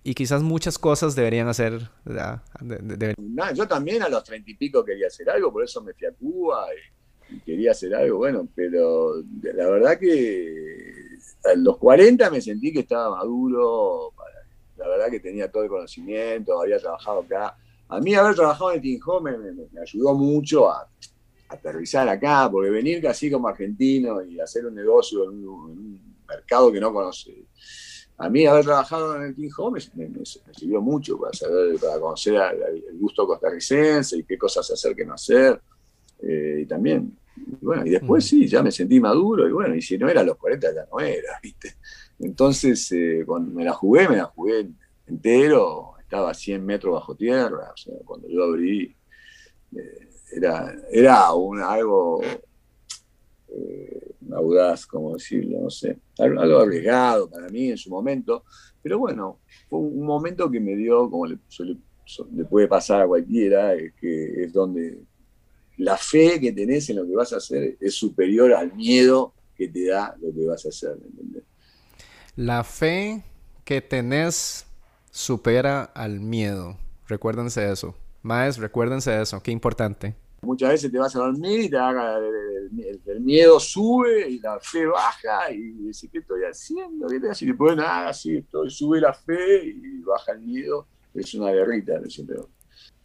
Y 0.04 0.14
quizás 0.14 0.42
muchas 0.42 0.80
cosas 0.80 1.16
deberían 1.16 1.48
hacer. 1.48 1.90
yo 3.54 3.68
también 3.68 4.04
a 4.04 4.10
los 4.10 4.24
treinta 4.24 4.52
y 4.52 4.56
pico 4.56 4.86
quería 4.86 5.08
hacer 5.08 5.30
algo, 5.30 5.52
por 5.52 5.64
eso 5.64 5.82
me 5.82 5.94
fui 5.94 6.08
a 6.08 6.12
Cuba 6.12 6.68
y, 7.30 7.40
quería 7.42 7.72
hacer 7.72 7.94
algo, 7.94 8.20
bueno, 8.20 8.48
pero 8.56 9.16
la 9.42 9.68
verdad 9.68 10.00
que 10.00 10.94
a 11.44 11.56
los 11.58 11.78
40 11.78 12.30
me 12.30 12.40
sentí 12.40 12.72
que 12.72 12.80
estaba 12.80 13.18
maduro, 13.18 14.14
la 14.78 14.88
verdad 14.88 15.10
que 15.10 15.20
tenía 15.20 15.52
todo 15.52 15.64
el 15.64 15.70
conocimiento, 15.70 16.62
había 16.62 16.80
trabajado 16.80 17.20
acá. 17.20 17.58
A 17.90 18.00
mí 18.00 18.14
haber 18.16 18.36
trabajado 18.36 18.74
en 18.74 18.82
Team 18.82 19.00
Home 19.06 19.38
me 19.38 19.82
ayudó 19.82 20.14
mucho 20.14 20.70
a, 20.70 20.88
aterrizar 21.50 22.08
acá, 22.10 22.50
porque 22.52 22.70
venir 22.70 23.02
casi 23.02 23.32
como 23.32 23.48
argentino 23.48 24.22
y 24.22 24.40
hacer 24.40 24.66
un 24.66 24.76
negocio 24.76 25.24
en 25.32 25.48
un, 25.48 26.18
mercado 26.28 26.72
que 26.74 26.80
no 26.82 26.92
conoce. 26.92 27.46
A 28.18 28.30
mí 28.30 28.46
haber 28.46 28.66
trabajado 28.66 29.16
en 29.16 29.34
el 29.38 29.50
Home 29.58 29.80
me, 29.96 30.26
sirvió 30.54 30.82
mucho 30.82 31.18
para 31.18 31.32
saber, 31.32 31.80
para 31.80 32.00
conocer 32.00 32.36
el 32.36 32.98
gusto 32.98 33.26
costarricense 33.26 34.18
y 34.18 34.24
qué 34.24 34.38
cosas 34.38 34.70
hacer, 34.70 34.94
qué 34.94 35.06
no 35.06 35.14
hacer. 35.14 35.62
Eh, 36.22 36.62
y 36.64 36.66
también, 36.66 37.18
bueno, 37.62 37.86
y 37.86 37.92
después 37.92 38.26
mm. 38.26 38.28
sí, 38.28 38.48
ya 38.48 38.62
me 38.62 38.72
sentí 38.72 39.00
maduro 39.00 39.48
y 39.48 39.52
bueno, 39.54 39.74
y 39.76 39.82
si 39.82 39.98
no 39.98 40.10
era 40.10 40.22
a 40.22 40.24
los 40.26 40.36
40 40.36 40.74
ya 40.74 40.86
no 40.92 41.00
era, 41.00 41.40
¿viste? 41.42 41.78
Entonces, 42.20 42.92
eh, 42.92 43.24
cuando 43.26 43.54
me 43.54 43.64
la 43.64 43.74
jugué, 43.74 44.10
me 44.10 44.18
la 44.18 44.26
jugué 44.26 44.68
entero, 45.06 45.94
estaba 46.08 46.32
a 46.32 46.34
100 46.34 46.66
metros 46.66 46.94
bajo 46.94 47.16
tierra, 47.16 47.70
o 47.74 47.78
sea, 47.78 47.94
cuando 48.06 48.30
yo 48.30 48.46
abrí, 48.46 48.96
eh, 49.76 50.08
era, 50.32 50.74
era 50.90 51.28
algo 51.28 52.22
eh, 53.50 54.16
audaz, 54.34 54.86
como 54.86 55.16
decirlo, 55.16 55.60
no 55.64 55.70
sé, 55.70 55.98
algo, 56.18 56.60
arriesgado 56.60 57.30
para 57.30 57.50
mí 57.50 57.72
en 57.72 57.78
su 57.78 57.90
momento, 57.90 58.46
pero 58.82 59.00
bueno, 59.00 59.40
fue 59.70 59.80
un 59.80 60.06
momento 60.06 60.50
que 60.50 60.62
me 60.62 60.78
dio, 60.78 61.10
como 61.10 61.26
le, 61.26 61.40
puede 62.50 62.70
pasar 62.70 63.02
a 63.02 63.08
cualquiera, 63.08 63.74
que 64.00 64.44
es 64.46 64.54
donde 64.54 65.02
la 65.76 65.98
fe 65.98 66.40
que 66.40 66.54
tenés 66.54 66.90
en 66.90 66.96
lo 66.96 67.06
que 67.06 67.16
vas 67.16 67.34
a 67.34 67.38
hacer 67.38 67.76
es 67.82 67.94
superior 67.96 68.54
al 68.54 68.74
miedo 68.74 69.34
que 69.58 69.68
te 69.68 69.88
da 69.88 70.16
lo 70.22 70.34
que 70.34 70.46
vas 70.46 70.66
a 70.66 70.70
hacer, 70.70 70.96
La 72.38 72.64
fe 72.64 73.26
que 73.66 73.82
tenés 73.82 74.67
supera 75.12 75.84
al 75.84 76.20
miedo. 76.20 76.78
Recuérdense 77.08 77.72
eso. 77.72 77.96
Más, 78.22 78.58
recuérdense 78.58 79.22
eso, 79.22 79.42
qué 79.42 79.52
importante. 79.52 80.16
Muchas 80.42 80.70
veces 80.70 80.92
te 80.92 81.00
vas 81.00 81.16
a 81.16 81.20
dormir 81.20 81.62
y 81.62 81.70
te 81.70 81.78
haga, 81.78 82.18
el, 82.18 83.22
miedo 83.22 83.60
sube 83.60 84.30
y 84.30 84.40
la 84.40 84.60
fe 84.60 84.86
baja 84.86 85.52
y 85.52 85.72
dices, 85.72 86.10
¿qué 86.12 86.20
estoy 86.20 86.42
haciendo? 86.44 87.08
¿Qué 87.08 87.16
estoy 87.16 87.32
haciendo? 87.32 87.54
Y 87.54 87.58
después 87.58 87.78
nada, 87.78 88.10
así 88.10 88.38
estoy, 88.38 88.70
sube 88.70 89.02
la 89.02 89.14
fe 89.14 89.66
y 89.66 90.02
baja 90.02 90.34
el 90.34 90.42
miedo. 90.42 90.88
Es 91.14 91.34
una 91.34 91.52
guerrita, 91.52 91.94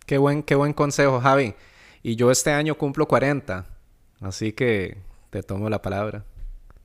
Qué 0.05 0.19
buen, 0.19 0.43
qué 0.43 0.55
buen 0.55 0.74
consejo, 0.74 1.20
Javi. 1.20 1.55
Y 2.03 2.16
yo 2.16 2.31
este 2.31 2.51
año 2.51 2.77
cumplo 2.77 3.07
40, 3.09 3.65
así 4.20 4.53
que 4.53 4.99
te 5.31 5.43
tomo 5.43 5.70
la 5.70 5.81
palabra. 5.81 6.24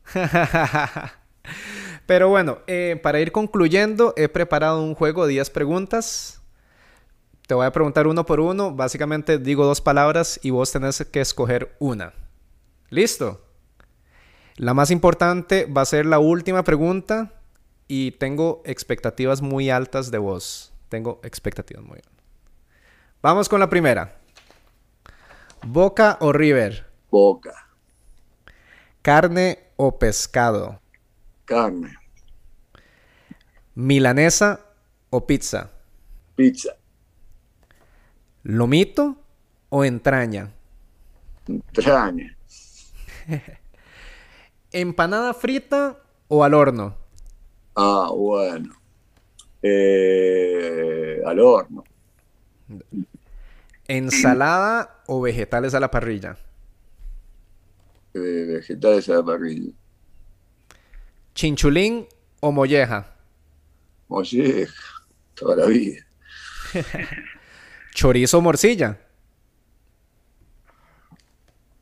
Pero 2.08 2.30
bueno, 2.30 2.60
eh, 2.66 3.00
para 3.04 3.20
ir 3.20 3.32
concluyendo, 3.32 4.16
he 4.18 4.28
preparado 4.28 4.82
un 4.82 4.96
juego 4.96 5.28
de 5.28 5.34
10 5.34 5.52
preguntas 5.52 6.38
te 7.48 7.54
voy 7.54 7.66
a 7.66 7.72
preguntar 7.72 8.08
uno 8.08 8.26
por 8.26 8.42
uno. 8.42 8.76
Básicamente 8.76 9.38
digo 9.40 9.66
dos 9.66 9.80
palabras 9.80 10.38
y 10.44 10.50
vos 10.50 10.72
tenés 10.72 11.08
que 11.10 11.22
escoger 11.22 11.76
una. 11.80 12.14
¿Listo? 12.90 13.42
La 14.58 14.74
más 14.74 14.92
importante 14.92 15.66
va 15.66 15.82
a 15.82 15.86
ser 15.86 16.06
la 16.06 16.20
última 16.20 16.64
pregunta 16.64 17.32
y 17.88 18.12
tengo 18.12 18.62
expectativas 18.66 19.42
muy 19.42 19.70
altas 19.70 20.12
de 20.12 20.18
vos. 20.18 20.74
Tengo 20.90 21.22
expectativas 21.24 21.86
muy 21.86 21.96
altas. 21.96 22.26
Vamos 23.22 23.48
con 23.48 23.62
la 23.62 23.70
primera. 23.70 24.18
¿Boca 25.66 26.18
o 26.20 26.34
River? 26.34 26.86
Boca. 27.10 27.70
¿Carne 29.02 29.70
o 29.78 29.98
pescado? 29.98 30.82
Carne. 31.48 31.96
¿Milanesa 33.74 34.66
o 35.10 35.26
pizza? 35.26 35.72
Pizza. 36.36 36.76
¿Lomito 38.44 39.16
o 39.70 39.86
entraña? 39.86 40.52
Entraña. 41.48 42.36
¿Empanada 44.72 45.34
frita 45.34 45.98
o 46.28 46.44
al 46.44 46.54
horno? 46.54 46.98
Ah, 47.76 48.10
bueno. 48.14 48.76
Eh, 49.62 51.22
al 51.26 51.40
horno. 51.40 51.86
¿Ensalada 53.88 55.02
o 55.08 55.22
vegetales 55.22 55.74
a 55.74 55.80
la 55.80 55.90
parrilla? 55.90 56.38
Eh, 58.14 58.46
vegetales 58.50 59.08
a 59.08 59.14
la 59.14 59.24
parrilla. 59.24 59.72
¿Chinchulín 61.38 62.08
o 62.40 62.52
molleja? 62.52 63.16
Molleja, 64.08 64.74
toda 65.36 65.56
la 65.56 65.68
vida. 65.68 66.04
¿Chorizo 67.94 68.40
o 68.40 68.42
morcilla? 68.42 69.00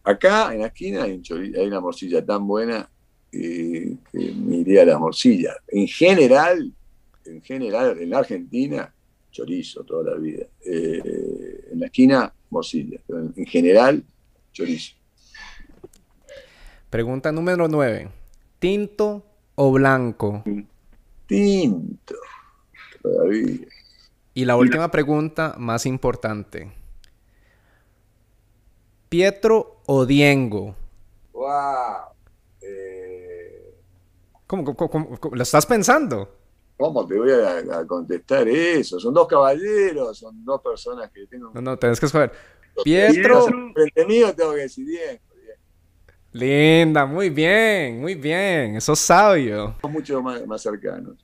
Acá 0.04 0.54
en 0.54 0.60
la 0.60 0.68
esquina 0.68 1.04
hay, 1.04 1.22
una 1.68 1.80
morcilla 1.80 2.26
tan 2.26 2.46
buena 2.46 2.90
que 3.32 3.98
me 4.12 4.58
iría 4.58 4.82
a 4.82 4.86
la 4.88 5.00
morcilla. 5.00 5.54
En 5.70 5.88
general, 5.88 6.74
en 7.24 7.42
general, 7.42 7.98
en 7.98 8.10
la 8.10 8.20
Argentina, 8.20 8.94
chorizo 9.32 9.86
toda 9.86 10.12
la 10.12 10.20
vida. 10.20 10.48
Eh, 10.66 11.70
en 11.72 11.80
la 11.80 11.86
esquina, 11.86 12.34
morcilla. 12.50 13.00
Pero 13.08 13.32
en, 13.34 13.46
general, 13.46 14.04
chorizo. 14.52 14.96
Pregunta 16.90 17.32
número 17.32 17.70
9. 17.70 18.10
¿Tinto 18.60 19.24
o 19.56 19.72
blanco? 19.72 20.44
Tinto. 21.26 22.16
Todavía. 23.02 23.68
Y 24.34 24.46
la 24.46 24.58
última 24.58 24.92
pregunta, 24.92 25.56
más 25.58 25.86
importante. 25.86 26.72
¿Pietro 29.08 29.82
o 29.86 30.06
Diengo? 30.06 30.76
¡Wow! 31.32 32.14
Eh... 32.62 33.74
¿Cómo, 34.46 34.76
cómo, 34.76 35.18
lo 35.32 35.42
estás 35.42 35.66
pensando? 35.66 36.30
¿Cómo 36.78 37.08
te 37.08 37.18
voy 37.18 37.32
a, 37.32 37.86
contestar 37.88 38.48
eso? 38.50 39.00
Son 39.00 39.14
dos 39.14 39.28
caballeros, 39.28 40.18
son 40.18 40.44
dos 40.44 40.62
personas 40.62 41.10
que 41.12 41.26
tengo. 41.28 41.52
No, 41.54 41.62
no, 41.62 41.80
tenés 41.80 42.00
que 42.00 42.08
escoger. 42.08 42.32
Pietro. 42.84 43.46
Frente 43.46 44.34
tengo 44.34 44.54
que 44.54 44.60
decir 44.60 44.86
Diengo. 44.86 45.25
Linda, 46.36 47.06
muy 47.06 47.30
bien, 47.30 48.02
muy 48.02 48.14
bien. 48.14 48.76
Eso 48.76 48.92
es 48.92 49.00
sabio. 49.00 49.74
Mucho 49.90 50.22
más, 50.22 50.46
más 50.46 50.62
cercanos. 50.62 51.16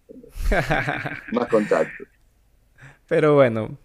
más 1.34 1.48
contacto. 1.50 2.06
Pero 3.10 3.36
bueno. 3.36 3.78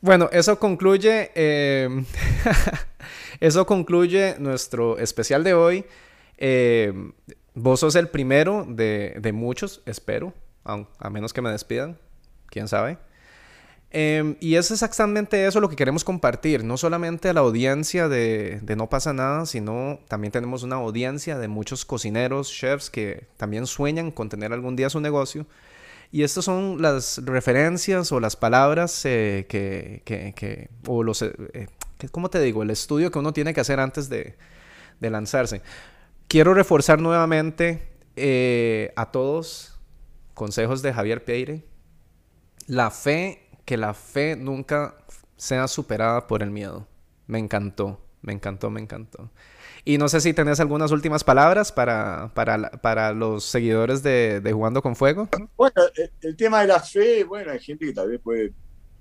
Bueno, 0.00 0.30
eso 0.32 0.58
concluye. 0.58 1.32
Em, 1.34 2.06
eso 3.40 3.66
concluye 3.66 4.36
nuestro 4.38 4.96
especial 4.96 5.44
de 5.44 5.52
hoy. 5.52 5.84
Em, 6.38 7.12
vos 7.52 7.80
sos 7.80 7.94
el 7.94 8.08
primero 8.08 8.64
de, 8.66 9.32
muchos, 9.34 9.82
espero. 9.84 10.32
A, 10.64 11.10
menos 11.10 11.34
que 11.34 11.42
me 11.42 11.50
despidan. 11.50 11.98
Quién 12.46 12.68
sabe. 12.68 12.96
Em, 13.92 14.36
y 14.40 14.54
es 14.54 14.70
exactamente 14.70 15.46
eso 15.46 15.60
lo 15.60 15.68
que 15.68 15.74
queremos 15.74 16.04
compartir, 16.04 16.62
no 16.62 16.76
solamente 16.76 17.28
a 17.28 17.32
la 17.32 17.40
audiencia 17.40 18.08
de, 18.08 18.60
de, 18.62 18.76
No 18.76 18.88
pasa 18.88 19.12
nada, 19.12 19.46
sino 19.46 19.98
también 20.06 20.30
tenemos 20.30 20.62
una 20.62 20.76
audiencia 20.76 21.38
de 21.38 21.48
muchos 21.48 21.84
cocineros, 21.84 22.50
chefs 22.52 22.88
que 22.88 23.26
también 23.36 23.66
sueñan 23.66 24.12
con 24.12 24.28
tener 24.28 24.52
algún 24.52 24.76
día 24.76 24.90
su 24.90 25.00
negocio 25.00 25.46
y 26.12 26.24
estas 26.24 26.44
son 26.44 26.82
las 26.82 27.20
referencias 27.24 28.10
o 28.10 28.18
las 28.18 28.34
palabras 28.34 29.04
eh, 29.04 29.46
que, 29.48 30.02
que, 30.04 30.68
o 30.86 31.04
los, 31.04 31.22
eh, 31.22 31.32
eh, 31.52 31.68
¿cómo 32.10 32.30
te 32.30 32.40
digo? 32.40 32.62
El 32.62 32.70
estudio 32.70 33.10
que 33.12 33.18
uno 33.20 33.32
tiene 33.32 33.54
que 33.54 33.60
hacer 33.60 33.78
antes 33.78 34.08
de, 34.08 34.36
de 34.98 35.10
lanzarse. 35.10 35.62
Quiero 36.26 36.52
reforzar 36.54 37.00
nuevamente 37.00 37.88
a 38.96 39.10
todos 39.12 39.78
consejos 40.34 40.82
de 40.82 40.92
Javier 40.92 41.24
Peire. 41.24 41.64
La 42.66 42.90
fe 42.90 43.48
que 43.70 43.76
la 43.76 43.94
fe 43.94 44.34
nunca 44.34 44.96
sea 45.36 45.68
superada 45.68 46.26
por 46.26 46.42
el 46.42 46.50
miedo. 46.50 46.88
Me 47.28 47.38
encantó, 47.38 48.00
me 48.20 48.32
encantó, 48.32 48.68
me 48.68 48.80
encantó. 48.80 49.30
Y 49.84 49.96
no 49.96 50.08
sé 50.08 50.20
si 50.20 50.34
tenés 50.34 50.58
algunas 50.58 50.90
últimas 50.90 51.22
palabras 51.22 51.70
para, 51.70 52.32
para, 52.34 52.72
para 52.72 53.12
los 53.12 53.44
seguidores 53.44 54.02
de, 54.02 54.40
de, 54.40 54.52
Jugando 54.52 54.82
con 54.82 54.96
Fuego. 54.96 55.28
Bueno, 55.56 55.82
el, 55.94 56.10
el, 56.20 56.36
tema 56.36 56.62
de 56.62 56.66
la 56.66 56.80
fe, 56.80 57.22
bueno, 57.22 57.52
hay 57.52 57.60
gente 57.60 57.86
que 57.86 57.92
tal 57.92 58.08
vez 58.08 58.20
puede 58.20 58.52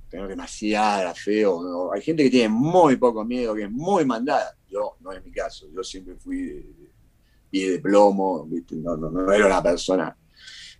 tener 0.08 0.28
demasiada 0.28 1.16
fe 1.16 1.48
o 1.48 1.64
no. 1.64 1.92
hay 1.92 2.04
gente 2.04 2.22
que 2.26 2.30
tiene 2.30 2.50
muy 2.50 2.96
poco 2.96 3.26
miedo, 3.26 3.56
que 3.56 3.64
es 3.64 3.72
muy 3.72 4.06
mandada. 4.06 4.56
Yo, 4.70 4.98
no 5.00 5.12
es 5.12 5.26
mi 5.26 5.32
caso, 5.32 5.66
yo 5.74 5.84
siempre 5.84 6.14
fui 6.14 6.44
de, 6.44 6.66
pie 7.50 7.72
de 7.72 7.80
plomo, 7.80 8.46
¿viste? 8.46 8.76
No, 8.76 8.96
no, 8.96 9.10
no, 9.10 9.34
era 9.34 9.48
una 9.48 9.64
persona. 9.64 10.16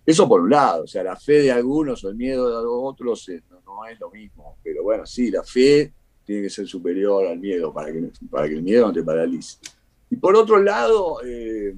Eso 0.06 0.28
por 0.28 0.42
un 0.42 0.50
lado, 0.50 0.84
o 0.84 0.86
sea, 0.86 1.02
la 1.02 1.16
fe 1.16 1.42
de 1.42 1.50
algunos 1.50 2.04
o 2.04 2.08
el 2.08 2.14
miedo 2.14 2.48
de 2.48 2.66
otros 2.68 3.28
eh, 3.28 3.42
no, 3.74 3.84
es 3.86 3.98
lo 4.00 4.10
mismo. 4.10 4.56
Pero 4.62 4.82
bueno, 4.82 5.06
sí, 5.06 5.30
la 5.30 5.42
fe 5.42 5.92
tiene 6.24 6.42
que 6.42 6.50
ser 6.50 6.66
superior 6.66 7.26
al 7.26 7.38
miedo 7.38 7.72
para 7.72 7.92
que, 7.92 8.10
para 8.30 8.48
que 8.48 8.54
el 8.54 8.62
miedo 8.62 8.86
no 8.86 8.92
te 8.92 9.02
paralice. 9.02 9.58
Y 10.10 10.16
por 10.16 10.36
otro 10.36 10.60
lado, 10.62 11.20
eh, 11.24 11.74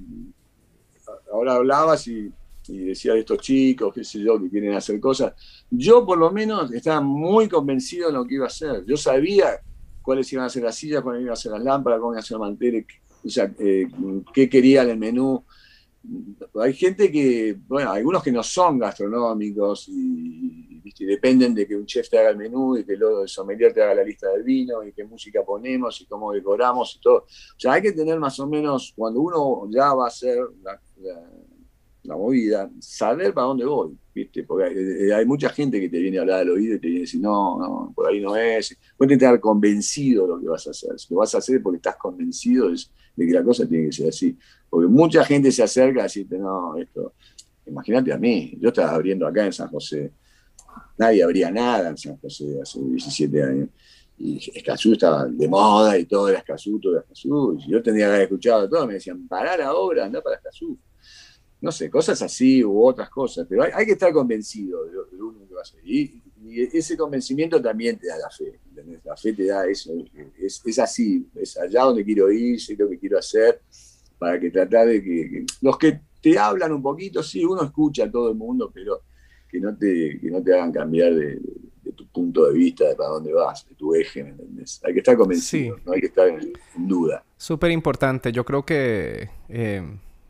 ahora 1.31 1.55
hablabas 1.55 2.07
y, 2.07 2.31
y 2.67 2.77
decía 2.79 3.13
de 3.13 3.19
estos 3.19 3.39
chicos, 3.39 3.93
qué 3.93 4.03
sé 4.03 4.19
yo, 4.19 4.41
que 4.41 4.49
quieren 4.49 4.73
hacer 4.73 4.99
cosas. 4.99 5.33
Yo 5.69 6.05
por 6.05 6.17
lo 6.17 6.31
menos 6.31 6.71
estaba 6.71 7.01
muy 7.01 7.47
convencido 7.47 8.07
de 8.07 8.13
lo 8.13 8.25
que 8.25 8.35
iba 8.35 8.45
a 8.45 8.47
hacer. 8.47 8.85
Yo 8.85 8.97
sabía 8.97 9.59
cuáles 10.01 10.31
iban 10.33 10.45
a 10.45 10.49
ser 10.49 10.63
las 10.63 10.75
sillas, 10.75 11.01
cuáles 11.01 11.21
iban 11.21 11.33
a 11.33 11.37
ser 11.37 11.51
las 11.51 11.63
lámparas, 11.63 11.99
cómo 11.99 12.13
iban 12.13 12.19
a 12.19 12.25
ser 12.25 12.37
los 12.37 12.47
manteles, 12.47 12.85
o 13.25 13.29
sea, 13.29 13.51
eh, 13.57 13.87
qué 14.33 14.49
querían 14.49 14.89
el 14.89 14.97
menú. 14.97 15.43
Hay 16.61 16.73
gente 16.73 17.11
que, 17.11 17.57
bueno, 17.67 17.91
algunos 17.91 18.21
que 18.21 18.31
no 18.31 18.43
son 18.43 18.77
gastronómicos 18.79 19.87
y, 19.89 20.81
dependen 21.05 21.53
de 21.53 21.67
que 21.67 21.75
un 21.75 21.85
chef 21.85 22.09
te 22.09 22.19
haga 22.19 22.29
el 22.29 22.37
menú 22.37 22.77
y 22.77 22.85
que 22.85 22.93
el 22.93 23.27
sommelier 23.27 23.73
te 23.73 23.81
haga 23.81 23.95
la 23.95 24.03
lista 24.03 24.29
del 24.29 24.43
vino 24.43 24.83
y 24.83 24.93
qué 24.93 25.03
música 25.03 25.43
ponemos 25.43 25.99
y 26.01 26.05
cómo 26.05 26.31
decoramos 26.31 26.95
y 26.95 27.01
todo. 27.01 27.17
O 27.17 27.25
sea, 27.57 27.73
hay 27.73 27.81
que 27.81 27.93
tener 27.93 28.19
más 28.19 28.39
o 28.39 28.47
menos, 28.47 28.93
cuando 28.95 29.19
uno 29.21 29.67
ya 29.69 29.93
va 29.93 30.05
a 30.05 30.07
hacer 30.07 30.37
la, 30.61 30.79
la 32.03 32.15
movida, 32.15 32.69
saber 32.79 33.33
para 33.33 33.47
dónde 33.47 33.65
voy, 33.65 33.97
¿viste? 34.13 34.43
Porque 34.43 34.65
hay, 34.65 35.11
hay, 35.11 35.25
mucha 35.25 35.49
gente 35.49 35.79
que 35.79 35.89
te 35.89 35.99
viene 35.99 36.17
a 36.17 36.21
hablar 36.21 36.41
al 36.41 36.51
oído 36.51 36.75
y 36.75 36.79
te 36.79 36.87
viene 36.87 36.99
a 36.99 37.01
decir, 37.01 37.21
no, 37.21 37.59
no, 37.59 37.93
por 37.95 38.07
ahí 38.07 38.19
no 38.19 38.35
es. 38.35 38.77
Vos 38.97 39.07
tenés 39.07 39.19
que 39.19 39.25
estar 39.25 39.39
convencido 39.39 40.23
de 40.23 40.29
lo 40.29 40.39
que 40.39 40.47
vas 40.47 40.67
a 40.67 40.71
hacer. 40.71 40.99
Si 40.99 41.13
lo 41.13 41.19
vas 41.19 41.33
a 41.35 41.39
hacer 41.39 41.61
porque 41.61 41.77
estás 41.77 41.95
convencido 41.97 42.69
de, 42.69 42.77
de 43.15 43.27
que 43.27 43.33
la 43.33 43.43
cosa 43.43 43.67
tiene 43.67 43.87
que 43.87 43.91
ser 43.91 44.09
así. 44.09 44.37
Porque 44.69 44.87
mucha 44.87 45.23
gente 45.23 45.51
se 45.51 45.63
acerca 45.63 46.01
a 46.01 46.03
decirte, 46.03 46.37
no, 46.37 46.77
esto, 46.77 47.13
imagínate 47.65 48.13
a 48.13 48.17
mí, 48.17 48.57
yo 48.59 48.69
estaba 48.69 48.91
abriendo 48.91 49.27
acá 49.27 49.45
en 49.45 49.53
San 49.53 49.69
José, 49.69 50.11
nadie 50.97 51.23
abría 51.23 51.51
nada 51.51 51.89
en 51.89 51.97
San 51.97 52.17
José 52.17 52.59
hace 52.61 52.79
17 52.79 53.43
años. 53.43 53.69
Y 54.17 54.37
Escazú 54.53 54.93
estaba 54.93 55.25
de 55.25 55.47
moda 55.47 55.97
y 55.97 56.05
todo 56.05 56.29
era 56.29 56.37
Escazú, 56.37 56.79
todo 56.79 56.93
era 56.93 57.01
Escazú. 57.01 57.57
Y 57.59 57.71
yo 57.71 57.81
tendría 57.81 58.05
que 58.05 58.11
haber 58.11 58.21
escuchado 58.23 58.69
todo, 58.69 58.85
me 58.87 58.93
decían, 58.93 59.27
parar 59.27 59.61
ahora, 59.61 60.05
anda 60.05 60.21
para 60.21 60.37
Escazú 60.37 60.77
no 61.63 61.71
sé, 61.71 61.89
cosas 61.89 62.21
así 62.21 62.61
u 62.61 62.83
otras 62.85 63.09
cosas, 63.09 63.47
pero 63.49 63.63
hay, 63.63 63.71
hay 63.73 63.85
que 63.85 63.93
estar 63.93 64.11
convencido 64.11 64.83
de 64.83 64.91
lo, 64.91 65.05
de 65.05 65.17
lo 65.17 65.47
que 65.47 65.53
va 65.53 65.61
a 65.61 65.63
hacer. 65.63 65.79
Y, 65.85 66.21
y, 66.43 66.77
ese 66.77 66.97
convencimiento 66.97 67.61
también 67.61 67.97
te 67.97 68.07
da 68.07 68.17
la 68.17 68.29
fe, 68.29 68.59
¿entendés? 68.67 68.99
La 69.05 69.15
fe 69.15 69.31
te 69.31 69.45
da 69.45 69.65
eso, 69.65 69.93
es, 70.37 70.61
es, 70.65 70.79
así, 70.79 71.25
es 71.35 71.57
allá 71.57 71.83
donde 71.83 72.03
quiero 72.03 72.29
ir, 72.29 72.59
sé 72.59 72.75
lo 72.75 72.89
que 72.89 72.99
quiero 72.99 73.17
hacer, 73.17 73.61
para 74.19 74.37
que 74.41 74.51
tratar 74.51 74.87
de 74.87 75.01
que, 75.01 75.29
que, 75.29 75.45
los 75.61 75.77
que 75.77 76.01
te 76.21 76.37
hablan 76.37 76.73
un 76.73 76.81
poquito, 76.81 77.23
sí, 77.23 77.45
uno 77.45 77.63
escucha 77.63 78.03
a 78.03 78.11
todo 78.11 78.31
el 78.31 78.35
mundo, 78.35 78.69
pero 78.73 79.03
que 79.47 79.61
no 79.61 79.73
te, 79.73 80.19
que 80.19 80.29
no 80.29 80.43
te 80.43 80.53
hagan 80.53 80.73
cambiar 80.73 81.15
de, 81.15 81.27
de, 81.37 81.41
de 81.81 81.91
tu 81.93 82.05
punto 82.07 82.45
de 82.45 82.55
vista, 82.55 82.89
de 82.89 82.95
para 82.95 83.11
dónde 83.11 83.31
vas, 83.31 83.65
de 83.69 83.75
tu 83.75 83.95
eje, 83.95 84.21
¿me 84.21 84.31
entendés? 84.31 84.81
Hay 84.83 84.91
que 84.91 84.99
estar 84.99 85.15
convencido, 85.15 85.77
sí. 85.77 85.83
no 85.85 85.93
hay 85.93 86.01
que 86.01 86.07
estar 86.07 86.27
en, 86.27 86.51
en 86.75 86.87
duda. 86.89 87.23
Súper 87.37 87.71
importante, 87.71 88.33
yo 88.33 88.43
creo 88.43 88.65
que... 88.65 89.29
Eh 89.47 89.81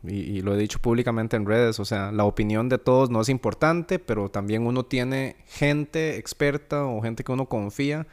y, 0.06 0.16
y, 0.16 0.40
lo 0.42 0.54
he 0.54 0.58
dicho 0.58 0.78
públicamente 0.80 1.36
en 1.36 1.46
redes, 1.46 1.80
o 1.80 1.84
sea, 1.84 2.12
la 2.12 2.24
opinión 2.24 2.68
de 2.68 2.78
todos 2.78 3.10
no 3.10 3.20
es 3.20 3.28
importante, 3.28 3.98
pero 3.98 4.30
también 4.30 4.66
uno 4.66 4.84
tiene 4.84 5.36
gente 5.46 6.16
experta 6.16 6.84
o 6.84 7.00
gente 7.00 7.24
que 7.24 7.32
uno 7.32 7.46
confía 7.46 8.06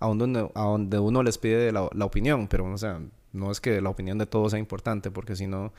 a 0.00 0.08
donde, 0.08 0.50
a 0.54 0.62
donde 0.62 0.98
uno 0.98 1.22
les 1.22 1.38
pide 1.38 1.72
la, 1.72 1.88
la 1.92 2.04
opinión, 2.04 2.48
pero 2.48 2.70
o 2.70 2.78
sea, 2.78 3.00
no 3.32 3.50
es 3.50 3.60
que 3.60 3.80
la 3.80 3.90
opinión 3.90 4.18
de 4.18 4.26
todos 4.26 4.52
sea 4.52 4.60
importante, 4.60 5.10
porque 5.10 5.36
si 5.36 5.46
no, 5.46 5.72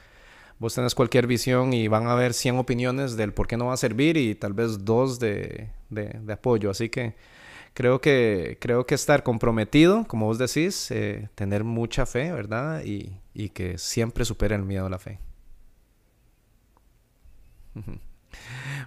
vos 0.60 0.76
tenés 0.76 0.96
cualquier 0.96 1.28
visión 1.28 1.74
y 1.74 1.88
van 1.88 2.08
a 2.08 2.14
haber 2.14 2.34
100 2.34 2.58
opiniones 2.58 3.16
del 3.16 3.34
por 3.34 3.48
qué 3.48 3.58
no 3.58 3.68
va 3.68 3.74
a 3.74 3.78
servir 3.78 4.18
y 4.18 4.36
tal 4.36 4.54
vez 4.54 4.86
dos 4.86 5.20
de, 5.20 5.70
de, 5.90 6.20
de 6.22 6.34
apoyo, 6.34 6.70
así 6.70 6.90
que 6.90 7.16
creo 7.74 8.02
que 8.02 8.58
creo 8.60 8.86
que 8.86 8.96
estar 8.96 9.24
comprometido, 9.24 10.06
como 10.08 10.26
vos 10.26 10.38
decís, 10.38 10.92
eh, 10.92 11.30
tener 11.36 11.64
mucha 11.64 12.06
fe, 12.06 12.32
¿verdad? 12.32 12.84
Y, 12.84 13.18
y 13.34 13.50
que 13.50 13.78
siempre 13.78 14.26
supere 14.26 14.56
el 14.56 14.64
miedo 14.64 14.86
a 14.88 14.90
la 14.90 15.00
fe. 15.00 15.20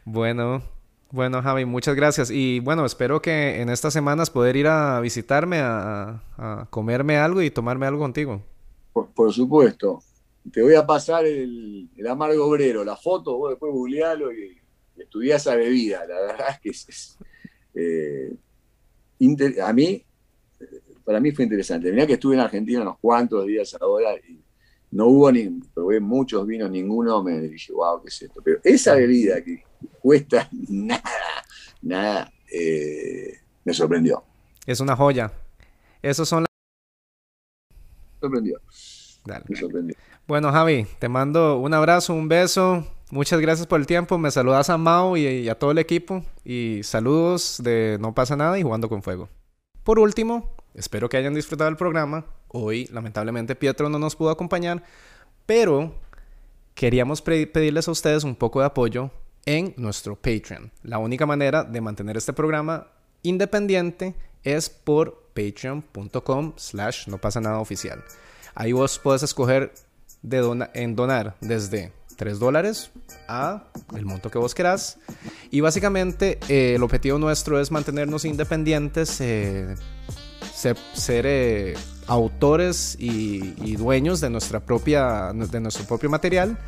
Bueno, 0.04 0.62
bueno, 1.10 1.42
Javi, 1.42 1.64
muchas 1.64 1.94
gracias. 1.94 2.30
Y 2.30 2.60
bueno, 2.60 2.86
espero 2.86 3.20
que 3.20 3.60
en 3.60 3.68
estas 3.68 3.92
semanas 3.92 4.30
poder 4.30 4.56
ir 4.56 4.66
a 4.66 5.00
visitarme, 5.00 5.58
a, 5.60 6.22
comerme 6.70 7.18
algo 7.18 7.42
y 7.42 7.50
tomarme 7.50 7.86
algo 7.86 8.00
contigo. 8.00 8.42
Por, 8.92 9.10
por 9.10 9.32
supuesto. 9.32 10.02
Te 10.50 10.62
voy 10.62 10.74
a 10.74 10.86
pasar 10.86 11.24
el, 11.24 11.88
amargo 12.08 12.46
obrero, 12.46 12.82
la 12.82 12.96
foto, 12.96 13.36
vos 13.36 13.50
después 13.50 13.72
googlealo 13.72 14.32
y, 14.32 14.58
y 14.96 15.02
estudiá 15.02 15.36
esa 15.36 15.54
bebida. 15.54 16.04
La 16.06 16.20
verdad 16.20 16.46
es 16.50 16.60
que 16.60 16.70
es, 16.70 17.18
eh, 17.74 18.34
a 19.62 19.72
mí, 19.72 20.04
para 21.04 21.20
mí 21.20 21.30
fue 21.32 21.44
interesante. 21.44 21.92
Mirá 21.92 22.06
que 22.06 22.14
estuve 22.14 22.34
en 22.34 22.40
Argentina 22.40 22.82
unos 22.82 22.98
cuantos 22.98 23.46
días 23.46 23.76
ahora 23.80 24.16
y 24.16 24.41
no 24.92 25.06
hubo 25.06 25.32
ni, 25.32 25.48
probé 25.74 26.00
muchos 26.00 26.46
vinos, 26.46 26.70
ninguno 26.70 27.22
me 27.22 27.40
dije, 27.40 27.72
wow, 27.72 28.02
¿qué 28.02 28.08
es 28.08 28.22
esto? 28.22 28.40
Pero 28.44 28.60
esa 28.62 28.94
bebida 28.94 29.42
que 29.42 29.64
cuesta 30.00 30.48
nada, 30.68 31.02
nada, 31.80 32.32
eh, 32.52 33.38
me 33.64 33.72
sorprendió. 33.72 34.22
Es 34.66 34.80
una 34.80 34.94
joya. 34.94 35.32
Esos 36.02 36.28
son 36.28 36.42
las... 36.42 36.50
Me 38.14 38.20
sorprendió. 38.20 38.60
Dale. 39.24 39.44
Me 39.48 39.56
sorprendió. 39.56 39.96
Bueno, 40.28 40.52
Javi, 40.52 40.86
te 40.98 41.08
mando 41.08 41.58
un 41.58 41.72
abrazo, 41.72 42.12
un 42.12 42.28
beso. 42.28 42.86
Muchas 43.10 43.40
gracias 43.40 43.66
por 43.66 43.80
el 43.80 43.86
tiempo. 43.86 44.18
Me 44.18 44.30
saludas 44.30 44.68
a 44.68 44.76
Mao 44.76 45.16
y, 45.16 45.26
y 45.26 45.48
a 45.48 45.58
todo 45.58 45.70
el 45.70 45.78
equipo. 45.78 46.22
Y 46.44 46.80
saludos 46.84 47.60
de 47.64 47.96
No 48.00 48.14
pasa 48.14 48.36
nada 48.36 48.58
y 48.58 48.62
jugando 48.62 48.88
con 48.88 49.02
fuego. 49.02 49.28
Por 49.84 49.98
último, 49.98 50.54
espero 50.74 51.08
que 51.08 51.16
hayan 51.16 51.34
disfrutado 51.34 51.70
el 51.70 51.76
programa. 51.76 52.26
Hoy, 52.52 52.86
lamentablemente, 52.92 53.54
Pietro 53.56 53.88
no 53.88 53.98
nos 53.98 54.14
pudo 54.14 54.30
acompañar, 54.30 54.82
pero 55.46 55.94
queríamos 56.74 57.22
pedirles 57.22 57.88
a 57.88 57.90
ustedes 57.92 58.24
un 58.24 58.36
poco 58.36 58.60
de 58.60 58.66
apoyo 58.66 59.10
en 59.46 59.74
nuestro 59.76 60.16
Patreon. 60.16 60.70
La 60.82 60.98
única 60.98 61.26
manera 61.26 61.64
de 61.64 61.80
mantener 61.80 62.16
este 62.16 62.32
programa 62.32 62.88
independiente 63.22 64.14
es 64.44 64.68
por 64.68 65.30
patreon.com 65.34 66.52
slash 66.56 67.08
no 67.08 67.18
pasa 67.18 67.40
nada 67.40 67.58
oficial. 67.58 68.04
Ahí 68.54 68.72
vos 68.72 68.98
puedes 68.98 69.22
escoger 69.22 69.72
de 70.22 70.68
en 70.74 70.94
donar 70.94 71.36
desde 71.40 71.92
3 72.16 72.38
dólares 72.38 72.90
a 73.28 73.64
el 73.96 74.04
monto 74.04 74.30
que 74.30 74.38
vos 74.38 74.54
querás. 74.54 74.98
Y 75.50 75.60
básicamente 75.60 76.38
eh, 76.48 76.74
el 76.76 76.82
objetivo 76.82 77.18
nuestro 77.18 77.60
es 77.60 77.70
mantenernos 77.70 78.24
independientes, 78.24 79.20
eh, 79.20 79.74
ser, 80.54 80.76
ser 80.94 81.24
eh, 81.26 81.74
autores 82.06 82.96
y, 82.98 83.76
dueños 83.76 84.20
de, 84.20 84.30
nuestra 84.30 84.60
propia, 84.60 85.32
de 85.32 85.60
nuestro 85.60 85.84
propio 85.84 86.10
material. 86.10 86.58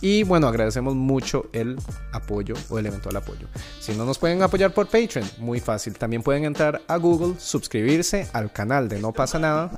Y 0.00 0.22
bueno, 0.22 0.48
agradecemos 0.48 0.94
mucho 0.94 1.48
el 1.52 1.76
apoyo 2.12 2.54
o 2.70 2.78
el 2.78 2.86
eventual 2.86 3.16
apoyo. 3.16 3.46
Si 3.80 3.92
no 3.94 4.04
nos 4.04 4.18
pueden 4.18 4.42
apoyar 4.42 4.72
por 4.72 4.86
Patreon, 4.86 5.28
muy 5.38 5.60
fácil. 5.60 5.94
También 5.94 6.22
pueden 6.22 6.44
entrar 6.44 6.82
a 6.88 6.96
Google, 6.96 7.34
suscribirse 7.38 8.28
al 8.32 8.52
canal 8.52 8.88
de 8.88 9.00
No 9.00 9.12
pasa 9.12 9.38
nada 9.38 9.70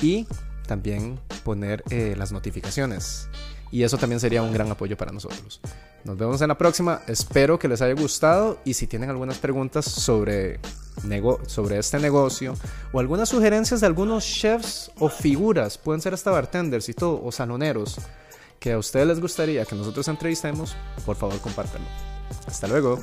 y 0.00 0.26
también 0.66 1.18
poner 1.42 1.82
eh, 1.90 2.14
las 2.16 2.32
notificaciones. 2.32 3.28
Y 3.74 3.82
eso 3.82 3.98
también 3.98 4.20
sería 4.20 4.40
un 4.40 4.52
gran 4.52 4.70
apoyo 4.70 4.96
para 4.96 5.10
nosotros. 5.10 5.60
Nos 6.04 6.16
vemos 6.16 6.40
en 6.40 6.46
la 6.46 6.56
próxima. 6.56 7.02
Espero 7.08 7.58
que 7.58 7.66
les 7.66 7.82
haya 7.82 8.00
gustado. 8.00 8.60
Y 8.64 8.74
si 8.74 8.86
tienen 8.86 9.10
algunas 9.10 9.38
preguntas 9.38 9.84
sobre, 9.84 10.60
sobre 11.48 11.78
este 11.80 11.98
negocio 11.98 12.54
o 12.92 13.00
algunas 13.00 13.30
sugerencias 13.30 13.80
de 13.80 13.88
algunos 13.88 14.24
chefs 14.24 14.92
o 15.00 15.08
figuras, 15.08 15.76
pueden 15.76 16.00
ser 16.00 16.14
hasta 16.14 16.30
bartenders 16.30 16.88
y 16.88 16.94
todo, 16.94 17.20
o 17.20 17.32
saloneros, 17.32 17.96
que 18.60 18.74
a 18.74 18.78
ustedes 18.78 19.08
les 19.08 19.18
gustaría 19.18 19.64
que 19.64 19.74
nosotros 19.74 20.06
entrevistemos, 20.06 20.76
por 21.04 21.16
favor 21.16 21.40
compártanlo. 21.40 21.88
Hasta 22.46 22.68
luego. 22.68 23.02